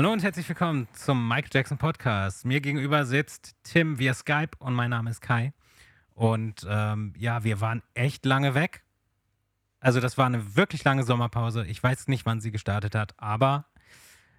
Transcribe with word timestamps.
Hallo 0.00 0.14
und 0.14 0.22
herzlich 0.22 0.48
willkommen 0.48 0.88
zum 0.94 1.28
Mike 1.28 1.50
Jackson 1.52 1.76
Podcast. 1.76 2.46
Mir 2.46 2.62
gegenüber 2.62 3.04
sitzt 3.04 3.54
Tim 3.64 3.98
via 3.98 4.14
Skype 4.14 4.52
und 4.58 4.72
mein 4.72 4.88
Name 4.88 5.10
ist 5.10 5.20
Kai. 5.20 5.52
Und 6.14 6.66
ähm, 6.66 7.12
ja, 7.18 7.44
wir 7.44 7.60
waren 7.60 7.82
echt 7.92 8.24
lange 8.24 8.54
weg. 8.54 8.82
Also 9.78 10.00
das 10.00 10.16
war 10.16 10.24
eine 10.24 10.56
wirklich 10.56 10.84
lange 10.84 11.02
Sommerpause. 11.02 11.66
Ich 11.66 11.82
weiß 11.82 12.08
nicht, 12.08 12.24
wann 12.24 12.40
sie 12.40 12.50
gestartet 12.50 12.94
hat, 12.94 13.12
aber 13.18 13.66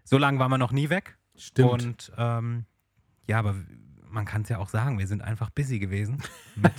so 0.03 0.17
lange 0.17 0.39
waren 0.39 0.49
wir 0.49 0.57
noch 0.57 0.71
nie 0.71 0.89
weg. 0.89 1.19
Stimmt. 1.35 1.69
Und 1.69 2.11
ähm, 2.17 2.65
ja, 3.27 3.37
aber 3.37 3.53
man 4.09 4.25
kann 4.25 4.41
es 4.41 4.49
ja 4.49 4.57
auch 4.57 4.69
sagen, 4.69 4.97
wir 4.97 5.05
sind 5.05 5.21
einfach 5.21 5.51
busy 5.51 5.77
gewesen 5.77 6.23
mit, 6.55 6.73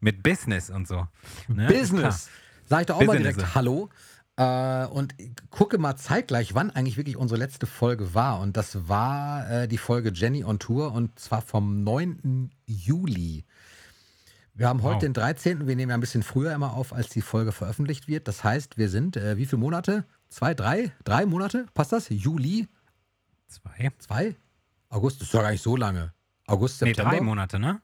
mit 0.00 0.22
Business 0.22 0.68
und 0.68 0.86
so. 0.86 1.08
Ne? 1.48 1.68
Business. 1.68 2.28
Sag 2.66 2.82
ich 2.82 2.86
doch 2.88 2.96
auch 2.96 3.00
mal 3.00 3.16
Business. 3.16 3.36
direkt 3.36 3.54
Hallo. 3.54 3.88
Äh, 4.36 4.86
und 4.86 5.14
gucke 5.50 5.78
mal 5.78 5.96
zeitgleich, 5.96 6.54
wann 6.54 6.70
eigentlich 6.70 6.96
wirklich 6.96 7.16
unsere 7.16 7.38
letzte 7.38 7.66
Folge 7.66 8.14
war. 8.14 8.40
Und 8.40 8.56
das 8.56 8.88
war 8.88 9.50
äh, 9.50 9.68
die 9.68 9.78
Folge 9.78 10.12
Jenny 10.14 10.44
on 10.44 10.58
Tour 10.58 10.92
und 10.92 11.18
zwar 11.18 11.42
vom 11.42 11.82
9. 11.84 12.50
Juli. 12.66 13.44
Wir 14.54 14.68
haben 14.68 14.82
heute 14.82 14.94
Wow. 14.96 15.00
den 15.02 15.12
13. 15.14 15.66
Wir 15.66 15.76
nehmen 15.76 15.90
ja 15.90 15.94
ein 15.96 16.00
bisschen 16.00 16.22
früher 16.22 16.52
immer 16.54 16.74
auf, 16.74 16.92
als 16.92 17.08
die 17.08 17.22
Folge 17.22 17.52
veröffentlicht 17.52 18.08
wird. 18.08 18.28
Das 18.28 18.42
heißt, 18.44 18.78
wir 18.78 18.88
sind, 18.88 19.16
äh, 19.16 19.36
wie 19.36 19.46
viele 19.46 19.60
Monate? 19.60 20.04
Zwei, 20.28 20.54
drei? 20.54 20.92
Drei 21.04 21.26
Monate? 21.26 21.66
Passt 21.74 21.92
das? 21.92 22.08
Juli? 22.08 22.68
Zwei? 23.48 23.90
Zwei? 23.98 24.36
August? 24.88 25.20
Das 25.20 25.28
ist 25.28 25.34
doch 25.34 25.42
gar 25.42 25.50
nicht 25.50 25.62
so 25.62 25.76
lange. 25.76 26.12
August, 26.46 26.80
Nee, 26.82 26.88
September? 26.88 27.10
drei 27.10 27.20
Monate, 27.20 27.58
ne? 27.58 27.80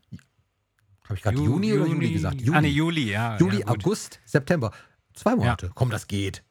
Habe 1.05 1.15
ich 1.15 1.23
gerade 1.23 1.37
Ju- 1.37 1.45
Juni 1.45 1.73
oder 1.73 1.87
Juli 1.87 2.13
gesagt? 2.13 2.37
Ah, 2.53 2.61
nee, 2.61 2.69
Juli, 2.69 3.11
ja. 3.13 3.37
Juli, 3.39 3.61
ja. 3.61 3.67
August, 3.69 4.21
September. 4.25 4.73
Zwei 5.17 5.35
Monate. 5.35 5.71
Komm, 5.75 5.91
das 5.91 6.07
geht. 6.07 6.45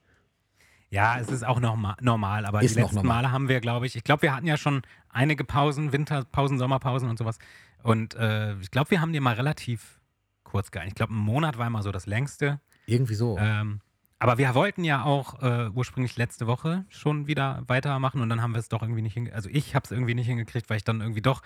Ja, 0.89 1.19
es 1.19 1.30
ist 1.30 1.45
auch 1.45 1.59
norma 1.59 1.97
normal, 2.02 2.45
aber 2.45 2.61
Ist 2.61 2.75
die 2.75 2.80
noch 2.80 2.88
letzten 2.88 2.97
normal. 2.97 3.23
Male 3.23 3.31
haben 3.31 3.49
wir, 3.49 3.59
glaube 3.59 3.85
ich, 3.85 3.95
ich 3.95 4.03
glaube, 4.03 4.22
wir 4.22 4.35
hatten 4.35 4.47
ja 4.47 4.57
schon 4.57 4.81
einige 5.09 5.44
Pausen, 5.44 5.91
Winterpausen, 5.91 6.57
Sommerpausen 6.57 7.09
und 7.09 7.17
sowas. 7.17 7.38
Und 7.83 8.16
äh, 8.16 8.55
ich 8.59 8.72
glaube, 8.72 8.91
wir 8.91 9.02
haben 9.02 9.13
die 9.13 9.19
mal 9.19 9.33
relativ 9.35 9.99
kurz 10.44 10.72
gehalten. 10.72 10.89
Ich 10.89 10.95
glaube, 10.95 11.13
ein 11.13 11.17
Monat 11.17 11.57
war 11.57 11.67
immer 11.67 11.83
so 11.83 11.91
das 11.91 12.05
längste. 12.05 12.59
Irgendwie 12.85 13.16
so. 13.16 13.38
Ähm, 13.39 13.81
aber 14.19 14.38
wir 14.38 14.55
wollten 14.55 14.83
ja 14.83 15.03
auch 15.03 15.41
äh, 15.41 15.69
ursprünglich 15.69 16.17
letzte 16.17 16.47
Woche 16.47 16.85
schon 16.89 17.27
wieder 17.27 17.63
weitermachen 17.67 18.22
und 18.22 18.29
dann 18.29 18.41
haben 18.41 18.53
wir 18.53 18.59
es 18.59 18.69
doch 18.69 18.81
irgendwie 18.81 19.02
nicht 19.02 19.13
hingekriegt. 19.13 19.35
Also 19.35 19.50
ich 19.52 19.75
habe 19.75 19.83
es 19.83 19.91
irgendwie 19.91 20.16
nicht 20.16 20.27
hingekriegt, 20.27 20.69
weil 20.69 20.77
ich 20.77 20.83
dann 20.83 21.02
irgendwie 21.02 21.22
doch 21.22 21.41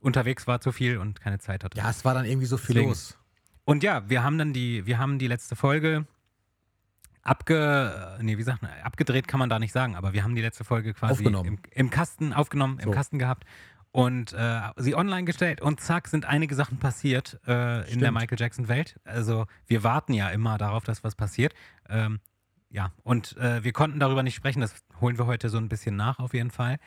unterwegs 0.00 0.46
war 0.46 0.60
zu 0.60 0.70
viel 0.72 0.98
und 0.98 1.20
keine 1.20 1.38
Zeit 1.38 1.64
hatte. 1.64 1.76
Ja, 1.76 1.90
es 1.90 2.04
war 2.04 2.14
dann 2.14 2.24
irgendwie 2.24 2.46
so 2.46 2.56
viel 2.56 2.74
Deswegen. 2.74 2.90
los. 2.90 3.18
Und 3.64 3.82
ja, 3.82 4.08
wir 4.08 4.22
haben 4.22 4.38
dann 4.38 4.52
die, 4.52 4.86
wir 4.86 4.98
haben 4.98 5.18
die 5.18 5.28
letzte 5.28 5.56
Folge 5.56 6.06
abge, 7.22 8.16
äh, 8.18 8.22
nee, 8.22 8.38
wie 8.38 8.42
sagt 8.42 8.62
man, 8.62 8.70
abgedreht 8.82 9.28
kann 9.28 9.38
man 9.38 9.48
da 9.48 9.58
nicht 9.58 9.72
sagen, 9.72 9.96
aber 9.96 10.12
wir 10.12 10.24
haben 10.24 10.34
die 10.34 10.42
letzte 10.42 10.64
Folge 10.64 10.94
quasi. 10.94 11.24
Im, 11.24 11.58
im 11.70 11.90
Kasten 11.90 12.32
aufgenommen, 12.32 12.78
im 12.78 12.86
So. 12.86 12.90
Kasten 12.90 13.18
gehabt 13.18 13.44
und 13.92 14.32
äh, 14.32 14.60
sie 14.76 14.94
online 14.94 15.24
gestellt 15.24 15.60
und 15.60 15.80
zack 15.80 16.08
sind 16.08 16.24
einige 16.24 16.54
Sachen 16.54 16.78
passiert 16.78 17.38
äh, 17.46 17.90
in 17.92 18.00
der. 18.00 18.10
Michael 18.12 18.38
Jackson 18.40 18.68
Welt. 18.68 18.98
Also 19.04 19.46
wir 19.66 19.84
warten 19.84 20.14
ja 20.14 20.28
immer 20.30 20.58
darauf, 20.58 20.84
dass 20.84 21.04
was 21.04 21.14
passiert. 21.14 21.54
Ähm, 21.88 22.20
ja, 22.70 22.90
und 23.02 23.36
äh, 23.36 23.62
wir 23.62 23.72
konnten 23.72 24.00
darüber 24.00 24.22
nicht 24.22 24.34
sprechen, 24.34 24.60
das 24.60 24.74
holen 25.00 25.18
wir 25.18 25.26
heute 25.26 25.50
so 25.50 25.58
ein 25.58 25.68
bisschen 25.68 25.94
nach 25.94 26.18
auf 26.18 26.32
jeden 26.34 26.50
Fall. 26.50 26.78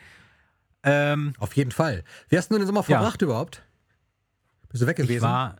Ähm, 0.82 1.32
Auf 1.38 1.56
jeden 1.56 1.72
Fall. 1.72 2.04
Wie 2.28 2.36
hast 2.38 2.48
du 2.50 2.58
den 2.58 2.66
Sommer 2.66 2.80
Ja. 2.80 2.98
verbracht 2.98 3.20
überhaupt? 3.22 3.62
Bist 4.68 4.82
du 4.82 4.86
weg 4.86 4.96
gewesen? 4.96 5.16
Ich 5.16 5.22
war, 5.22 5.56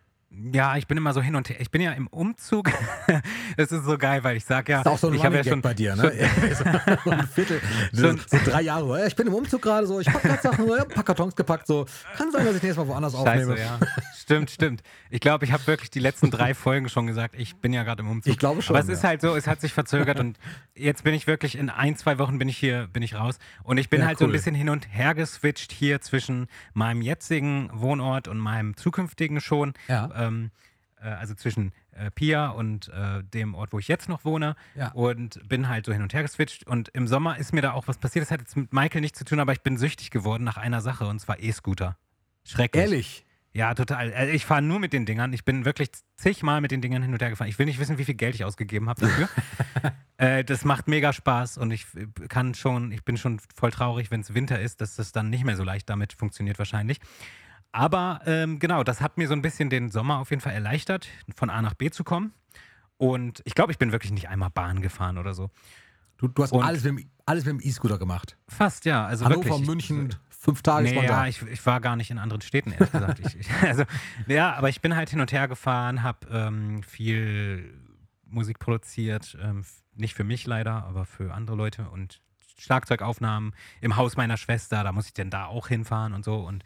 ja, 0.53 0.77
ich 0.77 0.87
bin 0.87 0.99
immer 0.99 1.13
so 1.13 1.23
hin 1.23 1.35
und 1.37 1.49
her. 1.49 1.57
Ich 1.61 1.71
bin 1.71 1.81
ja 1.81 1.93
im 1.93 2.07
Umzug. 2.09 2.71
das 3.57 3.73
ist 3.73 3.85
so 3.85 3.97
geil, 3.97 4.23
weil 4.25 4.37
ich 4.37 4.45
sag 4.45 4.69
ja, 4.69 4.81
ist 4.81 4.87
auch 4.87 4.99
so 4.99 5.09
ein 5.09 5.15
ich 5.15 5.25
habe 5.25 5.37
ja 5.37 5.45
schon 5.45 5.63
bei 5.63 5.75
dir, 5.75 5.97
ne? 5.97 6.13
so 7.05 7.11
ein 7.11 7.27
Viertel, 7.29 7.61
so, 7.93 8.09
Schon- 8.09 8.21
so 8.27 8.39
drei 8.45 8.63
Jahre. 8.63 9.01
Ja, 9.01 9.07
Ich 9.07 9.17
bin 9.17 9.27
im 9.27 9.35
Umzug 9.35 9.63
gerade 9.63 9.87
so, 9.87 10.01
ich 10.01 10.07
pack 10.07 10.23
gerade 10.23 10.43
Sachen, 10.43 10.67
so, 10.67 10.77
ja, 10.77 10.85
paar 10.85 11.05
Kartons 11.05 11.35
gepackt, 11.35 11.67
so. 11.67 11.87
Kann 12.17 12.31
sein, 12.33 12.45
dass 12.45 12.57
ich 12.57 12.63
nächstes 12.63 12.77
Mal 12.85 12.89
woanders 12.89 13.15
aufnehme. 13.15 13.57
Scheiße, 13.57 13.61
ja. 13.63 13.79
Stimmt, 14.26 14.50
stimmt. 14.50 14.82
Ich 15.09 15.20
glaube, 15.20 15.44
ich 15.44 15.53
habe 15.53 15.64
wirklich 15.69 15.88
die 15.88 16.00
letzten 16.00 16.32
drei 16.32 16.53
Folgen 16.53 16.88
schon 16.88 17.06
gesagt, 17.06 17.37
ich 17.38 17.54
bin 17.56 17.72
ja 17.72 17.84
gerade 17.84 18.03
im 18.03 18.10
Umzug. 18.10 18.32
Ich 18.32 18.38
glaube 18.41 18.60
schon, 18.60 18.75
Aber 18.75 18.84
es 18.84 18.88
ist 18.91 19.04
ja. 19.04 19.10
halt 19.10 19.20
so, 19.20 19.37
es 19.37 19.47
hat 19.47 19.60
sich 19.60 19.72
verzögert 19.72 20.19
und 20.19 20.37
jetzt 20.75 21.04
bin 21.04 21.14
ich 21.14 21.28
wirklich 21.28 21.56
in 21.56 21.70
ein, 21.70 21.94
zwei 21.97 22.19
Wochen 22.19 22.37
bin 22.41 22.48
ich 22.48 22.59
hier, 22.59 22.88
bin 22.88 23.04
ich 23.04 23.14
raus. 23.14 23.38
Und 23.62 23.78
ich 23.78 23.88
bin 23.88 24.00
Ja, 24.00 24.09
halt 24.09 24.19
so 24.19 24.25
ein 24.25 24.31
cool. 24.31 24.32
bisschen 24.32 24.56
hin 24.56 24.69
und 24.69 24.92
her 24.92 25.14
geswitcht 25.14 25.70
hier 25.70 26.00
zwischen 26.00 26.48
meinem 26.75 27.03
jetzigen 27.03 27.70
Wohnort 27.72 28.26
und 28.26 28.38
meinem 28.38 28.76
zukünftigen 28.76 29.41
schon. 29.41 29.75
Ja. 29.87 30.10
Ähm, 30.16 30.50
äh, 31.00 31.06
also 31.06 31.34
zwischen 31.34 31.70
äh, 31.93 32.10
Pia 32.10 32.48
und 32.48 32.88
äh, 32.88 33.22
dem 33.22 33.54
Ort, 33.54 33.72
wo 33.72 33.78
ich 33.78 33.87
jetzt 33.87 34.08
noch 34.08 34.25
wohne. 34.25 34.56
Ja. 34.75 34.88
Und 34.91 35.41
bin 35.48 35.69
halt 35.69 35.87
so 35.87 35.93
hin 35.93 36.03
und 36.03 36.12
her 36.14 36.22
geswitcht. 36.22 36.66
Und 36.66 36.88
im 36.88 37.06
Sommer 37.06 37.38
ist 37.38 37.53
mir 37.54 37.62
da 37.62 37.75
auch 37.75 37.87
was 37.87 37.98
passiert. 37.98 38.25
Das 38.25 38.32
hat 38.32 38.41
jetzt 38.41 38.56
mit 38.56 38.72
Michael 38.72 39.03
nichts 39.03 39.19
zu 39.20 39.25
tun, 39.25 39.38
aber 39.38 39.53
ich 39.53 39.60
bin 39.60 39.76
süchtig 39.76 40.10
geworden 40.10 40.43
nach 40.43 40.56
einer 40.56 40.81
Sache 40.81 41.06
und 41.06 41.20
zwar 41.20 41.38
E-Scooter. 41.38 41.97
Schrecklich. 42.44 42.82
Ehrlich? 42.82 43.25
Ja, 43.56 43.72
total. 43.72 44.12
Also 44.12 44.33
ich 44.34 44.44
fahre 44.44 44.61
nur 44.61 44.78
mit 44.78 44.93
den 44.93 45.06
Dingern. 45.06 45.33
Ich 45.33 45.44
bin 45.47 45.65
wirklich 45.65 45.89
zigmal 46.17 46.61
mit 46.61 46.72
den 46.72 46.83
Dingern 46.83 47.03
hin 47.03 47.12
und 47.15 47.22
her 47.22 47.31
gefahren. 47.31 47.49
Ich 47.49 47.59
will 47.59 47.65
nicht 47.65 47.78
wissen, 47.78 47.97
wie 47.97 48.05
viel 48.05 48.15
Geld 48.15 48.34
ich 48.34 48.44
ausgegeben 48.44 48.91
habe 48.91 49.00
dafür. 49.00 49.28
äh, 50.19 50.44
das 50.44 50.67
macht 50.67 50.89
mega 50.89 51.12
Spaß 51.15 51.56
und 51.56 51.71
ich 51.71 51.87
äh, 51.97 52.06
kann 52.28 52.53
schon, 52.55 52.93
ich 52.93 53.03
bin 53.03 53.17
schon 53.17 53.41
voll 53.55 53.71
traurig, 53.71 54.11
wenn 54.11 54.21
es 54.21 54.34
Winter 54.34 54.61
ist, 54.61 54.83
dass 54.83 54.97
das 54.97 55.12
dann 55.12 55.31
nicht 55.31 55.44
mehr 55.44 55.56
so 55.56 55.65
leicht 55.65 55.89
damit 55.89 56.12
funktioniert 56.12 56.59
wahrscheinlich. 56.59 57.00
Aber 57.72 58.21
ähm, 58.27 58.59
genau, 58.59 58.84
das 58.84 59.00
hat 59.00 59.17
mir 59.17 59.27
so 59.27 59.33
ein 59.33 59.41
bisschen 59.41 59.71
den 59.71 59.91
Sommer 59.91 60.19
auf 60.19 60.28
jeden 60.31 60.43
Fall 60.43 60.53
erleichtert, 60.53 61.09
von 61.34 61.49
A 61.49 61.62
nach 61.62 61.73
B 61.75 61.88
zu 61.91 62.05
kommen. 62.05 62.34
Und 62.99 63.41
ich 63.47 63.55
glaube, 63.55 63.73
ich 63.73 63.78
bin 63.78 63.91
wirklich 63.91 64.12
nicht 64.12 64.28
einmal 64.28 64.50
Bahn 64.50 64.83
gefahren 64.83 65.17
oder 65.17 65.33
so. 65.33 65.50
Du, 66.19 66.28
du 66.28 66.43
hast 66.43 66.53
Und- 66.53 66.62
alles 66.62 66.84
mit, 66.84 66.99
dem- 66.99 67.11
alles 67.27 67.44
mit 67.44 67.53
dem 67.55 67.61
E-Scooter 67.67 67.99
gemacht. 67.99 68.37
Fast, 68.49 68.84
ja. 68.84 69.05
Also 69.06 69.25
Hannover, 69.25 69.44
wirklich. 69.44 69.62
Ich- 69.62 69.67
München, 69.67 70.15
fünf 70.47 70.62
Tage 70.62 70.89
Nee, 70.89 71.05
ja, 71.05 71.27
ich, 71.27 71.43
ich 71.43 71.67
war 71.67 71.81
gar 71.81 71.97
nicht 71.97 72.12
in 72.12 72.19
anderen 72.19 72.41
Städten, 72.41 72.71
ehrlich 72.71 72.93
gesagt. 72.93 73.19
Ich, 73.19 73.37
ich, 73.37 73.51
also, 73.62 73.83
ja, 74.29 74.55
aber 74.55 74.69
ich 74.69 74.81
bin 74.81 74.95
halt 74.95 75.11
hin 75.11 75.21
und 75.21 75.33
her 75.33 75.49
gefahren, 75.49 76.05
habe 76.05 76.27
ähm, 76.31 76.84
viel 76.84 77.75
Musik 78.25 78.61
produziert. 78.61 79.37
Ähm, 79.43 79.65
nicht 79.97 80.15
für 80.15 80.23
mich 80.23 80.47
leider, 80.47 80.85
aber 80.85 81.05
für 81.05 81.35
andere 81.35 81.56
Leute 81.56 81.89
und 81.91 82.21
Schlagzeugaufnahmen 82.59 83.55
im 83.81 83.97
Haus 83.97 84.17
meiner 84.17 84.37
Schwester. 84.37 84.85
Da 84.85 84.93
muss 84.93 85.06
ich 85.06 85.15
denn 85.15 85.31
da 85.31 85.47
auch 85.47 85.67
hinfahren 85.67 86.12
und 86.15 86.25
so. 86.25 86.37
Und 86.37 86.62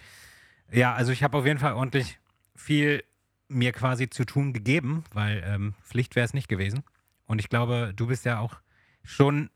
ja, 0.70 0.92
also 0.92 1.10
ich 1.10 1.22
habe 1.22 1.38
auf 1.38 1.46
jeden 1.46 1.58
Fall 1.58 1.72
ordentlich 1.72 2.18
viel 2.54 3.02
mir 3.48 3.72
quasi 3.72 4.10
zu 4.10 4.26
tun 4.26 4.52
gegeben, 4.52 5.04
weil 5.12 5.42
ähm, 5.46 5.74
Pflicht 5.82 6.16
wäre 6.16 6.26
es 6.26 6.34
nicht 6.34 6.48
gewesen. 6.48 6.84
Und 7.24 7.38
ich 7.38 7.48
glaube, 7.48 7.92
du 7.96 8.08
bist 8.08 8.26
ja 8.26 8.40
auch 8.40 8.60
schon, 9.02 9.48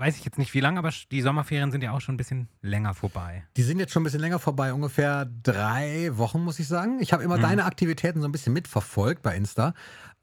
weiß 0.00 0.16
ich 0.16 0.24
jetzt 0.24 0.38
nicht 0.38 0.54
wie 0.54 0.60
lange, 0.60 0.78
aber 0.78 0.90
die 1.10 1.20
Sommerferien 1.22 1.70
sind 1.70 1.84
ja 1.84 1.92
auch 1.92 2.00
schon 2.00 2.14
ein 2.14 2.18
bisschen 2.18 2.48
länger 2.62 2.94
vorbei. 2.94 3.44
Die 3.56 3.62
sind 3.62 3.78
jetzt 3.78 3.92
schon 3.92 4.00
ein 4.02 4.04
bisschen 4.04 4.20
länger 4.20 4.38
vorbei, 4.38 4.72
ungefähr 4.72 5.26
drei 5.42 6.10
Wochen, 6.16 6.40
muss 6.42 6.58
ich 6.58 6.66
sagen. 6.66 6.98
Ich 7.00 7.12
habe 7.12 7.22
immer 7.22 7.36
Mhm. 7.36 7.42
deine 7.42 7.64
Aktivitäten 7.66 8.20
so 8.22 8.26
ein 8.28 8.32
bisschen 8.32 8.52
mitverfolgt 8.54 9.22
bei 9.22 9.36
Insta. 9.36 9.74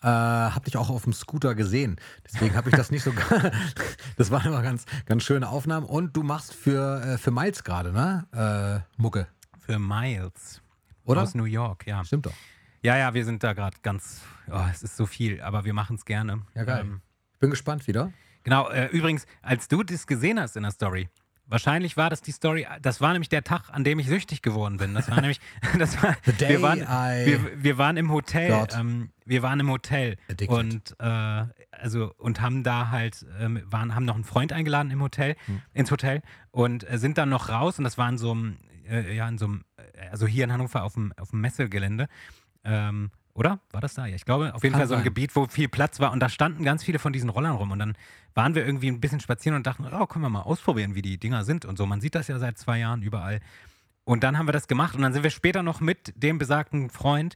Äh, 0.02 0.08
hab 0.08 0.66
dich 0.66 0.78
auch 0.78 0.90
auf 0.90 1.04
dem 1.04 1.14
Scooter 1.14 1.56
gesehen. 1.56 1.98
Deswegen 2.26 2.56
habe 2.56 2.70
ich 2.70 2.76
das 2.76 2.92
nicht 2.92 3.04
so. 3.04 3.12
das 4.18 4.32
waren 4.32 4.48
immer 4.48 4.62
ganz, 4.62 4.86
ganz 5.06 5.24
schöne 5.24 5.48
Aufnahmen. 5.50 5.86
Und 5.86 6.16
du 6.18 6.24
machst 6.24 6.54
für, 6.54 7.02
äh, 7.02 7.18
für 7.18 7.32
Miles 7.32 7.64
gerade, 7.64 7.92
ne? 7.92 8.84
Äh, 8.98 9.00
Mucke. 9.02 9.28
Für 9.60 9.80
Miles. 9.80 10.62
Oder? 11.04 11.22
Aus 11.22 11.36
New 11.36 11.46
York, 11.46 11.88
ja. 11.88 12.04
Stimmt 12.04 12.26
doch. 12.26 12.34
Ja, 12.84 12.98
ja, 12.98 13.14
wir 13.14 13.26
sind 13.26 13.44
da 13.44 13.54
gerade 13.54 13.78
ganz, 13.82 14.22
oh, 14.52 14.60
es 14.72 14.84
ist 14.84 14.98
so 14.98 15.06
viel, 15.06 15.42
aber 15.42 15.66
wir 15.66 15.74
machen 15.74 15.96
es 15.96 16.06
gerne. 16.06 16.42
Ja, 16.54 16.64
geil. 16.64 16.82
Ähm, 16.82 17.02
Bin 17.40 17.50
gespannt 17.50 17.88
wieder. 17.88 18.12
Genau, 18.48 18.70
äh, 18.70 18.86
übrigens, 18.88 19.26
als 19.42 19.68
du 19.68 19.84
das 19.84 20.08
gesehen 20.08 20.40
hast 20.40 20.56
in 20.56 20.64
der 20.64 20.72
Story, 20.72 21.10
wahrscheinlich 21.48 21.98
war 21.98 22.10
das 22.10 22.22
die 22.22 22.32
Story, 22.32 22.66
das 22.82 23.02
war 23.02 23.12
nämlich 23.12 23.28
der 23.28 23.44
Tag, 23.44 23.70
an 23.72 23.84
dem 23.84 24.00
ich 24.00 24.08
süchtig 24.08 24.42
geworden 24.42 24.78
bin. 24.78 24.94
Das 24.94 25.10
war 25.12 25.20
nämlich, 25.22 25.42
das 25.78 26.02
war, 26.02 26.16
wir, 26.24 26.62
waren, 26.62 26.80
wir, 26.80 27.64
wir 27.64 27.78
waren 27.78 27.98
im 27.98 28.10
Hotel, 28.12 28.68
ähm, 28.74 29.12
wir 29.26 29.42
waren 29.44 29.60
im 29.60 29.70
Hotel 29.70 30.16
addicted. 30.30 30.50
und 30.50 30.96
äh, 31.00 31.46
also 31.72 32.14
und 32.18 32.40
haben 32.40 32.64
da 32.64 32.90
halt 32.90 33.26
ähm, 33.40 33.62
waren 33.66 33.94
haben 33.96 34.06
noch 34.06 34.16
einen 34.16 34.24
Freund 34.24 34.54
eingeladen 34.54 34.92
im 34.92 35.02
Hotel 35.02 35.36
Hm. 35.46 35.62
ins 35.74 35.92
Hotel 35.92 36.22
und 36.52 36.90
äh, 36.90 36.98
sind 36.98 37.18
dann 37.18 37.30
noch 37.30 37.50
raus 37.50 37.78
und 37.78 37.84
das 37.84 37.98
war 37.98 38.08
in 38.08 38.18
so 38.18 38.32
einem 38.32 38.58
äh, 38.90 39.14
ja 39.14 39.28
in 39.28 39.38
so 39.38 39.46
einem 39.46 39.66
äh, 39.76 40.08
also 40.10 40.26
hier 40.26 40.46
in 40.46 40.54
Hannover 40.54 40.84
auf 40.84 40.94
dem 40.94 41.12
auf 41.18 41.32
dem 41.32 41.42
Messegelände 41.42 42.08
ähm, 42.64 43.12
oder? 43.38 43.60
War 43.72 43.82
das 43.82 43.94
da? 43.94 44.08
Ja 44.08 44.16
ich 44.16 44.26
glaube 44.26 44.54
auf 44.56 44.64
jeden 44.64 44.74
Kann 44.74 44.82
Fall 44.82 44.88
so 44.88 44.96
ein 44.96 45.00
sein. 45.00 45.06
Gebiet 45.06 45.36
wo 45.36 45.46
viel 45.46 45.70
Platz 45.70 46.00
war 46.00 46.12
und 46.12 46.20
da 46.20 46.28
standen 46.28 46.64
ganz 46.64 46.84
viele 46.84 46.98
von 46.98 47.14
diesen 47.14 47.30
Rollern 47.30 47.56
rum. 47.56 47.72
Und 47.72 47.80
dann 47.80 47.96
waren 48.34 48.56
wir 48.56 48.66
irgendwie 48.66 48.88
ein 48.88 49.00
bisschen 49.00 49.20
spazieren 49.20 49.56
und 49.56 49.68
dachten 49.68 49.86
oh 49.86 50.08
können 50.08 50.24
wir 50.26 50.30
mal 50.30 50.42
ausprobieren 50.42 50.96
wie 50.96 51.04
die 51.04 51.20
Dinger 51.20 51.46
sind 51.46 51.64
und 51.64 51.78
so. 51.78 51.86
Man 51.86 52.02
sieht 52.02 52.16
das 52.16 52.28
ja 52.28 52.40
seit 52.40 52.58
zwei 52.58 52.80
Jahren 52.80 53.04
überall. 53.04 53.40
Und 54.06 54.24
dann 54.24 54.38
haben 54.38 54.48
wir 54.48 54.54
das 54.54 54.68
gemacht 54.68 54.96
und 54.96 55.04
dann 55.04 55.14
sind 55.14 55.24
wir 55.24 55.30
später 55.30 55.64
noch 55.64 55.82
mit 55.82 56.14
dem 56.16 56.40
besagten 56.40 56.90
Freund 56.90 57.36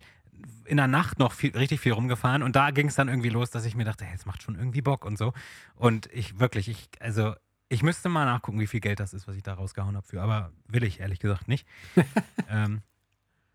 in 0.65 0.77
der 0.77 0.88
Nacht 0.88 1.19
noch 1.19 1.33
viel, 1.33 1.56
richtig 1.56 1.80
viel 1.81 1.92
rumgefahren. 1.92 2.42
Und 2.42 2.56
da 2.56 2.71
ging 2.71 2.88
es 2.88 2.95
dann 2.95 3.07
irgendwie 3.07 3.30
los, 3.30 3.51
dass 3.51 3.65
ich 3.65 3.75
mir 3.75 3.83
dachte, 3.83 4.06
hey, 4.06 4.15
es 4.15 4.25
macht 4.25 4.42
schon 4.42 4.56
irgendwie 4.56 4.81
Bock 4.81 5.06
und 5.06 5.18
so. 5.18 5.33
Und 5.75 6.09
ich 6.13 6.39
wirklich, 6.39 6.68
ich, 6.68 6.89
also 7.00 7.36
ich 7.69 7.83
müsste 7.83 8.09
mal 8.09 8.25
nachgucken, 8.25 8.59
wie 8.59 8.68
viel 8.68 8.80
Geld 8.80 9.00
das 9.00 9.13
ist, 9.13 9.27
was 9.27 9.36
ich 9.36 9.44
da 9.44 9.53
rausgehauen 9.53 9.95
habe 9.95 10.07
für, 10.07 10.21
aber 10.21 10.51
will 10.68 10.83
ich 10.83 11.00
ehrlich 11.00 11.19
gesagt 11.19 11.48
nicht. 11.48 11.68
ähm, 12.50 12.81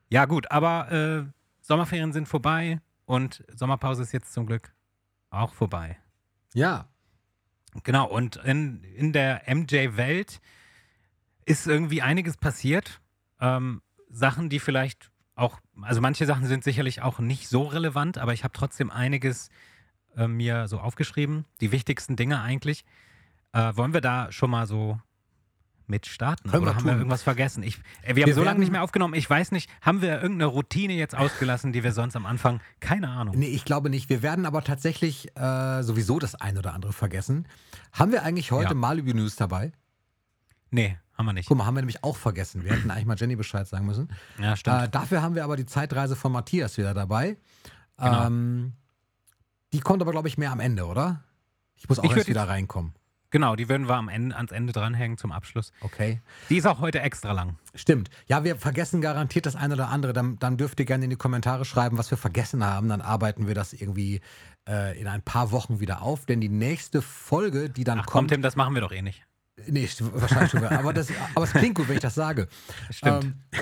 ja, 0.09 0.25
gut, 0.27 0.51
aber 0.51 0.93
äh, 0.93 1.25
Sommerferien 1.67 2.13
sind 2.13 2.29
vorbei 2.29 2.81
und 3.07 3.45
Sommerpause 3.53 4.03
ist 4.03 4.13
jetzt 4.13 4.33
zum 4.33 4.47
Glück 4.47 4.73
auch 5.31 5.53
vorbei. 5.53 5.99
Ja. 6.55 6.89
Genau, 7.83 8.09
und 8.09 8.37
in, 8.37 8.85
in 8.85 9.13
der 9.13 9.43
MJ-Welt 9.53 10.41
ist 11.45 11.67
irgendwie 11.67 12.03
einiges 12.03 12.37
passiert. 12.37 13.01
Ähm, 13.41 13.83
Sachen, 14.09 14.49
die 14.49 14.61
vielleicht 14.61 15.11
auch, 15.35 15.59
also 15.83 16.01
manche 16.01 16.25
Sachen 16.25 16.47
sind 16.47 16.63
sicherlich 16.63 17.03
auch 17.03 17.19
nicht 17.19 17.49
so 17.49 17.65
relevant, 17.65 18.17
aber 18.17 18.33
ich 18.33 18.45
habe 18.45 18.53
trotzdem 18.53 18.91
einiges 18.91 19.51
äh, 20.17 20.29
mir 20.29 20.69
so 20.69 20.79
aufgeschrieben. 20.79 21.47
Die 21.61 21.73
wichtigsten 21.73 22.15
Dinge 22.15 22.41
eigentlich. 22.41 22.85
Äh, 23.53 23.73
wollen 23.75 23.93
wir 23.93 24.01
da 24.01 24.31
schon 24.31 24.51
mal 24.51 24.67
so 24.67 25.01
mit 25.89 26.07
starten? 26.07 26.51
Können 26.51 26.65
wir 26.65 26.71
Oder 26.71 26.77
haben 26.77 26.85
wir 26.85 26.93
tun. 26.93 26.99
irgendwas 27.01 27.23
vergessen? 27.23 27.63
Ich, 27.63 27.79
äh, 28.03 28.15
wir 28.17 28.23
haben 28.23 28.29
Wir 28.29 28.35
so 28.35 28.43
lange 28.45 28.61
nicht 28.61 28.73
mehr 28.73 28.83
aufgenommen. 28.83 29.15
Ich 29.15 29.29
weiß 29.29 29.53
nicht, 29.53 29.71
haben 29.81 30.03
wir 30.03 30.15
irgendeine 30.23 30.47
Routine 30.47 30.95
jetzt 30.95 31.15
ausgelassen, 31.17 31.73
die 31.73 31.85
wir 31.85 31.93
sonst 31.93 32.17
am 32.17 32.27
Anfang? 32.27 32.61
Keine 32.81 33.09
Ahnung. 33.09 33.39
Nee, 33.39 33.49
ich 33.49 33.65
glaube 33.65 33.91
nicht. 33.91 34.09
Wir 34.09 34.23
werden 34.23 34.47
aber 34.47 34.63
tatsächlich 34.63 35.37
äh, 35.37 35.83
sowieso 35.83 36.19
das 36.19 36.35
ein 36.35 36.59
oder 36.59 36.75
andere 36.75 36.93
vergessen. 36.93 37.47
Haben 37.93 38.13
wir 38.13 38.23
eigentlich 38.23 38.51
heute 38.53 38.71
Ja. 38.71 38.75
Malibu 38.75 39.13
News 39.13 39.37
dabei? 39.37 39.73
Nee, 40.71 40.99
haben 41.17 41.27
wir 41.27 41.33
nicht. 41.33 41.47
Guck 41.49 41.59
mal, 41.59 41.67
haben 41.67 41.75
wir 41.77 41.81
nämlich 41.83 42.03
auch 42.05 42.17
vergessen. 42.17 42.65
Wir 42.65 42.73
hätten 42.73 42.91
eigentlich 42.91 43.07
mal 43.07 43.17
Jenny 43.17 43.37
Bescheid 43.37 43.67
sagen 43.67 43.87
müssen. 43.87 44.09
Ja, 44.39 44.57
stimmt. 44.57 44.83
Äh, 44.83 44.89
dafür 44.89 45.23
haben 45.23 45.35
wir 45.35 45.45
aber 45.45 45.57
die 45.57 45.67
Zeitreise 45.67 46.17
von 46.17 46.33
Matthias 46.33 46.77
wieder 46.77 46.93
dabei. 46.95 47.37
Genau. 47.99 48.27
Ähm, 48.27 48.73
die 49.73 49.81
kommt 49.81 50.03
aber, 50.03 50.11
glaube 50.11 50.29
ich, 50.29 50.37
mehr 50.39 50.51
am 50.53 50.61
Ende, 50.61 50.87
oder? 50.87 51.23
Ich 51.77 51.89
muss 51.89 51.99
auch 51.99 52.05
Ich 52.05 52.13
erst 52.17 52.29
wieder 52.29 52.49
reinkommen. 52.49 52.93
Genau, 53.37 53.55
die 53.55 53.69
würden 53.69 53.87
wir 53.87 53.97
am 53.97 54.09
Ende, 54.09 54.35
ans 54.35 54.51
Ende 54.51 54.73
dranhängen 54.73 55.19
zum 55.19 55.31
Abschluss. 55.31 55.71
Okay. 55.83 56.23
Die 56.49 56.57
ist 56.57 56.65
auch 56.65 56.81
heute 56.81 57.01
extra 57.01 57.33
lang. 57.33 57.59
Stimmt. 57.75 58.09
Ja, 58.29 58.45
wir 58.45 58.57
vergessen 58.57 59.03
garantiert 59.03 59.45
das 59.45 59.57
eine 59.57 59.75
oder 59.75 59.91
andere. 59.91 60.15
Dann, 60.15 60.39
dann 60.39 60.57
dürft 60.57 60.81
ihr 60.81 60.87
gerne 60.87 61.05
in 61.05 61.11
die 61.11 61.17
Kommentare 61.17 61.67
schreiben, 61.67 61.99
was 61.99 62.11
wir 62.11 62.17
vergessen 62.17 62.65
haben. 62.65 62.89
Dann 62.89 63.03
arbeiten 63.03 63.47
wir 63.47 63.55
das 63.55 63.75
irgendwie 63.75 64.23
äh, 64.67 64.99
in 64.99 65.07
ein 65.07 65.21
paar 65.21 65.53
Wochen 65.53 65.81
wieder 65.81 66.01
auf. 66.01 66.25
Denn 66.25 66.41
die 66.41 66.49
nächste 66.49 67.03
Folge, 67.03 67.69
die 67.69 67.85
dann 67.85 67.99
Ach 67.99 68.07
komm, 68.07 68.21
kommt. 68.21 68.31
Tim, 68.31 68.41
das 68.41 68.57
machen 68.57 68.73
wir 68.73 68.81
doch 68.81 68.93
eh 68.93 69.03
nicht. 69.03 69.26
Nee, 69.67 69.89
wahrscheinlich 70.01 70.51
schon. 70.51 70.65
aber, 70.65 70.93
das, 70.93 71.09
aber 71.35 71.45
es 71.45 71.53
klingt 71.53 71.77
gut, 71.77 71.89
wenn 71.89 71.97
ich 71.97 72.03
das 72.03 72.15
sage. 72.15 72.47
Stimmt. 72.91 73.25
Ähm, 73.25 73.35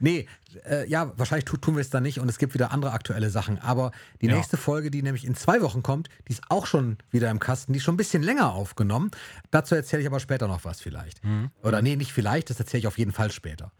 nee, 0.00 0.26
äh, 0.68 0.88
ja, 0.88 1.12
wahrscheinlich 1.18 1.44
tu, 1.44 1.56
tun 1.58 1.74
wir 1.76 1.82
es 1.82 1.90
dann 1.90 2.02
nicht 2.02 2.18
und 2.18 2.28
es 2.30 2.38
gibt 2.38 2.54
wieder 2.54 2.72
andere 2.72 2.92
aktuelle 2.92 3.28
Sachen. 3.28 3.58
Aber 3.58 3.92
die 4.22 4.26
Ja. 4.26 4.36
nächste 4.36 4.56
Folge, 4.56 4.90
die 4.90 5.02
nämlich 5.02 5.26
in 5.26 5.34
zwei 5.34 5.60
Wochen 5.60 5.82
kommt, 5.82 6.08
die 6.28 6.32
ist 6.32 6.42
auch 6.48 6.64
schon 6.66 6.96
wieder 7.10 7.30
im 7.30 7.40
Kasten. 7.40 7.72
Die 7.74 7.78
ist 7.78 7.84
schon 7.84 7.94
ein 7.94 7.98
bisschen 7.98 8.22
länger 8.22 8.52
aufgenommen. 8.54 9.10
Dazu 9.50 9.74
erzähle 9.74 10.00
ich 10.02 10.08
aber 10.08 10.18
später 10.18 10.48
noch 10.48 10.64
was 10.64 10.80
vielleicht. 10.80 11.20
Oder 11.62 11.82
nee, 11.82 11.96
nicht 11.96 12.12
vielleicht, 12.12 12.48
das 12.48 12.58
erzähle 12.58 12.80
ich 12.80 12.86
auf 12.86 12.96
jeden 12.98 13.12
Fall 13.12 13.30
später. 13.30 13.70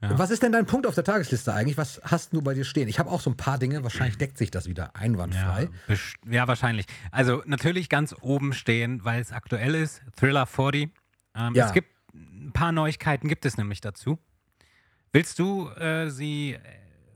Ja. 0.00 0.16
Was 0.16 0.30
ist 0.30 0.44
denn 0.44 0.52
dein 0.52 0.66
Punkt 0.66 0.86
auf 0.86 0.94
der 0.94 1.02
Tagesliste 1.02 1.52
eigentlich? 1.52 1.76
Was 1.76 2.00
hast 2.04 2.32
du 2.32 2.40
bei 2.40 2.54
dir 2.54 2.64
stehen? 2.64 2.86
Ich 2.86 3.00
habe 3.00 3.10
auch 3.10 3.20
so 3.20 3.30
ein 3.30 3.36
paar 3.36 3.58
Dinge. 3.58 3.82
Wahrscheinlich 3.82 4.16
deckt 4.16 4.38
sich 4.38 4.52
das 4.52 4.66
wieder 4.66 4.94
einwandfrei. 4.94 5.68
Ja, 5.88 5.96
ja, 6.30 6.46
wahrscheinlich. 6.48 6.86
Also 7.10 7.42
natürlich 7.46 7.88
ganz 7.88 8.14
oben 8.20 8.52
stehen, 8.52 9.04
weil 9.04 9.20
es 9.20 9.32
aktuell 9.32 9.74
ist, 9.74 10.02
Thriller 10.16 10.46
40. 10.46 10.90
Ähm, 11.38 11.54
Ja. 11.54 11.66
Es 11.66 11.72
gibt 11.72 11.88
ein 12.14 12.50
paar 12.52 12.72
Neuigkeiten, 12.72 13.28
gibt 13.28 13.44
es 13.46 13.56
nämlich 13.56 13.80
dazu. 13.80 14.18
Willst 15.12 15.38
du 15.38 15.68
äh, 15.70 16.10
sie 16.10 16.54
äh, 16.54 16.58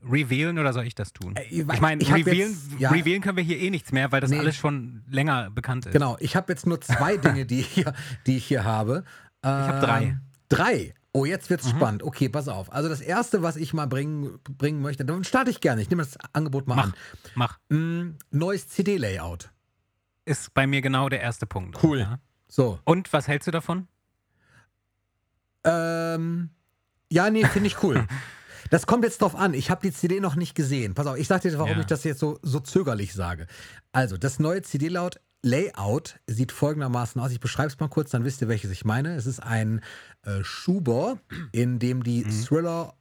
revealen 0.08 0.58
oder 0.58 0.72
soll 0.72 0.86
ich 0.86 0.94
das 0.94 1.12
tun? 1.12 1.36
Äh, 1.36 1.44
ich 1.44 1.80
meine, 1.80 2.02
revealen, 2.06 2.56
ja. 2.78 2.90
revealen 2.90 3.20
können 3.22 3.36
wir 3.36 3.44
hier 3.44 3.58
eh 3.58 3.70
nichts 3.70 3.92
mehr, 3.92 4.12
weil 4.12 4.20
das 4.20 4.30
Nee. 4.30 4.38
alles 4.38 4.56
schon 4.56 5.02
länger 5.10 5.50
bekannt 5.50 5.86
ist. 5.86 5.92
Genau, 5.92 6.16
ich 6.20 6.36
habe 6.36 6.52
jetzt 6.52 6.66
nur 6.66 6.80
zwei 6.80 7.16
Dinge, 7.16 7.44
die 7.46 7.60
ich 7.60 7.69
hier, 7.69 7.92
die 8.26 8.36
ich 8.36 8.44
hier 8.46 8.64
habe. 8.64 9.04
Ich 9.42 9.48
hab 9.48 9.80
drei. 9.82 10.06
Mhm. 10.06 10.20
Drei. 10.48 10.94
Oh, 11.14 11.26
jetzt 11.26 11.50
wird's 11.50 11.69
spannend. 11.69 12.02
Okay, 12.02 12.30
pass 12.30 12.48
auf. 12.48 12.72
Also 12.72 12.88
das 12.88 13.02
erste, 13.02 13.42
was 13.42 13.56
ich 13.56 13.74
mal 13.74 13.86
bringen, 13.86 14.38
bringen 14.56 14.80
möchte, 14.80 15.04
dann 15.04 15.24
starte 15.24 15.50
ich 15.50 15.60
gerne. 15.60 15.82
Ich 15.82 15.90
nehme 15.90 16.02
das 16.02 16.16
Angebot 16.32 16.66
mal 16.66 16.76
Mach, 16.76 16.92
mach. 17.34 17.58
an. 17.70 18.08
Mm, 18.08 18.19
neues 18.30 18.69
CD-Layout. 18.69 19.50
Ist 20.24 20.54
bei 20.54 20.66
mir 20.66 20.80
genau 20.80 21.08
der 21.10 21.20
erste 21.20 21.46
Punkt. 21.46 21.82
Cool. 21.82 21.98
Ja. 22.00 22.19
So. 22.48 22.78
Und 22.84 23.12
was 23.12 23.28
hältst 23.28 23.46
du 23.46 23.50
davon? 23.50 23.88
Ähm, 25.64 26.50
ja, 27.11 27.31
nee, 27.31 27.44
finde 27.47 27.67
ich 27.69 27.82
cool. 27.82 28.06
Das 28.70 28.87
kommt 28.87 29.05
jetzt 29.05 29.20
drauf 29.20 29.35
an. 29.37 29.53
Ich 29.53 29.70
habe 29.70 29.82
die 29.82 29.93
CD 29.93 30.19
noch 30.19 30.35
nicht 30.35 30.55
gesehen. 30.55 30.94
Pass 30.94 31.06
auf, 31.06 31.19
ich 31.19 31.29
sag 31.29 31.43
dir, 31.43 31.53
warum 31.59 31.73
Ja. 31.73 31.81
ich 31.81 31.85
das 31.87 32.05
jetzt 32.05 32.20
so, 32.20 32.38
so 32.41 32.59
zögerlich 32.59 33.12
sage. 33.12 33.47
Also, 33.91 34.17
das 34.17 34.38
neue 34.38 34.62
CD-Layout 34.62 35.20
Layout 35.43 36.20
sieht 36.26 36.53
folgendermaßen 36.53 37.20
aus. 37.20 37.32
Ich 37.32 37.41
beschreibe 37.41 37.69
es 37.69 37.79
mal 37.81 37.88
kurz, 37.88 38.12
dann 38.12 38.25
wisst 38.25 38.41
ihr, 38.41 38.49
welches 38.49 38.70
ich 38.70 38.87
meine. 38.87 39.14
Es 39.17 39.26
ist 39.26 39.41
ein 39.43 39.82
äh, 40.25 40.43
Schuber, 40.43 41.19
in 41.50 41.81
dem 41.81 42.03
die 42.03 42.23
Thriller 42.25 42.94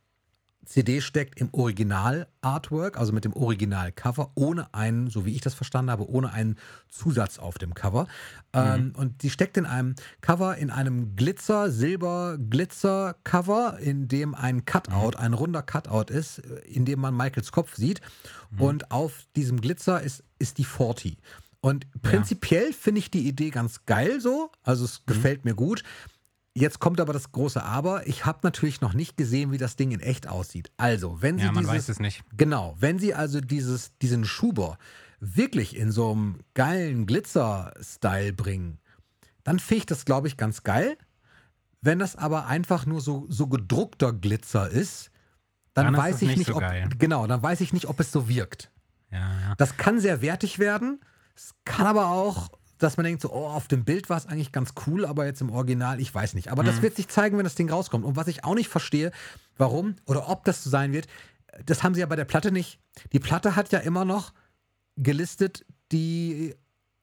CD 0.71 1.01
steckt 1.01 1.41
im 1.41 1.53
Original-Artwork, 1.53 2.97
also 2.97 3.11
mit 3.11 3.25
dem 3.25 3.33
Original-Cover, 3.33 4.31
ohne 4.35 4.73
einen, 4.73 5.09
so 5.09 5.25
wie 5.25 5.35
ich 5.35 5.41
das 5.41 5.53
verstanden 5.53 5.91
habe, 5.91 6.09
ohne 6.09 6.31
einen 6.31 6.57
Zusatz 6.87 7.39
auf 7.39 7.57
dem 7.57 7.73
Cover. 7.73 8.07
Ähm, 8.53 8.93
und 8.95 9.21
die 9.21 9.29
steckt 9.29 9.57
in 9.57 9.65
einem 9.65 9.95
Cover, 10.21 10.55
in 10.55 10.69
einem 10.69 11.17
Glitzer, 11.17 11.69
Silber-Glitzer-Cover, 11.69 13.79
in 13.79 14.07
dem 14.07 14.33
ein 14.33 14.63
Cutout, 14.63 15.17
ein 15.17 15.33
runder 15.33 15.61
Cutout 15.61 16.13
ist, 16.13 16.39
in 16.39 16.85
dem 16.85 17.01
man 17.01 17.17
Michaels 17.17 17.51
Kopf 17.51 17.75
sieht. 17.75 17.99
Und 18.57 18.91
auf 18.91 19.25
diesem 19.35 19.59
Glitzer 19.59 20.01
ist, 20.01 20.23
ist 20.39 20.57
die 20.57 20.63
40. 20.63 21.17
Und 21.59 21.85
prinzipiell 22.01 22.71
finde 22.71 22.99
ich 22.99 23.11
die 23.11 23.27
Idee 23.27 23.49
ganz 23.49 23.85
geil 23.85 24.21
so. 24.21 24.49
Also 24.63 24.85
es 24.85 25.05
gefällt 25.05 25.43
mir 25.43 25.53
gut. 25.53 25.83
Jetzt 26.53 26.79
kommt 26.79 26.99
aber 26.99 27.13
das 27.13 27.31
große 27.31 27.63
Aber. 27.63 28.07
Ich 28.07 28.25
habe 28.25 28.39
natürlich 28.43 28.81
noch 28.81 28.93
nicht 28.93 29.15
gesehen, 29.15 29.51
wie 29.51 29.57
das 29.57 29.77
Ding 29.77 29.91
in 29.91 30.01
echt 30.01 30.27
aussieht. 30.27 30.71
Also, 30.77 31.21
wenn 31.21 31.37
Sie 31.37 31.45
Ja, 31.45 31.51
man 31.51 31.63
dieses, 31.63 31.73
weiß 31.75 31.89
es 31.89 31.99
nicht. 31.99 32.23
Genau, 32.35 32.75
wenn 32.79 32.99
Sie 32.99 33.13
also 33.13 33.39
dieses, 33.39 33.97
diesen 33.99 34.25
Schuber 34.25 34.77
wirklich 35.21 35.75
in 35.77 35.91
so 35.91 36.11
einem 36.11 36.39
geilen 36.53 37.05
Glitzer-Style 37.05 38.33
bringen, 38.33 38.79
dann 39.43 39.59
finde 39.59 39.77
ich 39.79 39.85
das, 39.85 40.03
glaube 40.03 40.27
ich, 40.27 40.35
ganz 40.35 40.63
geil. 40.63 40.97
Wenn 41.81 41.99
das 41.99 42.15
aber 42.15 42.47
einfach 42.47 42.85
nur 42.85 43.01
so, 43.01 43.25
so 43.29 43.47
gedruckter 43.47 44.11
Glitzer 44.13 44.69
ist, 44.69 45.09
dann, 45.73 45.85
Dann 45.85 45.93
ist 45.95 45.99
weiß 46.01 46.15
es 46.15 46.21
ich 46.23 46.27
nicht 46.29 46.37
nicht, 46.39 46.47
so 46.47 46.55
ob 46.55 46.59
geil. 46.61 46.89
genau, 46.97 47.27
dann 47.27 47.41
weiß 47.41 47.61
ich 47.61 47.71
nicht, 47.71 47.85
ob 47.87 47.99
es 48.01 48.11
so 48.11 48.27
wirkt. 48.27 48.71
Ja, 49.09 49.19
ja. 49.19 49.55
Das 49.55 49.77
kann 49.77 49.99
sehr 50.01 50.21
wertig 50.21 50.59
werden. 50.59 50.99
Es 51.33 51.53
kann 51.63 51.87
aber 51.87 52.07
auch, 52.09 52.49
dass 52.83 52.97
man 52.97 53.03
denkt, 53.05 53.21
so, 53.21 53.31
oh, 53.31 53.47
auf 53.47 53.67
dem 53.67 53.83
Bild 53.85 54.09
war 54.09 54.17
es 54.17 54.25
eigentlich 54.25 54.51
ganz 54.51 54.73
cool, 54.87 55.05
aber 55.05 55.25
jetzt 55.25 55.41
im 55.41 55.49
Original, 55.51 55.99
ich 55.99 56.13
weiß 56.13 56.33
nicht. 56.33 56.49
Aber 56.51 56.63
Mhm. 56.63 56.67
das 56.67 56.81
wird 56.81 56.95
sich 56.95 57.07
zeigen, 57.07 57.37
wenn 57.37 57.43
das 57.43 57.55
Ding 57.55 57.69
rauskommt. 57.69 58.05
Und 58.05 58.15
was 58.15 58.27
ich 58.27 58.43
auch 58.43 58.55
nicht 58.55 58.69
verstehe, 58.69 59.11
warum 59.57 59.95
oder 60.05 60.29
ob 60.29 60.43
das 60.45 60.63
so 60.63 60.69
sein 60.69 60.91
wird, 60.93 61.07
das 61.65 61.83
haben 61.83 61.93
sie 61.93 61.99
ja 62.01 62.05
bei 62.05 62.15
der 62.15 62.25
Platte 62.25 62.51
nicht. 62.51 62.79
Die 63.13 63.19
Platte 63.19 63.55
hat 63.55 63.71
ja 63.71 63.79
immer 63.79 64.05
noch 64.05 64.33
gelistet, 64.97 65.65
die 65.91 66.55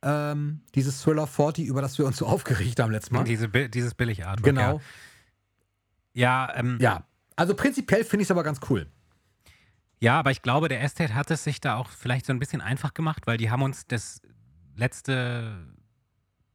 ähm, 0.02 0.60
dieses 0.74 1.02
Thriller 1.02 1.26
40, 1.26 1.66
über 1.66 1.82
das 1.82 1.98
wir 1.98 2.06
uns 2.06 2.16
so 2.18 2.26
aufgeregt 2.26 2.78
haben 2.80 2.92
letztes 2.92 3.10
Mal. 3.10 3.24
Diese, 3.24 3.48
dieses 3.48 3.94
Billig-Artwork. 3.94 4.44
Genau. 4.44 4.80
Ja, 6.14 6.46
ja, 6.48 6.54
ähm, 6.56 6.78
Ja. 6.80 7.04
Also 7.36 7.54
prinzipiell 7.54 8.04
finde 8.04 8.22
ich 8.22 8.26
es 8.26 8.30
aber 8.32 8.42
ganz 8.42 8.58
cool. 8.68 8.86
Ja, 10.00 10.18
aber 10.18 10.30
ich 10.32 10.42
glaube, 10.42 10.68
der 10.68 10.82
Estate 10.82 11.14
hat 11.14 11.30
es 11.30 11.44
sich 11.44 11.60
da 11.60 11.76
auch 11.76 11.90
vielleicht 11.90 12.26
so 12.26 12.32
ein 12.32 12.38
bisschen 12.38 12.60
einfach 12.60 12.94
gemacht, 12.94 13.26
weil 13.26 13.36
die 13.36 13.50
haben 13.50 13.62
uns 13.62 13.86
das 13.86 14.20
letzte 14.78 15.66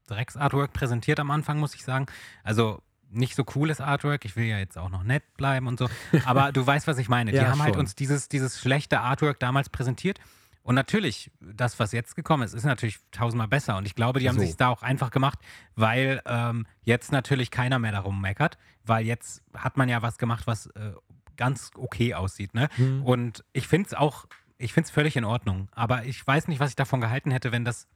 Drecks-Artwork 0.07 0.73
präsentiert 0.73 1.19
am 1.19 1.31
Anfang, 1.31 1.59
muss 1.59 1.75
ich 1.75 1.83
sagen. 1.83 2.07
Also 2.43 2.81
nicht 3.09 3.35
so 3.35 3.43
cooles 3.43 3.79
Artwork. 3.79 4.25
Ich 4.25 4.35
will 4.35 4.45
ja 4.45 4.57
jetzt 4.57 4.77
auch 4.77 4.89
noch 4.89 5.03
nett 5.03 5.23
bleiben 5.37 5.67
und 5.67 5.77
so. 5.79 5.87
Aber 6.25 6.51
du 6.51 6.65
weißt, 6.65 6.87
was 6.87 6.97
ich 6.97 7.09
meine. 7.09 7.31
Die 7.31 7.37
Ja, 7.37 7.49
haben 7.49 7.61
halt 7.61 7.75
schon. 7.75 7.81
uns 7.81 7.95
dieses, 7.95 8.27
dieses 8.27 8.59
schlechte 8.59 8.99
Artwork 9.01 9.39
damals 9.39 9.69
präsentiert. 9.69 10.19
Und 10.63 10.75
natürlich, 10.75 11.29
das, 11.41 11.77
was 11.77 11.91
jetzt 11.91 12.15
gekommen 12.15 12.43
ist, 12.43 12.53
ist 12.53 12.63
natürlich 12.63 12.97
tausendmal 13.11 13.49
besser. 13.49 13.75
Und 13.77 13.85
ich 13.85 13.95
glaube, 13.95 14.19
die 14.19 14.29
haben 14.29 14.39
So. 14.39 14.45
sich 14.45 14.55
da 14.55 14.69
auch 14.69 14.81
einfach 14.81 15.11
gemacht, 15.11 15.37
weil 15.75 16.21
ähm, 16.25 16.65
jetzt 16.83 17.11
natürlich 17.11 17.51
keiner 17.51 17.79
mehr 17.79 17.91
darum 17.91 18.21
meckert, 18.21 18.57
weil 18.85 19.05
jetzt 19.05 19.43
hat 19.53 19.75
man 19.75 19.89
ja 19.89 20.01
was 20.01 20.17
gemacht, 20.17 20.47
was 20.47 20.67
äh, 20.67 20.93
ganz 21.35 21.71
okay 21.77 22.13
aussieht. 22.13 22.53
Ne? 22.53 22.69
Hm. 22.75 23.03
Und 23.03 23.43
ich 23.51 23.67
finde 23.67 23.87
es 23.87 23.93
auch, 23.93 24.25
ich 24.57 24.71
finde 24.73 24.85
es 24.85 24.91
völlig 24.91 25.17
in 25.17 25.25
Ordnung. 25.25 25.67
Aber 25.73 26.05
ich 26.05 26.25
weiß 26.25 26.47
nicht, 26.47 26.59
was 26.61 26.69
ich 26.69 26.75
davon 26.77 27.01
gehalten 27.01 27.31
hätte, 27.31 27.51
wenn 27.51 27.65
das 27.65 27.87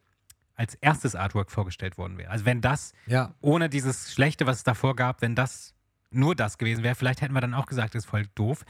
als 0.58 0.76
erstes 0.76 1.16
Artwork 1.16 1.52
vorgestellt 1.52 1.98
worden 1.98 2.18
wäre. 2.18 2.30
Also 2.32 2.44
wenn 2.46 2.60
das 2.62 2.94
Ja. 3.06 3.34
ohne 3.42 3.70
dieses 3.70 4.12
Schlechte, 4.12 4.46
was 4.46 4.58
es 4.58 4.64
davor 4.64 4.96
gab, 4.96 5.22
wenn 5.22 5.36
das 5.36 5.74
nur 6.10 6.36
das 6.36 6.58
gewesen 6.58 6.84
wäre, 6.84 6.96
vielleicht 6.96 7.22
hätten 7.22 7.34
wir 7.34 7.42
dann 7.42 7.54
auch 7.54 7.68
gesagt, 7.68 7.96
das 7.96 8.04
ist 8.04 8.10
voll 8.10 8.26
doof. 8.36 8.66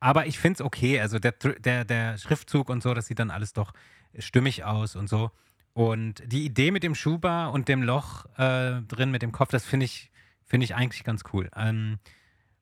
Aber 0.00 0.26
ich 0.26 0.38
finde 0.38 0.58
es 0.58 0.60
okay. 0.60 1.00
Also 1.00 1.18
der, 1.18 1.32
der, 1.32 1.84
der 1.84 2.18
Schriftzug 2.18 2.68
und 2.68 2.82
so, 2.82 2.92
das 2.94 3.06
sieht 3.06 3.18
dann 3.18 3.30
alles 3.30 3.52
doch 3.54 3.72
stimmig 4.18 4.64
aus 4.64 4.96
und 4.96 5.08
so. 5.08 5.30
Und 5.72 6.22
die 6.26 6.44
Idee 6.44 6.70
mit 6.70 6.82
dem 6.82 6.94
Schuber 6.94 7.52
und 7.52 7.68
dem 7.68 7.82
Loch 7.82 8.26
äh, 8.36 8.80
drin 8.82 9.10
mit 9.10 9.22
dem 9.22 9.32
Kopf, 9.32 9.50
das 9.50 9.64
finde 9.64 9.86
ich, 9.86 10.10
finde 10.44 10.64
ich 10.64 10.74
eigentlich 10.74 11.04
ganz 11.04 11.22
cool. 11.32 11.50
Ähm, 11.56 11.98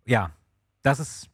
ja, 0.07 0.31
das 0.83 0.99
ist, 1.01 1.29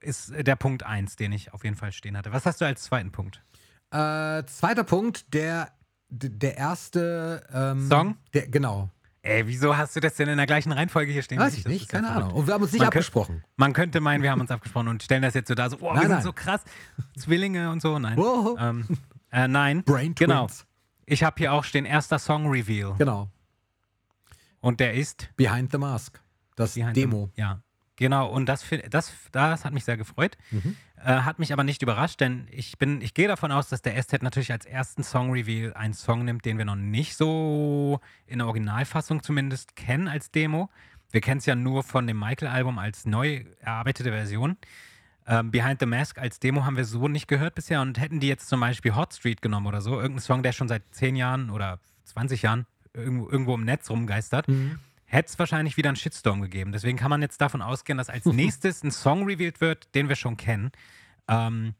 ist 0.00 0.32
der 0.36 0.56
Punkt 0.56 0.82
1, 0.84 1.16
den 1.16 1.32
ich 1.32 1.52
auf 1.52 1.64
jeden 1.64 1.76
Fall 1.76 1.92
stehen 1.92 2.16
hatte. 2.16 2.32
Was 2.32 2.44
hast 2.46 2.60
du 2.60 2.64
als 2.64 2.82
zweiten 2.84 3.10
Punkt? 3.12 3.42
Äh, 3.90 4.44
zweiter 4.46 4.84
Punkt, 4.84 5.32
der, 5.34 5.72
der 6.10 6.56
erste 6.56 7.44
ähm, 7.52 7.88
Song? 7.88 8.16
Der, 8.32 8.48
genau. 8.48 8.90
Ey, 9.22 9.46
wieso 9.46 9.74
hast 9.76 9.96
du 9.96 10.00
das 10.00 10.16
denn 10.16 10.28
in 10.28 10.36
der 10.36 10.46
gleichen 10.46 10.70
Reihenfolge 10.70 11.10
hier 11.10 11.22
stehen? 11.22 11.38
Weiß 11.38 11.56
ich 11.56 11.66
nicht, 11.66 11.88
keine. 11.88 12.10
Ahnung. 12.10 12.32
Und 12.32 12.46
wir 12.46 12.52
haben 12.54 12.62
uns 12.62 12.72
nicht 12.72 12.80
Man 12.80 12.88
abgesprochen. 12.88 13.42
Man 13.56 13.72
könnte 13.72 14.00
meinen, 14.02 14.22
wir 14.22 14.30
haben 14.30 14.40
uns 14.42 14.50
abgesprochen 14.50 14.88
und 14.88 15.02
stellen 15.02 15.22
das 15.22 15.32
jetzt 15.32 15.48
so 15.48 15.54
da, 15.54 15.70
so, 15.70 15.78
oh, 15.80 15.86
Nein, 15.86 15.94
wir 15.94 16.00
sind 16.02 16.10
nein. 16.10 16.22
so 16.22 16.32
krass. 16.34 16.60
Zwillinge 17.16 17.70
und 17.70 17.80
so. 17.80 17.98
Nein. 17.98 18.18
Wow. 18.18 18.56
Ähm, 18.60 18.86
äh, 19.32 19.48
nein. 19.48 19.82
Brain 19.82 20.14
Genau. 20.14 20.46
Twins. 20.46 20.66
Ich 21.06 21.24
habe 21.24 21.36
hier 21.38 21.54
auch 21.54 21.64
stehen, 21.64 21.86
erster 21.86 22.18
Song 22.18 22.48
Reveal. 22.50 22.94
Genau. 22.98 23.30
Und 24.60 24.80
der 24.80 24.92
ist 24.94 25.30
Behind 25.36 25.72
the 25.72 25.78
Mask. 25.78 26.20
Das 26.56 26.74
Behind 26.74 26.94
the- 26.94 27.00
Demo. 27.02 27.30
Ja, 27.34 27.62
genau. 27.96 28.28
Und 28.28 28.46
das, 28.46 28.64
das, 28.90 29.12
das 29.32 29.64
hat 29.64 29.72
mich 29.72 29.84
sehr 29.84 29.96
gefreut. 29.96 30.36
Mhm. 30.50 30.76
Äh, 30.96 31.20
hat 31.20 31.38
mich 31.38 31.52
aber 31.52 31.64
nicht 31.64 31.82
überrascht, 31.82 32.20
denn 32.20 32.46
ich 32.50 32.78
bin, 32.78 33.00
ich 33.00 33.14
gehe 33.14 33.28
davon 33.28 33.52
aus, 33.52 33.68
dass 33.68 33.82
der 33.82 33.96
Estet 33.96 34.22
natürlich 34.22 34.52
als 34.52 34.64
ersten 34.66 35.02
Song-Reveal 35.02 35.74
einen 35.74 35.94
Song 35.94 36.24
nimmt, 36.24 36.44
den 36.44 36.58
wir 36.58 36.64
noch 36.64 36.76
nicht 36.76 37.16
so 37.16 38.00
in 38.26 38.38
der 38.38 38.46
Originalfassung 38.46 39.22
zumindest 39.22 39.76
kennen 39.76 40.08
als 40.08 40.30
Demo. 40.30 40.70
Wir 41.10 41.20
kennen 41.20 41.38
es 41.38 41.46
ja 41.46 41.54
nur 41.54 41.82
von 41.84 42.06
dem 42.06 42.18
Michael-Album 42.18 42.78
als 42.78 43.04
neu 43.04 43.44
erarbeitete 43.60 44.10
Version. 44.10 44.56
Ähm, 45.26 45.50
Behind 45.50 45.80
the 45.80 45.86
Mask 45.86 46.18
als 46.18 46.38
Demo 46.40 46.64
haben 46.64 46.76
wir 46.76 46.84
so 46.84 47.08
nicht 47.08 47.28
gehört 47.28 47.54
bisher 47.54 47.80
und 47.80 47.98
hätten 48.00 48.20
die 48.20 48.28
jetzt 48.28 48.48
zum 48.48 48.60
Beispiel 48.60 48.94
Hot 48.94 49.14
Street 49.14 49.40
genommen 49.40 49.66
oder 49.66 49.80
so, 49.80 49.94
irgendein 50.00 50.20
Song, 50.20 50.42
der 50.42 50.52
schon 50.52 50.68
seit 50.68 50.82
10 50.90 51.16
Jahren 51.16 51.50
oder 51.50 51.78
20 52.04 52.42
Jahren 52.42 52.66
irgendwo, 52.92 53.28
irgendwo 53.30 53.54
im 53.54 53.64
Netz 53.64 53.90
rumgeistert, 53.90 54.48
Mhm. 54.48 54.78
Hätte 55.14 55.28
es 55.28 55.38
wahrscheinlich 55.38 55.76
wieder 55.76 55.88
einen 55.88 55.96
Shitstorm 55.96 56.42
gegeben. 56.42 56.72
Deswegen 56.72 56.98
kann 56.98 57.10
man 57.10 57.22
jetzt 57.22 57.40
davon 57.40 57.62
ausgehen, 57.62 57.96
dass 57.98 58.10
als 58.10 58.24
nächstes 58.26 58.82
ein 58.82 58.90
Song 58.90 59.24
revealed 59.24 59.60
wird, 59.60 59.94
den 59.94 60.08
wir 60.08 60.16
schon 60.16 60.36
kennen. 60.36 60.72
Ähm, 61.28 61.74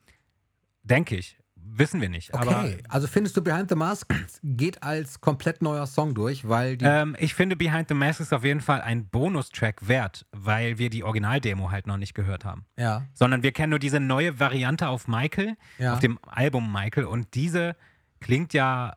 Denke 0.85 1.17
ich. 1.17 1.39
Wissen 1.67 2.03
wir 2.03 2.11
nicht. 2.11 2.33
Okay, 2.35 2.77
also 2.91 3.07
findest 3.07 3.39
du 3.39 3.43
Behind 3.43 3.71
the 3.71 3.75
Mask 3.75 4.13
geht 4.43 4.83
als 4.83 5.23
komplett 5.23 5.63
neuer 5.63 5.87
Song 5.87 6.15
durch, 6.15 6.47
weil 6.47 6.77
die. 6.77 6.85
ähm, 6.85 7.17
ich 7.19 7.35
finde 7.35 7.57
Behind 7.57 7.89
the 7.89 7.95
Mask 7.95 8.21
ist 8.21 8.35
auf 8.35 8.45
jeden 8.45 8.61
Fall 8.61 8.83
ein 8.83 9.09
Bonustrack 9.09 9.89
wert, 9.89 10.27
weil 10.33 10.77
wir 10.77 10.91
die 10.91 11.05
Originaldemo 11.05 11.71
halt 11.71 11.87
noch 11.87 11.97
nicht 11.97 12.15
gehört 12.15 12.45
haben. 12.45 12.67
ja, 12.77 13.07
Sondern 13.15 13.43
wir 13.43 13.53
kennen 13.53 13.71
nur 13.71 13.79
diese 13.79 13.99
neue 13.99 14.39
Variante 14.39 14.89
auf 14.89 15.09
Michael, 15.09 15.57
ja. 15.79 15.95
auf 15.95 16.01
dem 16.01 16.19
Album 16.27 16.71
Michael. 16.71 17.07
Und 17.07 17.35
diese 17.35 17.77
klingt 18.21 18.53
ja, 18.53 18.95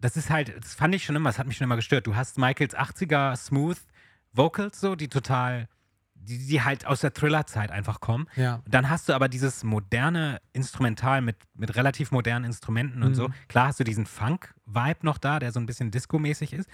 das 0.00 0.16
ist 0.16 0.30
halt, 0.30 0.54
das 0.56 0.74
fand 0.74 0.94
ich 0.94 1.04
schon 1.04 1.16
immer, 1.16 1.28
das 1.28 1.38
hat 1.38 1.46
mich 1.46 1.56
schon 1.56 1.64
immer 1.66 1.76
gestört. 1.76 2.06
Du 2.06 2.16
hast 2.16 2.38
Michaels 2.38 2.76
80er 2.76 3.36
Smooth 3.36 3.78
Vocals 4.32 4.80
so, 4.80 4.94
die 4.96 5.08
total, 5.08 5.68
die, 6.14 6.38
die 6.46 6.62
halt 6.62 6.86
aus 6.86 7.00
der 7.00 7.12
Thriller-Zeit 7.12 7.70
einfach 7.70 8.00
kommen. 8.00 8.26
ja. 8.36 8.62
Dann 8.66 8.88
hast 8.88 9.08
du 9.08 9.12
aber 9.14 9.28
dieses 9.28 9.64
moderne 9.64 10.40
Instrumental 10.52 11.20
mit, 11.20 11.36
mit 11.54 11.74
relativ 11.76 12.10
modernen 12.12 12.44
Instrumenten 12.44 13.02
und 13.02 13.10
Mhm. 13.10 13.14
so. 13.14 13.28
Klar 13.48 13.68
hast 13.68 13.80
du 13.80 13.84
diesen 13.84 14.06
Funk-Vibe 14.06 15.00
noch 15.02 15.18
da, 15.18 15.38
der 15.38 15.52
so 15.52 15.60
ein 15.60 15.66
bisschen 15.66 15.90
Disco-mäßig 15.90 16.52
ist. 16.52 16.68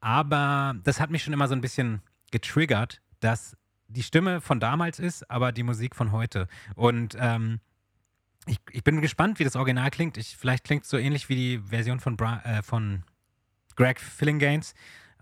Aber 0.00 0.74
das 0.82 1.00
hat 1.00 1.10
mich 1.10 1.22
schon 1.22 1.32
immer 1.34 1.48
so 1.48 1.54
ein 1.54 1.60
bisschen 1.60 2.00
getriggert, 2.30 3.00
dass 3.20 3.56
die 3.88 4.02
Stimme 4.02 4.40
von 4.40 4.60
damals 4.60 4.98
ist, 4.98 5.28
aber 5.30 5.52
die 5.52 5.62
Musik 5.62 5.96
von 5.96 6.12
heute. 6.12 6.46
Und 6.74 7.16
ähm, 7.18 7.60
ich, 8.46 8.58
ich 8.70 8.84
bin 8.84 9.00
gespannt, 9.00 9.38
wie 9.38 9.44
das 9.44 9.56
Original 9.56 9.90
klingt. 9.90 10.16
Ich, 10.16 10.36
vielleicht 10.36 10.64
klingt 10.64 10.84
es 10.84 10.90
so 10.90 10.96
ähnlich 10.96 11.28
wie 11.28 11.36
die 11.36 11.58
Version 11.58 12.00
von, 12.00 12.16
Bra 12.16 12.40
äh, 12.44 12.62
von 12.62 13.04
Greg 13.76 14.00
Fillinganes. 14.00 14.74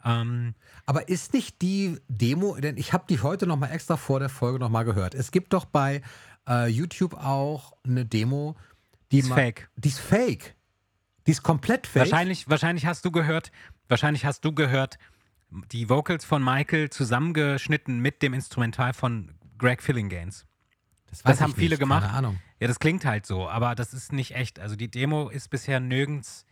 Ähm, 0.05 0.55
Aber 0.87 1.09
ist 1.09 1.33
nicht 1.33 1.61
die 1.61 1.99
Demo, 2.09 2.57
denn 2.57 2.77
ich 2.77 2.93
habe 2.93 3.05
die 3.09 3.21
heute 3.21 3.47
noch 3.47 3.57
mal 3.57 3.71
extra 3.71 3.97
vor 3.97 4.21
der 4.21 4.29
Folge 4.29 4.59
noch 4.59 4.69
mal 4.69 4.85
gehört. 4.85 5.15
Es 5.15 5.31
gibt 5.31 5.53
doch 5.53 5.65
bei 5.65 6.03
äh, 6.49 6.69
YouTube 6.69 7.15
auch 7.15 7.73
eine 7.85 8.07
Demo, 8.07 8.57
die 9.11 9.21
die 9.21 9.29
ist 9.29 9.35
fake. 9.35 9.69
Die 9.77 9.89
ist 9.89 10.01
fake. 10.01 10.55
Die 11.27 11.33
ist 11.33 11.43
komplett 11.43 11.87
fake. 11.87 12.03
Wahrscheinlich, 12.03 12.49
wahrscheinlich 12.49 12.87
hast 12.87 13.05
du 13.05 13.11
gehört, 13.11 13.51
wahrscheinlich 13.89 14.25
hast 14.25 14.45
du 14.45 14.55
gehört, 14.55 14.99
die 15.73 15.89
Vocals 15.89 16.25
von 16.25 16.43
Michael 16.43 16.91
zusammengeschnitten 16.91 18.01
mit 18.01 18.23
dem 18.23 18.35
Instrumental 18.35 18.93
von 18.93 19.33
Greg 19.59 19.83
Fillinganes. 19.83 20.47
Das, 21.07 21.23
das 21.23 21.41
haben 21.41 21.55
viele 21.55 21.71
nicht, 21.71 21.81
gemacht. 21.81 22.05
Keine 22.05 22.17
Ahnung. 22.17 22.39
Ja, 22.61 22.67
das 22.69 22.79
klingt 22.81 23.05
halt 23.05 23.25
so, 23.27 23.49
aber 23.49 23.75
das 23.75 23.95
ist 23.95 24.13
nicht 24.13 24.35
echt. 24.35 24.59
Also 24.59 24.75
die 24.77 24.91
Demo 24.91 25.29
ist 25.29 25.49
bisher 25.51 25.79
nirgends, 25.81 26.45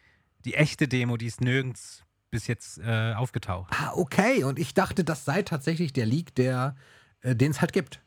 die 0.45 0.55
echte 0.55 0.87
Demo, 0.89 1.17
die 1.17 1.27
ist 1.27 1.41
nirgends 1.41 2.05
bis 2.31 2.47
jetzt 2.47 2.79
äh, 2.79 3.15
aufgetaucht. 3.15 3.73
Ah, 3.79 3.93
okay. 3.95 4.45
Und 4.45 4.59
ich 4.59 4.75
dachte, 4.75 5.05
das 5.05 5.25
sei 5.25 5.43
tatsächlich 5.43 5.93
der 5.93 6.07
Leak, 6.07 6.35
der, 6.35 6.77
äh, 7.23 7.35
den 7.35 7.51
es 7.51 7.61
halt 7.61 7.73
gibt. 7.73 8.01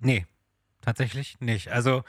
Nee, 0.00 0.26
tatsächlich 0.80 1.38
nicht. 1.40 1.70
Also 1.70 2.02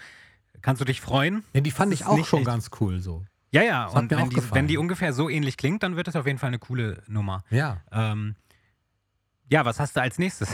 kannst 0.61 0.81
du 0.81 0.85
dich 0.85 1.01
freuen? 1.01 1.43
Denn 1.53 1.63
die 1.63 1.71
fand 1.71 1.91
Das 1.93 2.01
ich 2.01 2.05
auch 2.05 2.25
schon 2.25 2.39
echt. 2.39 2.47
ganz 2.47 2.69
cool 2.79 2.99
so. 3.01 3.23
Ja, 3.51 3.61
ja, 3.63 3.85
Das 3.85 3.93
und 3.93 4.11
wenn 4.11 4.29
die, 4.29 4.51
wenn 4.51 4.67
die 4.67 4.77
ungefähr 4.77 5.13
so 5.13 5.29
ähnlich 5.29 5.57
klingt, 5.57 5.81
dann 5.83 5.95
wird 5.95 6.07
es 6.07 6.15
auf 6.15 6.25
jeden 6.27 6.37
Fall 6.37 6.47
eine 6.49 6.59
coole 6.59 7.01
Nummer. 7.07 7.43
Ja. 7.49 7.81
Ähm, 7.91 8.35
ja, 9.49 9.63
was 9.65 9.79
hast 9.79 9.95
du 9.95 10.01
als 10.01 10.17
nächstes? 10.19 10.49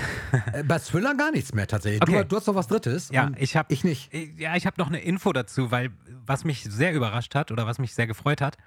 Äh, 0.53 0.63
bei 0.63 0.79
Thriller 0.79 1.15
gar 1.15 1.31
nichts 1.31 1.53
mehr 1.53 1.67
tatsächlich. 1.67 2.01
Okay. 2.01 2.21
Du, 2.23 2.27
du 2.29 2.35
hast 2.37 2.47
noch 2.47 2.55
was 2.55 2.67
Drittes. 2.67 3.09
Ja, 3.09 3.31
ich 3.37 3.55
habe 3.55 3.73
ich 3.73 3.83
nicht. 3.83 4.11
Ja, 4.37 4.55
ich 4.55 4.65
habe 4.65 4.75
noch 4.79 4.87
eine 4.87 4.99
Info 5.01 5.33
dazu, 5.33 5.71
weil 5.71 5.91
was 6.25 6.43
mich 6.43 6.63
sehr 6.63 6.93
überrascht 6.93 7.35
hat 7.35 7.51
oder 7.51 7.65
was 7.65 7.79
mich 7.79 7.93
sehr 7.95 8.07
gefreut 8.07 8.41
hat. 8.41 8.57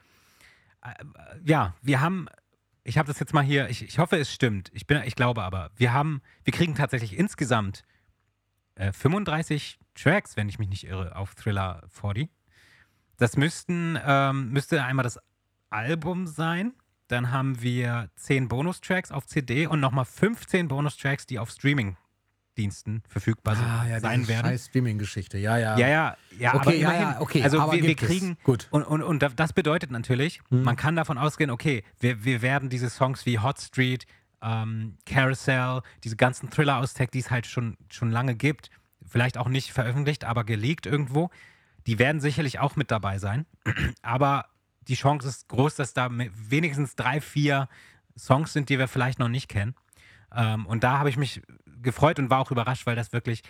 äh, 0.82 0.88
Ja, 1.44 1.74
wir 1.82 2.00
haben, 2.00 2.26
ich 2.84 2.98
habe 2.98 3.06
das 3.08 3.18
jetzt 3.20 3.34
mal 3.34 3.42
hier, 3.44 3.68
ich, 3.68 3.82
ich 3.84 3.98
hoffe, 3.98 4.16
es 4.16 4.32
stimmt. 4.32 4.70
Ich, 4.74 4.86
bin, 4.86 5.00
ich 5.04 5.14
glaube 5.16 5.42
aber, 5.42 5.70
wir 5.76 5.92
haben, 5.92 6.22
wir 6.44 6.52
kriegen 6.52 6.74
tatsächlich 6.74 7.16
insgesamt 7.18 7.82
äh, 8.74 8.92
35 8.92 9.78
Tracks, 9.94 10.36
wenn 10.36 10.48
ich 10.48 10.58
mich 10.58 10.68
nicht 10.68 10.84
irre, 10.86 11.16
auf 11.16 11.34
Thriller 11.34 11.82
40. 11.88 12.28
Das 13.16 13.36
müssten, 13.36 13.98
ähm, 14.04 14.50
müsste 14.50 14.82
einmal 14.84 15.04
das 15.04 15.18
Album 15.70 16.26
sein. 16.26 16.74
Dann 17.08 17.30
haben 17.30 17.62
wir 17.62 18.10
10 18.16 18.48
Bonustracks 18.48 19.10
auf 19.12 19.26
CD 19.26 19.66
und 19.66 19.80
nochmal 19.80 20.04
15 20.04 20.68
Bonustracks, 20.68 21.26
die 21.26 21.38
auf 21.38 21.50
Streaming-Diensten 21.50 23.02
verfügbar 23.08 23.56
sind, 23.56 23.64
Ah, 23.66 23.86
ja, 23.88 24.00
sein 24.00 24.26
werden. 24.28 24.46
scheiß 24.46 24.66
Streaming-Geschichte. 24.66 25.38
Ja, 25.38 25.56
ja. 25.58 25.78
Ja, 25.78 25.88
ja, 25.88 26.16
ja, 26.38 26.54
Okay, 26.54 26.58
aber 26.60 26.74
ja, 26.74 26.80
immerhin. 26.90 27.08
ja, 27.10 27.20
okay, 27.20 27.42
Also 27.42 27.58
wir, 27.72 27.82
wir 27.82 27.90
es. 27.90 27.96
kriegen 27.96 28.36
Gut. 28.42 28.66
und, 28.70 28.82
und, 28.82 29.02
und 29.02 29.22
da- 29.22 29.28
das 29.28 29.52
bedeutet 29.52 29.90
natürlich, 29.90 30.40
Hm. 30.50 30.62
man 30.62 30.76
kann 30.76 30.96
davon 30.96 31.18
ausgehen, 31.18 31.50
okay, 31.50 31.84
wir, 32.00 32.24
wir 32.24 32.42
werden 32.42 32.68
diese 32.70 32.90
Songs 32.90 33.24
wie 33.26 33.38
Hot 33.38 33.60
Street, 33.60 34.06
ähm, 34.42 34.96
Carousel, 35.06 35.82
diese 36.04 36.16
ganzen 36.16 36.50
Thriller-Austag, 36.50 37.10
die 37.12 37.20
es 37.20 37.30
halt 37.30 37.46
schon, 37.46 37.76
schon 37.88 38.10
lange 38.10 38.34
gibt, 38.34 38.70
vielleicht 39.06 39.38
auch 39.38 39.48
nicht 39.48 39.72
veröffentlicht, 39.72 40.24
aber 40.24 40.44
geleakt 40.44 40.86
irgendwo, 40.86 41.30
die 41.86 41.98
werden 42.00 42.20
sicherlich 42.20 42.58
auch 42.58 42.74
mit 42.74 42.90
dabei 42.90 43.18
sein. 43.18 43.46
aber 44.02 44.46
die 44.88 44.94
Chance 44.94 45.28
ist 45.28 45.48
groß, 45.48 45.74
dass 45.74 45.94
da 45.94 46.08
wenigstens 46.10 46.94
drei, 46.96 47.20
vier 47.20 47.68
Songs 48.16 48.52
sind, 48.52 48.68
die 48.68 48.78
wir 48.78 48.88
vielleicht 48.88 49.18
noch 49.18 49.28
nicht 49.28 49.48
kennen. 49.48 49.74
Ähm, 50.34 50.66
und 50.66 50.84
da 50.84 50.98
habe 50.98 51.08
ich 51.08 51.16
mich 51.16 51.42
gefreut 51.82 52.18
und 52.18 52.30
war 52.30 52.40
auch 52.40 52.50
überrascht, 52.50 52.86
weil 52.86 52.96
das 52.96 53.12
wirklich 53.12 53.42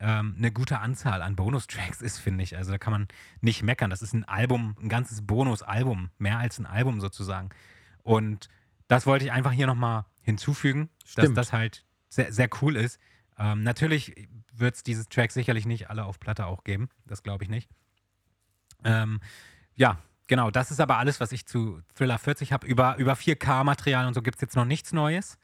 ähm, 0.00 0.34
eine 0.36 0.52
gute 0.52 0.78
Anzahl 0.78 1.22
an 1.22 1.36
Bonustracks 1.36 2.02
ist, 2.02 2.18
finde 2.18 2.44
ich. 2.44 2.56
Also 2.56 2.72
da 2.72 2.78
kann 2.78 2.92
man 2.92 3.08
nicht 3.40 3.62
meckern. 3.62 3.90
Das 3.90 4.02
ist 4.02 4.12
ein 4.12 4.24
Album, 4.24 4.76
ein 4.80 4.88
ganzes 4.88 5.26
Bonusalbum, 5.26 6.10
mehr 6.18 6.38
als 6.38 6.58
ein 6.58 6.66
Album 6.66 7.00
sozusagen. 7.00 7.50
Und 8.02 8.48
das 8.88 9.06
wollte 9.06 9.24
ich 9.24 9.32
einfach 9.32 9.52
hier 9.52 9.66
nochmal 9.66 10.04
hinzufügen, 10.22 10.88
dass 11.02 11.24
Stimmt. 11.24 11.36
das 11.36 11.52
halt 11.52 11.84
sehr, 12.08 12.32
sehr 12.32 12.48
cool 12.62 12.76
ist. 12.76 12.98
Ähm, 13.38 13.62
natürlich 13.62 14.28
wird 14.52 14.76
es 14.76 14.82
dieses 14.82 15.08
Track 15.08 15.30
sicherlich 15.30 15.66
nicht 15.66 15.90
alle 15.90 16.04
auf 16.04 16.18
Platte 16.18 16.46
auch 16.46 16.64
geben. 16.64 16.88
Das 17.06 17.22
glaube 17.22 17.44
ich 17.44 17.50
nicht. 17.50 17.68
Ähm, 18.84 19.20
ja, 19.74 19.98
genau. 20.28 20.50
Das 20.50 20.70
ist 20.70 20.80
aber 20.80 20.98
alles, 20.98 21.18
was 21.20 21.32
ich 21.32 21.46
zu 21.46 21.80
Thriller 21.94 22.18
40 22.18 22.52
habe. 22.52 22.66
Über, 22.66 22.96
über 22.96 23.14
4K-Material 23.14 24.06
und 24.06 24.14
so 24.14 24.22
gibt 24.22 24.36
es 24.36 24.40
jetzt 24.42 24.56
noch 24.56 24.64
nichts 24.64 24.92
Neues. 24.92 25.38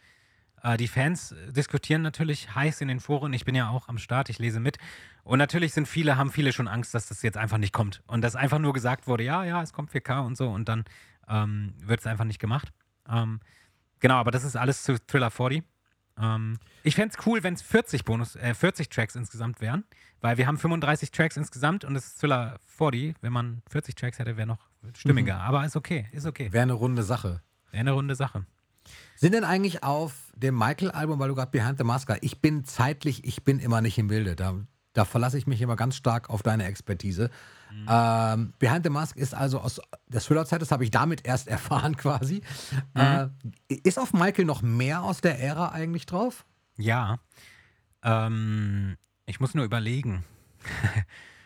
Äh, 0.63 0.77
die 0.77 0.89
Fans 0.89 1.33
äh, 1.33 1.53
diskutieren 1.53 2.03
natürlich 2.03 2.55
heiß 2.55 2.81
in 2.81 2.89
den 2.89 3.01
Foren. 3.01 3.33
Ich 3.33 3.45
bin 3.45 3.55
ja 3.55 3.69
auch 3.69 3.89
am 3.89 3.99
Start, 3.99 4.31
ich 4.31 4.39
lese 4.39 4.61
mit. 4.61 4.79
Und 5.23 5.39
natürlich 5.39 5.73
sind 5.73 5.87
viele, 5.87 6.17
haben 6.17 6.31
viele 6.31 6.53
schon 6.53 6.69
Angst, 6.69 6.95
dass 6.95 7.07
das 7.07 7.23
jetzt 7.23 7.37
einfach 7.37 7.59
nicht 7.59 7.73
kommt. 7.73 8.03
Und 8.07 8.23
dass 8.23 8.37
einfach 8.37 8.59
nur 8.59 8.73
gesagt 8.73 9.07
wurde, 9.07 9.25
ja, 9.25 9.45
ja, 9.45 9.63
es 9.63 9.73
kommt 9.73 9.91
4K 9.93 10.25
und 10.25 10.37
so. 10.37 10.49
Und 10.49 10.69
dann 10.69 10.85
ähm, 11.29 11.75
wird 11.79 12.01
es 12.01 12.07
einfach 12.07 12.25
nicht 12.25 12.41
gemacht. 12.41 12.73
Ähm, 13.09 13.41
genau, 14.01 14.17
aber 14.17 14.31
das 14.31 14.45
ist 14.45 14.57
alles 14.57 14.83
zu 14.83 14.99
Thriller 15.07 15.31
40. 15.31 15.63
Ähm, 16.19 16.59
ich 16.83 16.95
fände 16.95 17.15
es 17.17 17.27
cool, 17.27 17.43
wenn 17.43 17.55
es 17.55 17.63
40 17.63 18.05
Bonus, 18.05 18.37
äh, 18.37 18.55
40 18.55 18.89
Tracks 18.89 19.17
insgesamt 19.17 19.61
wären, 19.61 19.85
weil 20.21 20.39
wir 20.39 20.47
haben 20.47 20.59
35 20.59 21.11
Tracks 21.11 21.37
insgesamt 21.37 21.85
und 21.85 21.97
es 21.97 22.07
ist 22.07 22.21
Thriller 22.21 22.59
40. 22.77 23.17
Wenn 23.21 23.33
man 23.33 23.63
40 23.69 23.95
Tracks 23.95 24.19
hätte, 24.19 24.37
wäre 24.37 24.47
noch 24.47 24.69
stimmiger. 24.95 25.41
Aber 25.41 25.65
ist 25.65 25.77
okay, 25.77 26.07
ist 26.13 26.27
okay. 26.27 26.53
Wäre 26.53 26.63
eine 26.63 26.73
runde 26.75 27.03
Sache. 27.03 27.43
Wäre 27.71 27.81
eine 27.81 27.93
runde 27.93 28.15
Sache. 28.15 28.47
Sind 29.17 29.35
denn 29.35 29.45
eigentlich 29.45 29.83
auf 29.83 30.33
dem 30.37 30.57
Michael-Album, 30.57 31.19
weil 31.19 31.29
du 31.29 31.35
gerade 31.35 31.51
Behind 31.51 31.79
the 31.79 31.85
Mask 31.85 32.13
ich 32.21 32.41
bin 32.41 32.65
zeitlich, 32.65 33.25
ich 33.25 33.45
bin 33.45 33.59
immer 33.59 33.81
nicht 33.81 33.99
im 33.99 34.09
Bilde. 34.09 34.37
Da, 34.37 34.55
da 34.93 35.05
verlasse 35.05 35.39
ich 35.39 35.47
mich 35.47 35.61
immer 35.61 35.77
ganz 35.77 35.97
stark 35.97 36.31
auf 36.31 36.43
deine 36.43 36.65
Expertise. 36.65 37.31
Mhm. 37.73 37.87
Ähm, 37.89 38.53
Behind 38.59 38.85
the 38.85 38.91
Mask 38.91 39.17
ist 39.17 39.35
also 39.35 39.61
aus 39.61 39.81
der 40.09 40.21
Thriller-Zeit, 40.21 40.61
das 40.61 40.71
habe 40.71 40.85
ich 40.85 40.91
damit 40.91 41.27
erst 41.27 41.49
erfahren 41.49 41.97
quasi. 41.97 42.43
Mhm. 42.95 43.31
Äh, 43.69 43.75
ist 43.83 43.99
auf 43.99 44.13
Michael 44.13 44.45
noch 44.45 44.63
mehr 44.63 45.03
aus 45.03 45.21
der 45.21 45.41
Ära 45.41 45.71
eigentlich 45.71 46.07
drauf? 46.07 46.45
Ja. 46.77 47.19
Ähm, 48.03 48.97
ich 49.27 49.41
muss 49.41 49.55
nur 49.55 49.65
überlegen. 49.65 50.25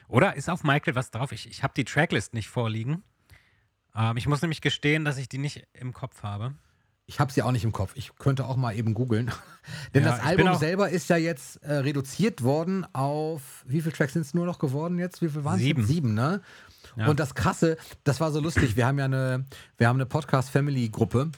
Oder 0.08 0.36
ist 0.36 0.48
auf 0.48 0.64
Michael 0.64 0.94
was 0.94 1.10
drauf? 1.10 1.32
Ich, 1.32 1.48
ich 1.48 1.62
habe 1.62 1.74
die 1.76 1.84
Tracklist 1.84 2.32
nicht 2.32 2.48
vorliegen. 2.48 3.02
Ähm, 3.98 4.16
ich 4.16 4.26
muss 4.26 4.40
nämlich 4.40 4.60
gestehen, 4.60 5.04
dass 5.04 5.18
ich 5.18 5.28
die 5.28 5.38
nicht 5.38 5.66
im 5.74 5.92
Kopf 5.92 6.22
habe. 6.22 6.54
Ich 7.06 7.20
habe 7.20 7.32
sie 7.32 7.42
auch 7.42 7.52
nicht 7.52 7.64
im 7.64 7.72
Kopf. 7.72 7.92
Ich 7.94 8.14
könnte 8.16 8.44
auch 8.46 8.56
mal 8.56 8.76
eben 8.76 8.92
googeln. 8.94 9.32
Denn 9.94 10.04
Ja, 10.04 10.10
das 10.10 10.20
Album 10.20 10.54
selber 10.56 10.90
ist 10.90 11.08
ja 11.08 11.16
jetzt 11.16 11.56
äh, 11.62 11.72
reduziert 11.72 12.42
worden 12.42 12.86
auf, 12.94 13.64
wie 13.66 13.80
viele 13.80 13.94
Tracks 13.94 14.12
sind 14.12 14.22
es 14.22 14.34
nur 14.34 14.44
noch 14.44 14.58
geworden 14.58 14.98
jetzt? 14.98 15.22
Wie 15.22 15.28
viel 15.28 15.42
waren 15.42 15.56
es? 15.56 15.62
Sieben. 15.62 15.86
Sieben, 15.86 16.14
ne? 16.14 16.42
Ja. 16.96 17.08
Und 17.08 17.18
das 17.18 17.34
Krasse, 17.34 17.78
das 18.04 18.20
war 18.20 18.30
so 18.30 18.40
lustig. 18.40 18.76
Wir 18.76 18.86
haben 18.86 18.98
ja 18.98 19.06
eine, 19.06 19.46
wir 19.78 19.88
haben 19.88 19.96
eine 19.96 20.06
Podcast-Family-Gruppe. 20.06 21.30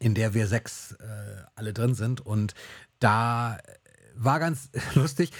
in 0.00 0.14
der 0.14 0.34
wir 0.34 0.46
sechs 0.48 0.92
äh, 0.92 1.42
alle 1.54 1.72
drin 1.72 1.94
sind. 1.94 2.20
Und 2.20 2.54
da 2.98 3.56
war 4.14 4.38
ganz 4.38 4.68
lustig. 4.94 5.32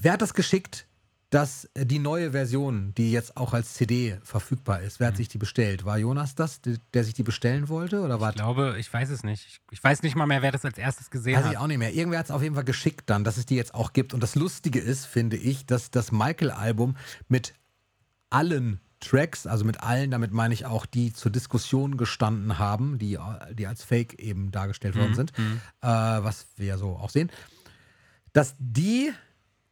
Wer 0.00 0.14
hat 0.14 0.22
das 0.22 0.34
geschickt? 0.34 0.87
Dass 1.30 1.66
äh, 1.74 1.84
die 1.84 1.98
neue 1.98 2.30
Version, 2.32 2.94
die 2.96 3.12
jetzt 3.12 3.36
auch 3.36 3.52
als 3.52 3.74
CD 3.74 4.18
verfügbar 4.22 4.80
ist, 4.80 4.98
wer 4.98 5.08
hat 5.08 5.14
Mhm. 5.14 5.18
sich 5.18 5.28
die 5.28 5.38
bestellt? 5.38 5.84
War 5.84 5.98
Jonas 5.98 6.34
das, 6.34 6.62
der, 6.62 6.76
der 6.94 7.04
sich 7.04 7.12
die 7.14 7.22
bestellen 7.22 7.68
wollte? 7.68 8.00
Oder 8.00 8.18
war 8.20 8.30
Ich 8.30 8.36
glaube, 8.36 8.76
ich 8.78 8.90
weiß 8.92 9.10
es 9.10 9.24
nicht. 9.24 9.46
Ich, 9.46 9.60
ich 9.70 9.84
weiß 9.84 10.02
nicht 10.02 10.16
mal 10.16 10.26
mehr, 10.26 10.40
wer 10.42 10.52
das 10.52 10.64
als 10.64 10.78
erstes 10.78 11.10
gesehen 11.10 11.36
Weiß 11.36 11.44
hat. 11.44 11.52
ich 11.52 11.58
auch 11.58 11.66
nicht 11.66 11.78
mehr. 11.78 11.92
Irgendwer 11.92 12.18
hat 12.20 12.26
es 12.26 12.30
auf 12.32 12.42
jeden 12.42 12.54
Fall 12.54 12.64
geschickt 12.64 13.10
dann, 13.10 13.24
dass 13.24 13.36
es 13.36 13.44
die 13.46 13.56
jetzt 13.56 13.74
auch 13.74 13.92
gibt. 13.92 14.14
Und 14.14 14.22
das 14.22 14.34
Lustige 14.36 14.78
ist, 14.80 15.04
finde 15.04 15.36
ich, 15.36 15.66
dass 15.66 15.90
das 15.90 16.12
Michael-Album 16.12 16.96
mit 17.28 17.52
allen 18.30 18.80
Tracks, 19.00 19.46
also 19.46 19.64
mit 19.64 19.80
allen, 19.82 20.10
damit 20.10 20.32
meine 20.32 20.52
ich 20.54 20.66
auch 20.66 20.84
die 20.86 21.12
zur 21.12 21.30
Diskussion 21.30 21.96
gestanden 21.96 22.58
haben, 22.58 22.98
die, 22.98 23.16
die 23.52 23.66
als 23.66 23.84
Fake 23.84 24.18
eben 24.18 24.50
dargestellt 24.50 24.96
worden 24.96 25.10
Mhm, 25.10 25.14
sind, 25.14 25.38
mhm. 25.38 25.60
äh, 25.82 25.86
was 25.86 26.46
wir 26.56 26.66
ja 26.66 26.78
so 26.78 26.96
auch 26.96 27.10
sehen, 27.10 27.30
dass 28.32 28.54
die 28.58 29.12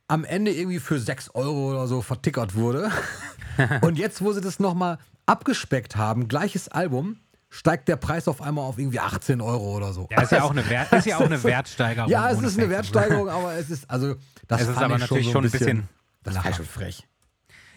am 0.08 0.24
Ende 0.24 0.52
irgendwie 0.52 0.78
für 0.78 0.98
6 0.98 1.30
Euro 1.34 1.70
oder 1.70 1.86
so 1.86 2.02
vertickert 2.02 2.54
wurde. 2.54 2.90
Und 3.80 3.98
jetzt, 3.98 4.22
wo 4.22 4.32
sie 4.32 4.40
das 4.40 4.58
nochmal 4.58 4.98
abgespeckt 5.26 5.96
haben, 5.96 6.28
gleiches 6.28 6.68
Album, 6.68 7.18
steigt 7.48 7.88
der 7.88 7.96
Preis 7.96 8.28
auf 8.28 8.42
einmal 8.42 8.64
auf 8.64 8.78
irgendwie 8.78 9.00
18 9.00 9.40
Euro 9.40 9.76
oder 9.76 9.92
so. 9.92 10.08
Ja, 10.10 10.22
ist 10.22 10.32
ja 10.32 10.42
auch 10.42 10.50
eine, 10.50 10.68
Wert, 10.68 10.92
ist 10.92 11.06
ja 11.06 11.16
auch 11.16 11.20
eine 11.24 11.42
Wertsteigerung. 11.42 12.10
Ja, 12.10 12.30
es 12.30 12.40
ist 12.42 12.58
eine. 12.58 12.68
Wertsteigerung, 12.68 13.28
aber 13.28 13.54
es 13.54 13.70
ist, 13.70 13.90
also, 13.90 14.16
das 14.46 14.62
Es 14.62 14.68
ist 14.68 14.76
aber 14.76 14.94
ich 14.94 15.00
natürlich 15.00 15.30
schon 15.30 15.44
ein 15.44 15.50
bisschen 15.50 15.88
das 16.26 16.44
war 16.44 16.52
schon 16.52 16.66
frech. 16.66 17.06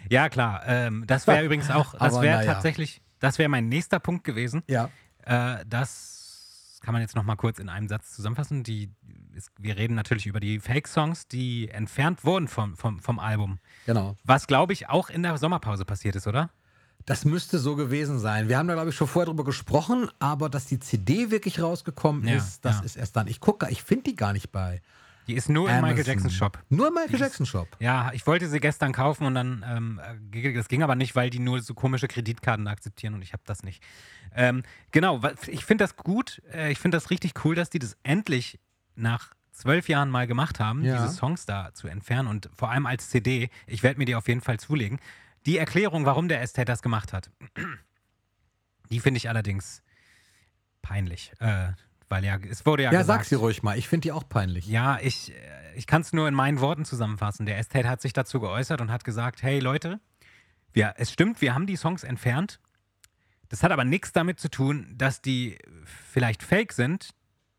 Ja, 0.09 0.29
klar. 0.29 0.63
Ähm, 0.65 1.03
das 1.07 1.27
wäre 1.27 1.43
übrigens 1.45 1.69
auch, 1.69 1.93
das 1.93 2.21
wäre 2.21 2.37
naja. 2.37 2.53
tatsächlich, 2.53 3.01
das 3.19 3.37
wäre 3.37 3.49
mein 3.49 3.69
nächster 3.69 3.99
Punkt 3.99 4.23
gewesen. 4.23 4.63
Ja. 4.67 4.89
Äh, 5.23 5.63
das 5.67 6.79
kann 6.81 6.93
man 6.93 7.01
jetzt 7.01 7.15
noch 7.15 7.23
mal 7.23 7.35
kurz 7.35 7.59
in 7.59 7.69
einem 7.69 7.87
Satz 7.87 8.11
zusammenfassen. 8.13 8.63
Die, 8.63 8.91
ist, 9.35 9.51
wir 9.57 9.77
reden 9.77 9.95
natürlich 9.95 10.27
über 10.27 10.39
die 10.39 10.59
Fake-Songs, 10.59 11.27
die 11.27 11.69
entfernt 11.69 12.23
wurden 12.23 12.47
vom, 12.47 12.75
vom, 12.75 12.99
vom 12.99 13.19
Album. 13.19 13.59
Genau. 13.85 14.15
Was, 14.23 14.47
glaube 14.47 14.73
ich, 14.73 14.89
auch 14.89 15.09
in 15.09 15.23
der 15.23 15.37
Sommerpause 15.37 15.85
passiert 15.85 16.15
ist, 16.15 16.27
oder? 16.27 16.49
Das 17.05 17.25
müsste 17.25 17.57
so 17.59 17.75
gewesen 17.75 18.19
sein. 18.19 18.49
Wir 18.49 18.57
haben 18.57 18.67
da, 18.67 18.73
glaube 18.75 18.89
ich, 18.89 18.95
schon 18.95 19.07
vorher 19.07 19.25
drüber 19.25 19.43
gesprochen, 19.43 20.09
aber 20.19 20.49
dass 20.49 20.65
die 20.65 20.79
CD 20.79 21.31
wirklich 21.31 21.61
rausgekommen 21.61 22.27
Ja, 22.27 22.35
ist, 22.35 22.63
das 22.65 22.79
ja. 22.79 22.85
ist 22.85 22.95
erst 22.97 23.15
dann. 23.15 23.27
Ich 23.27 23.39
gucke, 23.39 23.67
ich 23.69 23.81
finde 23.81 24.03
die 24.11 24.15
gar 24.15 24.33
nicht 24.33 24.51
bei. 24.51 24.81
Die 25.29 25.35
ist 25.35 25.47
nur 25.47 25.69
im 25.69 25.75
Michael 25.75 25.91
Amazon. 25.93 26.05
Jackson 26.05 26.31
Shop. 26.31 26.59
Nur 26.69 26.87
im 26.87 26.93
Michael 26.95 27.15
Die 27.15 27.21
Jackson 27.21 27.45
Shop. 27.45 27.67
Ja, 27.79 28.11
ich 28.13 28.25
wollte 28.25 28.47
sie 28.47 28.59
gestern 28.59 28.93
kaufen 28.93 29.27
und 29.27 29.35
dann, 29.35 29.63
ähm, 29.67 30.01
äh, 30.31 30.53
das 30.53 30.67
ging 30.67 30.81
aber 30.81 30.95
nicht, 30.95 31.15
weil 31.15 31.29
die 31.29 31.37
nur 31.37 31.61
so 31.61 31.75
komische 31.75 32.07
Kreditkarten 32.07 32.67
akzeptieren 32.67 33.13
und 33.13 33.21
ich 33.21 33.31
habe 33.33 33.43
das 33.45 33.61
nicht. 33.61 33.83
Ähm, 34.35 34.63
genau, 34.91 35.21
ich 35.45 35.65
finde 35.65 35.83
das 35.83 35.95
gut, 35.95 36.41
äh, 36.51 36.71
ich 36.71 36.79
finde 36.79 36.97
das 36.97 37.11
richtig 37.11 37.45
cool, 37.45 37.53
dass 37.53 37.69
die 37.69 37.77
das 37.77 37.95
endlich 38.01 38.59
nach 38.99 39.33
zwölf 39.51 39.89
Jahren 39.89 40.09
mal 40.09 40.27
gemacht 40.27 40.59
haben, 40.59 40.83
Ja. 40.83 41.01
diese 41.03 41.13
Songs 41.15 41.45
da 41.45 41.73
zu 41.73 41.87
entfernen 41.87 42.27
und 42.29 42.49
vor 42.55 42.69
allem 42.71 42.85
als 42.85 43.09
CD. 43.09 43.49
Ich 43.67 43.83
werde 43.83 43.97
mir 43.99 44.05
die 44.05 44.15
auf 44.15 44.27
jeden 44.27 44.41
Fall 44.41 44.59
zulegen. 44.59 44.99
Die 45.45 45.57
Erklärung, 45.57 46.05
warum 46.05 46.27
der 46.27 46.41
Estate 46.41 46.65
das 46.65 46.81
gemacht 46.81 47.11
hat, 47.13 47.29
die 48.89 48.99
finde 48.99 49.17
ich 49.17 49.29
allerdings 49.29 49.83
peinlich, 50.81 51.33
äh, 51.39 51.73
weil 52.07 52.23
ja, 52.25 52.37
es 52.37 52.65
wurde 52.65 52.83
ja, 52.83 52.91
Ja, 52.91 52.99
gesagt, 53.01 53.21
sag 53.21 53.29
sie 53.29 53.35
ruhig 53.35 53.61
mal. 53.63 53.77
Ich 53.77 53.87
finde 53.87 54.03
die 54.05 54.11
auch 54.11 54.27
peinlich. 54.27 54.67
ja, 54.67 54.97
ich, 54.99 55.31
äh, 55.33 55.35
ich 55.75 55.87
kann 55.87 56.01
es 56.01 56.13
nur 56.13 56.27
in 56.27 56.33
meinen 56.33 56.59
Worten 56.61 56.85
zusammenfassen. 56.85 57.45
Der 57.45 57.57
Estate 57.57 57.87
hat 57.87 58.01
sich 58.01 58.13
dazu 58.13 58.39
geäußert 58.39 58.81
und 58.81 58.91
hat 58.91 59.03
gesagt, 59.03 59.43
hey 59.43 59.59
Leute, 59.59 59.99
wir, 60.73 60.93
es 60.97 61.11
stimmt, 61.11 61.41
wir 61.41 61.53
haben 61.53 61.67
die 61.67 61.75
Songs 61.75 62.03
entfernt. 62.03 62.59
Das 63.49 63.63
hat 63.63 63.71
aber 63.71 63.83
nichts 63.83 64.11
damit 64.11 64.39
zu 64.39 64.49
tun, 64.49 64.93
dass 64.97 65.21
die 65.21 65.57
vielleicht 66.11 66.43
fake 66.43 66.71
sind, 66.73 67.09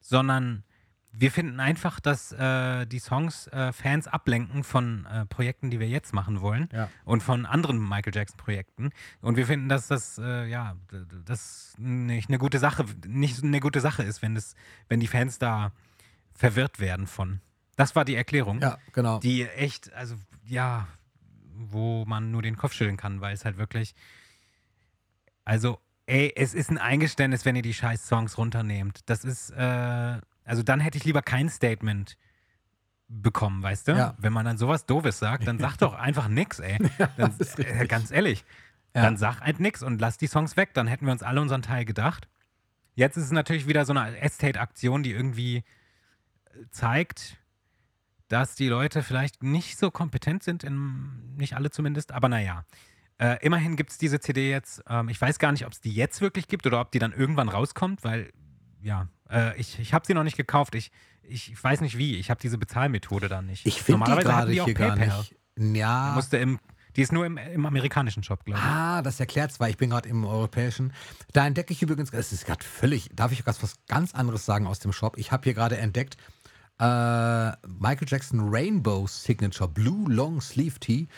sondern 0.01 0.65
wir 1.13 1.33
finden 1.33 1.59
einfach, 1.59 1.99
dass 1.99 2.31
äh, 2.33 2.87
die 2.87 3.01
Songs 3.01 3.49
äh, 3.49 3.73
Fans 3.73 4.07
ablenken 4.07 4.63
von 4.63 5.07
äh, 5.07 5.27
Projekten, 5.27 5.69
die 5.71 5.81
wir 5.81 5.89
jetzt 5.89 6.15
machen 6.15 6.41
wollen 6.41 6.69
Ja. 6.73 6.89
und 7.05 7.23
von 7.23 7.47
anderen 7.47 7.81
Michael 7.87 8.15
Jackson 8.15 8.37
Projekten. 8.37 8.91
Und 9.21 9.37
wir 9.37 9.47
finden, 9.47 9.69
dass 9.69 9.89
das 9.89 10.19
äh, 10.19 10.47
ja 10.47 10.77
das 11.25 11.75
nicht 11.79 12.29
eine 12.29 12.39
gute 12.39 12.59
Sache, 12.61 12.85
nicht 13.07 13.43
eine 13.43 13.59
gute 13.61 13.81
Sache 13.81 14.03
ist, 14.05 14.23
wenn 14.23 14.35
das, 14.37 14.55
wenn 14.89 15.01
die 15.01 15.09
Fans 15.09 15.39
da 15.39 15.73
verwirrt 16.33 16.79
werden 16.79 17.07
von. 17.09 17.41
Das 17.77 17.97
war 17.97 18.05
die 18.05 18.15
Erklärung, 18.15 18.61
Ja, 18.61 18.79
genau. 18.93 19.19
die 19.19 19.43
echt, 19.49 19.93
also 19.95 20.15
ja, 20.47 20.87
wo 21.55 22.05
man 22.07 22.31
nur 22.31 22.43
den 22.43 22.57
Kopf 22.57 22.73
schütteln 22.73 22.97
kann, 22.97 23.21
weil 23.21 23.35
es 23.35 23.45
halt 23.45 23.59
wirklich, 23.59 23.95
also 25.45 25.81
ey, 26.07 26.33
es 26.37 26.55
ist 26.55 26.71
ein 26.71 26.79
Eingeständnis, 26.79 27.45
wenn 27.45 27.57
ihr 27.57 27.63
die 27.63 27.75
scheiß 27.75 28.07
Songs 28.07 28.39
runternehmt. 28.39 29.01
Das 29.07 29.25
ist, 29.25 29.51
äh, 29.51 30.21
also 30.51 30.65
dann 30.65 30.81
hätte 30.81 30.99
ich 30.99 31.05
lieber 31.05 31.23
kein 31.23 31.49
Statement 31.49 32.17
bekommen, 33.09 33.63
weißt 33.63 33.89
du? 33.89 33.93
Ja. 33.93 34.15
Wenn 34.19 34.33
man 34.33 34.45
dann 34.45 34.59
sowas 34.59 34.85
Doofes 34.85 35.19
sagt, 35.19 35.47
dann 35.47 35.59
sag 35.59 35.77
doch 35.79 35.95
einfach 35.95 36.27
nix, 36.29 36.59
ey. 36.59 36.79
Dann, 37.17 37.35
äh, 37.59 37.87
ganz 37.87 38.11
ehrlich. 38.11 38.45
Ja. 38.95 39.03
Dann 39.03 39.17
sag 39.17 39.41
halt 39.41 39.61
nix 39.61 39.83
und 39.83 40.01
lass 40.01 40.19
die 40.19 40.27
Songs 40.27 40.57
weg. 40.57 40.75
Dann 40.75 40.89
hätten 40.89 41.07
wir 41.07 41.13
uns 41.13 41.23
alle 41.23 41.41
unseren 41.41 41.63
Teil 41.63 41.85
gedacht. 41.85 42.29
Jetzt 42.95 43.17
ist 43.17 43.25
es 43.25 43.31
natürlich 43.31 43.69
wieder 43.69 43.85
so 43.85 43.93
eine 43.93 44.19
Estate-Aktion, 44.21 45.05
die 45.05 45.13
irgendwie 45.13 45.59
äh, 45.59 45.63
zeigt, 46.71 47.37
dass 48.27 48.57
die 48.57 48.69
Leute 48.69 49.05
vielleicht 49.05 49.43
nicht 49.45 49.79
so 49.79 49.93
kompetent 49.93 50.43
sind, 50.43 50.65
in, 50.65 51.37
nicht 51.37 51.55
alle 51.55 51.71
zumindest, 51.71 52.13
aber 52.13 52.29
naja. 52.29 52.65
Äh, 53.19 53.39
immerhin 53.45 53.77
gibt 53.77 53.91
es 53.91 53.99
diese 53.99 54.19
CD 54.19 54.51
jetzt. 54.51 54.83
Ähm, 54.89 55.09
ich 55.09 55.21
weiß 55.21 55.39
gar 55.39 55.53
nicht, 55.53 55.67
ob 55.67 55.73
es 55.73 55.81
die 55.81 55.93
jetzt 55.93 56.21
wirklich 56.21 56.49
gibt 56.49 56.67
oder 56.67 56.81
ob 56.81 56.91
die 56.91 56.99
dann 56.99 57.13
irgendwann 57.13 57.49
rauskommt, 57.49 58.03
weil, 58.03 58.33
ja, 58.81 59.09
äh, 59.31 59.57
ich, 59.59 59.79
ich 59.79 59.95
habe 59.95 60.07
sie 60.07 60.15
noch 60.15 60.25
nicht 60.25 60.37
gekauft. 60.37 60.75
Ich, 60.75 60.91
ich, 61.23 61.53
ich 61.53 61.63
weiß 61.63 61.81
nicht 61.81 61.99
wie. 61.99 62.17
Ich 62.17 62.31
habe 62.31 62.41
diese 62.41 62.59
Bezahlmethode 62.59 63.29
dann 63.29 63.47
nicht. 63.47 63.67
Ich 63.67 63.83
finde 63.83 64.05
die 64.07 64.23
gerade 64.23 64.53
hier 64.53 64.75
gar 64.75 64.97
nicht. 64.97 65.35
Ja. 65.57 66.13
Musste 66.15 66.39
im, 66.39 66.59
die 66.97 67.03
ist 67.03 67.13
nur 67.13 67.27
im, 67.27 67.37
im 67.37 67.67
amerikanischen 67.67 68.23
Shop, 68.23 68.45
glaube 68.45 68.59
ich. 68.59 68.67
Ah, 68.67 69.03
das 69.03 69.21
erklärt 69.21 69.53
zwar, 69.53 69.69
ich 69.69 69.77
bin 69.77 69.91
gerade 69.91 70.09
im 70.09 70.25
europäischen. 70.25 70.93
Da 71.33 71.47
entdecke 71.47 71.73
ich 71.73 71.83
übrigens, 71.83 72.13
es 72.13 72.33
ist 72.33 72.47
gerade 72.47 72.65
völlig, 72.65 73.11
darf 73.15 73.33
ich 73.33 73.47
was, 73.47 73.63
was 73.63 73.75
ganz 73.87 74.15
anderes 74.15 74.45
sagen 74.47 74.67
aus 74.67 74.79
dem 74.81 74.93
Shop? 74.93 75.17
Ich 75.17 75.33
habe 75.33 75.45
hier 75.45 75.55
gerade 75.55 75.77
entdeckt, 75.77 76.17
äh, 76.79 76.85
Michael 77.67 78.09
Jackson 78.09 78.49
Rainbow 78.49 79.07
Signature 79.07 79.69
Blue 79.69 80.11
Long 80.11 80.41
Sleeve 80.41 80.79
Tee. 80.81 81.09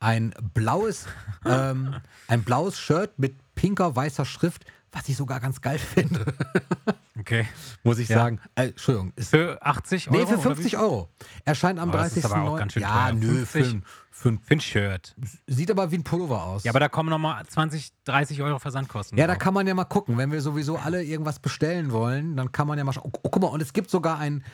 Ein 0.00 0.34
blaues, 0.52 1.06
ähm, 1.44 1.94
ein 2.26 2.42
blaues 2.42 2.78
Shirt 2.78 3.18
mit 3.18 3.36
pinker 3.54 3.94
weißer 3.94 4.24
Schrift, 4.24 4.64
was 4.92 5.08
ich 5.08 5.16
sogar 5.16 5.40
ganz 5.40 5.60
geil 5.60 5.78
finde, 5.78 6.24
Okay. 7.18 7.46
muss 7.84 7.98
ich 7.98 8.08
Ja. 8.08 8.18
sagen. 8.18 8.40
Äh, 8.54 8.68
Entschuldigung, 8.68 9.12
ist, 9.16 9.30
Für 9.30 9.58
80 9.64 10.08
Euro? 10.10 10.18
nee, 10.18 10.26
für 10.26 10.32
oder 10.34 10.42
50 10.42 10.72
wie? 10.72 10.76
Euro. 10.76 11.08
Erscheint 11.44 11.78
am 11.78 11.90
Oh, 11.90 11.92
das 11.92 12.16
ist 12.16 12.24
30. 12.24 12.24
aber 12.36 12.50
auch 12.50 12.56
ganz 12.58 12.72
schön 12.72 12.82
Ja, 12.82 13.04
teuer. 13.10 13.12
nö, 13.12 13.38
für, 13.40 13.46
50? 13.46 13.74
ein- 13.74 13.84
für 14.10 14.28
ein, 14.30 14.38
Für 14.40 14.54
ein 14.54 14.60
Shirt. 14.60 15.14
sieht 15.46 15.70
aber 15.70 15.90
wie 15.90 15.96
ein 15.96 16.04
Pullover 16.04 16.42
aus. 16.42 16.64
Ja, 16.64 16.72
aber 16.72 16.80
da 16.80 16.88
kommen 16.88 17.10
nochmal 17.10 17.44
20, 17.46 17.92
30 18.04 18.42
Euro 18.42 18.58
Versandkosten. 18.58 19.16
Ja, 19.18 19.26
da 19.26 19.34
drauf. 19.34 19.42
kann 19.42 19.54
man 19.54 19.66
ja 19.66 19.74
mal 19.74 19.84
gucken. 19.84 20.18
Wenn 20.18 20.32
wir 20.32 20.40
sowieso 20.40 20.76
alle 20.76 21.02
irgendwas 21.04 21.38
bestellen 21.38 21.92
wollen, 21.92 22.36
dann 22.36 22.50
kann 22.52 22.66
man 22.66 22.76
ja 22.78 22.84
mal 22.84 22.92
schauen. 22.92 23.10
Oh, 23.14 23.18
oh, 23.22 23.28
guck 23.30 23.42
mal, 23.42 23.48
und 23.48 23.62
es 23.62 23.72
gibt 23.72 23.90
sogar 23.90 24.18
ein, 24.18 24.44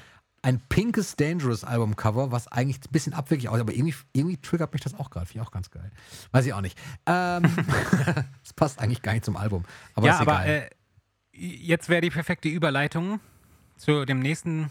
ein 0.43 0.61
pinkes 0.69 1.17
Dangerous 1.17 1.65
Albumcover, 1.65 2.31
was 2.31 2.49
eigentlich 2.49 2.79
ein 2.79 2.93
bisschen 2.93 3.15
abwegig 3.15 3.49
aussieht, 3.49 3.63
aber 3.63 3.73
irgendwie, 3.73 3.95
irgendwie 4.13 4.37
triggert 4.37 4.73
mich 4.73 4.83
das 4.83 4.95
auch 4.95 5.11
gerade. 5.11 5.27
Finde 5.27 5.43
ich 5.43 5.47
auch 5.47 5.53
ganz 5.53 5.71
geil. 5.71 5.91
Weiß 6.33 6.47
ich 6.47 6.53
auch 6.53 6.61
nicht. 6.61 6.79
Ähm, 7.07 7.43
Es 8.45 8.53
passt 8.53 8.81
eigentlich 8.81 9.03
gar 9.03 9.13
nicht 9.13 9.25
zum 9.25 9.37
Album. 9.37 9.65
Aber 9.95 10.07
ja, 10.07 10.15
ist 10.15 10.21
aber 10.21 10.45
egal. 10.45 10.49
äh, 10.49 10.71
jetzt 11.33 11.89
wäre 11.89 12.01
die 12.01 12.11
perfekte 12.11 12.49
Überleitung 12.49 13.21
zu 13.77 14.05
dem 14.05 14.21
nächsten 14.21 14.71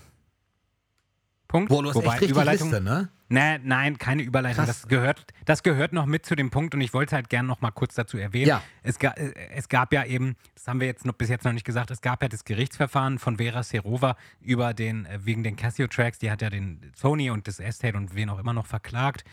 Punkt. 1.48 1.70
Boah, 1.70 1.82
du 1.82 1.90
hast 1.90 1.96
Wobei 1.96 2.18
echt 2.18 2.30
Überleitung, 2.30 2.70
Liste, 2.70 2.84
ne? 2.84 3.10
Nee, 3.30 3.60
nein, 3.64 3.98
keine 3.98 4.24
Überleitung. 4.24 4.66
Krass. 4.66 4.82
Das 4.82 4.88
gehört, 4.88 5.26
das 5.46 5.64
gehört 5.64 5.92
noch 5.92 6.06
mit 6.06 6.26
zu 6.26 6.36
dem 6.36 6.50
Punkt 6.50 6.74
und 6.74 6.82
ich 6.82 6.94
wollte 6.94 7.10
es 7.10 7.14
halt 7.14 7.30
gerne 7.30 7.48
noch 7.48 7.60
mal 7.60 7.72
kurz 7.72 7.96
dazu 7.96 8.18
erwähnen. 8.18 8.48
Ja. 8.48 8.62
Es, 8.84 9.00
ga, 9.00 9.14
es 9.14 9.68
gab 9.68 9.92
ja 9.92 10.06
eben, 10.06 10.36
das 10.56 10.68
haben 10.68 10.80
wir 10.80 10.88
jetzt 10.88 11.06
noch, 11.06 11.14
bis 11.14 11.30
jetzt 11.30 11.44
noch 11.44 11.52
nicht 11.52 11.66
gesagt, 11.66 11.92
es 11.92 12.02
gab 12.02 12.22
ja 12.22 12.30
das 12.30 12.46
Gerichtsverfahren 12.46 13.20
von 13.20 13.38
Vera 13.38 13.64
Serova 13.64 14.16
über 14.40 14.74
den, 14.74 15.06
äh, 15.06 15.20
wegen 15.24 15.44
den 15.44 15.56
Casio-Tracks. 15.58 16.20
Die 16.20 16.32
hat 16.32 16.42
ja 16.42 16.50
den 16.50 16.92
Sony 16.96 17.30
und 17.30 17.48
das 17.48 17.60
Estate 17.60 17.98
und 17.98 18.16
wen 18.16 18.30
auch 18.30 18.40
immer 18.40 18.54
noch 18.54 18.66
verklagt 18.66 19.26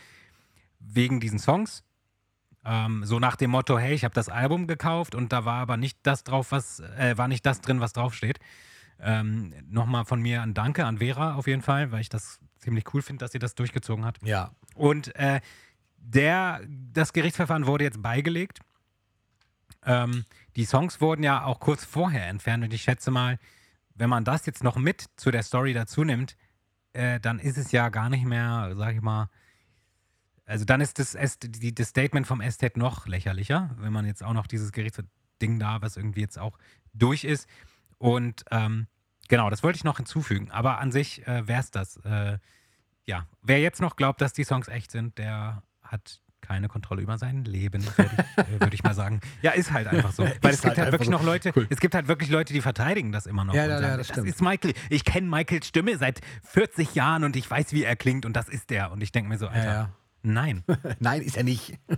wegen 0.79 1.19
diesen 1.19 1.39
Songs. 1.39 1.83
Ähm, 2.65 3.03
so 3.05 3.19
nach 3.19 3.35
dem 3.35 3.51
Motto, 3.51 3.77
hey, 3.77 3.93
ich 3.93 4.03
habe 4.03 4.13
das 4.13 4.27
Album 4.27 4.67
gekauft 4.67 5.15
und 5.15 5.31
da 5.31 5.45
war 5.45 5.61
aber 5.61 5.77
nicht 5.77 5.99
das 6.03 6.23
drauf, 6.23 6.51
was, 6.51 6.79
äh, 6.79 7.17
war 7.17 7.27
nicht 7.27 7.45
das 7.45 7.61
drin, 7.61 7.79
was 7.79 7.93
draufsteht. 7.93 8.39
Ähm, 8.99 9.53
Nochmal 9.69 10.05
von 10.05 10.21
mir 10.21 10.41
ein 10.41 10.53
Danke 10.53 10.85
an 10.85 10.99
Vera 10.99 11.35
auf 11.35 11.47
jeden 11.47 11.61
Fall, 11.61 11.91
weil 11.91 12.01
ich 12.01 12.09
das 12.09 12.39
ziemlich 12.59 12.93
cool 12.93 13.01
finde, 13.01 13.23
dass 13.23 13.31
sie 13.31 13.39
das 13.39 13.55
durchgezogen 13.55 14.05
hat. 14.05 14.17
Ja. 14.23 14.51
Und 14.73 15.15
äh, 15.15 15.41
der, 15.97 16.61
das 16.67 17.13
Gerichtsverfahren 17.13 17.67
wurde 17.67 17.83
jetzt 17.83 18.01
beigelegt. 18.01 18.59
Ähm, 19.83 20.25
die 20.55 20.65
Songs 20.65 21.01
wurden 21.01 21.23
ja 21.23 21.43
auch 21.43 21.59
kurz 21.59 21.85
vorher 21.85 22.27
entfernt 22.27 22.63
und 22.63 22.73
ich 22.73 22.81
schätze 22.81 23.11
mal, 23.11 23.37
wenn 23.93 24.09
man 24.09 24.23
das 24.23 24.45
jetzt 24.45 24.63
noch 24.63 24.77
mit 24.77 25.05
zu 25.15 25.31
der 25.31 25.43
Story 25.43 25.73
dazu 25.73 26.03
nimmt, 26.03 26.35
äh, 26.93 27.19
dann 27.19 27.39
ist 27.39 27.57
es 27.57 27.71
ja 27.71 27.89
gar 27.89 28.09
nicht 28.09 28.25
mehr, 28.25 28.73
sag 28.75 28.95
ich 28.95 29.01
mal, 29.01 29.29
also 30.45 30.63
dann 30.63 30.81
ist 30.81 30.99
das, 30.99 31.17
das 31.17 31.87
Statement 31.87 32.27
vom 32.27 32.41
Estate 32.41 32.77
noch 32.79 33.07
lächerlicher, 33.07 33.71
wenn 33.79 33.91
man 33.91 34.05
jetzt 34.05 34.23
auch 34.23 34.33
noch 34.33 34.47
dieses 34.47 34.71
Gerichtsding 34.71 35.59
da, 35.59 35.81
was 35.81 35.97
irgendwie 35.97 36.21
jetzt 36.21 36.37
auch 36.37 36.57
durch 36.93 37.23
ist. 37.23 37.47
Und 37.97 38.43
ähm, 38.51 38.87
genau, 39.27 39.49
das 39.49 39.63
wollte 39.63 39.77
ich 39.77 39.83
noch 39.83 39.97
hinzufügen. 39.97 40.51
Aber 40.51 40.79
an 40.79 40.91
sich 40.91 41.25
äh, 41.27 41.47
wäre 41.47 41.61
es 41.61 41.71
das. 41.71 41.97
Äh, 41.97 42.37
ja, 43.05 43.27
wer 43.41 43.59
jetzt 43.59 43.81
noch 43.81 43.95
glaubt, 43.95 44.21
dass 44.21 44.33
die 44.33 44.43
Songs 44.43 44.67
echt 44.67 44.91
sind, 44.91 45.17
der 45.17 45.61
hat 45.83 46.21
keine 46.45 46.67
Kontrolle 46.67 47.01
über 47.01 47.17
sein 47.17 47.43
Leben, 47.43 47.83
würde 47.97 48.11
ich, 48.37 48.61
äh, 48.61 48.75
ich, 48.75 48.83
mal 48.83 48.93
sagen. 48.93 49.19
Ja, 49.41 49.51
ist 49.51 49.71
halt 49.71 49.87
einfach 49.87 50.11
so. 50.11 50.23
Weil 50.41 50.53
es 50.53 50.61
gibt 50.61 50.77
halt, 50.77 50.77
halt 50.77 50.91
wirklich 50.91 51.09
noch 51.09 51.23
Leute, 51.23 51.51
es 51.69 51.79
gibt 51.79 51.95
halt 51.95 52.07
wirklich 52.07 52.29
Leute, 52.29 52.53
die 52.53 52.61
verteidigen 52.61 53.11
das 53.11 53.25
immer 53.25 53.45
noch. 53.45 53.55
Ja, 53.55 53.65
ja, 53.65 53.81
ja 53.81 53.97
das, 53.97 54.09
das 54.09 54.23
ist 54.23 54.41
Michael. 54.41 54.73
Ich 54.89 55.05
kenne 55.05 55.27
Michaels 55.27 55.67
Stimme 55.67 55.97
seit 55.97 56.21
40 56.43 56.93
Jahren 56.93 57.23
und 57.23 57.35
ich 57.35 57.49
weiß, 57.49 57.73
wie 57.73 57.83
er 57.83 57.95
klingt 57.95 58.25
und 58.25 58.33
das 58.33 58.47
ist 58.47 58.69
der. 58.69 58.91
Und 58.91 59.01
ich 59.01 59.11
denke 59.11 59.29
mir 59.29 59.39
so, 59.39 59.47
Alter, 59.47 59.89
nein. 60.21 60.63
nein, 60.99 61.21
ist 61.21 61.37
er 61.37 61.43
nicht. 61.43 61.79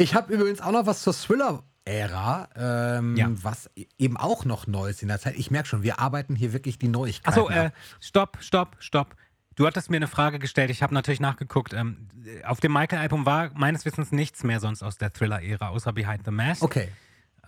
Ich 0.00 0.14
habe 0.14 0.32
übrigens 0.32 0.60
auch 0.60 0.70
noch 0.70 0.86
was 0.86 1.02
zur 1.02 1.12
Thriller 1.12 1.64
Ära, 1.88 2.48
ähm, 2.54 3.16
ja. 3.16 3.28
was 3.30 3.70
e-, 3.74 3.86
eben 3.98 4.16
auch 4.16 4.44
noch 4.44 4.66
neu 4.66 4.90
ist 4.90 5.02
in 5.02 5.08
der 5.08 5.18
Zeit. 5.18 5.36
Ich 5.36 5.50
merke 5.50 5.68
schon, 5.68 5.82
wir 5.82 5.98
arbeiten 5.98 6.36
hier 6.36 6.52
wirklich 6.52 6.78
die 6.78 6.88
Neuigkeiten. 6.88 7.28
Achso, 7.28 7.48
äh, 7.48 7.70
stopp, 8.00 8.38
stopp, 8.40 8.76
stopp. 8.78 9.16
Du 9.56 9.66
hattest 9.66 9.90
mir 9.90 9.96
eine 9.96 10.06
Frage 10.06 10.38
gestellt, 10.38 10.70
ich 10.70 10.82
habe 10.82 10.94
natürlich 10.94 11.18
nachgeguckt. 11.18 11.72
Ähm, 11.72 12.08
auf 12.44 12.60
dem 12.60 12.72
Michael-Album 12.72 13.26
war 13.26 13.50
meines 13.54 13.84
Wissens 13.84 14.12
nichts 14.12 14.44
mehr 14.44 14.60
sonst 14.60 14.82
aus 14.82 14.98
der 14.98 15.12
Thriller-Ära, 15.12 15.70
außer 15.70 15.92
Behind 15.92 16.24
the 16.24 16.30
Mask. 16.30 16.62
Okay. 16.62 16.88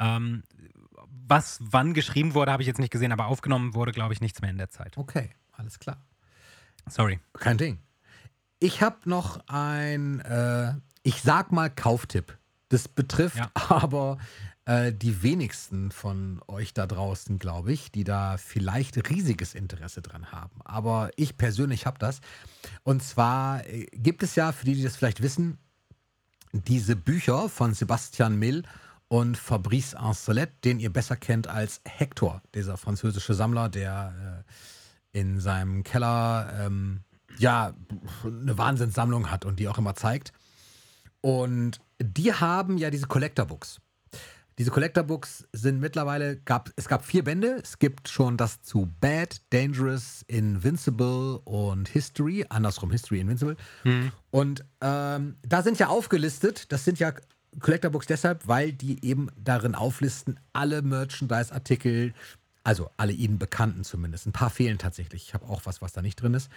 Ähm, 0.01 0.43
was 1.29 1.59
wann 1.61 1.95
geschrieben 1.95 2.35
wurde, 2.35 2.51
habe 2.51 2.63
ich 2.63 2.67
jetzt 2.67 2.81
nicht 2.81 2.91
gesehen, 2.91 3.13
aber 3.13 3.27
aufgenommen 3.27 3.75
wurde, 3.75 3.93
glaube 3.93 4.13
ich, 4.13 4.21
nichts 4.21 4.41
mehr 4.41 4.51
in 4.51 4.59
der 4.59 4.71
Zeit. 4.71 4.97
Okay, 4.99 5.31
alles 5.53 5.79
klar. 5.79 6.05
Sorry. 6.89 7.21
Kein 7.35 7.59
Ding. 7.59 7.79
Ich 8.59 8.83
habe 8.83 8.97
noch 9.05 9.47
ein, 9.47 10.21
äh, 10.21 10.75
ich 11.03 11.23
sag 11.23 11.53
mal, 11.53 11.71
Kauftipp. 11.71 12.37
Das 12.71 12.89
betrifft 12.89 13.37
ja. 13.37 13.51
aber 13.69 14.17
äh, 14.65 14.93
die 14.93 15.23
wenigsten 15.23 15.91
von 15.91 16.41
euch 16.47 16.73
da 16.73 16.87
draußen, 16.87 17.39
glaube 17.39 17.73
ich, 17.73 17.91
die 17.93 18.05
da 18.05 18.37
vielleicht 18.39 19.11
riesiges 19.11 19.55
Interesse 19.55 20.01
dran 20.01 20.33
haben. 20.33 20.61
Aber 20.65 21.11
ich 21.17 21.37
persönlich 21.37 21.87
habe 21.87 21.99
das. 21.99 22.21
Und 22.83 23.03
zwar 23.03 23.67
äh, 23.67 23.87
gibt 23.93 24.23
es 24.23 24.37
ja, 24.37 24.53
für 24.53 24.65
die, 24.65 24.75
die 24.75 24.83
das 24.83 24.97
vielleicht 24.97 25.23
wissen, 25.23 25.59
diese 26.53 26.97
Bücher 26.97 27.49
von 27.49 27.75
Sebastian 27.75 28.37
Mill 28.37 28.63
und 29.09 29.37
Fabrice 29.37 29.95
Ancelet, 29.95 30.51
den 30.65 30.79
ihr 30.79 30.93
besser 30.93 31.17
kennt 31.17 31.49
als 31.49 31.81
Hector, 31.85 32.43
dieser 32.55 32.77
französische 32.77 33.35
Sammler, 33.35 33.69
der 33.69 34.45
äh, 35.13 35.19
in 35.19 35.41
seinem 35.41 35.83
Keller 35.83 36.53
ähm, 36.61 37.01
ja 37.39 37.75
eine 38.25 38.57
Wahnsinnssammlung 38.57 39.31
hat 39.31 39.45
und 39.45 39.59
die 39.59 39.69
auch 39.69 39.79
immer 39.79 39.97
zeigt. 39.97 40.33
Und 41.21 41.81
die 42.01 42.33
haben 42.33 42.79
ja 42.79 42.91
diese 42.91 43.07
Collector 43.07 43.47
Books. 43.47 43.81
Diese 44.59 44.71
Collector 44.71 45.05
Books 45.05 45.47
sind 45.53 45.81
mittlerweile, 45.81 46.37
gab, 46.37 46.71
es 46.77 46.87
gab 46.87 47.05
vier 47.05 47.25
Bände. 47.25 47.61
Es 47.63 47.79
gibt 47.79 48.11
schon 48.11 48.37
das 48.37 48.61
zu 48.61 48.93
Bad, 49.01 49.41
Dangerous, 49.51 50.23
Invincible 50.27 51.41
und 51.45 51.89
History. 51.89 52.45
Andersrum, 52.49 52.91
History, 52.91 53.21
Invincible. 53.21 53.57
Mhm. 53.85 54.13
Und 54.31 54.65
ähm, 54.83 55.37
da 55.41 55.63
sind 55.63 55.79
ja 55.79 55.89
aufgelistet, 55.89 56.71
das 56.73 56.85
sind 56.85 56.99
ja 56.99 57.15
Collector 57.59 57.91
Books 57.91 58.07
deshalb, 58.07 58.47
weil 58.47 58.73
die 58.73 59.03
eben 59.03 59.29
darin 59.37 59.75
auflisten, 59.75 60.39
alle 60.53 60.83
Merchandise-Artikel, 60.83 62.13
also 62.63 62.91
alle 62.97 63.13
ihnen 63.13 63.39
bekannten 63.39 63.83
zumindest. 63.83 64.27
Ein 64.27 64.33
paar 64.33 64.51
fehlen 64.51 64.77
tatsächlich. 64.77 65.23
Ich 65.23 65.33
habe 65.33 65.47
auch 65.49 65.63
was, 65.65 65.81
was 65.81 65.93
da 65.93 66.03
nicht 66.03 66.21
drin 66.21 66.35
ist. 66.35 66.51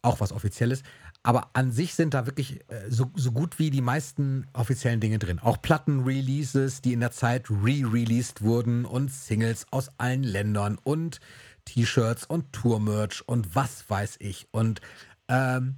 Auch 0.00 0.20
was 0.20 0.32
Offizielles. 0.32 0.82
Aber 1.26 1.50
an 1.54 1.72
sich 1.72 1.96
sind 1.96 2.14
da 2.14 2.24
wirklich 2.26 2.60
äh, 2.68 2.88
so, 2.88 3.10
so 3.16 3.32
gut 3.32 3.58
wie 3.58 3.70
die 3.70 3.80
meisten 3.80 4.46
offiziellen 4.52 5.00
Dinge 5.00 5.18
drin. 5.18 5.40
Auch 5.40 5.60
Platten-Releases, 5.60 6.82
die 6.82 6.92
in 6.92 7.00
der 7.00 7.10
Zeit 7.10 7.50
re-released 7.50 8.42
wurden 8.42 8.84
und 8.84 9.10
Singles 9.10 9.66
aus 9.72 9.90
allen 9.98 10.22
Ländern 10.22 10.78
und 10.84 11.18
T-Shirts 11.64 12.26
und 12.26 12.52
Tour-Merch 12.52 13.24
und 13.26 13.56
was 13.56 13.90
weiß 13.90 14.18
ich. 14.20 14.46
Und 14.52 14.80
ähm, 15.26 15.74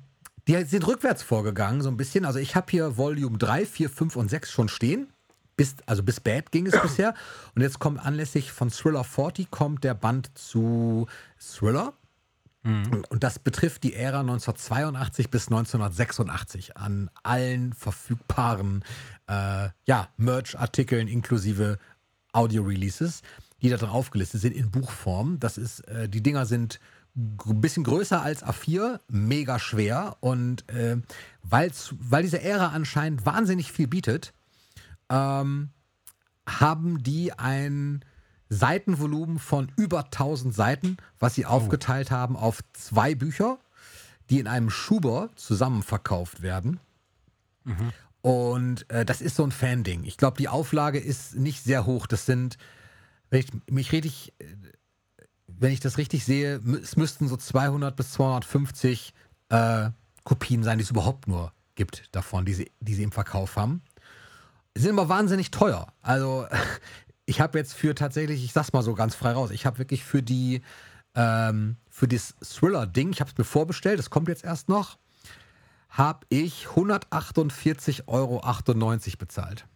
die 0.49 0.63
sind 0.65 0.87
rückwärts 0.87 1.23
vorgegangen, 1.23 1.81
so 1.81 1.89
ein 1.89 1.97
bisschen. 1.97 2.27
Also 2.27 2.41
ich 2.41 2.55
habe 2.55 2.67
hier 2.71 2.99
Volume 2.99 3.39
3, 3.39 3.65
4, 3.65 3.89
5 3.89 4.17
und 4.17 4.29
6 4.29 4.51
schon 4.51 4.69
stehen. 4.69 5.09
Bis, 5.57 5.77
also 5.87 6.03
bis 6.03 6.21
Bad 6.21 6.53
ging 6.53 6.67
es 6.67 6.79
bisher. 6.83 7.15
Und 7.55 7.63
jetzt 7.63 7.79
kommt 7.79 8.05
anlässlich 8.05 8.53
von 8.53 8.69
Thriller 8.69 9.03
40 9.03 9.51
kommt 9.51 9.83
der 9.83 9.95
Band 9.95 10.31
zu 10.37 11.07
Thriller. 11.39 11.95
Mhm. 12.69 13.05
Und 13.09 13.25
das 13.25 13.39
betrifft 13.39 13.83
die 13.83 13.95
Ära 13.95 14.21
1982 14.21 15.31
bis 15.31 15.49
1986 15.49 16.77
an 16.77 17.11
allen 17.23 17.73
verfügbaren 17.73 18.85
äh, 19.27 19.71
ja, 19.87 20.09
Merch-Artikeln 20.19 21.09
inklusive 21.09 21.79
Audio-Releases, 22.33 23.23
die 23.63 23.71
da 23.71 23.79
drauf 23.79 23.95
aufgelistet 23.95 24.43
sind 24.43 24.55
in 24.55 24.71
Buchform. 24.71 25.41
Das 25.41 25.57
ist, 25.57 25.81
äh, 25.89 26.11
die 26.11 26.23
Dinger 26.23 26.45
sind 26.45 26.79
ein 27.17 27.61
bisschen 27.61 27.85
größer 27.85 28.23
als 28.23 28.45
A4, 28.45 29.01
mega 29.09 29.59
schwer 29.59 30.19
und 30.21 30.69
äh, 30.69 30.99
weil 31.43 31.73
diese 32.23 32.43
Ära 32.43 32.69
anscheinend 32.69 33.25
wahnsinnig 33.25 33.73
viel 33.73 33.89
bietet, 33.89 34.35
ähm, 35.09 35.71
haben 36.47 37.03
die 37.03 37.33
ein 37.33 38.05
Seitenvolumen 38.49 39.39
von 39.39 39.71
über 39.77 40.05
1000 40.05 40.55
Seiten, 40.55 40.97
was 41.19 41.35
sie 41.35 41.45
oh. 41.45 41.51
aufgeteilt 41.51 42.11
haben 42.11 42.37
auf 42.37 42.61
zwei 42.73 43.15
Bücher, 43.15 43.59
die 44.31 44.39
in 44.41 44.47
einem 44.47 44.71
Schuber 44.71 45.31
zusammen 45.37 45.83
verkauft 45.83 46.43
werden. 46.43 46.81
Mhm. 47.65 47.93
Und 48.21 48.91
äh, 48.91 49.05
das 49.05 49.21
ist 49.21 49.37
so 49.37 49.45
ein 49.45 49.53
Fan-Ding. 49.53 50.05
Ich 50.05 50.17
glaube, 50.17 50.39
die 50.39 50.49
Auflage 50.49 50.99
ist 50.99 51.37
nicht 51.37 51.63
sehr 51.63 51.87
hoch. 51.87 52.07
Das 52.07 52.27
sind, 52.27 52.59
wenn 53.31 53.41
ich 53.41 53.49
mich 53.71 53.93
richtig, 53.93 54.35
äh, 54.39 54.45
wenn 55.47 55.73
ich 55.73 55.81
das 55.81 55.99
richtig 55.99 56.25
sehe, 56.25 56.61
es 56.83 56.97
müssten 56.97 57.29
so 57.29 57.37
200 57.37 57.95
bis 57.95 58.13
250 58.13 59.15
äh, 59.51 59.91
Kopien 60.25 60.63
sein, 60.63 60.79
die 60.79 60.85
es 60.85 60.91
überhaupt 60.91 61.29
nur 61.29 61.53
gibt 61.75 62.15
davon, 62.15 62.45
die 62.45 62.55
sie, 62.55 62.73
die 62.81 62.95
sie 62.95 63.05
im 63.05 63.13
Verkauf 63.13 63.57
haben. 63.57 63.83
Sie 64.75 64.83
sind 64.83 64.99
aber 64.99 65.09
wahnsinnig 65.09 65.51
teuer. 65.51 65.87
Also 66.03 66.47
ich 67.29 67.43
habe 67.43 67.59
jetzt 67.59 67.75
für 67.75 67.95
tatsächlich, 67.95 68.43
ich 68.43 68.55
sag's 68.55 68.73
mal 68.73 68.83
so 68.83 68.95
ganz 68.95 69.15
frei 69.15 69.33
raus, 69.33 69.51
ich 69.51 69.67
habe 69.67 69.77
wirklich 69.79 70.03
für 70.03 70.23
die, 70.23 70.63
ähm, 71.15 71.77
für 71.91 72.09
das 72.09 72.35
Thriller-Ding, 72.43 73.11
ich 73.13 73.21
habe 73.21 73.31
es 73.31 73.37
mir 73.37 73.45
vorbestellt, 73.45 73.99
das 73.99 74.09
kommt 74.09 74.29
jetzt 74.29 74.45
erst 74.45 74.71
noch, 74.71 74.97
habe 75.91 76.25
ich 76.31 76.69
148,98 76.69 78.09
Euro 78.09 78.41
bezahlt. 79.19 79.67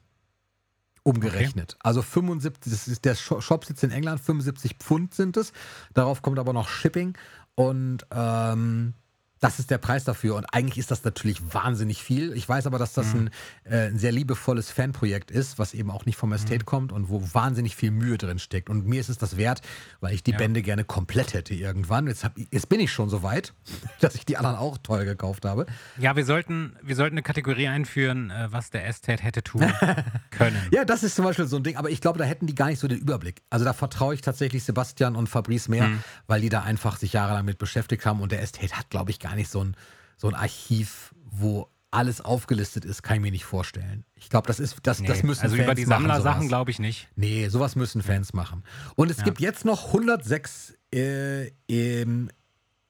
Umgerechnet. 1.03 1.75
Okay. 1.75 1.81
Also 1.83 2.01
75, 2.01 2.73
das 2.73 2.89
ist 2.89 3.05
der 3.05 3.17
Shop 3.17 3.67
sitzt 3.67 3.85
in 3.85 3.91
England, 3.91 4.23
75 4.23 4.77
Pfund 4.79 5.15
sind 5.15 5.37
es. 5.37 5.53
Darauf 5.93 6.23
kommt 6.23 6.39
aber 6.39 6.55
noch 6.55 6.69
Shipping. 6.69 7.19
Und 7.55 8.07
ähm, 8.13 8.95
das 9.43 9.59
ist 9.59 9.71
der 9.73 9.79
Preis 9.79 10.05
dafür. 10.05 10.37
Und 10.37 10.47
eigentlich 10.53 10.79
ist 10.79 10.93
das 10.93 11.03
natürlich 11.03 11.53
wahnsinnig 11.53 12.03
viel. 12.03 12.33
Ich 12.35 12.49
weiß 12.49 12.67
aber, 12.69 12.79
dass 12.79 12.93
das 12.93 13.13
mhm. 13.13 13.31
ein, 13.65 13.73
äh, 13.73 13.87
ein, 13.89 13.99
sehr 13.99 14.13
liebevolles 14.13 14.71
Fanprojekt 14.71 15.33
ist, 15.33 15.59
was 15.59 15.75
eben 15.75 15.91
auch 15.91 16.07
nicht 16.07 16.17
vom 16.17 16.33
Estate 16.33 16.61
mhm. 16.61 16.67
kommt 16.67 16.93
und 16.93 17.09
wo 17.09 17.21
wahnsinnig 17.35 17.75
viel 17.75 17.91
Mühe 17.91 18.17
drin 18.19 18.39
steckt. 18.39 18.71
Und 18.71 18.87
mir 18.87 19.01
ist 19.01 19.09
es 19.09 19.19
das 19.19 19.37
wert, 19.37 19.61
weil 20.01 20.15
ich 20.15 20.23
die 20.23 20.31
ja. 20.31 20.39
Bände 20.39 20.63
gerne 20.63 20.85
komplett 20.85 21.35
hätte 21.35 21.55
irgendwann. 21.55 22.07
Jetzt, 22.07 22.23
hab, 22.23 22.39
jetzt 22.39 22.69
bin 22.69 22.79
ich 22.79 22.93
schon 22.93 23.09
so 23.09 23.25
weit, 23.25 23.53
dass 24.01 24.15
ich 24.15 24.25
die 24.25 24.37
anderen 24.37 24.57
auch 24.57 24.79
teuer 24.79 25.05
gekauft 25.05 25.45
habe. 25.45 25.67
Ja, 25.99 26.15
wir 26.15 26.25
sollten, 26.25 26.77
wir 26.81 26.95
sollten 26.95 27.15
eine 27.15 27.23
Kategorie 27.25 27.67
einführen, 27.67 28.31
äh, 28.31 28.47
was 28.53 28.71
der 28.71 28.87
Estate 28.87 29.25
hätte 29.25 29.43
tun 29.43 29.67
können. 30.31 30.69
ja, 30.71 30.85
das 30.85 31.03
ist 31.03 31.17
zum 31.17 31.25
Beispiel 31.25 31.47
so 31.47 31.57
ein 31.57 31.65
Ding. 31.65 31.77
Aber 31.77 31.91
ich 31.91 32.01
glaube, 32.01 32.17
da 32.17 32.25
hätten 32.25 32.47
die 32.47 32.55
gar 32.55 32.67
nicht 32.67 32.79
so 32.79 32.87
den 32.87 32.99
Überblick. 32.99 33.43
Also 33.51 33.65
da 33.65 33.73
vertraue 33.73 34.15
ich 34.15 34.21
tatsächlich 34.21 34.63
Sebastian 34.63 35.17
und 35.17 35.29
Fabrice 35.29 35.69
mehr, 35.69 35.89
mhm. 35.89 36.05
weil 36.29 36.41
die 36.41 36.49
da 36.49 36.63
einfach 36.63 36.97
sich 36.97 37.15
jahrelang 37.15 37.45
mit 37.45 37.59
beschäftigt 37.59 38.07
haben. 38.07 38.21
Und 38.21 38.31
der 38.31 38.41
Estate 38.41 38.75
hat, 38.75 38.89
glaube 38.89 39.11
ich, 39.11 39.19
gar 39.19 39.32
gar 39.33 39.37
nicht 39.37 39.51
so 39.51 39.65
ein, 39.65 39.77
so 40.19 40.29
ein 40.29 40.35
Archiv, 40.35 41.15
wo 41.25 41.69
alles 41.91 42.21
aufgelistet 42.21 42.85
ist, 42.85 43.03
kann 43.03 43.17
ich 43.17 43.23
mir 43.23 43.31
nicht 43.31 43.45
vorstellen. 43.45 44.05
Ich 44.15 44.29
glaube, 44.29 44.47
das 44.47 44.61
ist, 44.61 44.77
das, 44.83 45.01
nee, 45.01 45.07
das 45.07 45.23
müssen 45.23 45.43
also 45.43 45.57
Fans 45.57 45.65
über 45.65 45.75
die 45.75 45.85
Sammler-Sachen 45.85 46.49
glaube 46.49 46.71
ich 46.71 46.79
nicht. 46.79 47.09
Nee, 47.17 47.49
sowas 47.49 47.77
müssen 47.77 48.03
Fans 48.03 48.33
machen. 48.33 48.63
Und 48.95 49.11
es 49.11 49.19
ja. 49.19 49.25
gibt 49.25 49.41
jetzt 49.41 49.65
noch 49.65 49.87
106 49.87 50.75
äh, 50.95 51.49
im, 51.67 52.31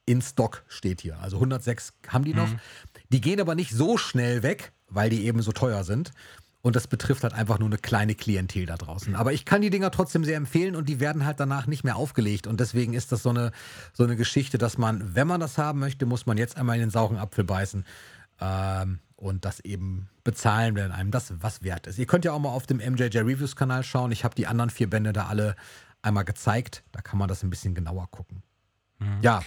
in 0.05 0.21
Stock, 0.21 0.63
steht 0.67 1.01
hier. 1.01 1.17
Also 1.19 1.37
106 1.37 1.93
haben 2.07 2.25
die 2.25 2.33
noch. 2.33 2.47
Mhm. 2.47 2.59
Die 3.09 3.21
gehen 3.21 3.39
aber 3.39 3.55
nicht 3.55 3.71
so 3.71 3.97
schnell 3.97 4.43
weg, 4.43 4.73
weil 4.89 5.09
die 5.09 5.25
eben 5.25 5.41
so 5.41 5.51
teuer 5.51 5.83
sind. 5.83 6.11
Und 6.63 6.77
das 6.77 6.87
betrifft 6.87 7.23
halt 7.23 7.33
einfach 7.33 7.59
nur 7.59 7.67
eine 7.67 7.77
kleine 7.77 8.15
Klientel 8.15 8.65
da 8.65 8.77
draußen. 8.77 9.15
Aber 9.15 9.33
ich 9.33 9.43
kann 9.43 9.61
die 9.61 9.69
Dinger 9.69 9.91
trotzdem 9.91 10.23
sehr 10.23 10.37
empfehlen 10.37 10.77
und 10.77 10.87
die 10.87 11.01
werden 11.01 11.25
halt 11.25 11.41
danach 11.41 11.67
nicht 11.67 11.83
mehr 11.83 11.97
aufgelegt. 11.97 12.47
Und 12.47 12.61
deswegen 12.61 12.93
ist 12.93 13.11
das 13.11 13.21
so 13.21 13.31
eine, 13.31 13.51
so 13.91 14.05
eine 14.05 14.15
Geschichte, 14.15 14.57
dass 14.57 14.77
man, 14.77 15.13
wenn 15.13 15.27
man 15.27 15.41
das 15.41 15.57
haben 15.57 15.79
möchte, 15.79 16.05
muss 16.05 16.25
man 16.25 16.37
jetzt 16.37 16.55
einmal 16.55 16.77
in 16.77 16.83
den 16.83 16.89
sauren 16.89 17.17
Apfel 17.17 17.43
beißen. 17.43 17.83
Ähm, 18.39 18.99
und 19.17 19.43
das 19.43 19.59
eben 19.59 20.07
bezahlen, 20.23 20.75
wenn 20.75 20.93
einem 20.93 21.11
das 21.11 21.33
was 21.41 21.63
wert 21.63 21.85
ist. 21.85 21.99
Ihr 21.99 22.05
könnt 22.05 22.23
ja 22.23 22.31
auch 22.31 22.39
mal 22.39 22.49
auf 22.49 22.65
dem 22.65 22.77
MJJ 22.77 23.19
Reviews 23.19 23.57
Kanal 23.57 23.83
schauen. 23.83 24.13
Ich 24.13 24.23
habe 24.23 24.33
die 24.33 24.47
anderen 24.47 24.69
vier 24.69 24.89
Bände 24.89 25.11
da 25.11 25.25
alle 25.27 25.57
einmal 26.01 26.23
gezeigt. 26.23 26.83
Da 26.93 27.01
kann 27.01 27.19
man 27.19 27.27
das 27.27 27.43
ein 27.43 27.49
bisschen 27.49 27.75
genauer 27.75 28.09
gucken. 28.09 28.41
Mhm. 28.99 29.19
Ja. 29.21 29.41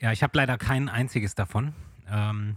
Ja, 0.00 0.12
ich 0.12 0.22
habe 0.22 0.38
leider 0.38 0.58
kein 0.58 0.88
einziges 0.88 1.34
davon. 1.34 1.74
Ähm, 2.08 2.54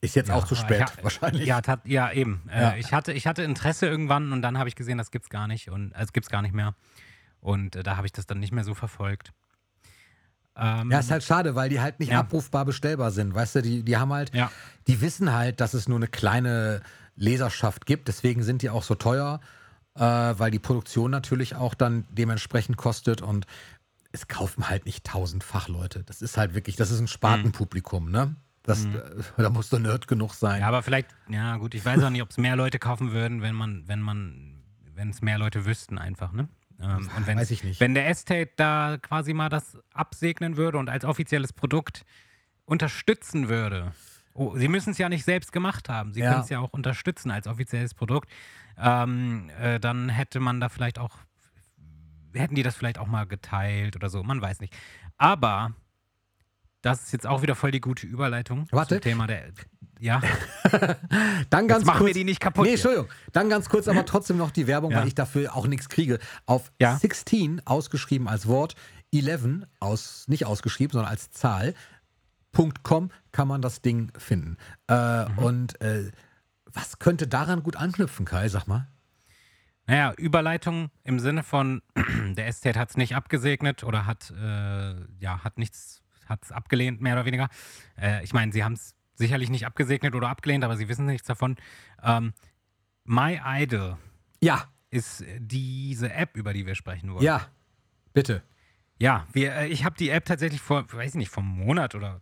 ist 0.00 0.16
jetzt 0.16 0.28
ja, 0.28 0.34
auch 0.34 0.46
zu 0.46 0.54
spät, 0.54 0.82
ha, 0.82 0.92
wahrscheinlich. 1.02 1.46
Ja, 1.46 1.60
tat, 1.60 1.80
ja 1.84 2.10
eben. 2.12 2.42
Äh, 2.50 2.60
ja. 2.62 2.70
Äh, 2.70 2.78
ich, 2.80 2.92
hatte, 2.92 3.12
ich 3.12 3.26
hatte 3.26 3.42
Interesse 3.42 3.86
irgendwann 3.86 4.32
und 4.32 4.42
dann 4.42 4.58
habe 4.58 4.68
ich 4.68 4.76
gesehen, 4.76 4.98
das 4.98 5.10
gibt's 5.10 5.28
gar 5.28 5.46
nicht 5.46 5.70
und 5.70 5.92
es 5.94 6.08
äh, 6.08 6.12
gibt's 6.12 6.30
gar 6.30 6.42
nicht 6.42 6.54
mehr. 6.54 6.74
Und 7.40 7.76
äh, 7.76 7.82
da 7.82 7.96
habe 7.96 8.06
ich 8.06 8.12
das 8.12 8.26
dann 8.26 8.38
nicht 8.38 8.52
mehr 8.52 8.64
so 8.64 8.74
verfolgt. 8.74 9.32
Ähm, 10.56 10.90
Ja, 10.90 10.98
ist 10.98 11.10
halt 11.10 11.22
schade, 11.22 11.54
weil 11.54 11.68
die 11.68 11.80
halt 11.80 12.00
nicht 12.00 12.10
Ja. 12.12 12.20
abrufbar 12.20 12.64
bestellbar 12.64 13.10
sind. 13.10 13.34
Weißt 13.34 13.56
du, 13.56 13.62
die, 13.62 13.82
die 13.82 13.96
haben 13.96 14.12
halt, 14.12 14.34
Ja. 14.34 14.50
die 14.86 15.00
wissen 15.00 15.32
halt, 15.32 15.60
dass 15.60 15.74
es 15.74 15.88
nur 15.88 15.98
eine 15.98 16.08
kleine 16.08 16.82
Leserschaft 17.14 17.86
gibt. 17.86 18.08
Deswegen 18.08 18.42
sind 18.42 18.62
die 18.62 18.70
auch 18.70 18.82
so 18.82 18.94
teuer, 18.94 19.40
äh, 19.94 20.00
weil 20.00 20.50
die 20.50 20.58
Produktion 20.58 21.10
natürlich 21.10 21.54
auch 21.56 21.74
dann 21.74 22.06
dementsprechend 22.10 22.76
kostet 22.76 23.22
und 23.22 23.46
es 24.12 24.28
kaufen 24.28 24.68
halt 24.68 24.86
nicht 24.86 25.04
tausend 25.04 25.44
Fachleute. 25.44 26.02
Das 26.04 26.20
ist 26.20 26.36
halt 26.36 26.54
wirklich, 26.54 26.76
das 26.76 26.90
ist 26.90 27.00
ein 27.00 27.08
Spartenpublikum, 27.08 28.10
ne? 28.10 28.34
Das, 28.62 28.84
äh, 28.84 29.00
da 29.36 29.50
musst 29.50 29.72
du 29.72 29.78
Nerd 29.78 30.06
genug 30.08 30.34
sein. 30.34 30.56
Mhm. 30.56 30.60
Ja, 30.62 30.68
aber 30.68 30.82
vielleicht, 30.82 31.08
ja 31.28 31.56
gut, 31.56 31.74
ich 31.74 31.84
weiß 31.84 32.02
auch 32.02 32.10
nicht, 32.10 32.22
ob 32.22 32.30
es 32.30 32.36
mehr 32.38 32.56
Leute 32.56 32.78
kaufen 32.78 33.12
würden, 33.12 33.42
wenn 33.42 33.54
man, 33.54 33.86
wenn 33.88 34.00
man, 34.00 34.62
wenn 34.94 35.10
es 35.10 35.22
mehr 35.22 35.38
Leute 35.38 35.64
wüssten 35.66 35.98
einfach, 35.98 36.32
ne? 36.32 36.48
Ähm, 36.82 37.10
und 37.16 37.26
wenn, 37.26 37.38
Weiß 37.38 37.50
ich 37.50 37.62
nicht. 37.62 37.80
Wenn 37.80 37.94
der 37.94 38.08
Estate 38.08 38.50
da 38.56 38.96
quasi 39.00 39.34
mal 39.34 39.48
das 39.50 39.76
absegnen 39.92 40.56
würde 40.56 40.78
und 40.78 40.88
als 40.88 41.04
offizielles 41.04 41.52
Produkt 41.52 42.04
unterstützen 42.64 43.48
würde. 43.48 43.92
Oh, 44.32 44.56
sie 44.56 44.68
müssen 44.68 44.90
es 44.90 44.98
ja 44.98 45.08
nicht 45.08 45.24
selbst 45.24 45.52
gemacht 45.52 45.88
haben. 45.88 46.14
Sie 46.14 46.20
Ja. 46.20 46.30
können 46.30 46.42
es 46.42 46.48
ja 46.48 46.60
auch 46.60 46.72
unterstützen 46.72 47.30
als 47.30 47.46
offizielles 47.46 47.94
Produkt. 47.94 48.30
Ähm, 48.78 49.50
äh, 49.60 49.78
dann 49.80 50.08
hätte 50.08 50.40
man 50.40 50.60
da 50.60 50.68
vielleicht 50.68 50.98
auch, 50.98 51.18
hätten 52.34 52.54
die 52.54 52.62
das 52.62 52.76
vielleicht 52.76 52.98
auch 52.98 53.08
mal 53.08 53.26
geteilt 53.26 53.96
oder 53.96 54.08
so. 54.08 54.22
Man 54.22 54.40
weiß 54.40 54.60
nicht. 54.60 54.74
Aber 55.18 55.72
das 56.82 57.02
ist 57.04 57.12
jetzt 57.12 57.26
auch 57.26 57.42
wieder 57.42 57.54
voll 57.54 57.70
die 57.70 57.80
gute 57.80 58.06
Überleitung 58.06 58.66
Warte. 58.70 58.96
zum 58.96 59.02
Thema 59.02 59.26
der. 59.26 59.44
Ja, 59.98 60.22
Dann 61.50 61.68
ganz 61.68 61.80
jetzt 61.80 61.86
machen 61.86 61.98
kurz, 61.98 62.06
wir 62.06 62.14
die 62.14 62.24
nicht 62.24 62.40
kaputt. 62.40 62.62
Nee, 62.64 62.70
hier. 62.70 62.74
Entschuldigung. 62.78 63.08
Dann 63.32 63.50
ganz 63.50 63.68
kurz 63.68 63.86
aber 63.86 64.04
trotzdem 64.06 64.38
noch 64.38 64.50
die 64.50 64.66
Werbung, 64.66 64.92
Ja. 64.92 65.00
weil 65.00 65.08
ich 65.08 65.14
dafür 65.14 65.54
auch 65.54 65.66
nichts 65.66 65.88
kriege. 65.90 66.18
Auf 66.46 66.72
Ja. 66.80 66.96
16, 66.96 67.66
ausgeschrieben 67.66 68.26
als 68.26 68.46
Wort, 68.46 68.76
11, 69.12 69.66
aus, 69.78 70.24
nicht 70.28 70.46
ausgeschrieben, 70.46 70.92
sondern 70.92 71.10
als 71.10 71.30
Zahl, 71.30 71.74
.com 72.82 73.10
kann 73.32 73.46
man 73.46 73.60
das 73.62 73.82
Ding 73.82 74.10
finden. 74.16 74.56
Äh, 74.88 75.28
Mhm. 75.28 75.38
Und 75.38 75.80
äh, 75.82 76.10
was 76.72 76.98
könnte 76.98 77.26
daran 77.28 77.62
gut 77.62 77.76
anknüpfen, 77.76 78.24
Kai? 78.24 78.48
Sag 78.48 78.66
mal. 78.66 78.88
Naja, 79.86 80.12
Überleitung 80.16 80.90
im 81.04 81.18
Sinne 81.20 81.42
von, 81.42 81.82
der 82.36 82.46
Estate 82.46 82.78
hat 82.78 82.90
es 82.90 82.96
nicht 82.96 83.16
abgesegnet 83.16 83.84
oder 83.84 84.06
hat, 84.06 84.30
äh, 84.30 84.94
ja, 85.18 85.44
hat 85.44 85.58
nichts, 85.58 86.00
hat 86.30 86.42
es 86.44 86.52
abgelehnt, 86.52 87.00
mehr 87.00 87.14
oder 87.14 87.26
weniger. 87.26 87.48
Äh, 88.00 88.24
ich 88.24 88.32
meine, 88.32 88.52
sie 88.52 88.64
haben 88.64 88.72
es 88.74 88.94
sicherlich 89.14 89.50
nicht 89.50 89.66
abgesegnet 89.66 90.14
oder 90.14 90.28
abgelehnt, 90.28 90.64
aber 90.64 90.76
sie 90.76 90.88
wissen 90.88 91.04
nichts 91.06 91.26
davon. 91.26 91.56
Ähm, 92.02 92.32
My 93.04 93.40
Idol 93.44 93.98
Ja, 94.40 94.64
ist 94.90 95.24
diese 95.38 96.12
App, 96.12 96.36
über 96.36 96.52
die 96.54 96.64
wir 96.66 96.74
sprechen 96.74 97.12
wollen. 97.12 97.22
ja, 97.24 97.46
bitte. 98.14 98.42
Ja, 98.98 99.26
wir, 99.32 99.54
äh, 99.54 99.66
ich 99.68 99.84
habe 99.84 99.96
die 99.96 100.10
App 100.10 100.24
tatsächlich 100.26 100.60
vor, 100.60 100.90
weiß 100.92 101.10
ich 101.10 101.14
nicht, 101.16 101.30
vor 101.30 101.42
einem 101.42 101.52
Monat 101.52 101.94
oder 101.94 102.20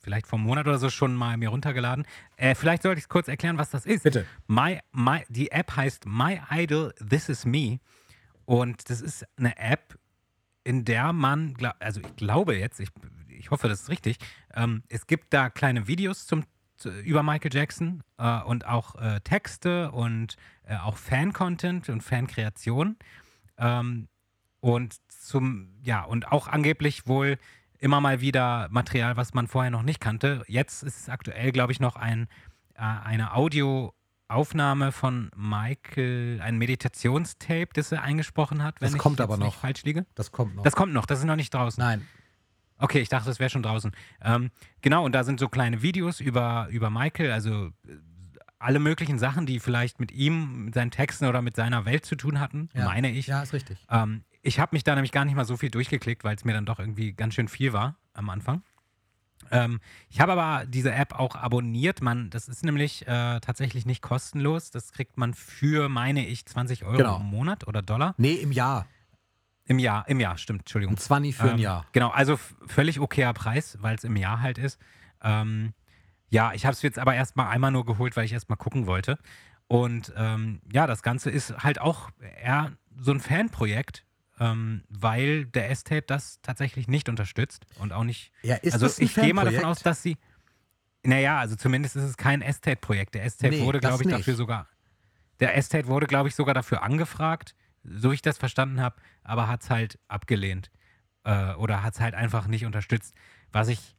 vielleicht 0.00 0.26
vor 0.26 0.38
einem 0.38 0.46
Monat 0.46 0.66
oder 0.66 0.78
so 0.78 0.90
schon 0.90 1.14
mal 1.14 1.36
mir 1.38 1.48
runtergeladen. 1.48 2.04
Äh, 2.36 2.54
vielleicht 2.54 2.82
sollte 2.82 2.98
ich 2.98 3.08
kurz 3.08 3.28
erklären, 3.28 3.56
was 3.56 3.70
das 3.70 3.86
ist. 3.86 4.02
Bitte. 4.02 4.26
My, 4.46 4.80
my, 4.92 5.24
die 5.28 5.50
App 5.52 5.74
heißt 5.76 6.04
My 6.06 6.40
Idol 6.50 6.92
This 7.08 7.28
Is 7.28 7.44
Me 7.46 7.78
und 8.44 8.90
das 8.90 9.00
ist 9.00 9.24
eine 9.38 9.56
App, 9.58 9.98
in 10.64 10.84
der 10.84 11.12
man, 11.12 11.56
also 11.78 12.00
ich 12.00 12.16
glaube 12.16 12.56
jetzt, 12.58 12.78
ich, 12.80 12.88
ich 13.42 13.50
hoffe, 13.50 13.68
das 13.68 13.82
ist 13.82 13.88
richtig, 13.90 14.16
ähm, 14.54 14.82
es 14.88 15.06
gibt 15.06 15.34
da 15.34 15.50
kleine 15.50 15.88
Videos 15.88 16.26
zum, 16.26 16.44
zu, 16.76 16.90
über 16.90 17.22
Michael 17.22 17.52
Jackson 17.52 18.02
äh, 18.18 18.40
und 18.42 18.66
auch 18.66 18.94
äh, 18.94 19.20
Texte 19.20 19.90
und 19.90 20.36
äh, 20.64 20.76
auch 20.76 20.96
Fan-Content 20.96 21.88
und 21.88 22.02
Fan-Kreation. 22.02 22.96
Ähm, 23.58 24.08
und 24.60 24.94
zum, 25.08 25.74
ja, 25.82 26.02
und 26.04 26.30
auch 26.30 26.46
angeblich 26.46 27.06
wohl 27.08 27.36
immer 27.78 28.00
mal 28.00 28.20
wieder 28.20 28.68
Material, 28.70 29.16
was 29.16 29.34
man 29.34 29.48
vorher 29.48 29.72
noch 29.72 29.82
nicht 29.82 30.00
kannte. 30.00 30.44
Jetzt 30.46 30.84
ist 30.84 31.00
es 31.00 31.08
aktuell, 31.08 31.50
glaube 31.50 31.72
ich, 31.72 31.80
noch 31.80 31.96
ein, 31.96 32.28
äh, 32.74 32.80
eine 32.82 33.34
Audioaufnahme 33.34 34.92
von 34.92 35.30
Michael, 35.36 36.40
ein 36.42 36.58
Meditationstape, 36.58 37.70
das 37.74 37.90
er 37.90 38.02
eingesprochen 38.02 38.62
hat, 38.62 38.80
wenn 38.80 38.86
Das 38.86 38.94
ich 38.94 39.00
kommt 39.00 39.20
aber 39.20 39.36
noch. 39.36 39.56
falsch 39.56 39.82
liege. 39.82 40.06
Das 40.14 40.30
kommt 40.30 40.54
noch. 40.54 40.62
Das 40.62 40.76
kommt 40.76 40.92
noch, 40.92 41.06
das 41.06 41.18
ist 41.18 41.24
noch 41.24 41.36
nicht 41.36 41.52
draußen. 41.52 41.82
Nein. 41.82 42.06
Okay, 42.82 43.00
ich 43.00 43.08
dachte, 43.08 43.26
das 43.28 43.38
wäre 43.38 43.48
schon 43.50 43.62
draußen. 43.62 43.92
Ähm, 44.22 44.50
genau, 44.80 45.04
und 45.04 45.12
da 45.14 45.24
sind 45.24 45.38
so 45.40 45.48
kleine 45.48 45.82
Videos 45.82 46.20
über, 46.20 46.68
über 46.70 46.90
Michael, 46.90 47.30
also 47.30 47.66
äh, 47.66 47.70
alle 48.58 48.78
möglichen 48.78 49.18
Sachen, 49.18 49.46
die 49.46 49.58
vielleicht 49.60 49.98
mit 50.00 50.12
ihm, 50.12 50.66
mit 50.66 50.74
seinen 50.74 50.90
Texten 50.90 51.26
oder 51.26 51.42
mit 51.42 51.56
seiner 51.56 51.84
Welt 51.84 52.04
zu 52.04 52.16
tun 52.16 52.38
hatten, 52.40 52.68
Ja. 52.74 52.84
meine 52.84 53.10
ich. 53.10 53.26
Ja, 53.26 53.42
ist 53.42 53.52
richtig. 53.52 53.78
Ähm, 53.90 54.24
ich 54.42 54.58
habe 54.60 54.74
mich 54.74 54.84
da 54.84 54.94
nämlich 54.94 55.12
gar 55.12 55.24
nicht 55.24 55.34
mal 55.34 55.44
so 55.44 55.56
viel 55.56 55.70
durchgeklickt, 55.70 56.24
weil 56.24 56.36
es 56.36 56.44
mir 56.44 56.52
dann 56.52 56.66
doch 56.66 56.78
irgendwie 56.80 57.12
ganz 57.12 57.34
schön 57.34 57.48
viel 57.48 57.72
war 57.72 57.96
am 58.14 58.28
Anfang. 58.30 58.62
Ähm, 59.50 59.80
ich 60.08 60.20
habe 60.20 60.32
aber 60.32 60.64
diese 60.66 60.92
App 60.92 61.18
auch 61.18 61.34
abonniert. 61.34 62.00
Man, 62.02 62.30
das 62.30 62.48
ist 62.48 62.64
nämlich 62.64 63.02
äh, 63.08 63.40
tatsächlich 63.40 63.86
nicht 63.86 64.00
kostenlos. 64.02 64.70
Das 64.70 64.92
kriegt 64.92 65.16
man 65.18 65.34
für, 65.34 65.88
meine 65.88 66.26
ich, 66.26 66.46
20 66.46 66.84
Euro 66.84 66.96
Genau. 66.96 67.16
im 67.18 67.26
Monat 67.26 67.66
oder 67.66 67.82
Dollar. 67.82 68.14
Nee, 68.18 68.34
im 68.34 68.52
Jahr. 68.52 68.86
Im 69.66 69.78
Jahr, 69.78 70.06
im 70.08 70.18
Jahr, 70.20 70.36
stimmt, 70.38 70.60
Entschuldigung. 70.62 70.94
Ein 70.96 70.98
20 70.98 71.36
für 71.36 71.42
ein 71.44 71.50
Ähm, 71.50 71.58
Jahr. 71.58 71.86
Genau, 71.92 72.10
also 72.10 72.38
völlig 72.66 72.98
okayer 73.00 73.32
Preis, 73.32 73.78
weil 73.80 73.94
es 73.94 74.04
im 74.04 74.16
Jahr 74.16 74.40
halt 74.40 74.58
ist. 74.58 74.78
Ähm, 75.22 75.72
ja, 76.30 76.52
ich 76.52 76.64
habe 76.66 76.72
es 76.72 76.82
jetzt 76.82 76.98
aber 76.98 77.14
erstmal 77.14 77.48
einmal 77.48 77.70
nur 77.70 77.84
geholt, 77.86 78.16
weil 78.16 78.24
ich 78.24 78.32
erstmal 78.32 78.56
gucken 78.58 78.86
wollte. 78.86 79.18
Und 79.68 80.12
ähm, 80.16 80.60
ja, 80.72 80.86
das 80.86 81.02
Ganze 81.02 81.30
ist 81.30 81.56
halt 81.62 81.80
auch 81.80 82.10
eher 82.42 82.72
so 82.98 83.12
ein 83.12 83.20
Fanprojekt, 83.20 84.04
ähm, 84.40 84.82
weil 84.88 85.46
der 85.46 85.70
Estate 85.70 86.02
das 86.06 86.40
tatsächlich 86.42 86.88
nicht 86.88 87.08
unterstützt 87.08 87.64
und 87.78 87.92
auch 87.92 88.04
nicht. 88.04 88.32
Ja, 88.42 88.56
ist 88.56 88.74
also 88.74 88.86
das 88.86 88.98
ein 88.98 89.04
ich 89.04 89.14
gehe 89.14 89.32
mal 89.32 89.44
davon 89.44 89.64
aus, 89.64 89.80
dass 89.82 90.02
sie. 90.02 90.16
Naja, 91.04 91.38
also 91.38 91.56
zumindest 91.56 91.96
ist 91.96 92.04
es 92.04 92.16
kein 92.16 92.42
Estate-Projekt. 92.42 93.14
Der 93.14 93.24
Estate 93.24 93.54
Nee, 93.56 93.64
wurde, 93.64 93.80
glaube 93.80 94.02
ich, 94.02 94.06
nicht. 94.06 94.18
dafür 94.18 94.34
sogar. 94.34 94.68
Der 95.40 95.56
Estate 95.56 95.88
wurde, 95.88 96.06
glaube 96.06 96.28
ich, 96.28 96.34
sogar 96.36 96.54
dafür 96.54 96.82
angefragt, 96.82 97.54
so 97.84 98.12
ich 98.12 98.22
das 98.22 98.38
verstanden 98.38 98.80
habe, 98.80 98.96
aber 99.22 99.48
hat 99.48 99.62
es 99.62 99.70
halt 99.70 99.98
abgelehnt. 100.08 100.70
Äh, 101.24 101.54
oder 101.54 101.82
hat 101.82 101.94
es 101.94 102.00
halt 102.00 102.14
einfach 102.14 102.46
nicht 102.46 102.64
unterstützt, 102.66 103.14
was 103.52 103.68
ich 103.68 103.96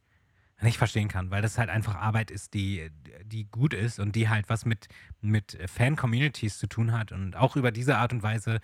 nicht 0.62 0.78
verstehen 0.78 1.08
kann, 1.08 1.30
weil 1.30 1.42
das 1.42 1.58
halt 1.58 1.68
einfach 1.68 1.96
Arbeit 1.96 2.30
ist, 2.30 2.54
die, 2.54 2.90
die 3.24 3.44
gut 3.50 3.74
ist 3.74 3.98
und 3.98 4.14
die 4.16 4.28
halt 4.28 4.48
was 4.48 4.64
mit, 4.64 4.88
mit 5.20 5.58
Fan-Communities 5.66 6.58
zu 6.58 6.66
tun 6.66 6.92
hat. 6.92 7.12
Und 7.12 7.36
auch 7.36 7.56
über 7.56 7.72
diese 7.72 7.98
Art 7.98 8.12
und 8.12 8.22
Weise 8.22 8.56
äh, 8.56 8.60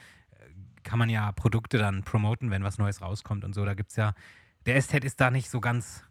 kann 0.83 0.98
man 0.98 1.11
ja 1.11 1.33
Produkte 1.33 1.78
dann 1.78 2.02
promoten, 2.02 2.50
wenn 2.50 2.64
was 2.64 2.78
Neues 2.78 3.02
rauskommt 3.02 3.44
und 3.44 3.54
so. 3.54 3.64
Da 3.64 3.74
gibt 3.74 3.90
es 3.90 3.96
ja, 3.96 4.14
der 4.66 4.76
Estate 4.76 5.06
ist 5.06 5.20
da 5.20 5.30
nicht 5.30 5.50
so 5.50 5.61
ganz 5.61 6.04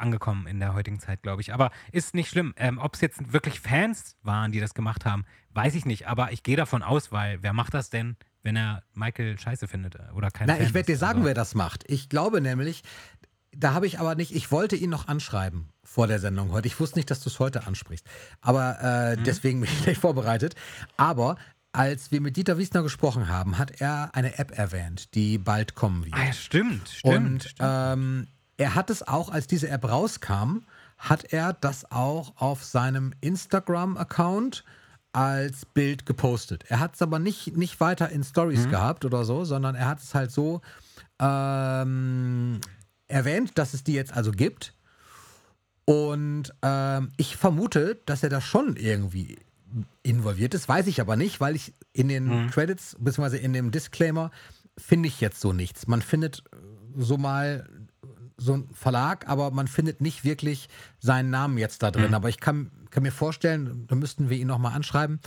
angekommen 0.00 0.46
in 0.46 0.60
der 0.60 0.74
heutigen 0.74 1.00
Zeit, 1.00 1.22
glaube 1.22 1.42
ich. 1.42 1.52
Aber 1.54 1.70
ist 1.92 2.14
nicht 2.14 2.28
schlimm. 2.30 2.52
Ähm, 2.56 2.78
Ob 2.78 2.94
es 2.94 3.00
jetzt 3.00 3.32
wirklich 3.32 3.60
Fans 3.60 4.16
waren, 4.22 4.52
die 4.52 4.60
das 4.60 4.74
gemacht 4.74 5.04
haben, 5.04 5.24
weiß 5.54 5.74
ich 5.74 5.84
nicht. 5.86 6.08
Aber 6.08 6.32
ich 6.32 6.42
gehe 6.42 6.56
davon 6.56 6.82
aus, 6.82 7.12
weil 7.12 7.42
wer 7.42 7.52
macht 7.52 7.74
das 7.74 7.90
denn, 7.90 8.16
wenn 8.42 8.56
er 8.56 8.82
Michael 8.94 9.38
scheiße 9.38 9.68
findet 9.68 9.96
äh, 9.96 9.98
oder 10.14 10.30
kein 10.30 10.46
Na, 10.48 10.54
Fan 10.54 10.64
ich 10.64 10.74
werde 10.74 10.86
dir 10.86 10.98
sagen, 10.98 11.18
Also, 11.18 11.26
wer 11.28 11.34
das 11.34 11.54
macht. 11.54 11.84
Ich 11.88 12.08
glaube 12.08 12.40
nämlich, 12.40 12.82
da 13.52 13.74
habe 13.74 13.86
ich 13.86 13.98
aber 13.98 14.14
nicht, 14.14 14.34
ich 14.34 14.50
wollte 14.52 14.76
ihn 14.76 14.90
noch 14.90 15.08
anschreiben 15.08 15.68
vor 15.82 16.06
der 16.06 16.20
Sendung 16.20 16.52
heute. 16.52 16.68
Ich 16.68 16.78
wusste 16.80 16.98
nicht, 16.98 17.10
dass 17.10 17.20
du 17.20 17.28
es 17.28 17.38
heute 17.40 17.66
ansprichst. 17.66 18.06
Aber 18.40 18.78
äh, 18.80 19.16
Mhm. 19.16 19.24
deswegen 19.24 19.60
bin 19.60 19.68
ich 19.70 19.82
gleich 19.84 19.98
vorbereitet. 19.98 20.54
Aber 20.96 21.36
als 21.72 22.10
wir 22.10 22.20
mit 22.20 22.36
Dieter 22.36 22.58
Wiesner 22.58 22.82
gesprochen 22.82 23.28
haben, 23.28 23.58
hat 23.58 23.80
er 23.80 24.10
eine 24.14 24.38
App 24.38 24.56
erwähnt, 24.56 25.14
die 25.14 25.38
bald 25.38 25.74
kommen 25.74 26.04
wird. 26.04 26.14
Ah, 26.14 26.24
ja, 26.26 26.32
stimmt, 26.32 26.88
stimmt. 26.88 27.16
Und 27.16 27.42
stimmt. 27.44 27.58
ähm, 27.60 28.26
er 28.60 28.74
hat 28.74 28.90
es 28.90 29.06
auch, 29.08 29.30
als 29.30 29.46
diese 29.46 29.68
App 29.70 29.84
rauskam, 29.88 30.58
hat 30.98 31.32
er 31.32 31.54
das 31.54 31.90
auch 31.90 32.34
auf 32.36 32.62
seinem 32.62 33.14
Instagram-Account 33.22 34.64
als 35.12 35.64
Bild 35.64 36.04
gepostet. 36.04 36.64
Er 36.68 36.78
hat 36.78 36.94
es 36.94 37.00
aber 37.02 37.18
nicht, 37.18 37.56
nicht 37.56 37.80
weiter 37.80 38.10
in 38.10 38.22
Stories 38.22 38.66
Mhm. 38.66 38.70
gehabt 38.70 39.04
oder 39.06 39.24
so, 39.24 39.44
sondern 39.44 39.74
er 39.74 39.86
hat 39.88 40.00
es 40.00 40.14
halt 40.14 40.30
so 40.30 40.60
ähm, 41.18 42.60
erwähnt, 43.08 43.52
dass 43.58 43.74
es 43.74 43.82
die 43.82 43.94
jetzt 43.94 44.12
also 44.12 44.30
gibt. 44.30 44.74
Und 45.84 46.52
ähm, 46.62 47.10
ich 47.16 47.36
vermute, 47.36 47.98
dass 48.06 48.22
er 48.22 48.28
da 48.28 48.40
schon 48.40 48.76
irgendwie 48.76 49.38
involviert 50.02 50.54
ist, 50.54 50.68
weiß 50.68 50.86
ich 50.86 51.00
aber 51.00 51.16
nicht, 51.16 51.40
weil 51.40 51.56
ich 51.56 51.72
in 51.92 52.08
den 52.08 52.44
Mhm. 52.44 52.50
Credits 52.50 52.96
bzw. 53.00 53.38
in 53.38 53.52
dem 53.52 53.70
Disclaimer 53.70 54.30
finde 54.78 55.08
ich 55.08 55.20
jetzt 55.20 55.40
so 55.40 55.52
nichts. 55.52 55.86
Man 55.86 56.02
findet 56.02 56.44
so 56.96 57.16
mal 57.18 57.68
so 58.40 58.54
einen 58.54 58.74
Verlag, 58.74 59.28
aber 59.28 59.50
man 59.50 59.68
findet 59.68 60.00
nicht 60.00 60.24
wirklich 60.24 60.68
seinen 60.98 61.30
Namen 61.30 61.58
jetzt 61.58 61.82
da 61.82 61.90
drin. 61.90 62.08
Mhm. 62.08 62.14
Aber 62.14 62.28
ich 62.28 62.40
kann, 62.40 62.70
kann 62.90 63.02
mir 63.02 63.12
vorstellen, 63.12 63.86
da 63.86 63.94
müssten 63.94 64.30
wir 64.30 64.38
ihn 64.38 64.46
nochmal 64.46 64.74
anschreiben, 64.74 65.20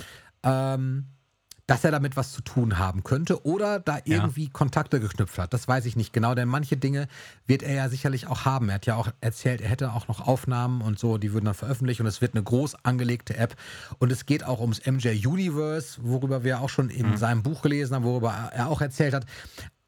ähm, 0.44 1.06
dass 1.68 1.84
er 1.86 1.92
damit 1.92 2.18
was 2.18 2.34
zu 2.34 2.42
tun 2.42 2.78
haben 2.78 3.04
könnte 3.04 3.46
oder 3.46 3.80
da 3.80 4.00
irgendwie 4.04 4.46
ja. 4.46 4.50
Kontakte 4.52 5.00
geknüpft 5.00 5.38
hat. 5.38 5.54
Das 5.54 5.68
weiß 5.68 5.86
ich 5.86 5.96
nicht 5.96 6.12
genau, 6.12 6.36
denn 6.36 6.50
manche 6.50 6.76
Dinge 6.76 7.08
wird 7.48 7.64
er 7.64 7.74
ja 7.74 7.88
sicherlich 7.88 8.28
auch 8.28 8.44
haben. 8.44 8.68
Er 8.68 8.76
hat 8.76 8.86
ja 8.86 8.96
auch 8.96 9.08
erzählt, 9.22 9.62
er 9.62 9.70
hätte 9.70 9.94
auch 9.94 10.10
noch 10.10 10.28
Aufnahmen 10.28 10.82
und 10.82 11.00
so, 11.00 11.18
die 11.18 11.32
würden 11.32 11.46
dann 11.46 11.54
veröffentlicht 11.54 12.02
und 12.02 12.08
es 12.08 12.20
wird 12.20 12.36
eine 12.36 12.44
groß 12.44 12.84
angelegte 12.84 13.38
App. 13.38 13.56
Und 13.98 14.12
es 14.12 14.26
geht 14.26 14.44
auch 14.44 14.60
ums 14.60 14.86
MJ 14.86 15.26
Universe, 15.26 16.00
worüber 16.02 16.44
wir 16.44 16.60
auch 16.60 16.70
schon 16.70 16.90
in 16.90 17.12
mhm. 17.12 17.18
seinem 17.18 17.44
Buch 17.44 17.62
gelesen 17.62 17.96
haben, 17.96 18.04
worüber 18.04 18.32
er 18.54 18.68
auch 18.68 18.82
erzählt 18.82 19.14
hat. 19.14 19.26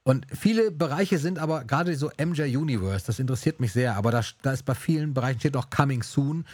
Und 0.07 0.27
viele 0.31 0.69
Bereiche 0.69 1.17
sind 1.17 1.39
aber 1.39 1.65
gerade 1.65 1.95
so 1.95 2.11
MJ 2.23 2.55
Universe, 2.55 3.07
das 3.07 3.17
interessiert 3.17 3.59
mich 3.59 3.73
sehr, 3.73 3.95
aber 3.95 4.11
da, 4.11 4.21
da 4.43 4.51
ist 4.51 4.63
bei 4.63 4.75
vielen 4.75 5.15
Bereichen 5.15 5.39
steht 5.39 5.55
noch 5.55 5.71
Coming 5.71 6.03
Soon. 6.03 6.45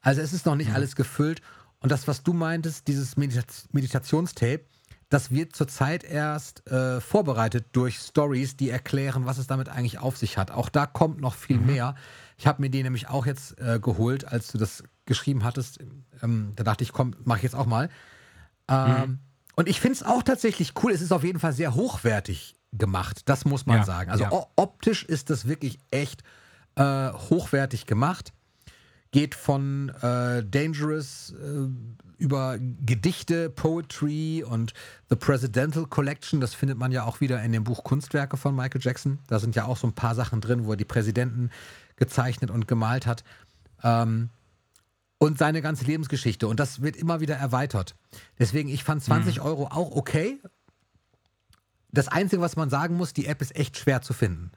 Also 0.00 0.22
es 0.22 0.32
ist 0.32 0.46
noch 0.46 0.56
nicht 0.56 0.70
mhm. 0.70 0.76
alles 0.76 0.96
gefüllt. 0.96 1.42
Und 1.80 1.92
das, 1.92 2.08
was 2.08 2.22
du 2.22 2.32
meintest, 2.32 2.88
dieses 2.88 3.18
Medita 3.18 3.42
Meditationstape, 3.72 4.64
das 5.10 5.30
wird 5.30 5.54
zurzeit 5.54 6.04
erst 6.04 6.66
äh, 6.70 7.02
vorbereitet 7.02 7.66
durch 7.72 7.98
Stories, 7.98 8.56
die 8.56 8.70
erklären, 8.70 9.26
was 9.26 9.36
es 9.36 9.46
damit 9.46 9.68
eigentlich 9.68 9.98
auf 9.98 10.16
sich 10.16 10.38
hat. 10.38 10.50
Auch 10.50 10.70
da 10.70 10.86
kommt 10.86 11.20
noch 11.20 11.34
viel 11.34 11.58
mhm. 11.58 11.66
mehr. 11.66 11.96
Ich 12.38 12.46
habe 12.46 12.62
mir 12.62 12.70
die 12.70 12.82
nämlich 12.82 13.08
auch 13.08 13.26
jetzt 13.26 13.60
äh, 13.60 13.78
geholt, 13.78 14.26
als 14.26 14.48
du 14.48 14.56
das 14.56 14.82
geschrieben 15.04 15.44
hattest. 15.44 15.80
Ähm, 16.22 16.54
da 16.56 16.64
dachte 16.64 16.82
ich, 16.82 16.92
komm, 16.92 17.14
mach 17.24 17.36
ich 17.36 17.42
jetzt 17.42 17.56
auch 17.56 17.66
mal. 17.66 17.90
Ähm, 18.68 18.88
mhm. 18.88 19.18
Und 19.54 19.68
ich 19.68 19.80
finde 19.82 19.96
es 19.96 20.02
auch 20.02 20.22
tatsächlich 20.22 20.72
cool. 20.82 20.92
Es 20.92 21.02
ist 21.02 21.12
auf 21.12 21.24
jeden 21.24 21.40
Fall 21.40 21.52
sehr 21.52 21.74
hochwertig 21.74 22.55
gemacht. 22.72 23.22
Das 23.26 23.44
muss 23.44 23.66
man 23.66 23.78
ja, 23.78 23.84
sagen. 23.84 24.10
Also 24.10 24.24
ja. 24.24 24.46
optisch 24.56 25.04
ist 25.04 25.30
das 25.30 25.48
wirklich 25.48 25.78
echt 25.90 26.22
äh, 26.76 27.10
hochwertig 27.12 27.86
gemacht 27.86 28.32
geht 29.16 29.34
von 29.34 29.90
äh, 30.02 30.44
Dangerous 30.44 31.32
äh, 31.32 31.68
über 32.18 32.58
Gedichte, 32.58 33.48
Poetry 33.48 34.44
und 34.46 34.74
The 35.08 35.16
Presidential 35.16 35.86
Collection. 35.86 36.40
Das 36.40 36.54
findet 36.54 36.76
man 36.76 36.92
ja 36.92 37.04
auch 37.04 37.20
wieder 37.20 37.42
in 37.42 37.52
dem 37.52 37.64
Buch 37.64 37.82
Kunstwerke 37.82 38.36
von 38.36 38.54
Michael 38.54 38.82
Jackson. 38.82 39.18
Da 39.26 39.38
sind 39.38 39.56
ja 39.56 39.64
auch 39.64 39.78
so 39.78 39.86
ein 39.86 39.94
paar 39.94 40.14
Sachen 40.14 40.42
drin, 40.42 40.66
wo 40.66 40.72
er 40.72 40.76
die 40.76 40.84
Präsidenten 40.84 41.50
gezeichnet 41.96 42.50
und 42.50 42.68
gemalt 42.68 43.06
hat. 43.06 43.24
Ähm, 43.82 44.28
und 45.16 45.38
seine 45.38 45.62
ganze 45.62 45.86
Lebensgeschichte. 45.86 46.46
Und 46.46 46.60
das 46.60 46.82
wird 46.82 46.96
immer 46.96 47.20
wieder 47.20 47.36
erweitert. 47.36 47.94
Deswegen, 48.38 48.68
ich 48.68 48.84
fand 48.84 49.02
20 49.02 49.38
mhm. 49.38 49.46
Euro 49.46 49.66
auch 49.68 49.92
okay. 49.92 50.38
Das 51.96 52.08
Einzige, 52.08 52.42
was 52.42 52.56
man 52.56 52.70
sagen 52.70 52.96
muss, 52.96 53.12
die 53.12 53.26
App 53.26 53.40
ist 53.40 53.56
echt 53.56 53.76
schwer 53.76 54.02
zu 54.02 54.12
finden. 54.12 54.52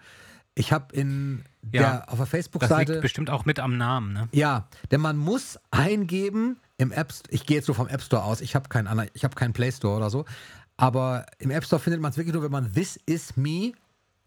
Ich 0.56 0.74
habe 0.74 0.94
in 0.94 1.44
der, 1.62 1.82
ja, 1.82 2.04
auf 2.06 2.18
der 2.18 2.26
Facebook-Seite. 2.26 2.86
Das 2.86 2.90
liegt 2.96 3.02
bestimmt 3.02 3.30
auch 3.30 3.46
mit 3.46 3.60
am 3.60 3.78
Namen, 3.78 4.14
ne? 4.14 4.28
Ja, 4.32 4.68
denn 4.92 5.00
man 5.00 5.16
muss 5.16 5.58
eingeben 5.72 6.58
im 6.78 6.92
App 6.92 7.14
Store, 7.14 7.34
ich 7.34 7.46
gehe 7.46 7.58
jetzt 7.58 7.66
so 7.66 7.74
vom 7.74 7.88
App 7.88 8.02
Store 8.02 8.24
aus, 8.24 8.42
ich 8.42 8.56
habe 8.56 8.68
keinen 8.68 8.88
anderen, 8.88 9.10
ich 9.14 9.24
habe 9.24 9.36
keinen 9.36 9.54
Play 9.54 9.72
Store 9.72 9.96
oder 9.96 10.10
so, 10.10 10.26
aber 10.76 11.26
im 11.38 11.52
App 11.52 11.66
Store 11.66 11.82
findet 11.82 12.02
man 12.02 12.12
es 12.12 12.18
wirklich 12.18 12.34
nur, 12.34 12.44
wenn 12.44 12.52
man 12.52 12.74
This 12.74 13.00
is 13.06 13.38
me, 13.38 13.72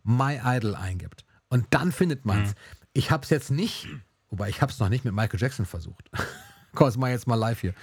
my 0.04 0.40
idol 0.42 0.74
eingibt. 0.74 1.24
Und 1.48 1.66
dann 1.70 1.92
findet 1.92 2.24
man 2.24 2.44
es. 2.44 2.50
Mhm. 2.50 2.54
Ich 2.94 3.10
habe 3.10 3.24
es 3.24 3.30
jetzt 3.30 3.50
nicht, 3.50 3.88
wobei 4.30 4.48
ich 4.48 4.62
habe 4.62 4.72
es 4.72 4.78
noch 4.78 4.88
nicht 4.88 5.04
mit 5.04 5.12
Michael 5.14 5.40
Jackson 5.40 5.66
versucht. 5.66 6.10
Komm, 6.74 7.06
jetzt 7.06 7.26
mal 7.26 7.34
live 7.34 7.60
hier. 7.60 7.74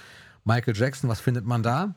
Michael 0.44 0.76
Jackson, 0.76 1.08
was 1.08 1.20
findet 1.20 1.44
man 1.44 1.62
da? 1.62 1.94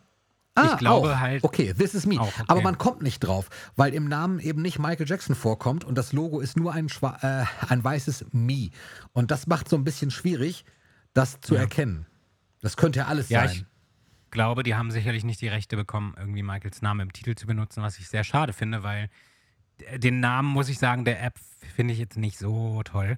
Ah, 0.55 0.73
ich 0.73 0.77
glaube 0.77 1.13
auch. 1.13 1.19
halt. 1.19 1.43
Okay, 1.43 1.73
this 1.73 1.95
is 1.95 2.05
me. 2.05 2.19
Auch, 2.19 2.27
okay. 2.27 2.43
Aber 2.47 2.61
man 2.61 2.77
kommt 2.77 3.01
nicht 3.01 3.19
drauf, 3.19 3.49
weil 3.75 3.93
im 3.93 4.07
Namen 4.07 4.39
eben 4.39 4.61
nicht 4.61 4.77
Michael 4.77 5.07
Jackson 5.07 5.35
vorkommt 5.35 5.83
und 5.83 5.97
das 5.97 6.13
Logo 6.13 6.39
ist 6.39 6.57
nur 6.57 6.73
ein, 6.73 6.87
äh, 7.21 7.45
ein 7.67 7.83
weißes 7.83 8.27
Me. 8.31 8.69
Und 9.13 9.31
das 9.31 9.47
macht 9.47 9.67
so 9.67 9.75
ein 9.75 9.83
bisschen 9.83 10.11
schwierig, 10.11 10.63
das 11.13 11.41
zu 11.41 11.55
ja. 11.55 11.61
erkennen. 11.61 12.05
Das 12.61 12.77
könnte 12.77 12.99
ja 12.99 13.07
alles 13.07 13.29
ja, 13.29 13.47
sein. 13.47 13.65
Ich 14.25 14.31
glaube, 14.31 14.63
die 14.63 14.75
haben 14.75 14.91
sicherlich 14.91 15.23
nicht 15.23 15.41
die 15.41 15.47
Rechte 15.47 15.75
bekommen, 15.75 16.15
irgendwie 16.17 16.43
Michaels 16.43 16.81
Namen 16.81 17.01
im 17.01 17.13
Titel 17.13 17.35
zu 17.35 17.47
benutzen, 17.47 17.81
was 17.81 17.97
ich 17.97 18.07
sehr 18.07 18.23
schade 18.23 18.53
finde, 18.53 18.83
weil 18.83 19.09
den 19.97 20.19
Namen, 20.19 20.49
muss 20.49 20.69
ich 20.69 20.77
sagen, 20.77 21.03
der 21.03 21.21
App 21.23 21.39
finde 21.75 21.93
ich 21.93 21.99
jetzt 21.99 22.17
nicht 22.17 22.37
so 22.37 22.81
toll. 22.83 23.17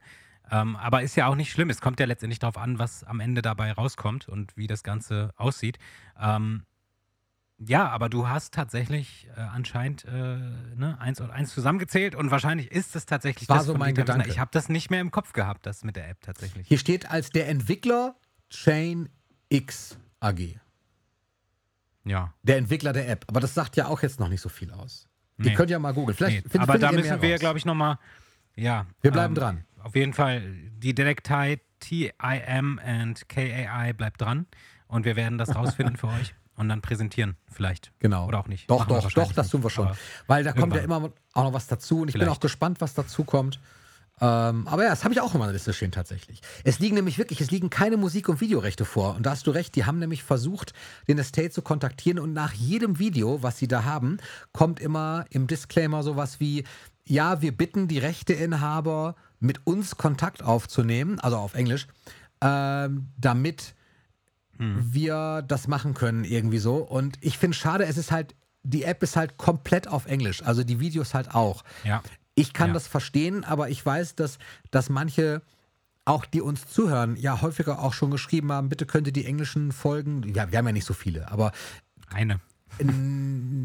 Ähm, 0.52 0.76
aber 0.76 1.02
ist 1.02 1.16
ja 1.16 1.28
auch 1.28 1.36
nicht 1.36 1.52
schlimm. 1.52 1.70
Es 1.70 1.82
kommt 1.82 2.00
ja 2.00 2.06
letztendlich 2.06 2.40
darauf 2.40 2.58
an, 2.58 2.80
was 2.80 3.04
am 3.04 3.20
Ende 3.20 3.42
dabei 3.42 3.72
rauskommt 3.72 4.30
und 4.30 4.56
wie 4.56 4.68
das 4.68 4.84
Ganze 4.84 5.34
aussieht. 5.38 5.80
Ähm, 6.20 6.64
ja, 7.58 7.88
aber 7.88 8.10
du 8.10 8.28
hast 8.28 8.54
tatsächlich 8.54 9.28
äh, 9.36 9.40
anscheinend 9.40 10.04
äh, 10.06 10.12
ne, 10.12 10.98
eins 11.00 11.22
und 11.22 11.32
eins 11.32 11.54
zusammengezählt 11.54 12.14
und 12.14 12.30
wahrscheinlich 12.30 12.72
ist 12.72 12.96
es 12.96 13.06
tatsächlich 13.06 13.48
War 13.48 13.58
das 13.58 13.66
so 13.66 13.76
mein 13.76 13.96
Gedanke. 13.96 14.30
Ich 14.30 14.40
habe 14.40 14.52
das 14.52 14.68
nicht 14.68 14.90
mehr 14.90 15.00
im 15.00 15.12
Kopf 15.12 15.32
gehabt, 15.32 15.66
das 15.66 15.84
mit 15.84 15.96
der 15.96 16.10
App 16.10 16.22
tatsächlich. 16.22 16.68
Hier 16.68 16.78
steht 16.78 17.10
als 17.10 17.30
der 17.30 17.48
Entwickler 17.48 18.16
Chain 18.50 19.10
X 19.50 19.98
AG. 20.20 20.60
Ja. 22.04 22.34
Der 22.44 22.58
Entwickler 22.58 22.94
der 22.94 23.10
App. 23.10 23.26
Aber 23.28 23.40
das 23.40 23.54
sagt 23.54 23.78
ja 23.78 23.88
auch 23.88 24.02
jetzt 24.02 24.20
noch 24.20 24.30
nicht 24.30 24.42
so 24.42 24.50
viel 24.50 24.72
aus. 24.72 25.08
Nee. 25.38 25.50
Ihr 25.50 25.56
könnt 25.56 25.70
ja 25.70 25.80
mal 25.80 25.94
googeln. 25.94 26.16
Vielleicht 26.16 26.46
nee. 26.46 26.50
find, 26.50 26.62
Aber 26.64 26.78
da 26.78 26.92
müssen 26.92 27.22
wir, 27.22 27.38
glaube 27.38 27.58
ich, 27.58 27.66
nochmal. 27.66 27.98
Ja. 28.56 28.86
Wir 29.02 29.12
bleiben 29.12 29.34
ähm, 29.34 29.40
dran. 29.40 29.66
Auf 29.82 29.96
jeden 29.96 30.14
Fall. 30.14 30.42
Die 30.78 30.94
Detektei 30.94 31.60
TIM 31.80 32.80
und 32.80 33.30
KAI 33.30 33.94
bleibt 33.94 34.22
dran. 34.22 34.46
Und 34.88 35.06
wir 35.06 35.16
werden 35.16 35.38
das 35.38 35.56
rausfinden 35.56 35.98
für 35.98 36.08
euch 36.08 36.36
und 36.56 36.70
dann 36.70 36.82
präsentieren 36.82 37.36
vielleicht. 37.52 37.92
Genau. 38.00 38.28
Oder 38.28 38.40
auch 38.40 38.48
nicht. 38.48 38.70
Doch, 38.70 38.80
Machen 38.80 38.90
doch, 38.90 39.12
doch, 39.12 39.34
das 39.34 39.50
tun 39.50 39.64
wir 39.64 39.70
schon. 39.70 39.90
Weil 40.28 40.44
da 40.44 40.54
kommt 40.54 40.76
ja 40.76 40.82
immer 40.82 41.12
auch 41.34 41.44
noch 41.44 41.54
was 41.54 41.68
dazu 41.68 42.02
und 42.02 42.08
ich 42.08 42.14
vielleicht. 42.14 42.30
bin 42.30 42.36
auch 42.36 42.40
gespannt, 42.40 42.82
was 42.82 42.94
dazu 42.94 43.24
kommt. 43.24 43.60
Ähm, 44.22 44.66
aber 44.68 44.84
ja, 44.84 44.90
das 44.92 45.04
habe 45.04 45.14
ich 45.14 45.20
auch 45.20 45.34
in 45.34 45.40
meiner 45.40 45.52
Liste 45.52 45.74
stehen 45.74 45.92
tatsächlich. 45.92 46.42
Es 46.64 46.80
liegen 46.80 46.96
nämlich 46.96 47.18
wirklich, 47.18 47.42
es 47.42 47.52
liegen 47.52 47.70
keine 47.70 47.98
Musik- 47.98 48.30
und 48.30 48.40
Videorechte 48.40 48.86
vor. 48.86 49.16
Und 49.16 49.26
da 49.26 49.32
hast 49.32 49.46
du 49.46 49.52
recht, 49.52 49.76
die 49.76 49.86
haben 49.86 50.00
nämlich 50.00 50.24
versucht, 50.24 50.74
den 51.10 51.18
Estate 51.18 51.50
zu 51.50 51.62
kontaktieren 51.62 52.20
und 52.20 52.32
nach 52.32 52.54
jedem 52.54 52.98
Video, 52.98 53.44
was 53.44 53.58
sie 53.58 53.68
da 53.68 53.84
haben, 53.84 54.18
kommt 54.54 54.80
immer 54.80 55.26
im 55.32 55.48
Disclaimer 55.48 56.02
sowas 56.02 56.40
wie, 56.40 56.64
ja, 57.04 57.42
wir 57.42 57.56
bitten 57.56 57.90
die 57.90 58.00
Rechteinhaber, 58.00 59.16
mit 59.42 59.68
uns 59.68 59.98
Kontakt 59.98 60.44
aufzunehmen, 60.44 61.20
also 61.20 61.38
auf 61.38 61.54
Englisch, 61.54 61.88
ähm, 62.42 63.08
damit 63.18 63.75
hm. 64.58 64.94
wir 64.94 65.44
das 65.48 65.68
machen 65.68 65.94
können, 65.94 66.24
irgendwie 66.24 66.60
so. 66.60 66.78
Und 66.78 67.18
ich 67.22 67.38
finde 67.38 67.56
schade, 67.56 67.86
es 67.86 67.98
ist 67.98 68.12
halt, 68.12 68.36
die 68.64 68.84
App 68.84 69.04
ist 69.04 69.16
halt 69.16 69.38
komplett 69.38 69.88
auf 69.88 70.06
Englisch, 70.08 70.44
also 70.44 70.64
die 70.64 70.80
Videos 70.80 71.14
halt 71.14 71.34
auch. 71.34 71.64
Ja. 71.84 72.02
Ich 72.36 72.54
kann 72.54 72.70
ja. 72.70 72.74
das 72.74 72.88
verstehen, 72.88 73.44
aber 73.44 73.70
ich 73.70 73.86
weiß, 73.86 74.16
dass, 74.16 74.40
dass 74.72 74.90
manche 74.90 75.42
auch 76.06 76.26
die 76.26 76.42
uns 76.42 76.68
zuhören, 76.68 77.16
ja 77.16 77.42
häufiger 77.42 77.80
auch 77.80 77.94
schon 77.94 78.12
geschrieben 78.12 78.52
haben, 78.52 78.70
bitte 78.70 78.86
könnt 78.86 79.08
ihr 79.08 79.14
die 79.14 79.26
englischen 79.26 79.72
Folgen, 79.72 80.34
ja, 80.34 80.52
wir 80.52 80.58
haben 80.58 80.68
ja 80.68 80.72
nicht 80.72 80.86
so 80.86 80.94
viele, 80.94 81.32
aber 81.32 81.52
eine. 82.10 82.40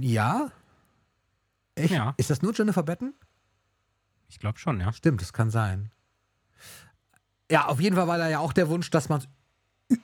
ja? 0.01 0.51
Echt? 1.75 1.93
Ja. 1.93 2.15
Ist 2.17 2.31
das 2.31 2.43
nur 2.43 2.55
Jennifer 2.55 2.83
Betten? 2.83 3.15
Ich 4.29 4.39
glaube 4.39 4.59
schon, 4.59 4.81
ja. 4.81 4.93
Stimmt, 4.93 5.21
das 5.21 5.33
kann 5.33 5.51
sein. 5.51 5.91
Ja, 7.51 7.67
auf 7.67 7.81
jeden 7.81 7.97
Fall 7.97 8.07
war 8.07 8.17
da 8.17 8.29
ja 8.29 8.39
auch 8.39 8.53
der 8.53 8.69
Wunsch, 8.69 8.91
dass 8.91 9.09
man 9.09 9.19
es 9.21 9.29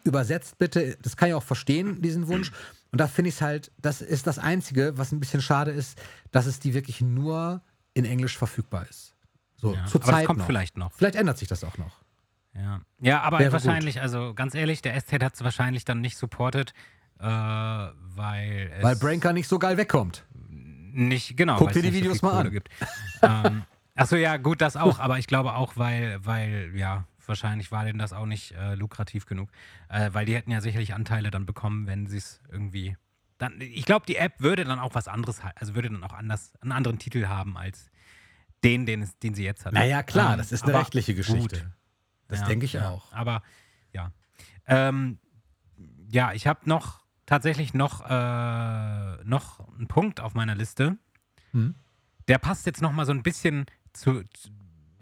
übersetzt 0.05 0.59
bitte. 0.59 0.96
Das 1.03 1.16
kann 1.16 1.29
ich 1.29 1.35
auch 1.35 1.42
verstehen, 1.42 2.01
diesen 2.03 2.29
Wunsch. 2.29 2.53
Und 2.92 3.01
da 3.01 3.07
finde 3.07 3.29
ich 3.29 3.37
es 3.37 3.40
halt, 3.42 3.72
das 3.79 4.01
ist 4.01 4.27
das 4.27 4.38
Einzige, 4.38 4.96
was 4.96 5.12
ein 5.12 5.20
bisschen 5.20 5.42
schade 5.42 5.70
ist, 5.70 6.01
dass 6.31 6.46
es 6.46 6.61
die 6.61 6.75
wirklich 6.75 7.01
nur 7.01 7.62
in 7.94 8.05
Englisch 8.05 8.37
verfügbar 8.37 8.87
ist. 8.88 9.14
So, 9.57 9.75
ja, 9.75 9.87
zur 9.87 10.03
aber 10.03 10.12
Zeit 10.12 10.20
das 10.20 10.27
kommt 10.27 10.38
noch. 10.40 10.46
vielleicht 10.46 10.77
noch. 10.77 10.92
Vielleicht 10.92 11.16
ändert 11.16 11.38
sich 11.38 11.49
das 11.49 11.64
auch 11.64 11.79
noch. 11.79 12.01
Ja, 12.55 12.81
ja 13.01 13.20
aber 13.22 13.38
Wäre 13.38 13.53
wahrscheinlich, 13.53 13.96
gut. 13.96 14.03
also 14.03 14.35
ganz 14.35 14.55
ehrlich, 14.55 14.83
der 14.83 14.99
SZ 15.01 15.22
hat 15.22 15.35
es 15.35 15.44
wahrscheinlich 15.44 15.85
dann 15.85 16.01
nicht 16.01 16.16
supported, 16.16 16.72
äh, 17.18 17.25
weil 17.25 18.70
es 18.77 18.83
Weil 18.83 18.96
Branker 18.96 19.33
nicht 19.33 19.49
so 19.49 19.59
geil 19.59 19.77
wegkommt. 19.77 20.25
Nicht, 20.92 21.37
genau. 21.37 21.57
Guck 21.57 21.72
dir 21.72 21.83
die 21.83 21.92
Videos 21.92 22.18
so 22.18 22.27
mal 22.27 22.33
Kohle 22.33 22.46
an. 22.46 22.51
Gibt. 22.51 22.70
ähm, 23.22 23.62
achso, 23.94 24.16
ja, 24.16 24.38
gut, 24.38 24.61
das 24.61 24.77
auch, 24.77 24.99
aber 24.99 25.18
ich 25.18 25.27
glaube 25.27 25.55
auch, 25.55 25.77
weil, 25.77 26.19
weil, 26.25 26.73
ja, 26.75 27.04
wahrscheinlich 27.29 27.70
war 27.72 27.85
denen 27.85 27.98
das 27.98 28.12
auch 28.12 28.27
nicht 28.27 28.52
äh, 28.52 28.74
lukrativ 28.74 29.27
genug. 29.27 29.50
Äh, 29.88 30.10
weil 30.12 30.27
die 30.27 30.35
hätten 30.35 30.50
ja 30.50 30.60
sicherlich 30.60 30.94
Anteile 30.94 31.31
dann 31.31 31.46
bekommen, 31.46 31.87
wenn 31.87 32.06
sie 32.06 32.18
es 32.18 32.40
irgendwie. 32.50 32.96
Dann, 33.38 33.60
ich 33.60 33.85
glaube, 33.85 34.06
die 34.06 34.16
App 34.16 34.40
würde 34.40 34.64
dann 34.64 34.79
auch 34.79 34.94
was 34.94 35.08
anderes, 35.08 35.40
also 35.56 35.74
würde 35.74 35.90
dann 35.90 36.02
auch 36.04 36.14
anders, 36.14 36.54
einen 36.62 36.72
anderen 36.72 36.98
Titel 36.98 37.27
haben 37.27 37.56
als 37.58 37.90
den, 38.64 38.87
den, 38.87 39.02
es, 39.02 39.18
den 39.18 39.35
sie 39.35 39.44
jetzt 39.44 39.66
hat. 39.66 39.74
Naja, 39.74 40.02
klar, 40.02 40.33
ähm, 40.33 40.38
das 40.38 40.52
ist 40.52 40.64
eine 40.64 40.74
rechtliche 40.74 41.14
Geschichte. 41.14 41.60
Gut. 41.60 41.70
Das 42.29 42.40
ja, 42.40 42.46
denke 42.46 42.64
ich 42.64 42.72
ja, 42.72 42.90
auch. 42.90 43.12
Aber 43.12 43.42
ja. 43.92 44.10
Ähm, 44.66 45.18
ja, 46.10 46.33
ich 46.33 46.46
habe 46.46 46.60
noch 46.64 47.04
tatsächlich 47.27 47.74
noch, 47.74 48.08
äh, 48.08 49.24
noch 49.24 49.68
einen 49.77 49.88
Punkt 49.88 50.20
auf 50.20 50.35
meiner 50.35 50.54
Liste. 50.54 50.96
Hm? 51.52 51.74
Der 52.29 52.38
passt 52.38 52.66
jetzt 52.66 52.83
noch 52.83 52.92
mal 52.92 53.06
so 53.06 53.12
ein 53.12 53.22
bisschen 53.22 53.66
zu, 53.92 54.22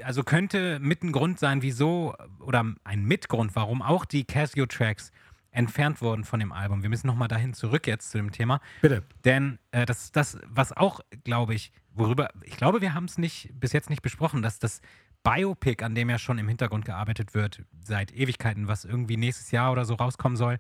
also 0.02 0.22
könnte 0.22 0.78
mit 0.80 1.02
ein 1.02 1.12
Grund 1.12 1.38
sein, 1.38 1.62
wieso, 1.62 2.14
oder 2.40 2.64
ein 2.84 3.04
Mitgrund, 3.04 3.54
warum 3.54 3.82
auch 3.82 4.04
die 4.04 4.24
Casio-Tracks 4.24 5.12
entfernt 5.50 6.02
wurden 6.02 6.24
von 6.24 6.40
dem 6.40 6.52
Album. 6.52 6.82
Wir 6.82 6.90
müssen 6.90 7.06
nochmal 7.06 7.28
dahin 7.28 7.54
zurück 7.54 7.86
jetzt 7.86 8.10
zu 8.10 8.18
dem 8.18 8.32
Thema. 8.32 8.60
Bitte. 8.82 9.04
Denn 9.24 9.58
äh, 9.70 9.86
das, 9.86 10.10
das, 10.10 10.38
was 10.48 10.72
auch, 10.72 11.00
glaube 11.22 11.54
ich, 11.54 11.72
worüber, 11.92 12.30
ich 12.42 12.56
glaube, 12.56 12.80
wir 12.80 12.92
haben 12.92 13.04
es 13.04 13.18
nicht, 13.18 13.50
bis 13.54 13.72
jetzt 13.72 13.88
nicht 13.88 14.02
besprochen, 14.02 14.42
dass 14.42 14.58
das 14.58 14.80
Biopic, 15.22 15.82
an 15.84 15.94
dem 15.94 16.10
ja 16.10 16.18
schon 16.18 16.38
im 16.38 16.48
Hintergrund 16.48 16.84
gearbeitet 16.84 17.34
wird, 17.34 17.62
seit 17.82 18.12
Ewigkeiten, 18.12 18.66
was 18.66 18.84
irgendwie 18.84 19.16
nächstes 19.16 19.52
Jahr 19.52 19.70
oder 19.70 19.84
so 19.84 19.94
rauskommen 19.94 20.36
soll, 20.36 20.58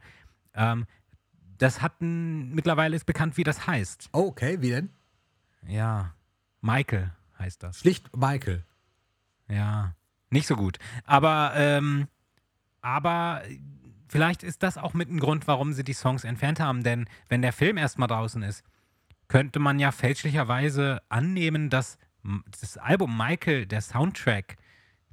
ähm, 0.54 0.86
das 1.58 1.82
hat 1.82 2.00
ein, 2.00 2.54
mittlerweile 2.54 2.96
ist 2.96 3.04
bekannt, 3.04 3.36
wie 3.36 3.44
das 3.44 3.66
heißt. 3.66 4.10
Oh, 4.12 4.26
okay, 4.28 4.60
wie 4.60 4.70
denn? 4.70 4.90
Ja, 5.66 6.14
Michael 6.60 7.12
heißt 7.38 7.62
das. 7.62 7.80
Schlicht 7.80 8.16
Michael. 8.16 8.64
Ja, 9.48 9.94
nicht 10.30 10.46
so 10.46 10.56
gut. 10.56 10.78
Aber, 11.04 11.52
ähm, 11.56 12.08
aber 12.80 13.42
vielleicht 14.08 14.42
ist 14.42 14.62
das 14.62 14.78
auch 14.78 14.94
mit 14.94 15.10
ein 15.10 15.20
Grund, 15.20 15.46
warum 15.46 15.72
sie 15.72 15.84
die 15.84 15.92
Songs 15.92 16.24
entfernt 16.24 16.60
haben. 16.60 16.82
Denn 16.82 17.06
wenn 17.28 17.42
der 17.42 17.52
Film 17.52 17.76
erstmal 17.76 18.08
draußen 18.08 18.42
ist, 18.42 18.64
könnte 19.28 19.58
man 19.58 19.78
ja 19.78 19.92
fälschlicherweise 19.92 21.02
annehmen, 21.08 21.70
dass 21.70 21.98
das 22.60 22.78
Album 22.78 23.16
Michael 23.16 23.66
der 23.66 23.80
Soundtrack 23.80 24.56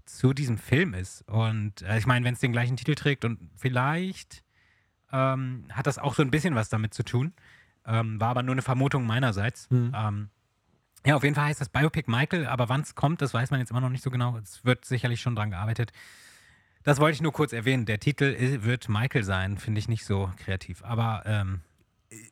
zu 0.05 0.33
diesem 0.33 0.57
Film 0.57 0.93
ist. 0.93 1.27
Und 1.27 1.81
äh, 1.83 1.97
ich 1.97 2.05
meine, 2.05 2.25
wenn 2.25 2.33
es 2.33 2.39
den 2.39 2.51
gleichen 2.51 2.77
Titel 2.77 2.95
trägt 2.95 3.25
und 3.25 3.39
vielleicht 3.55 4.43
ähm, 5.11 5.65
hat 5.71 5.87
das 5.87 5.97
auch 5.97 6.15
so 6.15 6.21
ein 6.21 6.31
bisschen 6.31 6.55
was 6.55 6.69
damit 6.69 6.93
zu 6.93 7.03
tun. 7.03 7.33
Ähm, 7.85 8.19
war 8.19 8.29
aber 8.29 8.43
nur 8.43 8.53
eine 8.53 8.61
Vermutung 8.61 9.05
meinerseits. 9.05 9.69
Hm. 9.69 9.93
Ähm, 9.95 10.29
ja, 11.05 11.15
auf 11.15 11.23
jeden 11.23 11.35
Fall 11.35 11.45
heißt 11.45 11.61
das 11.61 11.69
Biopic 11.69 12.09
Michael, 12.09 12.45
aber 12.45 12.69
wann 12.69 12.81
es 12.81 12.95
kommt, 12.95 13.21
das 13.21 13.33
weiß 13.33 13.51
man 13.51 13.59
jetzt 13.59 13.71
immer 13.71 13.81
noch 13.81 13.89
nicht 13.89 14.03
so 14.03 14.11
genau. 14.11 14.37
Es 14.37 14.63
wird 14.65 14.85
sicherlich 14.85 15.21
schon 15.21 15.35
dran 15.35 15.51
gearbeitet. 15.51 15.91
Das 16.83 16.99
wollte 16.99 17.15
ich 17.15 17.21
nur 17.21 17.33
kurz 17.33 17.53
erwähnen. 17.53 17.85
Der 17.85 17.99
Titel 17.99 18.63
wird 18.63 18.89
Michael 18.89 19.23
sein, 19.23 19.57
finde 19.57 19.79
ich 19.79 19.87
nicht 19.87 20.05
so 20.05 20.31
kreativ. 20.37 20.83
Aber 20.83 21.23
ähm, 21.25 21.61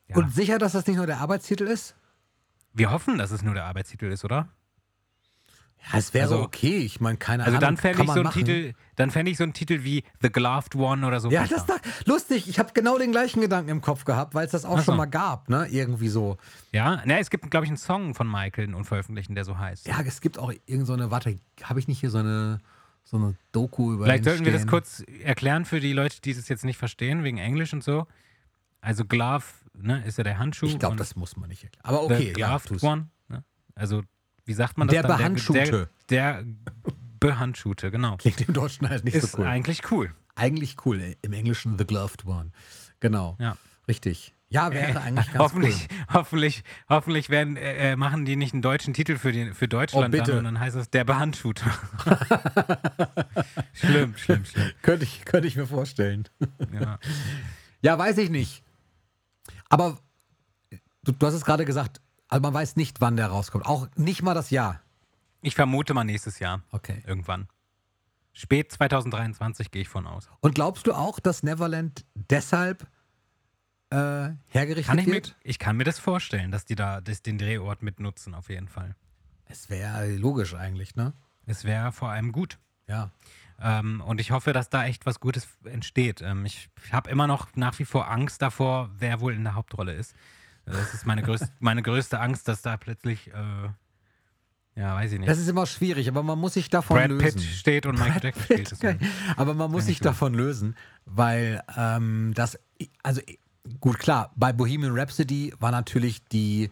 ja. 0.08 0.16
Und 0.16 0.34
sicher, 0.34 0.58
dass 0.58 0.72
das 0.72 0.88
nicht 0.88 0.98
nur 0.98 1.06
der 1.06 1.20
Arbeitstitel 1.20 1.66
ist? 1.66 1.96
wir 2.74 2.92
hoffen, 2.92 3.18
dass 3.18 3.32
es 3.32 3.42
nur 3.42 3.54
der 3.54 3.66
Arbeitstitel 3.66 4.06
ist, 4.06 4.26
oder? 4.26 4.48
Ja, 5.92 5.98
es 5.98 6.14
wäre 6.14 6.26
Also- 6.26 6.42
okay. 6.44 6.78
Ich 6.80 7.00
meine, 7.00 7.18
keine 7.18 7.44
Also 7.44 7.58
Ahnung. 7.58 7.68
dann 7.68 7.78
fände 7.78 8.02
ich 8.04 8.08
so 8.08 8.14
einen 8.16 8.24
machen. 8.24 8.46
Titel, 8.46 8.74
dann 8.96 9.12
fände 9.12 9.32
ich 9.32 9.38
so 9.38 9.44
einen 9.44 9.54
Titel 9.54 9.84
wie 9.84 10.04
The 10.22 10.30
Gloved 10.30 10.76
One 10.76 11.06
oder 11.08 11.20
so. 11.20 11.32
Ja, 11.32 11.42
das 11.48 11.52
ist 11.62 11.70
doch 11.70 11.80
lustig. 12.06 12.48
Ich 12.50 12.60
habe 12.60 12.72
genau 12.74 12.98
den 12.98 13.12
gleichen 13.12 13.42
Gedanken 13.42 13.70
im 13.70 13.82
Kopf 13.82 14.04
gehabt, 14.06 14.36
weil 14.36 14.46
es 14.46 14.52
das 14.52 14.66
auch 14.66 14.74
Ach 14.76 14.80
so. 14.80 14.86
schon 14.86 14.98
mal 14.98 15.06
gab, 15.06 15.50
ne? 15.50 15.68
Irgendwie 15.70 16.10
so. 16.10 16.38
Ja, 16.72 17.04
ne, 17.06 17.20
es 17.20 17.30
gibt, 17.30 17.50
glaube 17.50 17.66
ich, 17.66 17.70
einen 17.70 17.78
Song 17.78 18.14
von 18.14 18.30
Michael, 18.30 18.66
einen 18.66 18.74
unveröffentlichten, 18.76 19.36
der 19.36 19.46
so 19.46 19.58
heißt. 19.58 19.88
Ja, 19.88 20.00
es 20.06 20.22
gibt 20.22 20.38
auch 20.38 20.52
irgend 20.66 20.86
so 20.86 20.94
eine, 20.94 21.12
warte, 21.12 21.40
habe 21.64 21.80
ich 21.80 21.88
nicht 21.88 22.00
hier 22.02 22.10
so 22.12 22.18
eine, 22.20 22.60
so 23.06 23.18
eine 23.18 23.36
Doku 23.54 23.94
über 23.94 24.04
Vielleicht 24.06 24.26
sollten 24.26 24.46
wir 24.46 24.52
das 24.52 24.68
kurz 24.68 25.04
erklären 25.24 25.66
für 25.66 25.80
die 25.80 25.94
Leute, 25.94 26.22
die 26.22 26.34
das 26.34 26.48
jetzt 26.50 26.66
nicht 26.66 26.78
verstehen, 26.78 27.24
wegen 27.24 27.38
Englisch 27.38 27.74
und 27.74 27.84
so. 27.84 28.06
Also 28.82 29.06
Glove, 29.06 29.44
ne, 29.74 30.04
ist 30.06 30.18
ja 30.18 30.24
der 30.24 30.38
Handschuh. 30.38 30.68
Ich 30.68 30.78
glaube, 30.78 30.98
das 30.98 31.16
muss 31.16 31.36
man 31.38 31.50
nicht 31.50 31.64
erklären. 31.64 31.84
Aber 31.86 32.08
The 32.08 32.14
okay, 32.14 32.34
ja, 32.38 32.48
Gloved 32.50 32.68
tu's. 32.68 32.84
One. 32.84 33.08
Ne? 33.28 33.44
Also, 33.76 34.04
wie 34.50 34.54
sagt 34.54 34.78
man 34.80 34.88
das 34.88 34.94
Der 34.94 35.04
dann? 35.04 35.18
Behandschuhte. 35.18 35.90
Der, 36.10 36.42
der 36.42 36.46
Behandschuhte, 37.20 37.92
genau. 37.92 38.18
Klingt 38.18 38.42
im 38.42 38.54
Deutschen 38.54 38.90
halt 38.90 39.06
nicht 39.06 39.14
ist 39.14 39.34
so 39.34 39.38
cool. 39.38 39.46
eigentlich 39.46 39.92
cool. 39.92 40.12
eigentlich 40.36 40.76
cool. 40.86 41.00
äh, 41.00 41.16
Im 41.22 41.34
Englischen 41.34 41.78
The 41.78 41.86
Gloved 41.86 42.26
One. 42.26 42.50
Genau. 43.00 43.38
Ja. 43.40 43.58
Richtig. 43.88 44.34
Ja, 44.52 44.72
wäre 44.74 45.00
eigentlich 45.02 45.28
ganz 45.28 45.38
hoffentlich, 45.38 45.88
cool. 45.92 45.98
hoffentlich, 46.12 46.64
hoffentlich 46.90 47.30
werden, 47.30 47.58
äh, 47.58 47.92
äh, 47.92 47.96
machen 47.96 48.26
die 48.26 48.36
nicht 48.36 48.54
einen 48.54 48.64
deutschen 48.64 48.96
Titel 48.96 49.18
für, 49.18 49.32
die, 49.32 49.52
für 49.54 49.68
Deutschland 49.68 50.08
Oh, 50.08 50.18
bitte. 50.18 50.32
dann 50.32 50.38
und 50.40 50.44
dann 50.46 50.60
heißt 50.60 50.76
es 50.76 50.90
der 50.90 51.04
Behandschuhte. 51.04 51.64
schlimm, 53.74 54.16
schlimm, 54.18 54.46
schlimm. 54.46 54.72
Könnte 54.82 55.04
ich, 55.04 55.24
könnte 55.26 55.48
ich 55.48 55.56
mir 55.56 55.68
vorstellen. 55.68 56.28
Ja. 56.74 56.98
Ja, 57.84 58.00
weiß 58.00 58.18
ich 58.18 58.32
nicht. 58.32 58.64
Aber 59.70 60.00
du, 61.04 61.12
du 61.12 61.28
hast 61.28 61.36
es 61.36 61.46
gerade 61.46 61.66
gesagt, 61.66 62.02
also 62.30 62.42
man 62.42 62.54
weiß 62.54 62.76
nicht, 62.76 63.02
wann 63.02 63.18
der 63.18 63.28
rauskommt. 63.28 63.66
Auch 63.66 63.88
nicht 63.96 64.22
mal 64.22 64.34
das 64.34 64.52
Jahr. 64.52 64.82
Ich 65.42 65.56
vermute 65.56 65.94
mal 65.94 66.04
nächstes 66.04 66.40
Jahr. 66.40 66.62
Okay. 66.72 67.04
Irgendwann. 67.06 67.48
Spät 68.34 68.72
2023 68.72 69.72
gehe 69.72 69.82
ich 69.82 69.90
von 69.90 70.08
aus. 70.08 70.30
Und 70.40 70.56
glaubst 70.56 70.88
du 70.88 70.94
auch, 70.94 71.20
dass 71.20 71.44
Neverland 71.44 72.06
deshalb 72.14 72.88
äh, 73.90 74.30
hergerichtet 74.48 74.86
Kann 74.86 75.00
ich, 75.00 75.08
mir, 75.08 75.16
wird? 75.16 75.36
ich 75.44 75.60
kann 75.60 75.76
mir 75.76 75.84
das 75.84 75.98
vorstellen, 76.00 76.52
dass 76.52 76.66
die 76.66 76.76
da 76.76 77.02
das, 77.02 77.22
den 77.22 77.38
Drehort 77.38 77.82
mitnutzen, 77.82 78.36
auf 78.36 78.50
jeden 78.50 78.68
Fall. 78.68 78.96
Es 79.46 79.70
wäre 79.70 80.16
logisch 80.16 80.54
eigentlich, 80.54 80.96
ne? 80.96 81.14
Es 81.48 81.64
wäre 81.64 81.92
vor 81.92 82.10
allem 82.10 82.32
gut. 82.32 82.60
Ja. 82.88 83.12
Ähm, 83.60 84.02
und 84.06 84.22
ich 84.22 84.32
hoffe, 84.32 84.54
dass 84.54 84.70
da 84.70 84.86
echt 84.86 85.08
was 85.08 85.20
Gutes 85.20 85.48
entsteht. 85.64 86.22
Ähm, 86.22 86.46
ich 86.46 86.70
habe 86.92 87.10
immer 87.10 87.26
noch 87.26 87.48
nach 87.56 87.80
wie 87.80 87.86
vor 87.86 88.10
Angst 88.10 88.42
davor, 88.42 88.92
wer 88.98 89.20
wohl 89.20 89.34
in 89.34 89.44
der 89.44 89.56
Hauptrolle 89.56 89.94
ist. 89.94 90.16
Das 90.72 90.94
ist 90.94 91.06
meine, 91.06 91.22
größte, 91.24 91.50
meine 91.60 91.82
größte 91.82 92.20
Angst, 92.20 92.48
dass 92.48 92.62
da 92.62 92.78
plötzlich, 92.78 93.28
äh, 93.34 93.70
ja, 94.76 94.96
weiß 94.96 95.12
ich 95.12 95.20
nicht, 95.20 95.30
Das 95.30 95.40
ist 95.40 95.48
immer 95.48 95.66
schwierig, 95.66 96.08
aber 96.08 96.24
man 96.24 96.40
muss 96.40 96.54
sich 96.54 96.70
davon 96.70 96.98
Brad 96.98 97.10
lösen. 97.10 97.24
Pitt 97.24 97.42
steht 97.42 97.86
und 97.86 98.00
Michael 98.00 98.34
Jackson 98.50 98.80
Geil. 98.80 99.00
Aber 99.36 99.54
man 99.54 99.70
muss 99.72 99.86
sich 99.86 100.00
davon 100.00 100.34
lösen, 100.34 100.76
weil 101.06 101.62
ähm, 101.76 102.32
das, 102.36 102.58
also 103.04 103.22
gut 103.80 104.00
klar, 104.00 104.32
bei 104.36 104.54
Bohemian 104.54 104.98
Rhapsody 104.98 105.54
war 105.60 105.72
natürlich 105.72 106.24
die, 106.26 106.70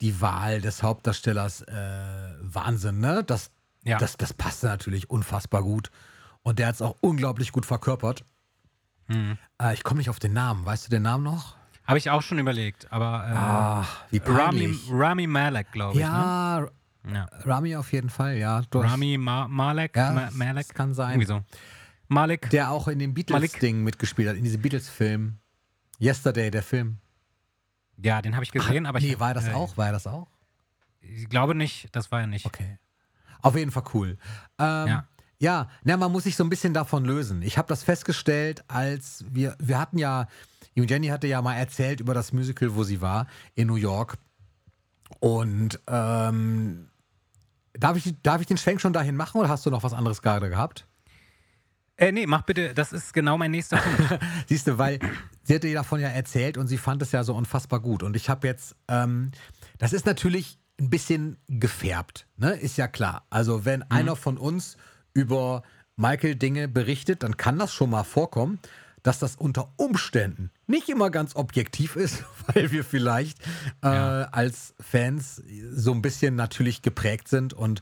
die 0.00 0.20
Wahl 0.22 0.60
des 0.62 0.82
Hauptdarstellers 0.82 1.62
äh, 1.62 1.74
Wahnsinn, 2.40 3.00
ne? 3.00 3.22
Das, 3.26 3.50
Ja. 3.84 3.98
das, 3.98 4.16
das 4.16 4.32
passte 4.32 4.66
natürlich 4.68 5.10
unfassbar 5.10 5.62
gut. 5.62 5.90
Und 6.42 6.58
der 6.58 6.68
hat 6.68 6.76
es 6.76 6.82
auch 6.82 6.96
unglaublich 7.00 7.52
gut 7.52 7.66
verkörpert. 7.66 8.24
Mhm. 9.08 9.36
Äh, 9.60 9.74
ich 9.74 9.82
komme 9.82 9.98
nicht 9.98 10.08
auf 10.08 10.18
den 10.18 10.32
Namen. 10.32 10.64
Weißt 10.64 10.86
du 10.86 10.90
den 10.90 11.02
Namen 11.02 11.24
noch? 11.24 11.56
Habe 11.86 11.98
ich 11.98 12.10
auch 12.10 12.22
schon 12.22 12.38
überlegt, 12.38 12.90
aber 12.92 13.24
äh, 13.26 13.32
Ach, 13.34 14.04
wie 14.10 14.20
Rami. 14.24 14.78
Rami 14.90 15.26
Malek, 15.26 15.72
glaube 15.72 15.94
ich. 15.94 16.00
ja, 16.00 16.66
Ne? 17.02 17.14
Ja. 17.14 17.28
Rami 17.44 17.76
auf 17.76 17.92
jeden 17.92 18.10
Fall, 18.10 18.36
ja. 18.36 18.60
Du 18.70 18.78
Rami 18.80 19.16
Ma 19.16 19.48
Malek, 19.48 19.96
Ja, 19.96 20.12
Ma 20.12 20.28
Malek, 20.32 20.74
kann 20.74 20.92
sein. 20.92 21.12
irgendwie 21.12 21.26
so. 21.26 21.42
Malik, 22.08 22.50
Der 22.50 22.70
auch 22.70 22.88
in 22.88 22.98
dem. 22.98 23.14
Beatles-Ding 23.14 23.82
mitgespielt 23.82 24.28
hat, 24.28 24.36
in 24.36 24.44
diesem 24.44 24.60
Beatles-Film. 24.60 25.38
Yesterday, 25.98 26.50
der 26.50 26.62
Film. 26.62 26.98
ja, 27.96 28.20
den 28.22 28.34
habe 28.34 28.44
ich 28.44 28.52
gesehen, 28.52 28.84
aber 28.86 29.00
nee, 29.00 29.12
ich, 29.12 29.20
war 29.20 29.32
das 29.34 29.48
äh, 29.48 29.52
auch? 29.52 29.76
War 29.76 29.86
er 29.86 29.92
das 29.92 30.06
auch? 30.06 30.28
Ich 31.00 31.28
glaube 31.28 31.54
nicht, 31.54 31.88
das 31.96 32.10
war 32.12 32.20
er 32.20 32.26
nicht. 32.26 32.44
Okay. 32.46 32.78
Auf 33.40 33.56
jeden 33.56 33.70
Fall 33.70 33.84
cool. 33.94 34.18
Ähm, 34.58 34.86
Ja. 34.88 35.04
ja. 35.38 35.68
na, 35.84 35.96
man 35.96 36.12
muss 36.12 36.24
sich 36.24 36.36
so 36.36 36.44
ein 36.44 36.50
bisschen 36.50 36.74
davon 36.74 37.04
lösen. 37.06 37.40
Ich 37.42 37.56
habe 37.56 37.68
das 37.68 37.82
festgestellt, 37.82 38.62
als 38.68 39.24
wir, 39.30 39.56
wir 39.58 39.78
hatten 39.78 39.96
ja, 39.98 40.26
Jenny 40.74 41.08
hatte 41.08 41.26
ja 41.26 41.42
mal 41.42 41.56
erzählt 41.56 42.00
über 42.00 42.14
das 42.14 42.32
Musical, 42.32 42.74
wo 42.74 42.84
sie 42.84 43.00
war, 43.00 43.26
in 43.54 43.66
New 43.68 43.76
York. 43.76 44.16
Und 45.18 45.80
ähm, 45.88 46.88
darf, 47.72 47.96
ich, 47.96 48.14
darf 48.22 48.40
ich 48.40 48.46
den 48.46 48.56
Schwenk 48.56 48.80
schon 48.80 48.92
dahin 48.92 49.16
machen 49.16 49.38
oder 49.38 49.48
hast 49.48 49.66
du 49.66 49.70
noch 49.70 49.82
was 49.82 49.92
anderes 49.92 50.22
gerade 50.22 50.48
gehabt? 50.48 50.86
Äh, 51.96 52.12
nee, 52.12 52.26
mach 52.26 52.42
bitte, 52.42 52.72
das 52.72 52.92
ist 52.92 53.12
genau 53.12 53.36
mein 53.36 53.50
nächster 53.50 53.76
Punkt. 53.76 54.18
Siehst 54.46 54.66
du, 54.66 54.78
weil 54.78 55.00
sie 55.42 55.54
hatte 55.54 55.70
davon 55.72 56.00
ja 56.00 56.08
erzählt 56.08 56.56
und 56.56 56.66
sie 56.66 56.78
fand 56.78 57.02
es 57.02 57.12
ja 57.12 57.24
so 57.24 57.34
unfassbar 57.34 57.80
gut. 57.80 58.02
Und 58.02 58.16
ich 58.16 58.30
habe 58.30 58.46
jetzt, 58.46 58.74
ähm, 58.88 59.32
das 59.76 59.92
ist 59.92 60.06
natürlich 60.06 60.58
ein 60.80 60.88
bisschen 60.88 61.36
gefärbt, 61.48 62.26
ne? 62.38 62.52
Ist 62.52 62.78
ja 62.78 62.88
klar. 62.88 63.26
Also 63.28 63.66
wenn 63.66 63.82
einer 63.90 64.16
von 64.16 64.38
uns 64.38 64.78
über 65.12 65.62
Michael 65.96 66.36
Dinge 66.36 66.68
berichtet, 66.68 67.22
dann 67.22 67.36
kann 67.36 67.58
das 67.58 67.74
schon 67.74 67.90
mal 67.90 68.04
vorkommen, 68.04 68.58
dass 69.02 69.18
das 69.18 69.36
unter 69.36 69.72
Umständen 69.76 70.50
nicht 70.66 70.88
immer 70.88 71.10
ganz 71.10 71.36
objektiv 71.36 71.96
ist, 71.96 72.24
weil 72.54 72.70
wir 72.70 72.84
vielleicht 72.84 73.38
äh, 73.82 73.88
als 73.88 74.74
Fans 74.80 75.42
so 75.72 75.92
ein 75.92 76.02
bisschen 76.02 76.36
natürlich 76.36 76.82
geprägt 76.82 77.28
sind 77.28 77.52
und 77.52 77.80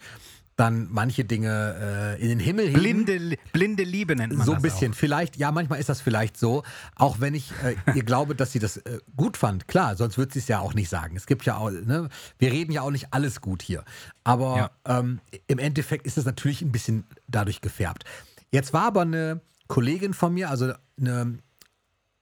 dann 0.59 0.89
manche 0.91 1.25
Dinge 1.25 2.17
äh, 2.19 2.21
in 2.21 2.31
den 2.31 2.41
Himmel 2.41 2.67
heben. 2.67 3.05
Blinde, 3.05 3.37
blinde 3.53 3.85
Liebe 3.85 4.17
nennt 4.17 4.35
man 4.35 4.45
So 4.45 4.53
das 4.53 4.59
ein 4.59 4.63
bisschen. 4.63 4.93
Vielleicht, 4.93 5.37
ja, 5.37 5.53
manchmal 5.53 5.79
ist 5.79 5.89
das 5.89 6.01
vielleicht 6.01 6.37
so. 6.37 6.65
Auch 6.97 7.21
wenn 7.21 7.35
ich 7.35 7.53
äh, 7.63 7.77
ihr 7.95 8.03
glaube, 8.03 8.35
dass 8.35 8.51
sie 8.51 8.59
das 8.59 8.79
äh, 8.79 8.99
gut 9.17 9.37
fand. 9.37 9.69
Klar, 9.69 9.95
sonst 9.95 10.19
würde 10.19 10.33
sie 10.33 10.41
es 10.41 10.49
ja 10.49 10.59
auch 10.59 10.75
nicht 10.75 10.89
sagen. 10.89 11.17
Es 11.17 11.27
gibt 11.27 11.45
ja 11.45 11.57
auch, 11.57 11.71
ne, 11.71 12.09
wir 12.39 12.51
reden 12.51 12.73
ja 12.73 12.83
auch 12.83 12.91
nicht 12.91 13.13
alles 13.13 13.41
gut 13.41 13.63
hier. 13.63 13.85
Aber 14.25 14.73
ähm, 14.85 15.21
im 15.47 15.61
Endeffekt 15.61 16.07
ist 16.07 16.19
es 16.19 16.25
natürlich 16.25 16.61
ein 16.61 16.73
bisschen 16.73 17.05
dadurch 17.29 17.61
gefärbt. 17.61 18.05
Jetzt 18.51 18.73
war 18.73 18.83
aber 18.83 19.03
eine 19.03 19.41
Kollegin 19.69 20.13
von 20.13 20.35
mir, 20.35 20.51
also 20.51 20.73
eine 20.99 21.39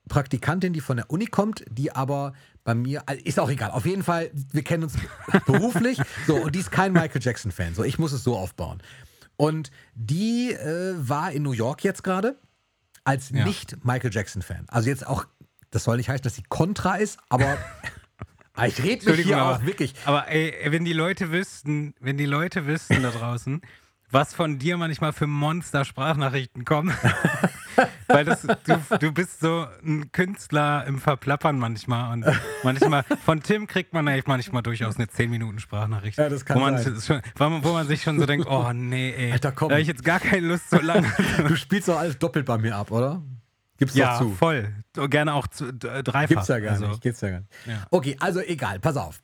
Praktikantin, 0.09 0.73
die 0.73 0.81
von 0.81 0.97
der 0.97 1.09
Uni 1.11 1.25
kommt, 1.25 1.65
die 1.69 1.91
aber 1.91 2.33
bei 2.63 2.73
mir, 2.75 3.03
also 3.07 3.21
ist 3.23 3.39
auch 3.39 3.49
egal, 3.49 3.71
auf 3.71 3.85
jeden 3.85 4.03
Fall, 4.03 4.31
wir 4.33 4.63
kennen 4.63 4.83
uns 4.83 4.93
beruflich, 5.45 5.99
so, 6.27 6.35
und 6.35 6.55
die 6.55 6.59
ist 6.59 6.71
kein 6.71 6.93
Michael 6.93 7.21
Jackson-Fan, 7.21 7.75
so, 7.75 7.83
ich 7.83 7.99
muss 7.99 8.11
es 8.11 8.23
so 8.23 8.37
aufbauen. 8.37 8.81
Und 9.35 9.69
die 9.95 10.51
äh, 10.53 10.95
war 10.97 11.31
in 11.31 11.43
New 11.43 11.51
York 11.51 11.83
jetzt 11.83 12.03
gerade 12.03 12.39
als 13.03 13.29
Ja. 13.29 13.45
nicht 13.45 13.83
Michael 13.85 14.11
Jackson-Fan. 14.13 14.65
Also 14.69 14.89
jetzt 14.89 15.05
auch, 15.05 15.25
das 15.71 15.83
soll 15.83 15.97
nicht 15.97 16.09
heißen, 16.09 16.23
dass 16.23 16.35
sie 16.35 16.43
kontra 16.49 16.95
ist, 16.95 17.19
aber 17.29 17.57
ich 18.65 18.81
rede 18.83 19.09
mich 19.11 19.21
hier 19.25 19.37
aber, 19.37 19.57
auch 19.57 19.65
wirklich. 19.65 19.93
aber 20.05 20.27
ey, 20.29 20.71
wenn 20.71 20.85
die 20.85 20.93
Leute 20.93 21.31
wüssten, 21.31 21.93
wenn 21.99 22.17
die 22.17 22.25
Leute 22.25 22.65
wüssten 22.65 23.03
da 23.03 23.11
draußen, 23.11 23.61
was 24.09 24.33
von 24.33 24.57
dir 24.57 24.77
manchmal 24.77 25.11
für 25.13 25.27
Monster-Sprachnachrichten 25.27 26.63
kommen. 26.65 26.93
Weil 28.07 28.25
das, 28.25 28.41
du, 28.41 28.97
du 28.99 29.11
bist 29.11 29.39
so 29.39 29.67
ein 29.85 30.11
Künstler 30.11 30.85
im 30.87 30.99
Verplappern 30.99 31.59
manchmal. 31.59 32.13
Und 32.13 32.25
manchmal, 32.63 33.03
von 33.25 33.41
Tim 33.41 33.67
kriegt 33.67 33.93
man 33.93 34.07
eigentlich 34.07 34.27
manchmal 34.27 34.63
durchaus 34.63 34.97
eine 34.97 35.05
10-Minuten-Sprachnachricht. 35.05 36.17
Ja, 36.17 36.29
das 36.29 36.45
kann 36.45 36.57
wo 36.57 36.61
man, 36.61 36.77
sein. 36.77 37.21
Schon, 37.35 37.63
wo 37.63 37.73
man- 37.73 37.87
sich 37.87 38.03
schon 38.03 38.19
so 38.19 38.25
denkt, 38.25 38.47
oh 38.49 38.71
nee, 38.73 39.11
ey. 39.11 39.31
Alter, 39.31 39.51
komm. 39.51 39.69
Da 39.69 39.75
habe 39.75 39.81
ich 39.81 39.87
jetzt 39.87 40.03
gar 40.03 40.19
keine 40.19 40.47
Lust 40.47 40.69
so 40.69 40.79
lange. 40.79 41.07
Du 41.47 41.55
spielst 41.55 41.87
doch 41.87 41.97
alles 41.97 42.17
doppelt 42.17 42.45
bei 42.45 42.57
mir 42.57 42.75
ab, 42.75 42.91
oder? 42.91 43.21
Gib's 43.77 43.95
ja, 43.95 44.17
zu. 44.17 44.31
voll. 44.31 44.73
Gerne 44.93 45.33
auch 45.33 45.47
zu, 45.47 45.71
dreifach. 45.73 46.27
Gibt's 46.27 46.47
ja 46.47 46.59
gar 46.59 46.71
also, 46.73 46.87
nicht. 46.87 47.01
Gibt's 47.01 47.21
ja 47.21 47.29
gar 47.29 47.39
nicht. 47.39 47.51
Ja. 47.65 47.85
Okay, 47.91 48.17
also 48.19 48.39
egal, 48.39 48.79
pass 48.79 48.97
auf. 48.97 49.21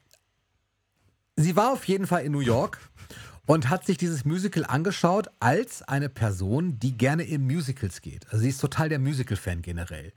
Sie 1.36 1.56
war 1.56 1.72
auf 1.72 1.86
jeden 1.86 2.06
Fall 2.06 2.24
in 2.24 2.32
New 2.32 2.42
York 2.42 2.78
und 3.46 3.70
hat 3.70 3.86
sich 3.86 3.98
dieses 3.98 4.26
Musical 4.26 4.66
angeschaut 4.66 5.30
als 5.40 5.82
eine 5.84 6.10
Person, 6.10 6.80
die 6.80 6.98
gerne 6.98 7.24
in 7.24 7.46
Musicals 7.46 8.02
geht. 8.02 8.26
Also 8.28 8.40
sie 8.40 8.50
ist 8.50 8.60
total 8.62 8.90
der 8.90 9.00
Musical-Fan 9.00 9.62
generell. 9.62 10.14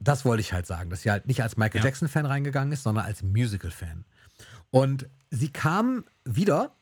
Das 0.00 0.24
wollte 0.24 0.40
ich 0.40 0.52
halt 0.52 0.66
sagen, 0.66 0.90
dass 0.90 1.02
sie 1.02 1.10
halt 1.10 1.26
nicht 1.26 1.42
als 1.42 1.56
Michael 1.56 1.80
Ja. 1.80 1.86
Jackson-Fan 1.86 2.26
reingegangen 2.26 2.72
ist, 2.72 2.82
sondern 2.82 3.04
als 3.04 3.22
Musical-Fan. 3.22 4.04
Und 4.70 5.08
sie 5.30 5.50
kam 5.50 6.04
wieder 6.24 6.74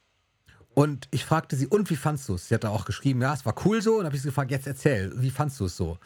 und 0.75 1.07
ich 1.11 1.25
fragte 1.25 1.55
sie, 1.57 1.67
und 1.67 1.91
wie 1.91 1.97
fandst 1.97 2.29
du 2.29 2.35
es? 2.35 2.49
Sie 2.49 2.55
hat 2.55 2.65
da 2.65 2.71
auch 2.71 2.87
geschrieben, 2.87 3.21
ja, 3.21 3.35
es 3.35 3.45
war 3.45 3.55
cool 3.67 3.83
so. 3.83 3.99
Und 3.99 4.07
habe 4.07 4.17
ich 4.17 4.23
sie 4.23 4.29
gefragt, 4.29 4.51
jetzt 4.51 4.67
erzähl, 4.67 5.13
wie 5.17 5.31
fandst 5.31 5.61
du 5.61 5.67
es 5.67 5.77
so? 5.77 5.99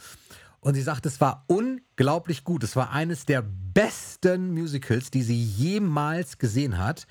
Und 0.58 0.74
sie 0.74 0.82
sagte, 0.82 1.08
es 1.08 1.20
war 1.20 1.44
unglaublich 1.46 2.42
gut. 2.42 2.64
Es 2.64 2.74
war 2.74 2.90
eines 2.90 3.24
der 3.26 3.42
besten 3.42 4.52
Musicals, 4.52 5.12
die 5.12 5.22
sie 5.22 5.40
jemals 5.40 6.38
gesehen 6.38 6.78
hat. 6.78 7.06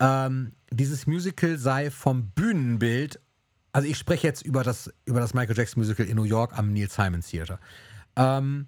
Ähm, 0.00 0.52
dieses 0.72 1.06
Musical 1.06 1.58
sei 1.58 1.90
vom 1.90 2.30
Bühnenbild, 2.30 3.20
also 3.72 3.88
ich 3.88 3.98
spreche 3.98 4.26
jetzt 4.26 4.42
über 4.42 4.62
das, 4.62 4.92
über 5.04 5.20
das 5.20 5.34
Michael 5.34 5.56
Jackson 5.56 5.82
Musical 5.82 6.06
in 6.06 6.16
New 6.16 6.24
York 6.24 6.58
am 6.58 6.72
Neil 6.72 6.88
Simon 6.88 7.20
Theater. 7.20 7.58
Ähm, 8.16 8.66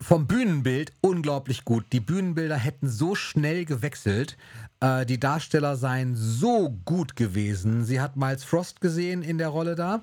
vom 0.00 0.26
Bühnenbild 0.26 0.92
unglaublich 1.02 1.64
gut. 1.64 1.84
Die 1.92 2.00
Bühnenbilder 2.00 2.56
hätten 2.56 2.88
so 2.88 3.14
schnell 3.14 3.66
gewechselt. 3.66 4.38
Äh, 4.80 5.04
die 5.04 5.20
Darsteller 5.20 5.76
seien 5.76 6.16
so 6.16 6.70
gut 6.84 7.14
gewesen. 7.16 7.84
Sie 7.84 8.00
hat 8.00 8.16
Miles 8.16 8.44
Frost 8.44 8.80
gesehen 8.80 9.22
in 9.22 9.36
der 9.36 9.48
Rolle 9.48 9.74
da. 9.74 10.02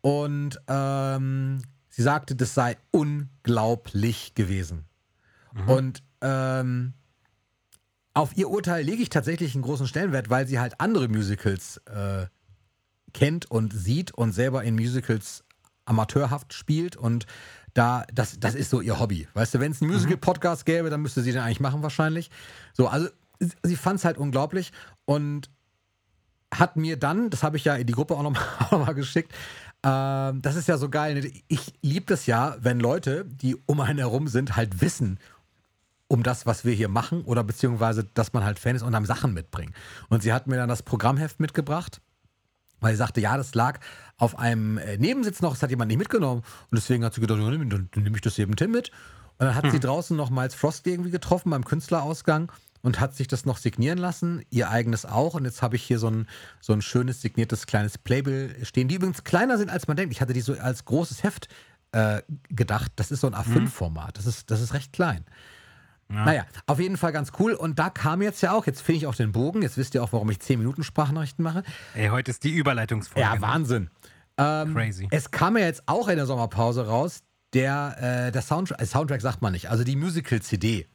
Und 0.00 0.60
ähm, 0.66 1.62
sie 1.90 2.02
sagte, 2.02 2.34
das 2.34 2.54
sei 2.54 2.78
unglaublich 2.90 4.34
gewesen. 4.34 4.86
Und 5.66 6.02
ähm, 6.22 6.94
auf 8.14 8.36
ihr 8.36 8.48
Urteil 8.50 8.84
lege 8.84 9.02
ich 9.02 9.08
tatsächlich 9.08 9.54
einen 9.54 9.62
großen 9.62 9.86
Stellenwert, 9.86 10.28
weil 10.30 10.46
sie 10.46 10.58
halt 10.60 10.80
andere 10.80 11.08
Musicals 11.08 11.78
äh, 11.86 12.26
kennt 13.14 13.50
und 13.50 13.72
sieht 13.72 14.12
und 14.12 14.32
selber 14.32 14.62
in 14.64 14.74
Musicals 14.74 15.44
amateurhaft 15.84 16.52
spielt 16.54 16.96
und 16.96 17.26
da, 17.74 18.04
das, 18.12 18.38
das 18.38 18.54
ist 18.54 18.70
so 18.70 18.80
ihr 18.82 19.00
Hobby. 19.00 19.26
Weißt 19.34 19.54
du, 19.54 19.60
wenn 19.60 19.72
es 19.72 19.80
einen 19.80 19.90
Musical-Podcast 19.90 20.66
gäbe, 20.66 20.90
dann 20.90 21.00
müsste 21.00 21.22
sie 21.22 21.32
den 21.32 21.40
eigentlich 21.40 21.60
machen 21.60 21.82
wahrscheinlich. 21.82 22.30
So, 22.74 22.86
also 22.88 23.08
sie- 23.62 23.76
fand 23.76 23.98
es 23.98 24.04
halt 24.04 24.18
unglaublich 24.18 24.72
und 25.06 25.50
hat 26.54 26.76
mir 26.76 26.98
dann, 26.98 27.30
das 27.30 27.42
habe 27.42 27.56
ich 27.56 27.64
ja 27.64 27.76
in 27.76 27.86
die 27.86 27.94
Gruppe 27.94 28.14
auch 28.14 28.22
nochmal 28.22 28.42
noch 28.70 28.86
mal 28.86 28.92
geschickt, 28.92 29.32
ähm, 29.84 30.42
das 30.42 30.54
ist 30.56 30.68
ja 30.68 30.76
so 30.76 30.90
geil. 30.90 31.14
ne? 31.14 31.32
Ich 31.48 31.72
liebe 31.80 32.04
das 32.06 32.26
ja, 32.26 32.56
wenn 32.60 32.78
Leute, 32.78 33.24
die 33.24 33.56
um 33.66 33.80
einen 33.80 33.98
herum 33.98 34.28
sind, 34.28 34.54
halt 34.54 34.82
wissen, 34.82 35.18
um 36.12 36.22
das, 36.22 36.44
was 36.44 36.66
wir 36.66 36.74
hier 36.74 36.90
machen 36.90 37.22
oder 37.22 37.42
beziehungsweise, 37.42 38.04
dass 38.04 38.34
man 38.34 38.44
halt 38.44 38.58
Fan 38.58 38.76
ist 38.76 38.82
und 38.82 38.92
dann 38.92 39.06
Sachen 39.06 39.32
mitbringen. 39.32 39.72
Und 40.10 40.22
sie 40.22 40.34
hat 40.34 40.46
mir 40.46 40.56
dann 40.56 40.68
das 40.68 40.82
Programmheft 40.82 41.40
mitgebracht, 41.40 42.02
weil 42.80 42.92
sie 42.92 42.98
sagte, 42.98 43.22
ja, 43.22 43.38
das 43.38 43.54
lag 43.54 43.80
auf 44.18 44.38
einem 44.38 44.76
äh, 44.76 44.98
Nebensitz 44.98 45.40
noch, 45.40 45.54
das 45.54 45.62
hat 45.62 45.70
jemand 45.70 45.88
nicht 45.88 45.96
mitgenommen. 45.96 46.42
Und 46.70 46.76
deswegen 46.76 47.02
hat 47.02 47.14
sie 47.14 47.22
gedacht, 47.22 47.38
dann, 47.40 47.88
nehme 47.96 48.14
ich 48.14 48.20
das 48.20 48.38
eben 48.38 48.56
Tim 48.56 48.72
mit. 48.72 48.90
Und 49.38 49.46
dann 49.46 49.54
hat 49.54 49.70
sie 49.70 49.80
draußen 49.80 50.14
noch 50.14 50.28
Miles 50.28 50.54
Frost 50.54 50.86
irgendwie 50.86 51.10
getroffen 51.10 51.48
beim 51.48 51.64
Künstlerausgang 51.64 52.52
und 52.82 53.00
hat 53.00 53.14
sich 53.16 53.26
das 53.26 53.46
noch 53.46 53.56
signieren 53.56 53.96
lassen, 53.96 54.44
ihr 54.50 54.68
eigenes 54.68 55.06
auch. 55.06 55.32
Und 55.32 55.46
jetzt 55.46 55.62
habe 55.62 55.76
ich 55.76 55.82
hier 55.82 55.98
so 55.98 56.08
ein, 56.08 56.26
so 56.60 56.74
ein 56.74 56.82
schönes 56.82 57.22
signiertes 57.22 57.64
kleines 57.64 57.96
Playbill 57.96 58.54
stehen, 58.64 58.86
die 58.86 58.96
übrigens 58.96 59.24
kleiner 59.24 59.56
sind, 59.56 59.70
als 59.70 59.88
man 59.88 59.96
denkt. 59.96 60.12
Ich 60.12 60.20
hatte 60.20 60.34
die 60.34 60.42
so 60.42 60.52
als 60.52 60.84
großes 60.84 61.22
Heft 61.22 61.48
äh, 61.92 62.20
gedacht. 62.50 62.92
Das 62.96 63.10
ist 63.10 63.20
so 63.20 63.28
ein 63.28 63.34
A5-Format. 63.34 64.18
Das 64.18 64.26
ist, 64.26 64.50
das 64.50 64.60
ist 64.60 64.74
recht 64.74 64.92
klein. 64.92 65.24
Ja. 66.12 66.24
Naja, 66.26 66.46
auf 66.66 66.78
jeden 66.78 66.96
Fall 66.98 67.12
ganz 67.12 67.32
cool. 67.38 67.54
Und 67.54 67.78
da 67.78 67.88
kam 67.90 68.20
jetzt 68.22 68.42
ja 68.42 68.52
auch, 68.52 68.66
jetzt 68.66 68.82
finde 68.82 68.98
ich 68.98 69.06
auch 69.06 69.14
den 69.14 69.32
Bogen, 69.32 69.62
jetzt 69.62 69.78
wisst 69.78 69.94
ihr 69.94 70.02
auch, 70.02 70.12
warum 70.12 70.30
ich 70.30 70.40
10 70.40 70.58
Minuten 70.58 70.84
Sprachnachrichten 70.84 71.42
mache. 71.42 71.62
Ey, 71.94 72.08
heute 72.08 72.30
ist 72.30 72.44
die 72.44 72.50
Überleitungsfolge. 72.52 73.20
Ja, 73.20 73.40
Wahnsinn. 73.40 73.90
Ähm, 74.36 74.74
Crazy. 74.74 75.08
Es 75.10 75.30
kam 75.30 75.56
ja 75.56 75.64
jetzt 75.64 75.82
auch 75.86 76.08
in 76.08 76.16
der 76.16 76.26
Sommerpause 76.26 76.86
raus, 76.86 77.22
der, 77.54 78.26
äh, 78.28 78.32
der 78.32 78.42
Soundtrack, 78.42 78.80
äh, 78.80 78.86
Soundtrack 78.86 79.20
sagt 79.20 79.42
man 79.42 79.52
nicht, 79.52 79.70
also 79.70 79.84
die 79.84 79.96
Musical-CD 79.96 80.86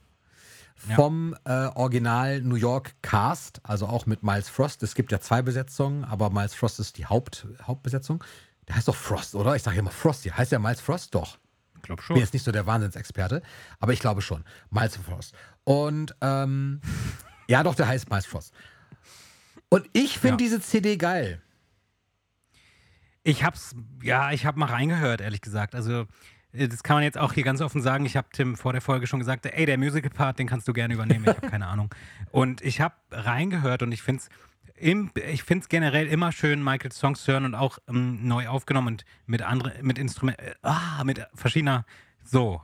Ja. 0.90 0.96
vom 0.96 1.36
äh, 1.46 1.52
Original 1.76 2.42
New 2.42 2.56
York 2.56 2.94
Cast, 3.02 3.60
also 3.64 3.88
auch 3.88 4.06
mit 4.06 4.24
Miles 4.24 4.50
Frost. 4.50 4.84
Es 4.84 4.94
gibt 4.96 5.12
ja 5.12 5.20
zwei 5.20 5.42
Besetzungen, 5.42 6.04
aber 6.04 6.30
Miles 6.30 6.54
Frost 6.54 6.80
ist 6.80 6.98
die 6.98 7.06
Haupt, 7.08 7.48
Hauptbesetzung. 7.64 8.24
Der 8.68 8.76
heißt 8.76 8.88
doch 8.88 8.96
Frost, 8.96 9.34
oder? 9.36 9.56
Ich 9.56 9.64
sage 9.64 9.78
ja 9.78 9.82
immer 9.82 9.92
Frosty. 9.92 10.30
Heißt 10.30 10.52
ja 10.52 10.60
Miles 10.60 10.82
Frost 10.82 11.16
doch. 11.16 11.38
Ich 11.78 11.84
glaube 11.84 12.02
Ich 12.02 12.08
bin 12.08 12.16
schon. 12.16 12.18
jetzt 12.18 12.34
nicht 12.34 12.44
so 12.44 12.52
der 12.52 12.66
Wahnsinnsexperte, 12.66 13.42
aber 13.80 13.94
ich 13.94 14.00
glaube 14.00 14.22
schon. 14.22 14.44
Miles 14.70 14.96
Frost. 14.98 15.34
Und 15.64 16.16
ähm, 16.22 16.82
ja, 17.48 17.64
doch, 17.64 17.76
der 17.76 17.88
heißt 17.88 18.10
Miles 18.10 18.26
Frost. 18.26 18.54
Und 19.70 19.90
ich 19.94 20.20
finde 20.20 20.44
Ja. 20.44 20.50
diese 20.50 20.62
CD 20.62 20.98
geil. 20.98 21.42
Ich 23.24 23.44
hab's, 23.44 23.76
ja, 24.02 24.32
ich 24.32 24.46
hab 24.46 24.56
mal 24.56 24.68
reingehört, 24.68 25.20
ehrlich 25.22 25.42
gesagt. 25.42 25.76
Also, 25.76 26.06
äh, 26.54 26.68
das 26.70 26.84
kann 26.84 26.96
man 26.96 27.04
jetzt 27.04 27.18
auch 27.18 27.34
hier 27.34 27.44
ganz 27.44 27.60
offen 27.62 27.82
sagen. 27.82 28.06
Ich 28.06 28.16
habe 28.16 28.28
Tim 28.32 28.56
vor 28.56 28.72
der 28.72 28.82
Folge 28.82 29.06
schon 29.08 29.20
gesagt, 29.20 29.46
ey, 29.46 29.66
der 29.66 29.78
Musical-Part, 29.78 30.40
den 30.40 30.48
kannst 30.48 30.68
du 30.68 30.74
gerne 30.74 30.94
übernehmen. 30.94 31.26
Ich 31.28 31.36
habe 31.36 31.50
keine 31.50 31.68
Ahnung. 31.68 31.94
Und 32.32 32.62
ich 32.62 32.80
habe 32.80 32.96
reingehört 33.12 33.84
und 33.84 33.92
ich 33.92 34.02
finde 34.02 34.22
es 34.22 34.30
ich 34.80 35.44
find's 35.44 35.70
generell 35.70 36.08
immer 36.08 36.32
schön, 36.32 36.64
Michaels 36.64 36.98
Songs 36.98 37.24
zu 37.24 37.32
hören 37.32 37.46
und 37.46 37.56
auch 37.56 37.80
ähm, 37.88 38.28
neu 38.28 38.48
aufgenommen 38.48 38.88
und 38.88 39.06
mit 39.26 39.42
anderen, 39.42 39.74
mit 39.86 39.98
Instrumenten, 39.98 40.46
äh, 40.46 40.54
ah, 40.62 41.04
mit 41.04 41.26
verschiedener, 41.34 41.86
so. 42.24 42.62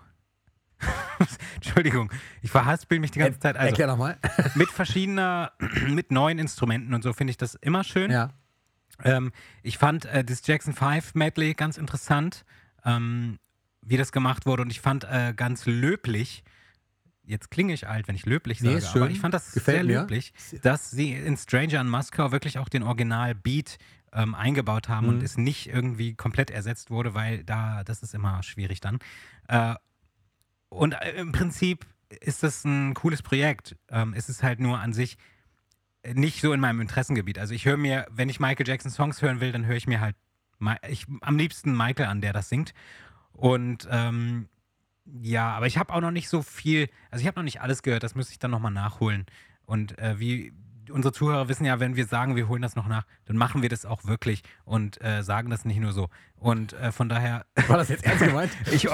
Entschuldigung, 1.55 2.11
ich 2.41 2.51
verhaspel 2.51 2.99
mich 2.99 3.11
die 3.11 3.19
ganze 3.19 3.39
Zeit. 3.39 3.55
Also, 3.55 3.69
Erklär 3.69 3.87
nochmal. 3.87 4.17
mit 4.55 4.69
verschiedener, 4.69 5.53
mit 5.87 6.11
neuen 6.11 6.39
Instrumenten 6.39 6.93
und 6.93 7.03
so 7.03 7.13
finde 7.13 7.31
ich 7.31 7.37
das 7.37 7.55
immer 7.55 7.83
schön. 7.83 8.11
ja. 8.11 8.31
Ähm, 9.03 9.31
ich 9.63 9.77
fand 9.77 10.05
äh, 10.05 10.23
das 10.23 10.45
Jackson 10.45 10.73
5 10.73 11.15
Medley 11.15 11.53
ganz 11.53 11.77
interessant, 11.77 12.45
ähm, 12.85 13.39
wie 13.81 13.97
das 13.97 14.11
gemacht 14.11 14.45
wurde. 14.45 14.61
Und 14.61 14.69
ich 14.69 14.81
fand 14.81 15.03
äh, 15.05 15.33
ganz 15.35 15.65
löblich, 15.65 16.43
jetzt 17.25 17.49
klinge 17.51 17.73
ich 17.73 17.87
alt, 17.87 18.07
wenn 18.07 18.15
ich 18.15 18.25
löblich 18.25 18.61
Nee, 18.61 18.79
sage, 18.79 18.91
schön. 18.93 19.01
aber 19.03 19.11
ich 19.11 19.19
fand 19.19 19.33
das 19.33 19.51
Gefällt 19.53 19.77
sehr 19.77 19.83
mir. 19.85 20.01
löblich, 20.01 20.33
dass 20.61 20.91
sie 20.91 21.13
in 21.13 21.37
Stranger 21.37 21.81
in 21.81 21.89
Moskau 21.89 22.31
wirklich 22.31 22.57
auch 22.59 22.69
den 22.69 22.83
Original-Beat 22.83 23.77
ähm, 24.13 24.35
eingebaut 24.35 24.89
haben 24.89 25.07
Mhm. 25.07 25.13
und 25.13 25.23
es 25.23 25.37
nicht 25.37 25.67
irgendwie 25.67 26.13
komplett 26.15 26.51
ersetzt 26.51 26.91
wurde, 26.91 27.13
weil 27.13 27.43
da, 27.43 27.83
das 27.83 28.03
ist 28.03 28.13
immer 28.13 28.43
schwierig 28.43 28.79
dann. 28.81 28.99
Äh, 29.47 29.75
und 30.69 30.93
äh, 30.93 31.11
im 31.13 31.31
Prinzip 31.31 31.85
ist 32.21 32.43
das 32.43 32.63
ein 32.65 32.93
cooles 32.93 33.21
Projekt. 33.21 33.75
Ähm, 33.89 34.13
es 34.15 34.29
ist 34.29 34.43
halt 34.43 34.59
nur 34.59 34.79
an 34.79 34.93
sich 34.93 35.17
nicht 36.13 36.41
so 36.41 36.51
in 36.53 36.59
meinem 36.59 36.81
Interessengebiet. 36.81 37.39
Also 37.39 37.53
ich 37.53 37.65
höre 37.65 37.77
mir, 37.77 38.05
wenn 38.11 38.27
ich 38.29 38.39
Michael 38.39 38.67
Jackson 38.67 38.91
Songs 38.91 39.21
hören 39.21 39.39
will, 39.39 39.51
dann 39.51 39.65
höre 39.65 39.77
ich 39.77 39.87
mir 39.87 40.01
halt 40.01 40.15
ich, 40.87 41.05
am 41.21 41.37
liebsten 41.37 41.75
Michael 41.75 42.05
an, 42.07 42.21
der 42.21 42.33
das 42.33 42.49
singt. 42.49 42.73
Und 43.31 43.87
ähm, 43.89 44.47
ja, 45.05 45.51
aber 45.51 45.67
ich 45.67 45.77
habe 45.77 45.93
auch 45.93 46.01
noch 46.01 46.11
nicht 46.11 46.29
so 46.29 46.41
viel, 46.41 46.89
also 47.11 47.21
ich 47.21 47.27
habe 47.27 47.39
noch 47.39 47.43
nicht 47.43 47.61
alles 47.61 47.83
gehört, 47.83 48.03
das 48.03 48.15
müsste 48.15 48.31
ich 48.31 48.39
dann 48.39 48.51
nochmal 48.51 48.71
nachholen. 48.71 49.25
Und 49.65 49.97
äh, 49.99 50.19
wie 50.19 50.53
unsere 50.91 51.13
Zuhörer 51.13 51.47
wissen 51.47 51.65
ja, 51.65 51.79
wenn 51.79 51.95
wir 51.95 52.05
sagen, 52.05 52.35
wir 52.35 52.47
holen 52.47 52.61
das 52.61 52.75
noch 52.75 52.87
nach, 52.87 53.05
dann 53.25 53.37
machen 53.37 53.61
wir 53.61 53.69
das 53.69 53.85
auch 53.85 54.05
wirklich 54.05 54.43
und 54.65 55.01
äh, 55.03 55.23
sagen 55.23 55.49
das 55.49 55.65
nicht 55.65 55.79
nur 55.79 55.93
so. 55.93 56.09
Und 56.35 56.73
äh, 56.73 56.91
von 56.91 57.09
daher, 57.09 57.45
War 57.67 57.77
das 57.77 57.89
jetzt 57.89 58.05
ernst 58.05 58.23
gemeint? 58.23 58.51
ich 58.71 58.85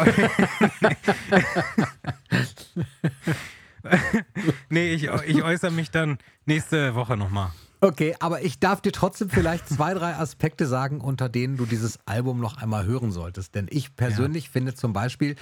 nee, 4.70 4.93
ich, 4.93 5.03
ich 5.03 5.43
äußere 5.43 5.72
mich 5.72 5.91
dann 5.91 6.18
nächste 6.45 6.95
Woche 6.95 7.18
nochmal. 7.18 7.51
Okay, 7.82 8.15
aber 8.19 8.41
ich 8.41 8.59
darf 8.59 8.82
dir 8.82 8.91
trotzdem 8.91 9.30
vielleicht 9.30 9.69
zwei, 9.69 9.93
drei 9.93 10.15
Aspekte 10.15 10.67
sagen, 10.67 10.99
unter 10.99 11.30
denen 11.30 11.55
du 11.55 11.65
dieses 11.65 11.97
Album 12.05 12.39
noch 12.39 12.57
einmal 12.57 12.86
hören 12.86 13.11
solltest. 13.11 13.55
Denn 13.55 13.67
ich 13.69 13.95
persönlich 13.95 14.49
finde 14.49 14.75
zum 14.75 14.91
Beispiel, 14.91 15.36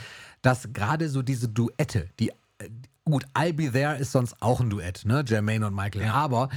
dass 0.44 0.72
gerade 0.72 1.10
so 1.10 1.24
diese 1.24 1.50
Duette, 1.50 2.10
die, 2.20 2.30
äh, 2.30 2.70
gut, 3.06 3.26
I'll 3.34 3.54
Be 3.54 3.72
There 3.72 3.98
ist 3.98 4.12
sonst 4.12 4.36
auch 4.40 4.60
ein 4.60 4.70
Duett, 4.70 5.04
ne? 5.06 5.24
Jermaine 5.26 5.66
und 5.66 5.76
Michael. 5.76 6.04
Ja. 6.04 6.14
Aber 6.14 6.50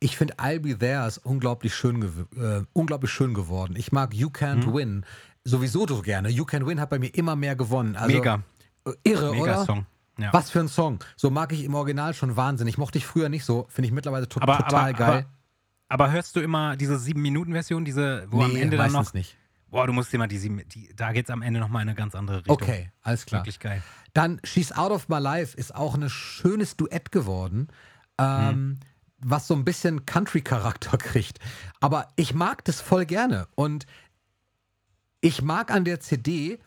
ich 0.00 0.16
finde 0.16 0.34
I'll 0.36 0.60
Be 0.60 0.78
There 0.78 1.06
ist 1.06 1.18
unglaublich 1.18 1.74
schön, 1.74 2.02
äh, 2.02 2.62
unglaublich 2.72 3.10
schön 3.10 3.34
geworden. 3.34 3.74
Ich 3.76 3.92
mag 3.92 4.14
You 4.14 4.28
Can't 4.28 4.72
Win 4.72 5.04
sowieso 5.46 5.86
so 5.86 6.02
gerne. 6.02 6.28
You 6.28 6.44
Can 6.44 6.66
Win 6.66 6.80
hat 6.80 6.90
bei 6.90 6.98
mir 6.98 7.14
immer 7.14 7.36
mehr 7.36 7.56
gewonnen. 7.56 7.96
Also, 7.96 8.16
Mega, 8.16 8.42
äh, 8.86 8.92
Irre, 9.04 9.32
mega 9.32 9.42
oder? 9.42 9.64
Song. 9.64 9.86
Ja. 10.18 10.32
Was 10.32 10.50
für 10.50 10.60
ein 10.60 10.68
Song. 10.68 10.98
So 11.16 11.30
mag 11.30 11.52
ich 11.52 11.64
im 11.64 11.74
Original 11.74 12.14
schon 12.14 12.36
wahnsinnig. 12.36 12.78
Mochte 12.78 12.98
ich 12.98 13.06
früher 13.06 13.28
nicht 13.28 13.44
so. 13.44 13.66
Finde 13.68 13.86
ich 13.88 13.92
mittlerweile 13.92 14.28
to 14.28 14.40
Aber- 14.40 14.58
total 14.58 14.90
aber- 14.90 14.92
geil. 14.92 15.26
Aber 15.88 16.10
hörst 16.10 16.34
du 16.34 16.40
immer 16.40 16.76
diese 16.76 16.96
7-Minuten-Version, 16.98 17.84
diese, 17.84 18.26
wo 18.30 18.42
am 18.42 18.56
Ende 18.56 18.76
dann 18.76 18.90
noch. 18.92 19.12
nicht. 19.14 19.36
Boah, 19.68 19.86
du 19.86 19.92
musst 19.92 20.12
dir 20.12 20.18
mal 20.18 20.26
die, 20.26 20.38
sieben- 20.38 20.66
die 20.68 20.92
da 20.96 21.12
geht 21.12 21.26
es 21.26 21.30
am 21.30 21.42
Ende 21.42 21.60
nochmal 21.60 21.82
in 21.82 21.88
eine 21.88 21.96
ganz 21.96 22.14
andere 22.14 22.38
Richtung. 22.38 22.54
Okay, 22.54 22.90
alles 23.02 23.26
klar. 23.26 23.42
Wirklich 23.42 23.60
geil. 23.60 23.82
Dann 24.14 24.40
She's 24.42 24.72
Out 24.72 24.90
of 24.90 25.08
My 25.08 25.18
Life 25.18 25.56
ist 25.56 25.74
auch 25.74 25.94
ein 25.94 26.08
schönes 26.08 26.76
Duett 26.76 27.12
geworden, 27.12 27.68
ähm, 28.18 28.26
Hm. 28.48 28.80
was 29.18 29.46
so 29.46 29.54
ein 29.54 29.64
bisschen 29.64 30.06
Country-Charakter 30.06 30.96
kriegt. 30.98 31.38
Aber 31.80 32.08
ich 32.16 32.32
mag 32.34 32.64
das 32.64 32.80
voll 32.80 33.04
gerne. 33.06 33.46
Und 33.54 33.86
ich 35.20 35.42
mag 35.42 35.70
an 35.70 35.84
der 35.84 36.00
CD, 36.00 36.58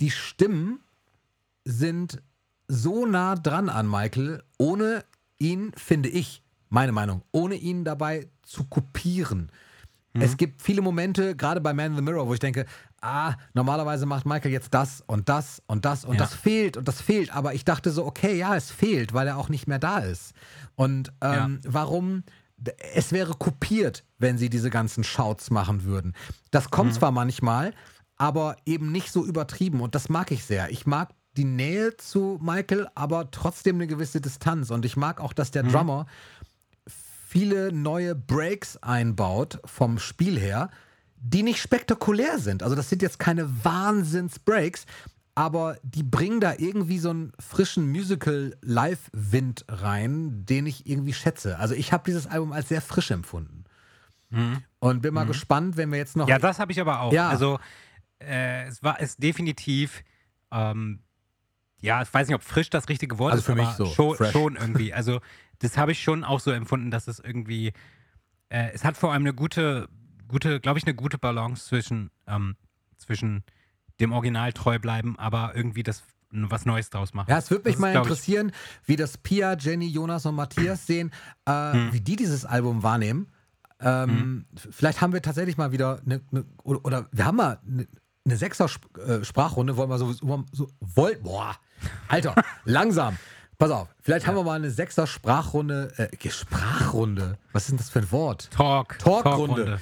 die 0.00 0.10
Stimmen 0.10 0.80
sind 1.64 2.22
so 2.68 3.06
nah 3.06 3.34
dran 3.34 3.68
an 3.68 3.88
Michael, 3.90 4.42
ohne 4.58 5.04
ihn, 5.38 5.72
finde 5.76 6.08
ich, 6.08 6.42
meine 6.68 6.92
Meinung, 6.92 7.22
ohne 7.32 7.54
ihn 7.54 7.84
dabei 7.84 8.28
zu 8.42 8.64
kopieren. 8.64 9.50
Es 10.20 10.36
gibt 10.36 10.62
viele 10.62 10.82
Momente, 10.82 11.36
gerade 11.36 11.60
bei 11.60 11.72
Man 11.72 11.92
in 11.92 11.96
the 11.96 12.02
Mirror, 12.02 12.26
wo 12.26 12.34
ich 12.34 12.40
denke, 12.40 12.66
ah, 13.00 13.34
normalerweise 13.54 14.04
macht 14.04 14.26
Michael 14.26 14.50
jetzt 14.50 14.74
das 14.74 15.00
und 15.06 15.28
das 15.28 15.62
und 15.68 15.84
das 15.84 16.04
und 16.04 16.14
Ja. 16.14 16.18
das 16.22 16.34
fehlt 16.34 16.76
und 16.76 16.88
das 16.88 17.00
fehlt. 17.00 17.32
Aber 17.32 17.54
ich 17.54 17.64
dachte 17.64 17.92
so, 17.92 18.04
okay, 18.04 18.36
ja, 18.36 18.56
es 18.56 18.70
fehlt, 18.72 19.12
weil 19.14 19.28
er 19.28 19.36
auch 19.38 19.48
nicht 19.48 19.68
mehr 19.68 19.78
da 19.78 19.98
ist. 19.98 20.32
Und 20.74 21.12
ähm, 21.20 21.60
warum? 21.64 22.24
D- 22.56 22.72
Es 22.94 23.12
wäre 23.12 23.34
kopiert, 23.34 24.02
wenn 24.18 24.38
sie 24.38 24.50
diese 24.50 24.70
ganzen 24.70 25.04
Shouts 25.04 25.50
machen 25.52 25.84
würden. 25.84 26.14
Das 26.50 26.70
kommt 26.70 26.94
zwar 26.94 27.12
manchmal, 27.12 27.72
aber 28.16 28.56
eben 28.66 28.90
nicht 28.90 29.12
so 29.12 29.24
übertrieben 29.24 29.80
und 29.80 29.94
das 29.94 30.08
mag 30.08 30.32
ich 30.32 30.42
sehr. 30.44 30.70
Ich 30.70 30.84
mag 30.84 31.10
die 31.38 31.44
Nähe 31.44 31.96
zu 31.96 32.38
Michael, 32.42 32.88
aber 32.94 33.30
trotzdem 33.30 33.76
eine 33.76 33.86
gewisse 33.86 34.20
Distanz. 34.20 34.70
Und 34.70 34.84
ich 34.84 34.96
mag 34.96 35.20
auch, 35.20 35.32
dass 35.32 35.50
der 35.50 35.62
Drummer 35.62 36.06
viele 36.86 37.72
neue 37.72 38.14
Breaks 38.14 38.76
einbaut 38.78 39.60
vom 39.64 39.98
Spiel 39.98 40.38
her, 40.38 40.70
die 41.16 41.42
nicht 41.42 41.60
spektakulär 41.60 42.38
sind. 42.38 42.62
Also 42.62 42.74
das 42.74 42.90
sind 42.90 43.02
jetzt 43.02 43.18
keine 43.18 43.48
Wahnsinns-Breaks, 43.64 44.86
aber 45.34 45.78
die 45.82 46.02
bringen 46.02 46.40
da 46.40 46.54
irgendwie 46.58 46.98
so 46.98 47.10
einen 47.10 47.32
frischen 47.38 47.88
Musical-Live-Wind 47.90 49.64
rein, 49.68 50.44
den 50.44 50.66
ich 50.66 50.86
irgendwie 50.86 51.12
schätze. 51.12 51.58
Also 51.58 51.74
ich 51.74 51.92
habe 51.92 52.02
dieses 52.06 52.26
Album 52.26 52.52
als 52.52 52.68
sehr 52.68 52.82
frisch 52.82 53.10
empfunden. 53.10 53.64
Und 54.80 55.00
bin 55.00 55.14
mal 55.14 55.24
gespannt, 55.24 55.76
wenn 55.78 55.90
wir 55.90 55.98
jetzt 55.98 56.16
noch... 56.16 56.26
Mhm. 56.26 56.30
Ja, 56.30 56.38
das 56.38 56.58
habe 56.58 56.72
ich 56.72 56.80
aber 56.80 57.00
auch. 57.00 57.12
Ja. 57.12 57.28
Also 57.28 57.58
äh, 58.18 58.66
es 58.66 58.82
war 58.82 59.00
es 59.00 59.16
definitiv, 59.16 60.02
ähm, 60.52 61.00
ja, 61.80 62.02
ich 62.02 62.12
weiß 62.12 62.28
nicht, 62.28 62.34
ob 62.34 62.42
frisch 62.42 62.70
das 62.70 62.88
richtige 62.88 63.18
Wort 63.18 63.32
Also 63.32 63.40
ist, 63.40 63.46
für 63.46 63.54
mich 63.54 63.66
aber 63.66 63.76
so, 63.76 63.86
schon, 63.86 64.16
schon 64.32 64.56
irgendwie. 64.56 64.92
Also 64.94 65.20
das 65.60 65.76
habe 65.76 65.92
ich 65.92 66.02
schon 66.02 66.24
auch 66.24 66.40
so 66.40 66.50
empfunden, 66.50 66.90
dass 66.90 67.08
es 67.08 67.18
irgendwie, 67.20 67.72
äh, 68.48 68.70
es 68.72 68.84
hat 68.84 68.96
vor 68.96 69.12
allem 69.12 69.22
eine 69.22 69.34
gute, 69.34 69.88
gute, 70.28 70.60
glaube 70.60 70.78
ich, 70.78 70.84
eine 70.86 70.94
gute 70.94 71.18
Balance 71.18 71.66
zwischen, 71.66 72.10
ähm, 72.26 72.56
zwischen 72.96 73.44
dem 74.00 74.12
Original 74.12 74.52
treu 74.52 74.78
bleiben, 74.78 75.18
aber 75.18 75.52
irgendwie 75.56 75.82
das 75.82 76.02
was 76.30 76.66
Neues 76.66 76.90
draus 76.90 77.14
machen. 77.14 77.30
Ja, 77.30 77.38
es 77.38 77.50
würde 77.50 77.64
mich 77.64 77.76
Das 77.76 77.80
mal 77.80 77.94
interessieren, 77.96 78.52
wie 78.84 78.96
das 78.96 79.16
Pia, 79.16 79.56
Jenny, 79.56 79.86
Jonas 79.88 80.26
und 80.26 80.34
Matthias 80.34 80.86
sehen, 80.86 81.10
äh, 81.46 81.72
Hm. 81.72 81.92
wie 81.94 82.00
die 82.02 82.16
dieses 82.16 82.44
Album 82.44 82.82
wahrnehmen. 82.82 83.28
Ähm, 83.80 84.44
f- 84.54 84.68
Vielleicht 84.72 85.00
haben 85.00 85.12
wir 85.12 85.22
tatsächlich 85.22 85.56
mal 85.56 85.72
wieder 85.72 86.00
eine, 86.04 86.20
eine 86.30 86.44
oder, 86.64 86.84
oder 86.84 87.08
wir 87.12 87.24
haben 87.24 87.36
mal 87.36 87.58
eine, 87.66 87.86
eine 88.28 88.36
Sechser-Sprachrunde, 88.36 89.76
wollen 89.76 89.90
wir 89.90 89.98
so, 89.98 90.12
so, 90.12 90.68
wollt, 90.80 91.22
boah, 91.22 91.56
Alter, 92.08 92.34
langsam. 92.64 93.18
Pass 93.58 93.70
auf, 93.72 93.88
vielleicht 94.02 94.26
haben 94.26 94.36
wir 94.36 94.44
mal 94.44 94.54
eine 94.54 94.70
Sechser-Sprachrunde, 94.70 95.92
äh, 95.96 96.30
Sprachrunde, 96.30 97.38
was 97.52 97.64
ist 97.64 97.70
denn 97.70 97.78
das 97.78 97.90
für 97.90 97.98
ein 98.00 98.12
Wort? 98.12 98.50
Talk. 98.52 98.98
Talkrunde. 99.00 99.80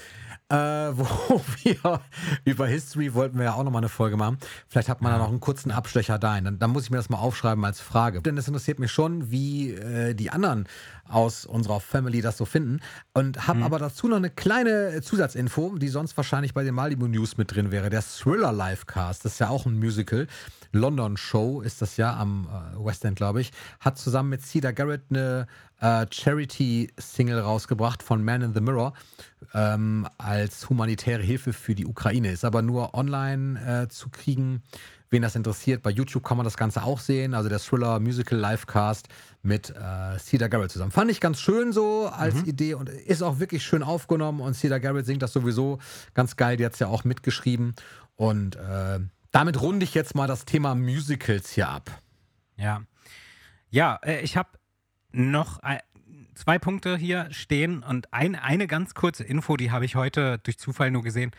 Äh, 0.49 0.57
wo 0.57 1.41
wir 1.65 2.01
über 2.45 2.67
History 2.69 3.15
wollten 3.15 3.37
wir 3.37 3.47
ja 3.47 3.55
auch 3.55 3.65
nochmal 3.65 3.81
eine 3.81 3.89
Folge 3.89 4.17
machen. 4.17 4.39
Vielleicht 4.69 4.89
hat 4.89 5.03
man 5.03 5.11
da 5.11 5.19
noch 5.19 5.29
einen 5.29 5.41
kurzen 5.41 5.73
Abstecher 5.73 6.19
dahin. 6.21 6.45
Dann, 6.45 6.59
dann 6.61 6.71
muss 6.71 6.85
ich 6.85 6.91
mir 6.91 6.99
das 6.99 7.09
mal 7.09 7.19
aufschreiben 7.19 7.65
als 7.65 7.81
Frage. 7.81 8.23
Denn 8.23 8.39
es 8.39 8.47
interessiert 8.47 8.79
mich 8.79 8.93
schon, 8.93 9.31
wie 9.33 9.73
äh, 9.73 10.15
die 10.15 10.31
anderen 10.31 10.69
aus 11.09 11.47
unserer 11.47 11.81
Family 11.81 12.21
das 12.21 12.37
so 12.37 12.45
finden. 12.45 12.81
Und 13.13 13.49
habe 13.49 13.65
aber 13.65 13.79
dazu 13.81 14.07
noch 14.07 14.17
eine 14.17 14.31
kleine 14.31 15.01
Zusatzinfo, 15.03 15.79
die 15.79 15.89
sonst 15.89 16.17
wahrscheinlich 16.17 16.55
bei 16.55 16.63
den 16.63 16.75
Malibu 16.75 17.09
News 17.09 17.37
mit 17.37 17.55
drin 17.55 17.73
wäre. 17.73 17.91
Der 17.91 18.03
Thriller 18.03 18.53
Livecast, 18.53 19.25
das 19.25 19.33
ist 19.33 19.39
ja 19.41 19.49
auch 19.49 19.67
ein 19.67 19.79
Musical. 19.79 20.29
London 20.77 21.17
Show 21.17 21.61
ist 21.61 21.83
das 21.83 21.97
ja 21.97 22.17
am 22.17 22.49
äh, 22.49 22.85
West 22.85 23.05
End, 23.05 23.17
glaube 23.17 23.41
ich, 23.41 23.51
hat 23.81 23.99
zusammen 23.99 24.31
mit 24.31 24.43
Cedar 24.43 24.73
Garrett 24.73 25.03
eine 25.11 25.47
äh, 25.81 26.07
Charity-Single 26.11 27.41
rausgebracht 27.41 28.03
von 28.03 28.25
Man 28.25 28.43
in 28.43 28.55
the 28.55 28.61
Mirror 28.61 28.93
ähm, 29.55 30.07
als 30.19 30.69
humanitäre 30.69 31.23
Hilfe 31.23 31.53
für 31.53 31.75
die 31.75 31.87
Ukraine. 31.87 32.31
Ist 32.31 32.45
aber 32.45 32.63
nur 32.63 32.95
online 32.95 33.85
äh, 33.85 33.89
zu 33.89 34.09
kriegen, 34.11 34.63
wen 35.11 35.23
das 35.23 35.37
interessiert. 35.37 35.83
Bei 35.83 35.91
YouTube 35.91 36.25
kann 36.25 36.37
man 36.37 36.45
das 36.45 36.57
Ganze 36.57 36.83
auch 36.83 37.01
sehen. 37.01 37.35
Also 37.35 37.49
der 37.49 37.59
Thriller 37.59 38.01
Musical 38.01 38.39
Livecast 38.39 39.09
mit 39.43 39.71
äh, 39.71 40.19
Cedar 40.19 40.49
Garrett 40.49 40.71
zusammen. 40.71 40.91
Fand 40.93 41.11
ich 41.11 41.21
ganz 41.21 41.41
schön 41.41 41.73
so 41.73 42.07
als 42.07 42.43
Idee 42.45 42.75
und 42.75 42.89
ist 42.89 43.23
auch 43.23 43.39
wirklich 43.39 43.63
schön 43.63 43.83
aufgenommen. 43.83 44.41
Und 44.41 44.55
Cedar 44.55 44.81
Garrett 44.81 45.07
singt 45.07 45.23
das 45.23 45.33
sowieso 45.33 45.79
ganz 46.15 46.37
geil. 46.37 46.57
Die 46.57 46.65
hat 46.65 46.75
es 46.75 46.79
ja 46.79 46.89
auch 46.89 47.05
mitgeschrieben. 47.05 47.75
Und 48.17 48.57
äh, 48.57 48.99
damit 49.37 49.61
runde 49.61 49.85
ich 49.85 49.93
jetzt 49.93 50.15
mal 50.15 50.27
das 50.27 50.47
Thema 50.47 50.75
Musicals 50.75 51.51
hier 51.51 51.69
ab. 51.69 51.91
Ja. 52.57 52.85
Ja, 53.69 53.97
äh, 54.03 54.23
ich 54.23 54.39
habe 54.39 54.49
noch 55.13 55.61
zwei 56.35 56.59
Punkte 56.59 56.97
hier 56.97 57.29
stehen 57.33 57.83
und 57.83 58.15
ein, 58.15 58.35
eine 58.35 58.67
ganz 58.67 58.95
kurze 58.95 59.25
Info, 59.25 59.59
die 59.59 59.71
habe 59.71 59.85
ich 59.85 59.95
heute 59.95 60.39
durch 60.39 60.59
Zufall 60.59 60.91
nur 60.91 61.03
gesehen. 61.03 61.33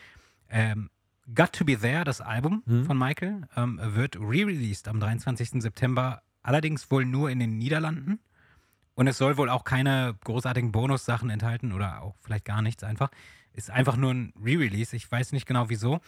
Ähm, 0.47 0.91
Got 1.33 1.53
to 1.53 1.65
Be 1.65 1.79
There, 1.79 2.03
das 2.03 2.21
Album 2.21 2.61
von 2.85 2.99
Michael, 2.99 3.47
ähm, 3.55 3.79
wird 3.81 4.15
re-released 4.15 4.87
am 4.87 4.99
23. 4.99 5.63
September, 5.63 6.21
allerdings 6.43 6.91
wohl 6.91 7.03
nur 7.03 7.31
in 7.31 7.39
den 7.39 7.57
Niederlanden. 7.57 8.19
Und 8.93 9.07
es 9.07 9.17
soll 9.17 9.37
wohl 9.37 9.49
auch 9.49 9.63
keine 9.63 10.15
großartigen 10.23 10.71
Bonussachen 10.71 11.31
enthalten 11.31 11.73
oder 11.73 12.03
auch 12.03 12.15
vielleicht 12.21 12.45
gar 12.45 12.61
nichts 12.61 12.83
einfach. 12.83 13.09
Ist 13.53 13.71
einfach 13.71 13.97
nur 13.97 14.13
ein 14.13 14.33
Re-Release. 14.39 14.95
Ich 14.95 15.11
weiß 15.11 15.31
nicht 15.31 15.47
genau 15.47 15.69
wieso. 15.69 15.99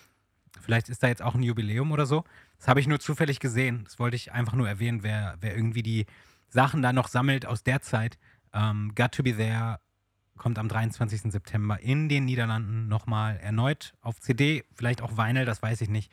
Vielleicht 0.62 0.90
ist 0.90 1.04
da 1.04 1.08
jetzt 1.08 1.22
auch 1.22 1.36
ein 1.36 1.44
Jubiläum 1.44 1.92
oder 1.92 2.06
so. 2.06 2.24
Das 2.58 2.68
habe 2.68 2.80
ich 2.80 2.88
nur 2.88 3.00
zufällig 3.00 3.40
gesehen. 3.40 3.84
Das 3.86 4.00
wollte 4.00 4.16
ich 4.16 4.32
einfach 4.32 4.54
nur 4.54 4.68
erwähnen, 4.68 5.04
wer, 5.04 5.38
wer 5.40 5.56
irgendwie 5.56 5.84
die 5.84 6.06
Sachen 6.50 6.82
da 6.82 6.94
noch 6.94 7.08
sammelt 7.08 7.46
aus 7.46 7.64
der 7.64 7.82
Zeit. 7.82 8.18
Ähm, 8.54 8.94
Got 8.96 9.14
to 9.14 9.24
Be 9.24 9.36
There 9.36 9.80
kommt 10.38 10.58
am 10.58 10.68
23. 10.68 11.32
September 11.32 11.80
in 11.80 12.10
den 12.10 12.26
Niederlanden 12.26 12.88
nochmal 12.88 13.38
erneut 13.38 13.94
auf 14.02 14.20
CD, 14.20 14.64
vielleicht 14.74 15.02
auch 15.02 15.18
Vinyl, 15.18 15.46
das 15.46 15.62
weiß 15.62 15.82
ich 15.82 15.90
nicht. 15.90 16.12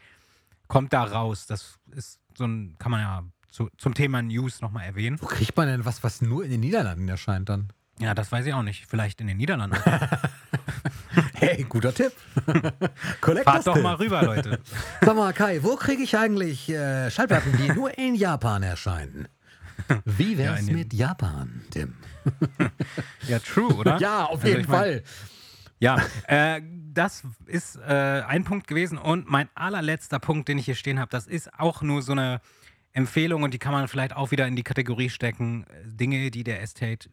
Kommt 0.68 0.92
da 0.92 1.04
raus. 1.04 1.46
Das 1.46 1.78
ist 1.92 2.20
so 2.36 2.44
ein, 2.44 2.76
kann 2.78 2.90
man 2.90 3.00
ja 3.00 3.24
zu, 3.48 3.70
zum 3.78 3.94
Thema 3.94 4.20
News 4.20 4.60
nochmal 4.60 4.84
erwähnen. 4.84 5.16
Wo 5.20 5.26
kriegt 5.26 5.56
man 5.56 5.68
denn 5.68 5.84
was, 5.84 6.02
was 6.02 6.20
nur 6.20 6.44
in 6.44 6.50
den 6.50 6.60
Niederlanden 6.60 7.08
erscheint 7.08 7.48
dann? 7.48 7.72
Ja, 7.98 8.14
das 8.14 8.30
weiß 8.30 8.44
ich 8.44 8.52
auch 8.52 8.62
nicht. 8.62 8.86
Vielleicht 8.86 9.20
in 9.20 9.28
den 9.28 9.38
Niederlanden. 9.38 9.78
Hey, 11.34 11.64
guter 11.68 11.94
Tipp. 11.94 12.12
Fahrt 13.44 13.66
doch 13.66 13.80
mal 13.82 13.94
rüber, 13.94 14.22
Leute. 14.22 14.60
Sag 15.00 15.16
mal, 15.16 15.32
Kai, 15.32 15.60
wo 15.62 15.76
kriege 15.76 16.02
ich 16.02 16.16
eigentlich 16.16 16.68
äh, 16.68 17.10
Schallplatten, 17.10 17.56
die 17.56 17.72
nur 17.72 17.96
in 17.98 18.14
Japan 18.14 18.62
erscheinen? 18.62 19.28
Wie 20.04 20.36
wär's 20.38 20.66
Ja, 20.66 20.72
mit 20.72 20.92
Japan, 20.92 21.62
Tim? 21.70 21.94
Ja, 23.28 23.38
true, 23.38 23.74
oder? 23.74 23.98
Ja, 23.98 24.24
auf 24.24 24.40
Also 24.40 24.46
jeden 24.48 24.60
ich 24.62 24.68
mein, 24.68 24.78
Fall. 24.78 25.02
Ja, 25.78 25.98
äh, 26.26 26.60
das 26.92 27.22
ist 27.46 27.76
äh, 27.76 28.22
ein 28.26 28.44
Punkt 28.44 28.66
gewesen. 28.66 28.98
Und 28.98 29.28
mein 29.30 29.48
allerletzter 29.54 30.18
Punkt, 30.18 30.48
den 30.48 30.58
ich 30.58 30.64
hier 30.64 30.74
stehen 30.74 30.98
habe, 30.98 31.10
das 31.10 31.26
ist 31.26 31.52
auch 31.58 31.82
nur 31.82 32.02
so 32.02 32.12
eine 32.12 32.40
Empfehlung 32.92 33.42
und 33.42 33.52
die 33.52 33.58
kann 33.58 33.72
man 33.72 33.86
vielleicht 33.88 34.16
auch 34.16 34.30
wieder 34.30 34.46
in 34.46 34.56
die 34.56 34.62
Kategorie 34.62 35.10
stecken. 35.10 35.64
äh, 35.64 35.86
Dinge, 35.86 36.30
die 36.30 36.42
der 36.44 36.62
Estate 36.62 37.08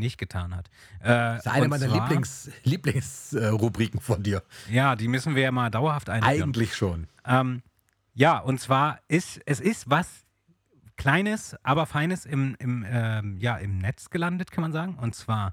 nicht 0.00 0.18
getan 0.18 0.54
hat. 0.54 0.68
Äh, 1.00 1.08
Das 1.08 1.46
ist 1.46 1.52
eine 1.52 1.68
meiner 1.68 1.86
zwar- 1.88 2.00
Lieblings, 2.08 2.50
Lieblingsrubriken 2.64 4.00
von 4.00 4.22
dir. 4.22 4.42
Ja, 4.70 4.96
die 4.96 5.08
müssen 5.08 5.34
wir 5.34 5.42
ja 5.42 5.52
mal 5.52 5.70
dauerhaft 5.70 6.10
einführen. 6.10 6.42
Eigentlich 6.42 6.74
schon. 6.76 7.06
Ähm, 7.26 7.62
ja, 8.14 8.38
und 8.38 8.60
zwar 8.60 9.00
ist 9.08 9.40
es 9.46 9.60
ist 9.60 9.88
was 9.90 10.08
Kleines, 10.96 11.56
aber 11.64 11.86
Feines 11.86 12.24
im, 12.24 12.54
im, 12.60 12.84
ähm, 12.88 13.36
ja, 13.38 13.56
im 13.56 13.78
Netz 13.78 14.10
gelandet, 14.10 14.52
kann 14.52 14.62
man 14.62 14.70
sagen. 14.72 14.94
Und 15.00 15.16
zwar, 15.16 15.52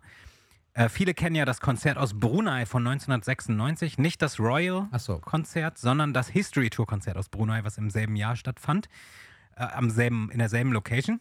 äh, 0.76 0.88
viele 0.88 1.16
kennen 1.16 1.36
ja 1.36 1.46
das 1.46 1.62
Konzert 1.62 1.98
aus 1.98 2.20
Brunei 2.20 2.68
von 2.68 2.86
1996, 2.86 3.98
nicht 3.98 4.22
das 4.22 4.34
Ach 4.34 4.38
so. 4.38 4.44
Royal-Konzert, 4.44 5.80
sondern 5.80 6.14
das 6.14 6.28
History 6.28 6.70
Tour-Konzert 6.70 7.18
aus 7.18 7.28
Brunei, 7.30 7.64
was 7.64 7.80
im 7.80 7.90
selben 7.90 8.16
Jahr 8.16 8.36
stattfand, 8.36 8.88
äh, 9.56 9.64
am 9.64 9.90
selben, 9.90 10.30
in 10.32 10.38
derselben 10.38 10.72
Location. 10.74 11.20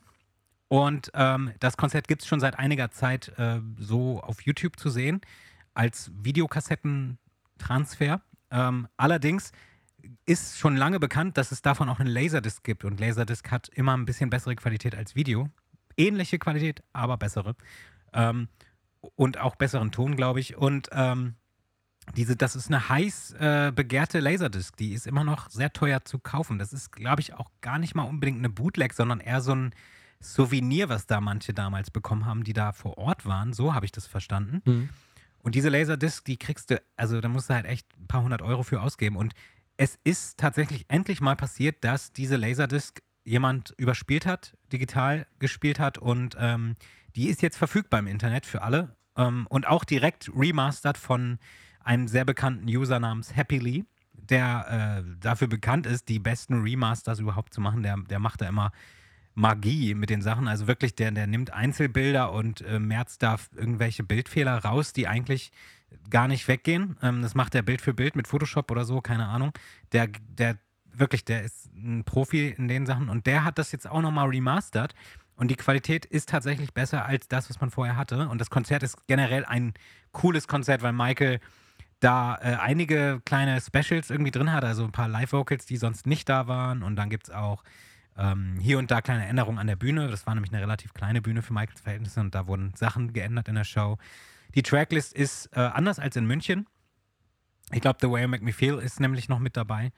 Und 0.70 1.10
ähm, 1.14 1.52
das 1.58 1.76
Konzert 1.76 2.06
gibt 2.06 2.22
es 2.22 2.28
schon 2.28 2.38
seit 2.38 2.56
einiger 2.56 2.92
Zeit 2.92 3.36
äh, 3.38 3.58
so 3.76 4.20
auf 4.20 4.42
YouTube 4.42 4.78
zu 4.78 4.88
sehen, 4.88 5.20
als 5.74 6.12
Videokassettentransfer. 6.14 8.22
Ähm, 8.52 8.86
allerdings 8.96 9.50
ist 10.26 10.60
schon 10.60 10.76
lange 10.76 11.00
bekannt, 11.00 11.36
dass 11.38 11.50
es 11.50 11.60
davon 11.60 11.88
auch 11.88 11.98
einen 11.98 12.08
Laserdisc 12.08 12.62
gibt. 12.62 12.84
Und 12.84 13.00
Laserdisc 13.00 13.50
hat 13.50 13.68
immer 13.70 13.96
ein 13.96 14.04
bisschen 14.04 14.30
bessere 14.30 14.54
Qualität 14.54 14.94
als 14.94 15.16
Video. 15.16 15.48
Ähnliche 15.96 16.38
Qualität, 16.38 16.84
aber 16.92 17.16
bessere. 17.16 17.56
Ähm, 18.12 18.46
und 19.16 19.38
auch 19.38 19.56
besseren 19.56 19.90
Ton, 19.90 20.14
glaube 20.14 20.38
ich. 20.38 20.56
Und 20.56 20.88
ähm, 20.92 21.34
diese, 22.14 22.36
das 22.36 22.54
ist 22.54 22.68
eine 22.68 22.88
heiß 22.88 23.32
äh, 23.40 23.72
begehrte 23.74 24.20
Laserdisc. 24.20 24.76
Die 24.76 24.92
ist 24.92 25.08
immer 25.08 25.24
noch 25.24 25.50
sehr 25.50 25.72
teuer 25.72 26.04
zu 26.04 26.20
kaufen. 26.20 26.60
Das 26.60 26.72
ist, 26.72 26.92
glaube 26.92 27.22
ich, 27.22 27.34
auch 27.34 27.50
gar 27.60 27.80
nicht 27.80 27.96
mal 27.96 28.04
unbedingt 28.04 28.38
eine 28.38 28.50
Bootleg, 28.50 28.92
sondern 28.92 29.18
eher 29.18 29.40
so 29.40 29.52
ein 29.52 29.74
Souvenir, 30.22 30.88
was 30.88 31.06
da 31.06 31.20
manche 31.20 31.54
damals 31.54 31.90
bekommen 31.90 32.26
haben, 32.26 32.44
die 32.44 32.52
da 32.52 32.72
vor 32.72 32.98
Ort 32.98 33.26
waren. 33.26 33.52
So 33.52 33.74
habe 33.74 33.86
ich 33.86 33.92
das 33.92 34.06
verstanden. 34.06 34.62
Mhm. 34.64 34.88
Und 35.38 35.54
diese 35.54 35.70
Laserdisc, 35.70 36.24
die 36.24 36.36
kriegst 36.36 36.70
du, 36.70 36.80
also 36.96 37.20
da 37.20 37.28
musst 37.28 37.48
du 37.48 37.54
halt 37.54 37.64
echt 37.64 37.86
ein 37.98 38.06
paar 38.06 38.22
hundert 38.22 38.42
Euro 38.42 38.62
für 38.62 38.82
ausgeben. 38.82 39.16
Und 39.16 39.34
es 39.76 39.98
ist 40.04 40.38
tatsächlich 40.38 40.84
endlich 40.88 41.22
mal 41.22 41.36
passiert, 41.36 41.82
dass 41.82 42.12
diese 42.12 42.36
Laserdisc 42.36 43.00
jemand 43.24 43.74
überspielt 43.78 44.26
hat, 44.26 44.56
digital 44.72 45.26
gespielt 45.38 45.78
hat 45.78 45.98
und 45.98 46.36
ähm, 46.38 46.76
die 47.16 47.28
ist 47.28 47.42
jetzt 47.42 47.56
verfügbar 47.56 48.00
im 48.00 48.06
Internet 48.06 48.46
für 48.46 48.62
alle 48.62 48.96
ähm, 49.16 49.46
und 49.48 49.66
auch 49.66 49.84
direkt 49.84 50.30
remastered 50.34 50.98
von 50.98 51.38
einem 51.82 52.08
sehr 52.08 52.24
bekannten 52.24 52.66
User 52.68 53.00
namens 53.00 53.34
Happily, 53.36 53.84
der 54.12 55.02
äh, 55.04 55.16
dafür 55.18 55.48
bekannt 55.48 55.86
ist, 55.86 56.08
die 56.08 56.18
besten 56.18 56.62
Remasters 56.62 57.18
überhaupt 57.18 57.54
zu 57.54 57.60
machen. 57.60 57.82
Der, 57.82 57.96
der 57.96 58.18
macht 58.18 58.42
da 58.42 58.48
immer 58.48 58.72
Magie 59.40 59.94
mit 59.94 60.10
den 60.10 60.22
Sachen. 60.22 60.48
Also 60.48 60.66
wirklich, 60.66 60.94
der, 60.94 61.10
der 61.10 61.26
nimmt 61.26 61.52
Einzelbilder 61.52 62.32
und 62.32 62.60
äh, 62.60 62.78
merzt 62.78 63.22
da 63.22 63.36
irgendwelche 63.56 64.04
Bildfehler 64.04 64.58
raus, 64.58 64.92
die 64.92 65.08
eigentlich 65.08 65.50
gar 66.10 66.28
nicht 66.28 66.46
weggehen. 66.46 66.96
Ähm, 67.02 67.22
das 67.22 67.34
macht 67.34 67.54
er 67.54 67.62
Bild 67.62 67.80
für 67.80 67.94
Bild 67.94 68.16
mit 68.16 68.28
Photoshop 68.28 68.70
oder 68.70 68.84
so, 68.84 69.00
keine 69.00 69.26
Ahnung. 69.26 69.52
Der, 69.92 70.08
der 70.28 70.58
wirklich, 70.92 71.24
der 71.24 71.42
ist 71.42 71.70
ein 71.74 72.04
Profi 72.04 72.48
in 72.48 72.68
den 72.68 72.86
Sachen 72.86 73.08
und 73.08 73.26
der 73.26 73.44
hat 73.44 73.58
das 73.58 73.72
jetzt 73.72 73.88
auch 73.88 74.02
nochmal 74.02 74.28
remastert. 74.28 74.94
Und 75.36 75.50
die 75.50 75.56
Qualität 75.56 76.04
ist 76.04 76.28
tatsächlich 76.28 76.74
besser 76.74 77.06
als 77.06 77.26
das, 77.26 77.48
was 77.48 77.60
man 77.60 77.70
vorher 77.70 77.96
hatte. 77.96 78.28
Und 78.28 78.42
das 78.42 78.50
Konzert 78.50 78.82
ist 78.82 79.06
generell 79.06 79.46
ein 79.46 79.72
cooles 80.12 80.46
Konzert, 80.46 80.82
weil 80.82 80.92
Michael 80.92 81.40
da 82.00 82.36
äh, 82.36 82.56
einige 82.56 83.22
kleine 83.24 83.58
Specials 83.60 84.10
irgendwie 84.10 84.30
drin 84.30 84.52
hat, 84.52 84.64
also 84.64 84.84
ein 84.84 84.92
paar 84.92 85.08
Live-Vocals, 85.08 85.64
die 85.64 85.78
sonst 85.78 86.06
nicht 86.06 86.28
da 86.28 86.46
waren. 86.46 86.82
Und 86.82 86.96
dann 86.96 87.08
gibt 87.08 87.28
es 87.28 87.34
auch 87.34 87.62
ähm, 88.20 88.58
hier 88.60 88.78
und 88.78 88.90
da 88.90 89.00
kleine 89.00 89.26
Änderungen 89.26 89.58
an 89.58 89.66
der 89.66 89.76
Bühne. 89.76 90.08
Das 90.08 90.26
war 90.26 90.34
nämlich 90.34 90.52
eine 90.52 90.60
relativ 90.60 90.92
kleine 90.92 91.22
Bühne 91.22 91.42
für 91.42 91.54
Michaels 91.54 91.80
Verhältnisse 91.80 92.20
und 92.20 92.34
da 92.34 92.46
wurden 92.46 92.74
Sachen 92.76 93.12
geändert 93.12 93.48
in 93.48 93.54
der 93.54 93.64
Show. 93.64 93.96
Die 94.54 94.62
Tracklist 94.62 95.14
ist 95.14 95.46
äh, 95.56 95.60
anders 95.60 95.98
als 95.98 96.16
in 96.16 96.26
München. 96.26 96.66
Ich 97.72 97.80
glaube, 97.80 97.98
The 98.00 98.10
Way 98.10 98.22
You 98.22 98.28
Make 98.28 98.44
Me 98.44 98.52
Feel 98.52 98.78
ist 98.78 99.00
nämlich 99.00 99.28
noch 99.28 99.38
mit 99.38 99.56
dabei. 99.56 99.92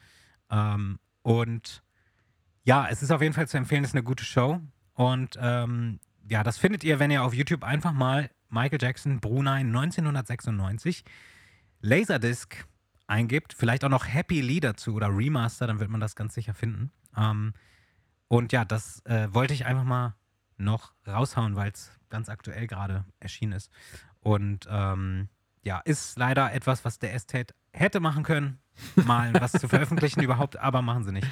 Ähm, 0.50 0.98
und 1.22 1.82
ja, 2.64 2.86
es 2.88 3.02
ist 3.02 3.10
auf 3.10 3.22
jeden 3.22 3.34
Fall 3.34 3.48
zu 3.48 3.56
empfehlen, 3.56 3.82
es 3.82 3.90
ist 3.90 3.96
eine 3.96 4.04
gute 4.04 4.24
Show. 4.24 4.60
Und 4.94 5.36
ähm, 5.40 5.98
ja, 6.28 6.44
das 6.44 6.58
findet 6.58 6.84
ihr, 6.84 7.00
wenn 7.00 7.10
ihr 7.10 7.24
auf 7.24 7.34
YouTube 7.34 7.64
einfach 7.64 7.92
mal 7.92 8.30
Michael 8.50 8.78
Jackson 8.80 9.20
Brunei 9.20 9.60
1996 9.60 11.04
Laserdisc 11.80 12.66
eingibt. 13.06 13.54
Vielleicht 13.54 13.84
auch 13.84 13.88
noch 13.88 14.06
Happy 14.06 14.40
Lee 14.40 14.60
dazu 14.60 14.94
oder 14.94 15.08
Remaster, 15.08 15.66
dann 15.66 15.80
wird 15.80 15.90
man 15.90 16.00
das 16.00 16.14
ganz 16.14 16.34
sicher 16.34 16.54
finden. 16.54 16.92
Ähm, 17.16 17.54
und 18.32 18.50
ja, 18.52 18.64
das 18.64 19.04
äh, 19.04 19.28
wollte 19.34 19.52
ich 19.52 19.66
einfach 19.66 19.84
mal 19.84 20.14
noch 20.56 20.94
raushauen, 21.06 21.54
weil 21.54 21.70
es 21.70 21.90
ganz 22.08 22.30
aktuell 22.30 22.66
gerade 22.66 23.04
erschienen 23.20 23.52
ist. 23.52 23.70
Und 24.20 24.66
ähm, 24.70 25.28
ja, 25.64 25.80
ist 25.80 26.18
leider 26.18 26.50
etwas, 26.54 26.82
was 26.86 26.98
der 26.98 27.12
Estate 27.12 27.54
hätte 27.74 28.00
machen 28.00 28.22
können, 28.22 28.58
mal 29.04 29.34
was 29.34 29.52
zu 29.52 29.68
veröffentlichen 29.68 30.22
überhaupt, 30.28 30.56
aber 30.56 30.80
machen 30.80 31.04
sie 31.04 31.12
nicht. 31.12 31.26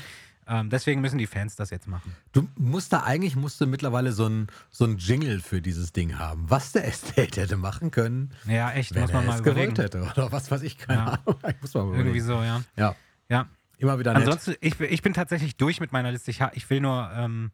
Ähm, 0.46 0.68
deswegen 0.68 1.00
müssen 1.00 1.16
die 1.16 1.26
Fans 1.26 1.56
das 1.56 1.70
jetzt 1.70 1.86
machen. 1.86 2.14
Du 2.32 2.46
musst 2.56 2.92
da 2.92 3.02
eigentlich 3.04 3.34
musst 3.34 3.60
du 3.62 3.66
mittlerweile 3.66 4.12
so 4.12 4.26
ein, 4.26 4.48
so 4.68 4.84
ein 4.84 4.98
Jingle 4.98 5.40
für 5.40 5.62
dieses 5.62 5.92
Ding 5.94 6.18
haben, 6.18 6.50
was 6.50 6.72
der 6.72 6.86
Estate 6.86 7.40
hätte 7.40 7.56
machen 7.56 7.90
können. 7.92 8.34
Ja, 8.46 8.72
echt, 8.72 8.94
wenn 8.94 9.02
muss 9.02 9.12
man 9.12 9.22
er 9.24 9.26
mal 9.28 9.34
es 9.36 9.40
überlegen. 9.40 9.76
hätte 9.76 10.02
oder 10.02 10.32
was 10.32 10.50
weiß 10.50 10.60
ich, 10.62 10.76
keine 10.76 10.98
Ja. 10.98 11.06
Ahnung. 11.06 11.38
Ich 11.48 11.62
muss 11.62 11.72
mal 11.72 11.82
überlegen. 11.84 12.00
Irgendwie 12.08 12.20
so, 12.20 12.42
ja. 12.42 12.60
Ja, 12.76 12.94
Ja. 13.30 13.48
Immer 13.80 13.98
wieder 13.98 14.12
nett. 14.12 14.22
Ansonsten, 14.22 14.54
ich, 14.60 14.76
bin- 14.78 14.92
ich 14.92 15.02
bin 15.02 15.12
tatsächlich 15.14 15.56
durch 15.56 15.80
mit 15.80 15.92
meiner 15.92 16.12
Liste. 16.12 16.30
Ich, 16.30 16.40
ha- 16.40 16.52
ich 16.54 16.68
will 16.70 16.80
nur, 16.80 17.10
ähm, 17.14 17.50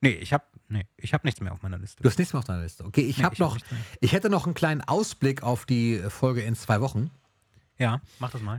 nee, 0.00 0.10
ich 0.10 0.32
habe 0.32 0.44
nee, 0.68 0.86
ich 0.96 1.12
hab 1.14 1.24
nichts 1.24 1.40
mehr 1.40 1.52
auf 1.52 1.62
meiner 1.62 1.78
Liste. 1.78 2.02
Du 2.02 2.08
hast 2.08 2.18
nichts 2.18 2.32
mehr 2.32 2.38
auf 2.40 2.44
deiner 2.46 2.62
Liste. 2.62 2.84
Okay, 2.84 3.02
ich 3.02 3.18
Nee, 3.18 3.24
habe 3.24 3.34
hab 3.34 3.40
noch, 3.40 3.54
mehr. 3.56 3.80
ich 4.00 4.12
hätte 4.12 4.30
noch 4.30 4.44
einen 4.46 4.54
kleinen 4.54 4.80
Ausblick 4.82 5.42
auf 5.42 5.66
die 5.66 5.98
Folge 6.08 6.42
in 6.42 6.54
zwei 6.54 6.80
Wochen. 6.80 7.10
Ja, 7.78 8.00
mach 8.20 8.30
das 8.30 8.42
mal. 8.42 8.58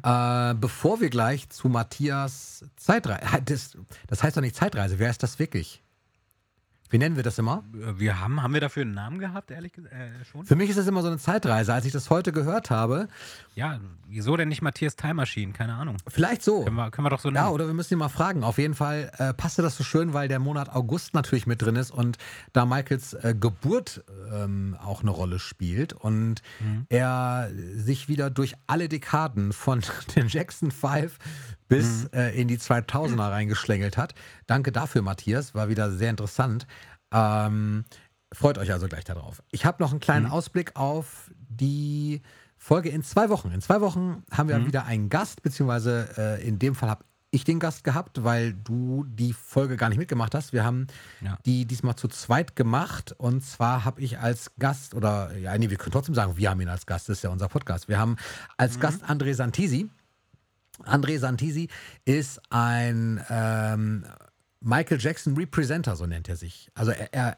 Äh, 0.51 0.55
bevor 0.55 0.99
wir 0.99 1.09
gleich 1.09 1.47
zu 1.49 1.69
Matthias 1.69 2.65
Zeitreise. 2.76 3.41
Das, 3.45 3.78
das 4.07 4.24
heißt 4.24 4.36
doch 4.36 4.41
nicht 4.41 4.55
Zeitreise. 4.55 4.99
Wer 4.99 5.09
ist 5.09 5.24
das 5.24 5.39
wirklich? 5.39 5.82
Wie 6.93 6.99
nennen 6.99 7.15
wir 7.15 7.23
das 7.23 7.39
immer? 7.39 7.63
Äh, 7.73 7.97
Wir 7.99 8.19
haben, 8.21 8.43
haben 8.43 8.53
wir 8.53 8.61
dafür 8.61 8.83
einen 8.83 8.93
Namen 8.93 9.17
gehabt, 9.17 9.49
ehrlich 9.49 9.73
gesagt? 9.73 9.93
Äh, 9.95 10.23
schon? 10.25 10.45
Für 10.45 10.55
mich 10.55 10.69
ist 10.69 10.77
das 10.77 10.85
immer 10.85 11.01
so 11.01 11.07
eine 11.07 11.17
Zeitreise. 11.17 11.73
Als 11.73 11.85
ich 11.85 11.91
das 11.91 12.11
heute 12.11 12.31
gehört 12.31 12.69
habe, 12.69 13.07
Ja, 13.55 13.79
wieso 14.07 14.37
denn 14.37 14.47
nicht 14.47 14.61
Matthias 14.61 14.95
Time 14.95 15.15
Machine? 15.15 15.53
Keine 15.53 15.73
Ahnung. 15.73 15.97
vielleicht 16.07 16.43
so. 16.43 16.63
Können 16.65 16.75
wir, 16.75 16.91
können 16.91 17.05
wir 17.05 17.09
doch 17.09 17.19
so 17.19 17.29
Ja, 17.29 17.41
nennen. 17.45 17.53
oder 17.55 17.65
wir 17.65 17.73
müssen 17.73 17.93
ihn 17.95 17.97
mal 17.99 18.09
fragen. 18.09 18.43
Auf 18.43 18.59
jeden 18.59 18.75
Fall 18.75 19.11
äh, 19.17 19.33
passte 19.33 19.63
das 19.63 19.75
so 19.75 19.83
schön, 19.83 20.13
weil 20.13 20.27
der 20.27 20.37
Monat 20.37 20.69
August 20.69 21.15
natürlich 21.15 21.47
mit 21.47 21.63
drin 21.63 21.75
ist 21.77 21.89
und 21.89 22.19
da 22.53 22.67
Michaels 22.67 23.13
äh, 23.15 23.33
Geburt 23.39 24.03
ähm, 24.31 24.77
auch 24.79 25.01
eine 25.01 25.09
Rolle 25.11 25.39
spielt 25.39 25.93
und 25.93 26.43
Mhm. 26.59 26.85
er 26.89 27.49
sich 27.75 28.07
wieder 28.07 28.29
durch 28.29 28.53
alle 28.67 28.87
Dekaden 28.87 29.51
von 29.51 29.81
den 30.15 30.27
Jackson 30.27 30.69
5 30.69 31.17
bis 31.68 32.03
Mhm. 32.03 32.09
äh, 32.14 32.30
in 32.41 32.47
die 32.47 32.57
2000er 32.57 33.32
reingeschlängelt 33.32 33.97
hat. 33.97 34.14
Danke 34.47 34.72
dafür, 34.72 35.01
Matthias. 35.01 35.53
War 35.55 35.70
wieder 35.70 35.91
sehr 35.91 36.09
interessant. 36.09 36.68
Ähm, 37.11 37.86
freut 38.34 38.57
euch 38.57 38.72
also 38.72 38.88
gleich 38.88 39.03
darauf. 39.03 39.43
Ich 39.51 39.66
habe 39.66 39.82
noch 39.84 39.91
einen 39.91 39.99
kleinen 39.99 40.26
Mhm. 40.28 40.32
Ausblick 40.32 40.76
auf 40.76 41.32
die 41.49 42.22
Folge 42.57 42.89
in 42.89 43.03
zwei 43.03 43.30
Wochen. 43.30 43.51
In 43.51 43.61
zwei 43.61 43.82
Wochen 43.82 44.24
haben 44.32 44.49
wir 44.49 44.57
Mhm. 44.59 44.68
wieder 44.68 44.86
einen 44.86 45.09
Gast, 45.09 45.43
beziehungsweise 45.43 46.09
äh, 46.18 46.47
in 46.47 46.59
dem 46.59 46.76
Fall 46.76 46.89
habe 46.89 47.03
ich 47.30 47.43
den 47.43 47.59
Gast 47.59 47.84
gehabt, 47.84 48.24
weil 48.24 48.53
du 48.53 49.05
die 49.07 49.34
Folge 49.34 49.76
gar 49.76 49.89
nicht 49.89 49.97
mitgemacht 49.97 50.36
hast. 50.36 50.53
Wir 50.53 50.64
haben 50.64 50.86
Ja. 51.20 51.38
die 51.45 51.66
diesmal 51.66 51.95
zu 51.95 52.07
zweit 52.07 52.55
gemacht 52.55 53.14
und 53.18 53.43
zwar 53.43 53.86
habe 53.86 54.01
ich 54.01 54.20
als 54.20 54.51
Gast, 54.59 54.93
oder 54.93 55.36
ja, 55.36 55.57
nee, 55.57 55.70
wir 55.72 55.78
können 55.78 55.91
trotzdem 55.91 56.14
sagen, 56.16 56.38
wir 56.38 56.49
haben 56.51 56.61
ihn 56.61 56.70
als 56.70 56.86
Gast, 56.86 57.09
das 57.09 57.18
ist 57.18 57.24
ja 57.24 57.32
unser 57.32 57.47
Podcast. 57.49 57.88
Wir 57.89 57.97
haben 57.99 58.11
Mhm. 58.11 58.18
als 58.57 58.80
Gast 58.80 59.03
André 59.05 59.34
Santisi. 59.34 59.89
André 60.86 61.19
Santisi 61.19 61.69
ist 62.05 62.41
ein 62.49 63.24
ähm, 63.30 64.05
Michael 64.59 64.99
Jackson 64.99 65.36
Representer, 65.36 65.95
so 65.95 66.05
nennt 66.05 66.30
er 66.30 66.36
sich. 66.36 66.69
Also 66.74 66.91
er, 66.91 67.13
er 67.13 67.38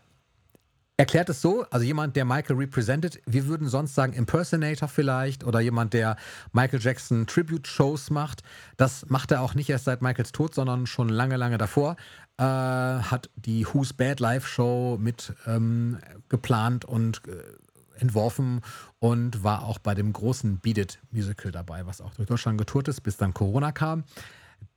erklärt 0.98 1.30
es 1.30 1.42
so, 1.42 1.66
also 1.70 1.86
jemand, 1.86 2.16
der 2.16 2.26
Michael 2.26 2.56
represented, 2.56 3.22
wir 3.26 3.48
würden 3.48 3.68
sonst 3.68 3.96
sagen 3.96 4.14
Impersonator 4.14 4.88
vielleicht 4.88 5.44
oder 5.44 5.60
jemand, 5.60 5.94
der 5.94 6.16
Michael 6.54 6.80
Jackson 6.82 7.28
Tribute-Shows 7.28 8.12
macht. 8.12 8.44
Das 8.78 9.06
macht 9.10 9.32
er 9.32 9.42
auch 9.42 9.56
nicht 9.56 9.70
erst 9.70 9.86
seit 9.86 10.02
Michaels 10.02 10.32
Tod, 10.32 10.56
sondern 10.56 10.88
schon 10.88 11.10
lange, 11.10 11.36
lange 11.36 11.58
davor. 11.58 11.98
Äh, 12.38 12.44
hat 12.44 13.30
die 13.36 13.66
Who's 13.66 13.94
Bad 13.94 14.20
Live 14.20 14.48
Show 14.48 14.98
mit 15.00 15.34
ähm, 15.46 16.00
geplant 16.30 16.86
und 16.86 17.22
äh, 17.28 17.44
entworfen 18.00 18.62
und 19.00 19.44
war 19.44 19.64
auch 19.64 19.80
bei 19.80 19.96
dem 19.96 20.14
großen 20.14 20.60
Beat 20.60 20.78
It 20.78 21.00
Musical 21.12 21.52
dabei, 21.52 21.86
was 21.86 22.02
auch 22.02 22.14
durch 22.14 22.28
Deutschland 22.28 22.58
getourt 22.58 22.88
ist, 22.88 23.02
bis 23.02 23.18
dann 23.18 23.34
Corona 23.34 23.72
kam. 23.72 24.04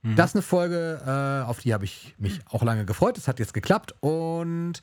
Das 0.01 0.29
ist 0.29 0.35
eine 0.35 0.43
Folge, 0.43 1.01
äh, 1.05 1.45
auf 1.45 1.59
die 1.59 1.73
habe 1.73 1.83
ich 1.83 2.15
mich 2.17 2.39
auch 2.49 2.63
lange 2.63 2.85
gefreut. 2.85 3.17
Es 3.17 3.27
hat 3.27 3.37
jetzt 3.39 3.53
geklappt 3.53 3.93
und 3.99 4.75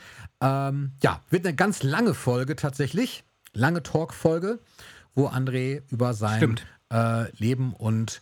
ähm, 0.42 0.92
ja, 1.02 1.20
wird 1.30 1.46
eine 1.46 1.56
ganz 1.56 1.82
lange 1.82 2.12
Folge 2.12 2.54
tatsächlich, 2.54 3.24
lange 3.54 3.82
Talk-Folge, 3.82 4.58
wo 5.14 5.28
André 5.28 5.82
über 5.90 6.12
sein 6.12 6.60
äh, 6.92 7.30
Leben 7.38 7.72
und 7.72 8.20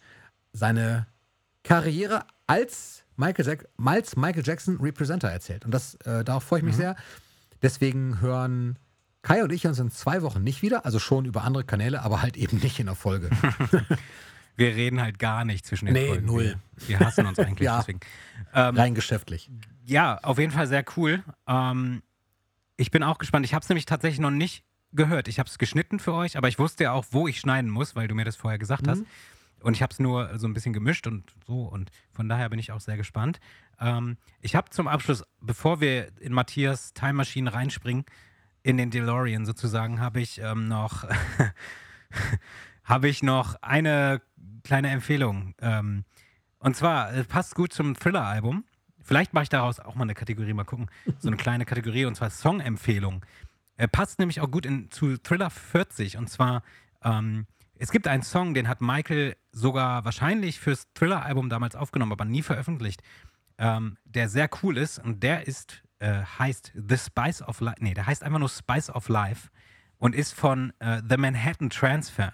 seine 0.52 1.08
Karriere 1.64 2.26
als 2.46 3.02
Michael, 3.16 3.44
Jack 3.44 3.68
als 3.84 4.16
Michael 4.16 4.44
Jackson 4.46 4.78
Representer 4.80 5.28
erzählt. 5.28 5.64
Und 5.64 5.72
das, 5.72 5.96
äh, 6.04 6.22
darauf 6.22 6.44
freue 6.44 6.60
ich 6.60 6.64
mich 6.64 6.76
sehr. 6.76 6.94
Deswegen 7.60 8.20
hören 8.20 8.78
Kai 9.24 9.42
und 9.42 9.50
ich 9.52 9.66
uns 9.66 9.78
in 9.78 9.90
zwei 9.90 10.20
Wochen 10.22 10.42
nicht 10.44 10.60
wieder, 10.62 10.84
also 10.84 10.98
schon 10.98 11.24
über 11.24 11.42
andere 11.44 11.64
Kanäle, 11.64 12.02
aber 12.02 12.20
halt 12.22 12.36
eben 12.36 12.58
nicht 12.58 12.78
in 12.78 12.86
der 12.86 12.94
Folge. 12.94 13.30
Wir 14.56 14.68
reden 14.76 15.00
halt 15.00 15.18
gar 15.18 15.44
nicht 15.44 15.66
zwischen 15.66 15.86
den 15.86 15.94
Nee, 15.94 16.06
Folgen. 16.08 16.26
null. 16.26 16.56
Wir, 16.86 17.00
wir 17.00 17.06
hassen 17.06 17.26
uns 17.26 17.38
eigentlich 17.40 17.58
Ja. 17.66 17.78
deswegen. 17.78 17.98
Ähm, 18.52 18.76
Rein 18.76 18.94
geschäftlich. 18.94 19.50
ja, 19.84 20.18
auf 20.22 20.38
jeden 20.38 20.52
Fall 20.52 20.68
sehr 20.68 20.84
cool. 20.96 21.24
Ähm, 21.48 22.02
ich 22.76 22.90
bin 22.92 23.02
auch 23.02 23.18
gespannt. 23.18 23.44
Ich 23.46 23.54
habe 23.54 23.62
es 23.64 23.68
nämlich 23.68 23.86
tatsächlich 23.86 24.20
noch 24.20 24.30
nicht 24.30 24.62
gehört. 24.92 25.26
Ich 25.26 25.40
habe 25.40 25.48
es 25.48 25.58
geschnitten 25.58 25.98
für 25.98 26.12
euch, 26.12 26.36
aber 26.36 26.46
ich 26.48 26.58
wusste 26.60 26.84
ja 26.84 26.92
auch, 26.92 27.06
wo 27.10 27.26
ich 27.26 27.40
schneiden 27.40 27.68
muss, 27.70 27.96
weil 27.96 28.06
du 28.06 28.14
mir 28.14 28.24
das 28.24 28.36
vorher 28.36 28.58
gesagt 28.58 28.86
hast. 28.86 29.02
Und 29.60 29.74
ich 29.74 29.82
habe 29.82 29.92
es 29.92 29.98
nur 29.98 30.38
so 30.38 30.46
ein 30.46 30.52
bisschen 30.54 30.72
gemischt 30.74 31.06
und 31.08 31.24
so. 31.46 31.62
Und 31.62 31.90
von 32.12 32.28
daher 32.28 32.48
bin 32.50 32.58
ich 32.60 32.70
auch 32.70 32.80
sehr 32.80 32.96
gespannt. 32.98 33.40
Ähm, 33.80 34.18
ich 34.40 34.54
habe 34.54 34.70
zum 34.70 34.86
Abschluss, 34.86 35.24
bevor 35.40 35.80
wir 35.80 36.12
in 36.20 36.32
Matthias 36.32 36.92
Time 36.92 37.14
Machine 37.14 37.52
reinspringen, 37.52 38.04
in 38.64 38.76
den 38.76 38.90
DeLorean 38.90 39.46
sozusagen, 39.46 40.00
habe 40.00 40.20
ich 40.20 40.40
ähm, 40.40 40.66
noch 40.66 41.04
habe 42.84 43.08
ich 43.08 43.22
noch 43.22 43.54
eine 43.62 44.20
kleine 44.64 44.88
Empfehlung. 44.90 45.54
Ähm, 45.60 46.04
und 46.58 46.74
zwar 46.74 47.14
äh, 47.14 47.22
passt 47.22 47.54
gut 47.54 47.72
zum 47.72 47.94
Thriller-Album. 47.94 48.64
Vielleicht 49.02 49.34
mache 49.34 49.44
ich 49.44 49.50
daraus 49.50 49.78
auch 49.78 49.94
mal 49.94 50.02
eine 50.02 50.14
Kategorie, 50.14 50.54
mal 50.54 50.64
gucken. 50.64 50.90
So 51.18 51.28
eine 51.28 51.36
kleine 51.36 51.66
Kategorie 51.66 52.06
und 52.06 52.16
zwar 52.16 52.30
Song-Empfehlung. 52.30 53.24
Er 53.76 53.86
passt 53.86 54.18
nämlich 54.18 54.40
auch 54.40 54.50
gut 54.50 54.66
in, 54.66 54.90
zu 54.90 55.18
Thriller 55.18 55.50
40 55.50 56.16
und 56.16 56.30
zwar 56.30 56.62
ähm, 57.02 57.46
es 57.76 57.90
gibt 57.90 58.08
einen 58.08 58.22
Song, 58.22 58.54
den 58.54 58.68
hat 58.68 58.80
Michael 58.80 59.36
sogar 59.52 60.04
wahrscheinlich 60.04 60.58
fürs 60.58 60.86
Thriller-Album 60.94 61.50
damals 61.50 61.76
aufgenommen, 61.76 62.12
aber 62.12 62.24
nie 62.24 62.42
veröffentlicht, 62.42 63.02
ähm, 63.58 63.98
der 64.04 64.28
sehr 64.28 64.48
cool 64.62 64.78
ist 64.78 64.98
und 64.98 65.22
der 65.22 65.46
ist, 65.46 65.82
äh, 65.98 66.22
heißt 66.38 66.72
The 66.74 66.96
Spice 66.96 67.42
of 67.42 67.60
Life, 67.60 67.78
nee, 67.80 67.94
der 67.94 68.06
heißt 68.06 68.22
einfach 68.22 68.38
nur 68.38 68.48
Spice 68.48 68.90
of 68.90 69.08
Life 69.08 69.48
und 69.98 70.14
ist 70.14 70.34
von 70.34 70.72
äh, 70.78 71.02
The 71.08 71.16
Manhattan 71.16 71.70
Transfer. 71.70 72.32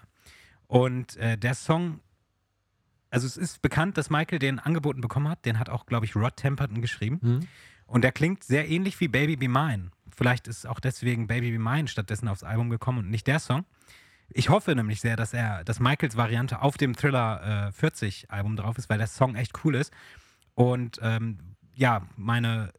Und 0.67 1.17
äh, 1.17 1.37
der 1.37 1.55
Song 1.55 2.01
also 3.11 3.27
es 3.27 3.37
ist 3.37 3.61
bekannt, 3.61 3.99
dass 3.99 4.09
Michael 4.09 4.39
den 4.39 4.59
angeboten 4.59 5.01
bekommen 5.01 5.29
hat. 5.29 5.45
Den 5.45 5.59
hat 5.59 5.69
auch, 5.69 5.87
glaube 5.87 6.07
ich, 6.07 6.15
Rod 6.17 6.37
Temperton 6.37 6.81
geschrieben. 6.81 7.19
Mhm. 7.21 7.41
Und 7.87 8.03
der 8.03 8.13
klingt 8.13 8.45
sehr 8.45 8.69
ähnlich 8.69 9.01
wie 9.01 9.09
Baby 9.09 9.37
Be 9.37 9.49
Mine. 9.49 9.91
Vielleicht 10.15 10.47
ist 10.47 10.67
auch 10.67 10.81
deswegen 10.81 11.27
Baby 11.27 11.51
Be 11.53 11.59
Mine 11.59 11.89
stattdessen 11.89 12.29
aufs 12.29 12.45
Album 12.45 12.71
gekommen 12.71 12.99
und 12.99 13.11
nicht 13.11 13.27
der 13.27 13.41
Song. 13.41 13.65
Ich 14.33 14.49
hoffe 14.49 14.77
nämlich 14.77 15.01
sehr, 15.01 15.17
dass 15.17 15.35
er, 15.35 15.65
dass 15.65 15.81
Michaels 15.81 16.17
Variante 16.17 16.63
auf 16.63 16.77
dem 16.77 16.95
Thriller 16.95 17.69
äh, 17.69 17.73
40 17.73 18.31
Album 18.31 18.55
drauf 18.55 18.79
ist, 18.79 18.89
weil 18.89 18.99
der 18.99 19.09
Song 19.09 19.35
echt 19.35 19.65
cool 19.65 19.75
ist. 19.75 19.93
Und 20.55 21.01
ähm, 21.03 21.39
ja, 21.75 22.07
meine 22.17 22.73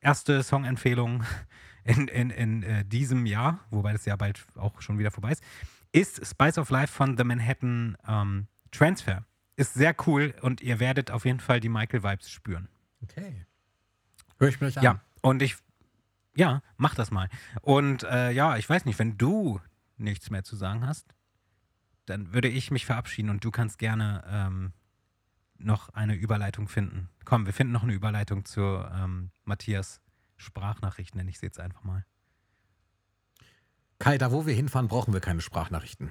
erste 0.00 0.42
Songempfehlung 0.42 1.24
in, 1.84 2.08
in, 2.08 2.30
in 2.30 2.62
äh, 2.62 2.84
diesem 2.84 3.26
Jahr, 3.26 3.60
wobei 3.70 3.92
das 3.92 4.04
Jahr 4.04 4.16
bald 4.16 4.44
auch 4.56 4.80
schon 4.80 4.98
wieder 4.98 5.10
vorbei 5.10 5.32
ist, 5.32 5.42
ist 5.92 6.26
Spice 6.26 6.58
of 6.58 6.70
Life 6.70 6.92
von 6.92 7.16
The 7.16 7.24
Manhattan 7.24 7.96
ähm, 8.06 8.48
Transfer. 8.72 9.24
Ist 9.56 9.74
sehr 9.74 9.94
cool 10.06 10.34
und 10.40 10.60
ihr 10.60 10.80
werdet 10.80 11.12
auf 11.12 11.24
jeden 11.24 11.38
Fall 11.38 11.60
die 11.60 11.68
Michael-Vibes 11.68 12.30
spüren. 12.30 12.68
Okay. 13.02 13.46
Hör 14.38 14.48
ich 14.48 14.60
mir 14.60 14.66
euch 14.66 14.78
an. 14.78 14.84
Ja, 14.84 15.00
und 15.22 15.42
ich, 15.42 15.56
ja, 16.34 16.62
mach 16.76 16.96
das 16.96 17.12
mal. 17.12 17.28
Und 17.62 18.02
äh, 18.02 18.32
ja, 18.32 18.56
ich 18.56 18.68
weiß 18.68 18.84
nicht, 18.84 18.98
wenn 18.98 19.16
du 19.16 19.60
nichts 19.96 20.30
mehr 20.30 20.42
zu 20.42 20.56
sagen 20.56 20.84
hast, 20.84 21.14
dann 22.06 22.32
würde 22.32 22.48
ich 22.48 22.72
mich 22.72 22.86
verabschieden 22.86 23.30
und 23.30 23.44
du 23.44 23.50
kannst 23.50 23.78
gerne 23.78 24.24
ähm, 24.26 24.72
noch 25.58 25.88
eine 25.90 26.14
Überleitung 26.14 26.68
finden. 26.68 27.08
Komm, 27.24 27.46
wir 27.46 27.52
finden 27.52 27.72
noch 27.72 27.82
eine 27.82 27.92
Überleitung 27.92 28.44
zu 28.44 28.60
ähm, 28.60 29.30
Matthias 29.44 30.00
Sprachnachricht, 30.36 31.14
nenne 31.14 31.30
ich 31.30 31.38
sie 31.38 31.46
jetzt 31.46 31.60
einfach 31.60 31.84
mal. 31.84 32.04
Kai, 33.98 34.18
da 34.18 34.32
wo 34.32 34.46
wir 34.46 34.54
hinfahren, 34.54 34.88
brauchen 34.88 35.14
wir 35.14 35.20
keine 35.20 35.40
Sprachnachrichten. 35.40 36.10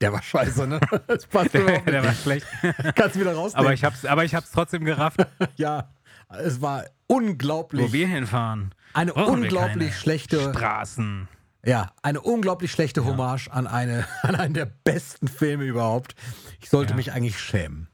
Der 0.00 0.12
war 0.12 0.22
scheiße, 0.22 0.66
ne? 0.66 0.80
Das 1.06 1.26
passt 1.26 1.54
Der, 1.54 1.80
der 1.80 2.04
war 2.04 2.14
schlecht. 2.14 2.46
Kannst 2.96 3.14
du 3.14 3.20
wieder 3.20 3.34
rausnehmen. 3.34 3.66
aber 3.66 3.74
ich 3.74 3.84
hab's, 3.84 4.04
aber 4.04 4.24
ich 4.24 4.34
hab's 4.34 4.50
trotzdem 4.50 4.84
gerafft, 4.84 5.24
ja, 5.56 5.92
es 6.28 6.60
war 6.60 6.86
unglaublich. 7.06 7.88
wo 7.88 7.92
wir 7.92 8.08
hinfahren. 8.08 8.74
eine 8.94 9.14
unglaublich 9.14 9.96
schlechte, 9.96 10.40
Straßen. 10.52 11.28
Ja, 11.64 11.92
eine 12.02 12.20
unglaublich 12.20 12.72
schlechte 12.72 13.04
Hommage 13.04 13.48
an, 13.48 13.66
eine, 13.66 14.06
an 14.22 14.34
einen 14.34 14.54
der 14.54 14.66
besten 14.66 15.28
Filme 15.28 15.64
überhaupt. 15.64 16.14
Ich 16.60 16.68
sollte 16.70 16.90
Ja. 16.92 16.96
mich 16.96 17.12
eigentlich 17.12 17.38
schämen. 17.38 17.88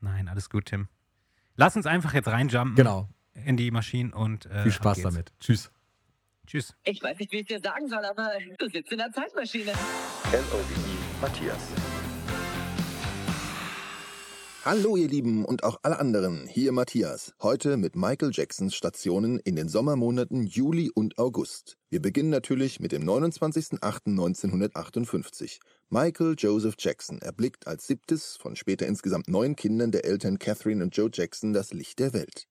Nein, 0.00 0.28
alles 0.28 0.48
gut, 0.50 0.66
Tim. 0.66 0.88
Lass 1.56 1.74
uns 1.76 1.86
einfach 1.86 2.14
jetzt 2.14 2.28
reinjumpen 2.28 2.76
Genau. 2.76 3.08
in 3.34 3.56
die 3.56 3.70
Maschinen 3.70 4.12
und 4.12 4.46
äh, 4.46 4.62
Viel 4.62 4.72
Spaß 4.72 5.02
damit. 5.02 5.32
Tschüss. 5.40 5.70
Tschüss. 6.46 6.74
Ich 6.84 7.02
weiß 7.02 7.18
nicht, 7.18 7.32
wie 7.32 7.38
ich 7.40 7.46
dir 7.46 7.60
sagen 7.60 7.88
soll, 7.88 8.04
aber 8.04 8.30
du 8.58 8.68
sitzt 8.68 8.92
in 8.92 8.98
der 8.98 9.10
Zeitmaschine. 9.12 9.72
L-O-V-E 9.72 11.20
Matthias. 11.20 11.58
Hallo 14.64 14.96
ihr 14.96 15.06
Lieben 15.06 15.44
und 15.44 15.62
auch 15.62 15.78
alle 15.82 16.00
anderen, 16.00 16.48
hier 16.48 16.72
Matthias. 16.72 17.32
Heute 17.40 17.76
mit 17.76 17.94
Michael 17.94 18.32
Jacksons 18.32 18.74
Stationen 18.74 19.38
in 19.38 19.54
den 19.54 19.68
Sommermonaten 19.68 20.44
Juli 20.44 20.90
und 20.92 21.16
August. 21.16 21.78
Wir 21.90 22.02
beginnen 22.02 22.30
natürlich 22.30 22.80
mit 22.80 22.90
dem 22.90 23.04
29.08.1958. 23.04 25.60
Michael 25.90 26.34
Joseph 26.36 26.74
Jackson 26.76 27.20
erblickt 27.20 27.68
als 27.68 27.86
siebtes 27.86 28.36
von 28.36 28.56
später 28.56 28.88
insgesamt 28.88 29.28
neun 29.28 29.54
Kindern 29.54 29.92
der 29.92 30.04
Eltern 30.04 30.40
Catherine 30.40 30.82
und 30.82 30.96
Joe 30.96 31.10
Jackson 31.12 31.52
das 31.52 31.72
Licht 31.72 32.00
der 32.00 32.12
Welt. 32.12 32.48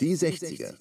Die 0.00 0.16
60er. 0.16 0.74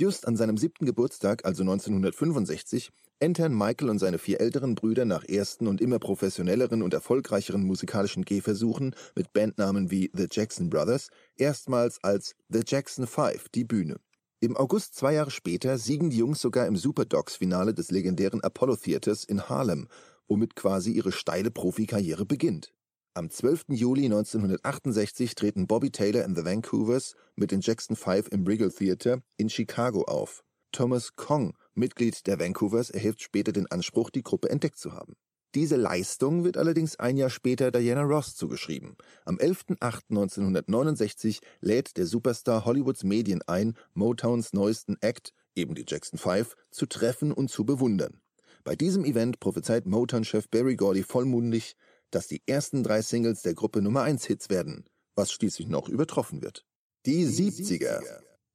Just 0.00 0.28
an 0.28 0.36
seinem 0.36 0.56
siebten 0.56 0.86
Geburtstag, 0.86 1.44
also 1.44 1.64
1965, 1.64 2.92
entern 3.18 3.52
Michael 3.52 3.90
und 3.90 3.98
seine 3.98 4.18
vier 4.18 4.40
älteren 4.40 4.76
Brüder 4.76 5.04
nach 5.04 5.24
ersten 5.24 5.66
und 5.66 5.80
immer 5.80 5.98
professionelleren 5.98 6.82
und 6.82 6.94
erfolgreicheren 6.94 7.64
musikalischen 7.64 8.24
Gehversuchen 8.24 8.94
mit 9.16 9.32
Bandnamen 9.32 9.90
wie 9.90 10.08
The 10.14 10.28
Jackson 10.30 10.70
Brothers 10.70 11.08
erstmals 11.34 11.98
als 12.04 12.36
The 12.48 12.62
Jackson 12.64 13.08
Five 13.08 13.48
die 13.48 13.64
Bühne. 13.64 13.96
Im 14.38 14.56
August 14.56 14.94
zwei 14.94 15.14
Jahre 15.14 15.32
später 15.32 15.78
siegen 15.78 16.10
die 16.10 16.18
Jungs 16.18 16.40
sogar 16.40 16.68
im 16.68 16.76
Superdogs-Finale 16.76 17.74
des 17.74 17.90
legendären 17.90 18.40
Apollo 18.40 18.76
Theaters 18.76 19.24
in 19.24 19.48
Harlem, 19.48 19.88
womit 20.28 20.54
quasi 20.54 20.92
ihre 20.92 21.10
steile 21.10 21.50
Profikarriere 21.50 22.24
beginnt. 22.24 22.72
Am 23.18 23.30
12. 23.30 23.64
Juli 23.70 24.04
1968 24.04 25.34
treten 25.34 25.66
Bobby 25.66 25.90
Taylor 25.90 26.24
and 26.24 26.36
the 26.36 26.44
Vancouvers 26.44 27.16
mit 27.34 27.50
den 27.50 27.60
Jackson 27.60 27.96
Five 27.96 28.28
im 28.30 28.44
Brighell 28.44 28.70
Theater 28.70 29.22
in 29.36 29.50
Chicago 29.50 30.04
auf. 30.04 30.44
Thomas 30.70 31.16
Kong, 31.16 31.56
Mitglied 31.74 32.28
der 32.28 32.38
Vancouvers, 32.38 32.90
erhebt 32.90 33.20
später 33.20 33.50
den 33.50 33.68
Anspruch, 33.72 34.10
die 34.10 34.22
Gruppe 34.22 34.50
entdeckt 34.50 34.78
zu 34.78 34.92
haben. 34.92 35.16
Diese 35.56 35.74
Leistung 35.74 36.44
wird 36.44 36.56
allerdings 36.56 36.94
ein 37.00 37.16
Jahr 37.16 37.28
später 37.28 37.72
Diana 37.72 38.02
Ross 38.02 38.36
zugeschrieben. 38.36 38.96
Am 39.24 39.38
11.08.1969 39.38 41.40
lädt 41.60 41.96
der 41.96 42.06
Superstar 42.06 42.66
Hollywoods 42.66 43.02
Medien 43.02 43.42
ein, 43.48 43.74
Motowns 43.94 44.52
neuesten 44.52 44.96
Act, 45.00 45.32
eben 45.56 45.74
die 45.74 45.86
Jackson 45.88 46.20
Five, 46.20 46.54
zu 46.70 46.86
treffen 46.86 47.32
und 47.32 47.50
zu 47.50 47.64
bewundern. 47.64 48.20
Bei 48.62 48.76
diesem 48.76 49.04
Event 49.04 49.40
prophezeit 49.40 49.86
Motown-Chef 49.86 50.48
Barry 50.50 50.76
Gordy 50.76 51.02
vollmundig, 51.02 51.74
dass 52.10 52.26
die 52.26 52.42
ersten 52.46 52.82
drei 52.82 53.02
Singles 53.02 53.42
der 53.42 53.54
Gruppe 53.54 53.82
Nummer 53.82 54.02
1 54.02 54.24
Hits 54.24 54.50
werden, 54.50 54.84
was 55.14 55.32
schließlich 55.32 55.68
noch 55.68 55.88
übertroffen 55.88 56.42
wird. 56.42 56.64
Die 57.06 57.26
70er. 57.26 58.02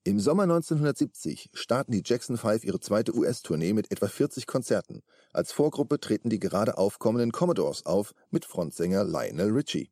Im 0.06 0.20
Sommer 0.20 0.43
1970 0.43 1.49
starten 1.54 1.93
die 1.93 2.04
Jackson 2.06 2.38
5 2.38 2.66
ihre 2.66 2.82
zweite 2.82 3.16
US-Tournee 3.16 3.72
mit 3.72 3.89
etwa 3.89 4.08
40 4.08 4.47
Konzerten. 4.47 5.01
Als 5.32 5.54
Vorgruppe 5.54 5.99
treten 5.99 6.30
die 6.30 6.39
gerade 6.39 6.78
aufkommenden 6.78 7.32
Commodores 7.32 7.86
auf 7.86 8.14
mit 8.30 8.43
Frontsänger 8.43 9.06
Lionel 9.06 9.51
Richie. 9.51 9.91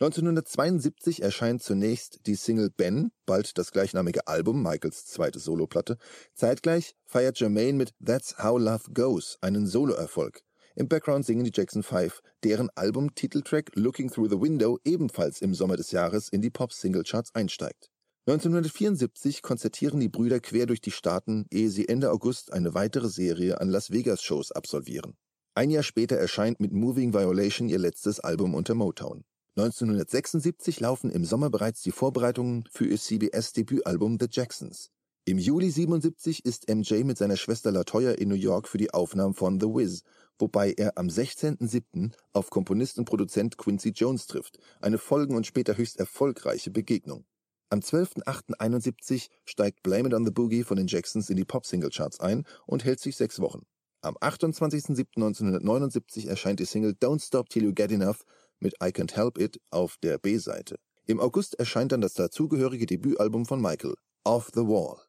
1972 0.00 1.22
erscheint 1.22 1.62
zunächst 1.62 2.26
die 2.26 2.36
Single 2.36 2.70
Ben, 2.70 3.12
bald 3.26 3.58
das 3.58 3.70
gleichnamige 3.70 4.26
Album, 4.26 4.62
Michaels 4.62 5.06
zweite 5.06 5.38
Soloplatte. 5.38 5.98
Zeitgleich 6.34 6.96
feiert 7.04 7.38
Jermaine 7.38 7.76
mit 7.76 7.92
That's 8.04 8.38
How 8.38 8.58
Love 8.58 8.92
Goes 8.94 9.36
einen 9.40 9.66
Soloerfolg. 9.66 10.42
Im 10.76 10.88
Background 10.88 11.24
singen 11.24 11.44
die 11.44 11.52
Jackson 11.54 11.84
5, 11.84 12.20
deren 12.42 12.68
Album-Titeltrack 12.74 13.70
Looking 13.74 14.10
Through 14.10 14.30
the 14.30 14.40
Window 14.40 14.80
ebenfalls 14.84 15.40
im 15.40 15.54
Sommer 15.54 15.76
des 15.76 15.92
Jahres 15.92 16.28
in 16.28 16.42
die 16.42 16.50
Pop-Single-Charts 16.50 17.32
einsteigt. 17.32 17.90
1974 18.26 19.42
konzertieren 19.42 20.00
die 20.00 20.08
Brüder 20.08 20.40
quer 20.40 20.66
durch 20.66 20.80
die 20.80 20.90
Staaten, 20.90 21.46
ehe 21.52 21.70
sie 21.70 21.88
Ende 21.88 22.10
August 22.10 22.52
eine 22.52 22.74
weitere 22.74 23.08
Serie 23.08 23.60
an 23.60 23.68
Las 23.68 23.92
Vegas-Shows 23.92 24.50
absolvieren. 24.50 25.16
Ein 25.54 25.70
Jahr 25.70 25.84
später 25.84 26.16
erscheint 26.16 26.58
mit 26.58 26.72
Moving 26.72 27.14
Violation 27.14 27.68
ihr 27.68 27.78
letztes 27.78 28.18
Album 28.18 28.54
unter 28.54 28.74
Motown. 28.74 29.24
1976 29.56 30.80
laufen 30.80 31.10
im 31.10 31.24
Sommer 31.24 31.50
bereits 31.50 31.82
die 31.82 31.92
Vorbereitungen 31.92 32.64
für 32.72 32.86
ihr 32.86 32.98
CBS-Debütalbum 32.98 34.18
The 34.18 34.26
Jacksons. 34.28 34.90
Im 35.26 35.38
Juli 35.38 35.70
77 35.70 36.44
ist 36.44 36.68
MJ 36.68 37.04
mit 37.04 37.16
seiner 37.16 37.38
Schwester 37.38 37.70
Latoya 37.70 38.10
in 38.10 38.28
New 38.28 38.34
York 38.34 38.68
für 38.68 38.76
die 38.76 38.92
Aufnahmen 38.92 39.32
von 39.32 39.58
The 39.58 39.68
Wiz, 39.68 40.02
wobei 40.38 40.72
er 40.72 40.96
am 40.96 41.08
16.07. 41.08 42.12
auf 42.32 42.48
Komponist 42.50 42.98
und 42.98 43.04
Produzent 43.04 43.58
Quincy 43.58 43.90
Jones 43.90 44.26
trifft, 44.26 44.58
eine 44.80 44.98
folgen- 44.98 45.36
und 45.36 45.46
später 45.46 45.76
höchst 45.76 45.98
erfolgreiche 45.98 46.70
Begegnung. 46.70 47.26
Am 47.70 47.80
12.08.71 47.80 49.28
steigt 49.44 49.82
Blame 49.82 50.08
It 50.08 50.14
on 50.14 50.24
the 50.24 50.30
Boogie 50.30 50.62
von 50.64 50.76
den 50.76 50.86
Jacksons 50.86 51.28
in 51.30 51.36
die 51.36 51.44
Pop-Single-Charts 51.44 52.20
ein 52.20 52.44
und 52.66 52.84
hält 52.84 53.00
sich 53.00 53.16
sechs 53.16 53.40
Wochen. 53.40 53.66
Am 54.00 54.16
28.07.1979 54.18 56.28
erscheint 56.28 56.60
die 56.60 56.66
Single 56.66 56.92
Don't 56.92 57.24
Stop 57.24 57.48
Till 57.48 57.64
You 57.64 57.72
Get 57.72 57.90
Enough 57.90 58.24
mit 58.60 58.74
I 58.74 58.88
Can't 58.88 59.14
Help 59.14 59.38
It 59.38 59.60
auf 59.70 59.96
der 60.02 60.18
B-Seite. 60.18 60.76
Im 61.06 61.20
August 61.20 61.58
erscheint 61.58 61.92
dann 61.92 62.00
das 62.00 62.14
dazugehörige 62.14 62.86
Debütalbum 62.86 63.44
von 63.46 63.60
Michael, 63.60 63.94
Off 64.24 64.50
the 64.54 64.60
Wall. 64.60 65.00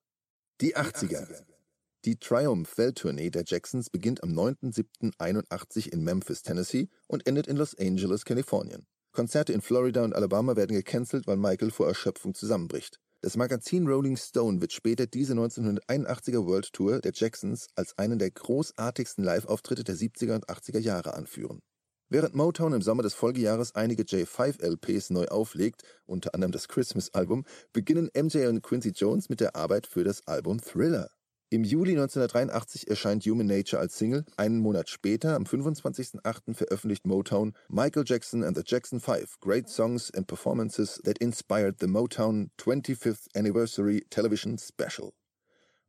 Die 0.62 0.76
80er. 0.76 1.46
Die 2.06 2.20
Triumph-Welttournee 2.20 3.32
der 3.32 3.46
Jacksons 3.48 3.90
beginnt 3.90 4.22
am 4.22 4.30
9.07.81 4.30 5.92
in 5.92 6.04
Memphis, 6.04 6.44
Tennessee 6.44 6.88
und 7.08 7.26
endet 7.26 7.48
in 7.48 7.58
Los 7.58 7.76
Angeles, 7.80 8.26
Kalifornien. 8.26 8.86
Konzerte 9.12 9.54
in 9.54 9.62
Florida 9.62 10.04
und 10.04 10.14
Alabama 10.14 10.56
werden 10.56 10.76
gecancelt, 10.76 11.26
weil 11.26 11.38
Michael 11.38 11.72
vor 11.72 11.88
Erschöpfung 11.88 12.36
zusammenbricht. 12.36 13.00
Das 13.22 13.38
Magazin 13.38 13.88
Rolling 13.88 14.18
Stone 14.18 14.62
wird 14.62 14.72
später 14.72 15.08
diese 15.08 15.34
1981er 15.34 16.46
World 16.46 16.72
Tour 16.74 17.00
der 17.00 17.12
Jacksons 17.12 17.70
als 17.74 17.98
einen 17.98 18.20
der 18.20 18.30
großartigsten 18.30 19.24
Live-Auftritte 19.24 19.84
der 19.84 19.96
70er 19.96 20.36
und 20.36 20.48
80er 20.48 20.80
Jahre 20.80 21.16
anführen. 21.16 21.64
Während 22.10 22.36
Motown 22.36 22.74
im 22.74 22.84
Sommer 22.84 23.02
des 23.02 23.16
Folgejahres 23.16 23.74
einige 23.74 24.04
J5-LPs 24.04 25.10
neu 25.10 25.26
auflegt, 25.26 25.82
unter 26.06 26.36
anderem 26.36 26.52
das 26.52 26.68
Christmas-Album, 26.68 27.46
beginnen 27.74 28.12
MJ 28.16 28.46
und 28.46 28.62
Quincy 28.62 28.90
Jones 28.90 29.28
mit 29.28 29.40
der 29.40 29.56
Arbeit 29.56 29.88
für 29.88 30.04
das 30.04 30.28
Album 30.28 30.62
Thriller. 30.62 31.10
Im 31.52 31.64
Juli 31.64 31.92
1983 31.92 32.90
erscheint 32.90 33.24
Human 33.26 33.46
Nature 33.46 33.80
als 33.80 33.98
Single. 33.98 34.26
Einen 34.36 34.60
Monat 34.60 34.90
später, 34.90 35.36
am 35.36 35.44
25.08., 35.44 36.56
veröffentlicht 36.56 37.06
Motown 37.06 37.54
Michael 37.70 38.04
Jackson 38.04 38.44
and 38.44 38.58
the 38.58 38.64
Jackson 38.66 39.00
5 39.00 39.40
Great 39.42 39.70
Songs 39.70 40.12
and 40.16 40.26
Performances 40.26 41.00
that 41.04 41.20
Inspired 41.20 41.76
the 41.80 41.86
Motown 41.86 42.50
25th 42.58 43.28
Anniversary 43.36 44.04
Television 44.10 44.58
Special. 44.58 45.14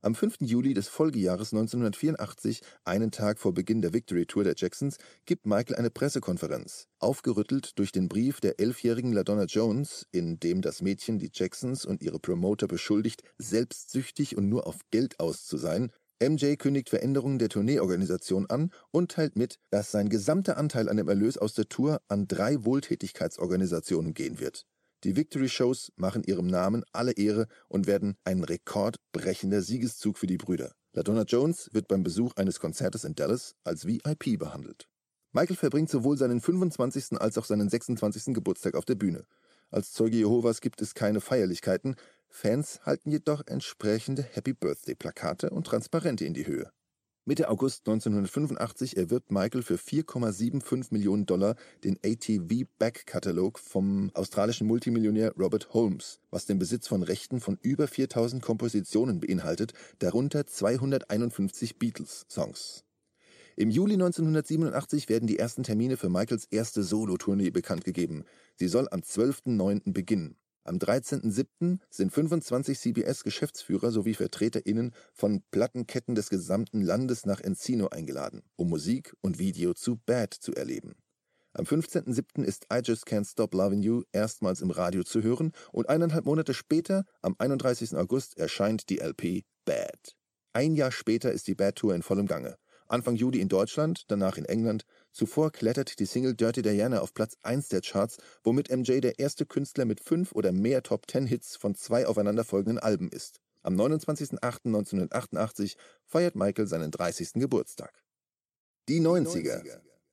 Am 0.02 0.14
5. 0.14 0.36
Juli 0.40 0.74
des 0.74 0.88
Folgejahres 0.88 1.52
1984, 1.52 2.60
einen 2.84 3.10
Tag 3.10 3.38
vor 3.38 3.54
Beginn 3.54 3.80
der 3.80 3.94
Victory 3.94 4.26
Tour 4.26 4.44
der 4.44 4.54
Jacksons, 4.56 4.98
gibt 5.24 5.46
Michael 5.46 5.76
eine 5.76 5.90
Pressekonferenz, 5.90 6.86
aufgerüttelt 6.98 7.78
durch 7.78 7.92
den 7.92 8.08
Brief 8.08 8.40
der 8.40 8.60
elfjährigen 8.60 9.12
LaDonna 9.12 9.44
Jones, 9.44 10.06
in 10.12 10.38
dem 10.38 10.60
das 10.60 10.82
Mädchen 10.82 11.18
die 11.18 11.30
Jacksons 11.32 11.86
und 11.86 12.02
ihre 12.02 12.20
Promoter 12.20 12.68
beschuldigt, 12.68 13.22
selbstsüchtig 13.38 14.36
und 14.36 14.50
nur 14.50 14.66
auf 14.66 14.80
Geld 14.90 15.18
aus 15.18 15.46
zu 15.46 15.56
sein. 15.56 15.90
MJ 16.22 16.56
kündigt 16.56 16.90
Veränderungen 16.90 17.38
der 17.38 17.48
Tourneeorganisation 17.48 18.46
an 18.48 18.70
und 18.90 19.10
teilt 19.10 19.36
mit, 19.36 19.58
dass 19.70 19.90
sein 19.90 20.10
gesamter 20.10 20.58
Anteil 20.58 20.90
an 20.90 20.98
dem 20.98 21.08
Erlös 21.08 21.38
aus 21.38 21.54
der 21.54 21.68
Tour 21.68 22.02
an 22.08 22.28
drei 22.28 22.64
Wohltätigkeitsorganisationen 22.64 24.12
gehen 24.12 24.40
wird. 24.40 24.66
Die 25.06 25.14
Victory-Shows 25.14 25.92
machen 25.94 26.24
ihrem 26.24 26.48
Namen 26.48 26.82
alle 26.90 27.12
Ehre 27.12 27.46
und 27.68 27.86
werden 27.86 28.16
ein 28.24 28.42
rekordbrechender 28.42 29.62
Siegeszug 29.62 30.18
für 30.18 30.26
die 30.26 30.36
Brüder. 30.36 30.72
LaDonna 30.94 31.22
Jones 31.22 31.70
wird 31.72 31.86
beim 31.86 32.02
Besuch 32.02 32.34
eines 32.34 32.58
Konzertes 32.58 33.04
in 33.04 33.14
Dallas 33.14 33.54
als 33.62 33.86
VIP 33.86 34.36
behandelt. 34.36 34.88
Michael 35.30 35.54
verbringt 35.54 35.90
sowohl 35.90 36.18
seinen 36.18 36.40
25. 36.40 37.20
als 37.20 37.38
auch 37.38 37.44
seinen 37.44 37.68
26. 37.68 38.34
Geburtstag 38.34 38.74
auf 38.74 38.84
der 38.84 38.96
Bühne. 38.96 39.26
Als 39.70 39.92
Zeuge 39.92 40.16
Jehovas 40.16 40.60
gibt 40.60 40.82
es 40.82 40.92
keine 40.92 41.20
Feierlichkeiten, 41.20 41.94
Fans 42.28 42.80
halten 42.82 43.12
jedoch 43.12 43.46
entsprechende 43.46 44.24
Happy 44.24 44.54
Birthday-Plakate 44.54 45.50
und 45.50 45.68
Transparente 45.68 46.24
in 46.24 46.34
die 46.34 46.48
Höhe. 46.48 46.72
Mitte 47.28 47.48
August 47.48 47.88
1985 47.88 48.96
erwirbt 48.96 49.32
Michael 49.32 49.62
für 49.62 49.74
4,75 49.74 50.92
Millionen 50.92 51.26
Dollar 51.26 51.56
den 51.82 51.98
ATV 52.04 52.68
Back-Katalog 52.78 53.58
vom 53.58 54.12
australischen 54.14 54.68
Multimillionär 54.68 55.34
Robert 55.36 55.74
Holmes, 55.74 56.20
was 56.30 56.46
den 56.46 56.60
Besitz 56.60 56.86
von 56.86 57.02
Rechten 57.02 57.40
von 57.40 57.58
über 57.62 57.88
4000 57.88 58.40
Kompositionen 58.40 59.18
beinhaltet, 59.18 59.72
darunter 59.98 60.46
251 60.46 61.80
Beatles-Songs. 61.80 62.84
Im 63.56 63.70
Juli 63.70 63.94
1987 63.94 65.08
werden 65.08 65.26
die 65.26 65.40
ersten 65.40 65.64
Termine 65.64 65.96
für 65.96 66.08
Michaels 66.08 66.44
erste 66.44 66.84
Solo-Tournee 66.84 67.50
bekannt 67.50 67.84
gegeben. 67.84 68.22
Sie 68.54 68.68
soll 68.68 68.86
am 68.92 69.00
12.09. 69.00 69.92
beginnen. 69.92 70.36
Am 70.66 70.78
13.07. 70.78 71.78
sind 71.90 72.12
25 72.12 72.76
CBS-Geschäftsführer 72.80 73.92
sowie 73.92 74.14
VertreterInnen 74.14 74.92
von 75.12 75.44
Plattenketten 75.52 76.16
des 76.16 76.28
gesamten 76.28 76.80
Landes 76.80 77.24
nach 77.24 77.40
Encino 77.40 77.88
eingeladen, 77.88 78.42
um 78.56 78.68
Musik 78.68 79.14
und 79.20 79.38
Video 79.38 79.74
zu 79.74 79.96
Bad 79.96 80.34
zu 80.34 80.56
erleben. 80.56 80.96
Am 81.52 81.66
15.07. 81.66 82.42
ist 82.42 82.66
I 82.72 82.80
Just 82.82 83.06
Can't 83.06 83.30
Stop 83.30 83.54
Loving 83.54 83.80
You 83.80 84.02
erstmals 84.10 84.60
im 84.60 84.72
Radio 84.72 85.04
zu 85.04 85.22
hören 85.22 85.52
und 85.70 85.88
eineinhalb 85.88 86.24
Monate 86.24 86.52
später, 86.52 87.04
am 87.22 87.36
31. 87.38 87.96
August, 87.96 88.36
erscheint 88.36 88.90
die 88.90 88.98
LP 88.98 89.44
Bad. 89.64 90.16
Ein 90.52 90.74
Jahr 90.74 90.90
später 90.90 91.30
ist 91.30 91.46
die 91.46 91.54
Bad 91.54 91.76
Tour 91.76 91.94
in 91.94 92.02
vollem 92.02 92.26
Gange. 92.26 92.56
Anfang 92.88 93.16
Juli 93.16 93.40
in 93.40 93.48
Deutschland, 93.48 94.04
danach 94.08 94.36
in 94.36 94.44
England. 94.44 94.84
Zuvor 95.12 95.50
klettert 95.50 95.98
die 95.98 96.06
Single 96.06 96.34
Dirty 96.34 96.62
Diana 96.62 97.00
auf 97.00 97.14
Platz 97.14 97.36
1 97.42 97.68
der 97.68 97.80
Charts, 97.80 98.18
womit 98.42 98.70
MJ 98.70 99.00
der 99.00 99.18
erste 99.18 99.46
Künstler 99.46 99.84
mit 99.84 100.00
fünf 100.00 100.32
oder 100.32 100.52
mehr 100.52 100.82
Top-10-Hits 100.82 101.56
von 101.56 101.74
zwei 101.74 102.06
aufeinanderfolgenden 102.06 102.78
Alben 102.78 103.08
ist. 103.08 103.40
Am 103.62 103.74
29.08.1988 103.74 105.76
feiert 106.04 106.36
Michael 106.36 106.66
seinen 106.66 106.90
30. 106.90 107.34
Geburtstag. 107.34 107.92
Die 108.88 109.00
90er. 109.00 109.62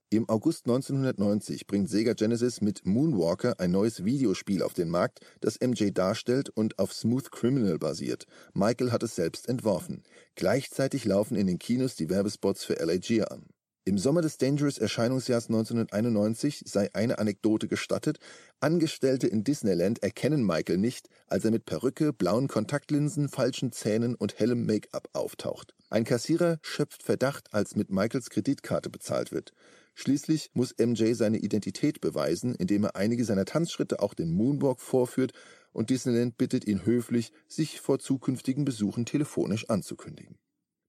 Im 0.09 0.29
August 0.29 0.67
1990 0.67 1.65
bringt 1.65 1.89
Sega 1.89 2.13
Genesis 2.13 2.61
mit 2.61 2.85
Moonwalker 2.85 3.59
ein 3.59 3.71
neues 3.71 4.05
Videospiel 4.05 4.61
auf 4.61 4.73
den 4.73 4.89
Markt, 4.89 5.21
das 5.41 5.59
MJ 5.59 5.89
darstellt 5.91 6.49
und 6.49 6.77
auf 6.77 6.93
Smooth 6.93 7.31
Criminal 7.31 7.79
basiert. 7.79 8.27
Michael 8.53 8.91
hat 8.91 9.01
es 9.01 9.15
selbst 9.15 9.49
entworfen. 9.49 10.03
Gleichzeitig 10.35 11.05
laufen 11.05 11.35
in 11.35 11.47
den 11.47 11.59
Kinos 11.59 11.95
die 11.95 12.09
Werbespots 12.09 12.63
für 12.63 12.73
LA 12.73 12.97
Gear 12.97 13.31
an. 13.31 13.45
Im 13.85 13.97
Sommer 13.97 14.21
des 14.21 14.37
Dangerous 14.37 14.77
Erscheinungsjahrs 14.77 15.47
1991 15.49 16.63
sei 16.65 16.89
eine 16.93 17.19
Anekdote 17.19 17.67
gestattet. 17.67 18.17
Angestellte 18.61 19.27
in 19.27 19.43
Disneyland 19.43 20.01
erkennen 20.01 20.45
Michael 20.45 20.77
nicht, 20.77 21.09
als 21.27 21.43
er 21.43 21.51
mit 21.51 21.65
Perücke, 21.65 22.13
blauen 22.13 22.47
Kontaktlinsen, 22.47 23.27
falschen 23.27 23.73
Zähnen 23.73 24.15
und 24.15 24.39
hellem 24.39 24.65
Make-up 24.65 25.09
auftaucht. 25.11 25.75
Ein 25.89 26.05
Kassierer 26.05 26.59
schöpft 26.61 27.03
Verdacht, 27.03 27.53
als 27.53 27.75
mit 27.75 27.91
Michaels 27.91 28.29
Kreditkarte 28.29 28.89
bezahlt 28.89 29.33
wird. 29.33 29.51
Schließlich 29.95 30.49
muss 30.53 30.73
MJ 30.79 31.13
seine 31.13 31.39
Identität 31.39 31.99
beweisen, 31.99 32.55
indem 32.55 32.85
er 32.85 32.95
einige 32.95 33.25
seiner 33.25 33.45
Tanzschritte 33.45 34.01
auch 34.01 34.13
den 34.13 34.31
Moonwalk 34.31 34.79
vorführt 34.79 35.33
und 35.73 35.89
Disneyland 35.89 36.37
bittet 36.37 36.65
ihn 36.65 36.85
höflich, 36.85 37.33
sich 37.47 37.81
vor 37.81 37.99
zukünftigen 37.99 38.63
Besuchen 38.63 39.05
telefonisch 39.05 39.69
anzukündigen. 39.69 40.37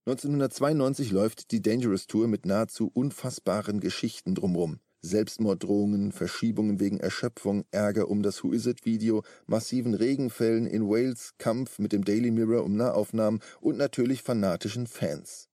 1992 0.07 1.11
läuft 1.11 1.51
die 1.51 1.61
Dangerous 1.61 2.07
Tour 2.07 2.27
mit 2.27 2.45
nahezu 2.45 2.91
unfassbaren 2.93 3.79
Geschichten 3.79 4.35
drumrum. 4.35 4.79
Selbstmorddrohungen, 5.01 6.11
Verschiebungen 6.11 6.79
wegen 6.79 6.99
Erschöpfung, 6.99 7.65
Ärger 7.71 8.09
um 8.09 8.23
das 8.23 8.43
Who 8.43 8.51
Is 8.51 8.65
It 8.65 8.85
Video, 8.85 9.23
massiven 9.45 9.93
Regenfällen 9.93 10.65
in 10.65 10.87
Wales, 10.87 11.33
Kampf 11.37 11.79
mit 11.79 11.91
dem 11.91 12.03
Daily 12.03 12.31
Mirror 12.31 12.63
um 12.63 12.75
Nahaufnahmen 12.75 13.39
und 13.61 13.77
natürlich 13.77 14.23
fanatischen 14.23 14.87
Fans. 14.87 15.49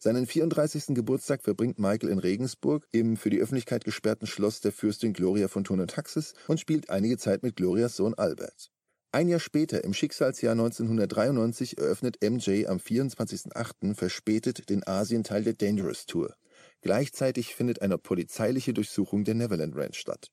Seinen 0.00 0.26
34. 0.26 0.94
Geburtstag 0.94 1.42
verbringt 1.42 1.80
Michael 1.80 2.10
in 2.10 2.20
Regensburg 2.20 2.86
im 2.92 3.16
für 3.16 3.30
die 3.30 3.40
Öffentlichkeit 3.40 3.84
gesperrten 3.84 4.28
Schloss 4.28 4.60
der 4.60 4.70
Fürstin 4.70 5.12
Gloria 5.12 5.48
von 5.48 5.64
Thurn-Taxis 5.64 6.34
und 6.46 6.60
spielt 6.60 6.88
einige 6.88 7.18
Zeit 7.18 7.42
mit 7.42 7.56
Glorias 7.56 7.96
Sohn 7.96 8.14
Albert. 8.14 8.70
Ein 9.10 9.26
Jahr 9.28 9.40
später, 9.40 9.82
im 9.82 9.94
Schicksalsjahr 9.94 10.52
1993, 10.52 11.78
eröffnet 11.78 12.18
MJ 12.22 12.66
am 12.68 12.76
24.08. 12.76 13.96
verspätet 13.96 14.70
den 14.70 14.86
Asienteil 14.86 15.42
der 15.42 15.54
Dangerous 15.54 16.06
Tour. 16.06 16.32
Gleichzeitig 16.80 17.56
findet 17.56 17.82
eine 17.82 17.98
polizeiliche 17.98 18.72
Durchsuchung 18.72 19.24
der 19.24 19.34
Neverland 19.34 19.74
Ranch 19.74 19.98
statt. 19.98 20.28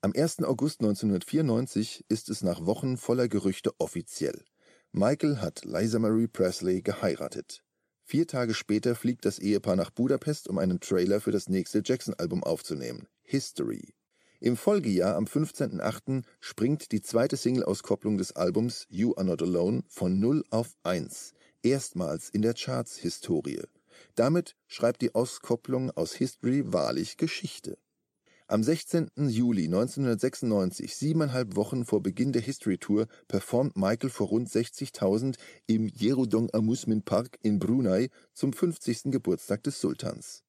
Am 0.00 0.14
1. 0.16 0.44
August 0.44 0.80
1994 0.80 2.06
ist 2.08 2.30
es 2.30 2.40
nach 2.40 2.64
Wochen 2.64 2.96
voller 2.96 3.28
Gerüchte 3.28 3.72
offiziell. 3.76 4.44
Michael 4.92 5.42
hat 5.42 5.66
Liza 5.66 5.98
Marie 5.98 6.26
Presley 6.26 6.80
geheiratet. 6.80 7.62
Vier 8.10 8.26
Tage 8.26 8.54
später 8.54 8.96
fliegt 8.96 9.24
das 9.24 9.38
Ehepaar 9.38 9.76
nach 9.76 9.90
Budapest, 9.90 10.48
um 10.48 10.58
einen 10.58 10.80
Trailer 10.80 11.20
für 11.20 11.30
das 11.30 11.48
nächste 11.48 11.80
Jackson-Album 11.84 12.42
aufzunehmen, 12.42 13.06
History. 13.22 13.94
Im 14.40 14.56
Folgejahr, 14.56 15.14
am 15.14 15.26
15.08., 15.26 16.24
springt 16.40 16.90
die 16.90 17.02
zweite 17.02 17.36
Single-Auskopplung 17.36 18.18
des 18.18 18.34
Albums 18.34 18.88
You 18.90 19.14
Are 19.14 19.24
Not 19.24 19.42
Alone 19.42 19.84
von 19.86 20.18
0 20.18 20.42
auf 20.50 20.74
1, 20.82 21.34
erstmals 21.62 22.30
in 22.30 22.42
der 22.42 22.54
Charts-Historie. 22.54 23.62
Damit 24.16 24.56
schreibt 24.66 25.02
die 25.02 25.14
Auskopplung 25.14 25.92
aus 25.92 26.12
History 26.12 26.64
wahrlich 26.66 27.16
Geschichte. 27.16 27.78
Am 28.50 28.64
16. 28.64 29.10
Juli 29.28 29.66
1996, 29.66 30.96
siebeneinhalb 30.96 31.54
Wochen 31.54 31.84
vor 31.84 32.02
Beginn 32.02 32.32
der 32.32 32.42
History 32.42 32.78
Tour, 32.78 33.06
performt 33.28 33.76
Michael 33.76 34.10
vor 34.10 34.26
rund 34.26 34.48
60.000 34.48 35.36
im 35.68 35.86
Yerudong 35.86 36.52
Amusement 36.52 37.04
Park 37.04 37.38
in 37.42 37.60
Brunei 37.60 38.08
zum 38.34 38.52
50. 38.52 39.12
Geburtstag 39.12 39.62
des 39.62 39.80
Sultans. 39.80 40.42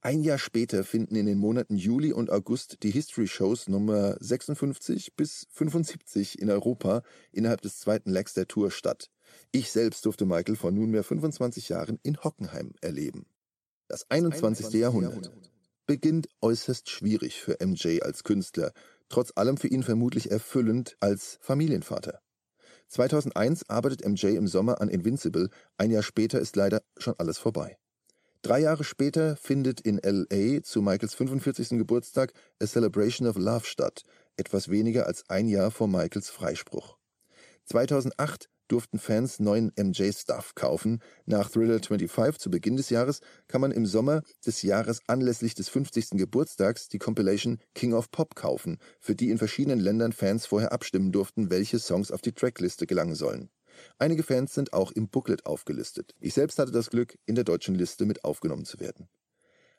Ein 0.00 0.22
Jahr 0.24 0.38
später 0.38 0.82
finden 0.82 1.14
in 1.14 1.26
den 1.26 1.38
Monaten 1.38 1.76
Juli 1.76 2.12
und 2.12 2.28
August 2.28 2.82
die 2.82 2.90
History 2.90 3.28
Shows 3.28 3.68
Nummer 3.68 4.16
56 4.18 5.14
bis 5.14 5.46
75 5.50 6.40
in 6.40 6.50
Europa 6.50 7.04
innerhalb 7.30 7.60
des 7.60 7.78
zweiten 7.78 8.10
Legs 8.10 8.34
der 8.34 8.48
Tour 8.48 8.72
statt. 8.72 9.12
Ich 9.52 9.70
selbst 9.70 10.04
durfte 10.06 10.26
Michael 10.26 10.56
vor 10.56 10.72
nunmehr 10.72 11.04
25 11.04 11.68
Jahren 11.68 12.00
in 12.02 12.16
Hockenheim 12.16 12.72
erleben. 12.80 13.26
Das 13.86 14.10
21. 14.10 14.72
Jahrhundert 14.72 15.30
beginnt 15.86 16.28
äußerst 16.40 16.90
schwierig 16.90 17.40
für 17.40 17.56
MJ 17.64 18.00
als 18.02 18.24
Künstler, 18.24 18.72
trotz 19.08 19.32
allem 19.36 19.56
für 19.56 19.68
ihn 19.68 19.82
vermutlich 19.82 20.30
erfüllend 20.30 20.96
als 21.00 21.38
Familienvater. 21.40 22.20
2001 22.88 23.68
arbeitet 23.68 24.06
MJ 24.06 24.36
im 24.36 24.46
Sommer 24.46 24.80
an 24.80 24.88
Invincible, 24.88 25.50
ein 25.78 25.90
Jahr 25.90 26.02
später 26.02 26.38
ist 26.38 26.56
leider 26.56 26.82
schon 26.98 27.14
alles 27.18 27.38
vorbei. 27.38 27.76
Drei 28.42 28.60
Jahre 28.60 28.84
später 28.84 29.36
findet 29.36 29.80
in 29.80 29.98
LA 30.04 30.62
zu 30.62 30.82
Michaels 30.82 31.14
45. 31.14 31.78
Geburtstag 31.78 32.34
A 32.62 32.66
Celebration 32.66 33.26
of 33.26 33.36
Love 33.36 33.64
statt, 33.64 34.02
etwas 34.36 34.68
weniger 34.68 35.06
als 35.06 35.28
ein 35.30 35.48
Jahr 35.48 35.70
vor 35.70 35.88
Michaels 35.88 36.28
Freispruch. 36.28 36.98
2008 37.64 38.50
durften 38.68 38.98
Fans 38.98 39.40
neuen 39.40 39.72
MJ-Stuff 39.78 40.54
kaufen. 40.54 41.00
Nach 41.26 41.50
Thriller 41.50 41.80
25 41.82 42.38
zu 42.38 42.50
Beginn 42.50 42.76
des 42.76 42.90
Jahres 42.90 43.20
kann 43.48 43.60
man 43.60 43.70
im 43.70 43.86
Sommer 43.86 44.22
des 44.46 44.62
Jahres 44.62 45.00
anlässlich 45.06 45.54
des 45.54 45.68
50. 45.68 46.10
Geburtstags 46.12 46.88
die 46.88 46.98
Compilation 46.98 47.58
King 47.74 47.92
of 47.92 48.10
Pop 48.10 48.34
kaufen, 48.34 48.78
für 49.00 49.14
die 49.14 49.30
in 49.30 49.38
verschiedenen 49.38 49.80
Ländern 49.80 50.12
Fans 50.12 50.46
vorher 50.46 50.72
abstimmen 50.72 51.12
durften, 51.12 51.50
welche 51.50 51.78
Songs 51.78 52.10
auf 52.10 52.22
die 52.22 52.32
Trackliste 52.32 52.86
gelangen 52.86 53.14
sollen. 53.14 53.50
Einige 53.98 54.22
Fans 54.22 54.54
sind 54.54 54.72
auch 54.72 54.92
im 54.92 55.08
Booklet 55.08 55.46
aufgelistet. 55.46 56.14
Ich 56.20 56.34
selbst 56.34 56.58
hatte 56.58 56.72
das 56.72 56.90
Glück, 56.90 57.18
in 57.26 57.34
der 57.34 57.44
deutschen 57.44 57.74
Liste 57.74 58.06
mit 58.06 58.24
aufgenommen 58.24 58.64
zu 58.64 58.80
werden. 58.80 59.08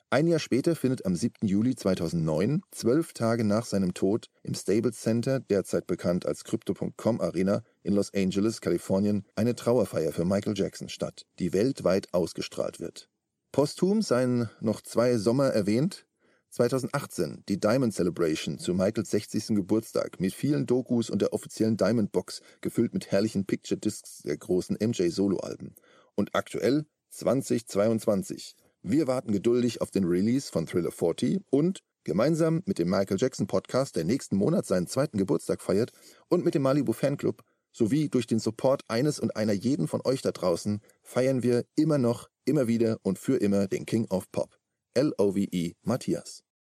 Ein 0.08 0.28
Jahr 0.28 0.38
später 0.38 0.76
findet 0.76 1.04
am 1.04 1.16
7. 1.16 1.48
Juli 1.48 1.74
2009, 1.74 2.62
zwölf 2.70 3.12
Tage 3.12 3.42
nach 3.42 3.66
seinem 3.66 3.92
Tod, 3.92 4.26
im 4.44 4.54
Staples 4.54 5.00
Center, 5.00 5.40
derzeit 5.40 5.88
bekannt 5.88 6.26
als 6.26 6.44
Crypto.com 6.44 7.20
Arena 7.20 7.64
in 7.82 7.92
Los 7.92 8.14
Angeles, 8.14 8.60
Kalifornien, 8.60 9.24
eine 9.34 9.56
Trauerfeier 9.56 10.12
für 10.12 10.24
Michael 10.24 10.56
Jackson 10.56 10.88
statt, 10.88 11.26
die 11.40 11.52
weltweit 11.52 12.14
ausgestrahlt 12.14 12.78
wird. 12.78 13.08
Posthum 13.50 14.00
seien 14.00 14.48
noch 14.60 14.80
zwei 14.80 15.16
Sommer 15.16 15.46
erwähnt. 15.48 16.06
2018 16.50 17.42
die 17.48 17.58
Diamond 17.58 17.92
Celebration 17.92 18.60
zu 18.60 18.74
Michaels 18.74 19.10
60. 19.10 19.56
Geburtstag 19.56 20.20
mit 20.20 20.34
vielen 20.34 20.66
Dokus 20.66 21.10
und 21.10 21.20
der 21.20 21.32
offiziellen 21.32 21.76
Diamond 21.76 22.12
Box, 22.12 22.42
gefüllt 22.60 22.94
mit 22.94 23.10
herrlichen 23.10 23.44
Picture 23.44 23.78
Discs 23.78 24.22
der 24.22 24.36
großen 24.36 24.78
MJ 24.80 25.08
Soloalben. 25.08 25.74
Und 26.14 26.36
aktuell 26.36 26.86
2022 27.10 28.54
wir 28.88 29.08
warten 29.08 29.32
geduldig 29.32 29.80
auf 29.80 29.90
den 29.90 30.04
Release 30.04 30.50
von 30.50 30.66
Thriller 30.66 30.92
40 30.92 31.40
und 31.50 31.80
gemeinsam 32.04 32.62
mit 32.66 32.78
dem 32.78 32.88
Michael 32.88 33.16
Jackson 33.18 33.48
Podcast, 33.48 33.96
der 33.96 34.04
nächsten 34.04 34.36
Monat 34.36 34.64
seinen 34.64 34.86
zweiten 34.86 35.18
Geburtstag 35.18 35.60
feiert, 35.60 35.90
und 36.28 36.44
mit 36.44 36.54
dem 36.54 36.62
Malibu 36.62 36.92
Fanclub 36.92 37.42
sowie 37.72 38.08
durch 38.08 38.28
den 38.28 38.38
Support 38.38 38.82
eines 38.86 39.18
und 39.18 39.34
einer 39.34 39.52
jeden 39.52 39.88
von 39.88 40.00
euch 40.04 40.22
da 40.22 40.30
draußen 40.30 40.80
feiern 41.02 41.42
wir 41.42 41.64
immer 41.74 41.98
noch, 41.98 42.28
immer 42.44 42.68
wieder 42.68 42.98
und 43.02 43.18
für 43.18 43.36
immer 43.36 43.66
den 43.66 43.86
King 43.86 44.06
of 44.08 44.30
Pop. 44.30 44.56
L-O-V-E 44.94 45.72
Matthias. 45.82 46.45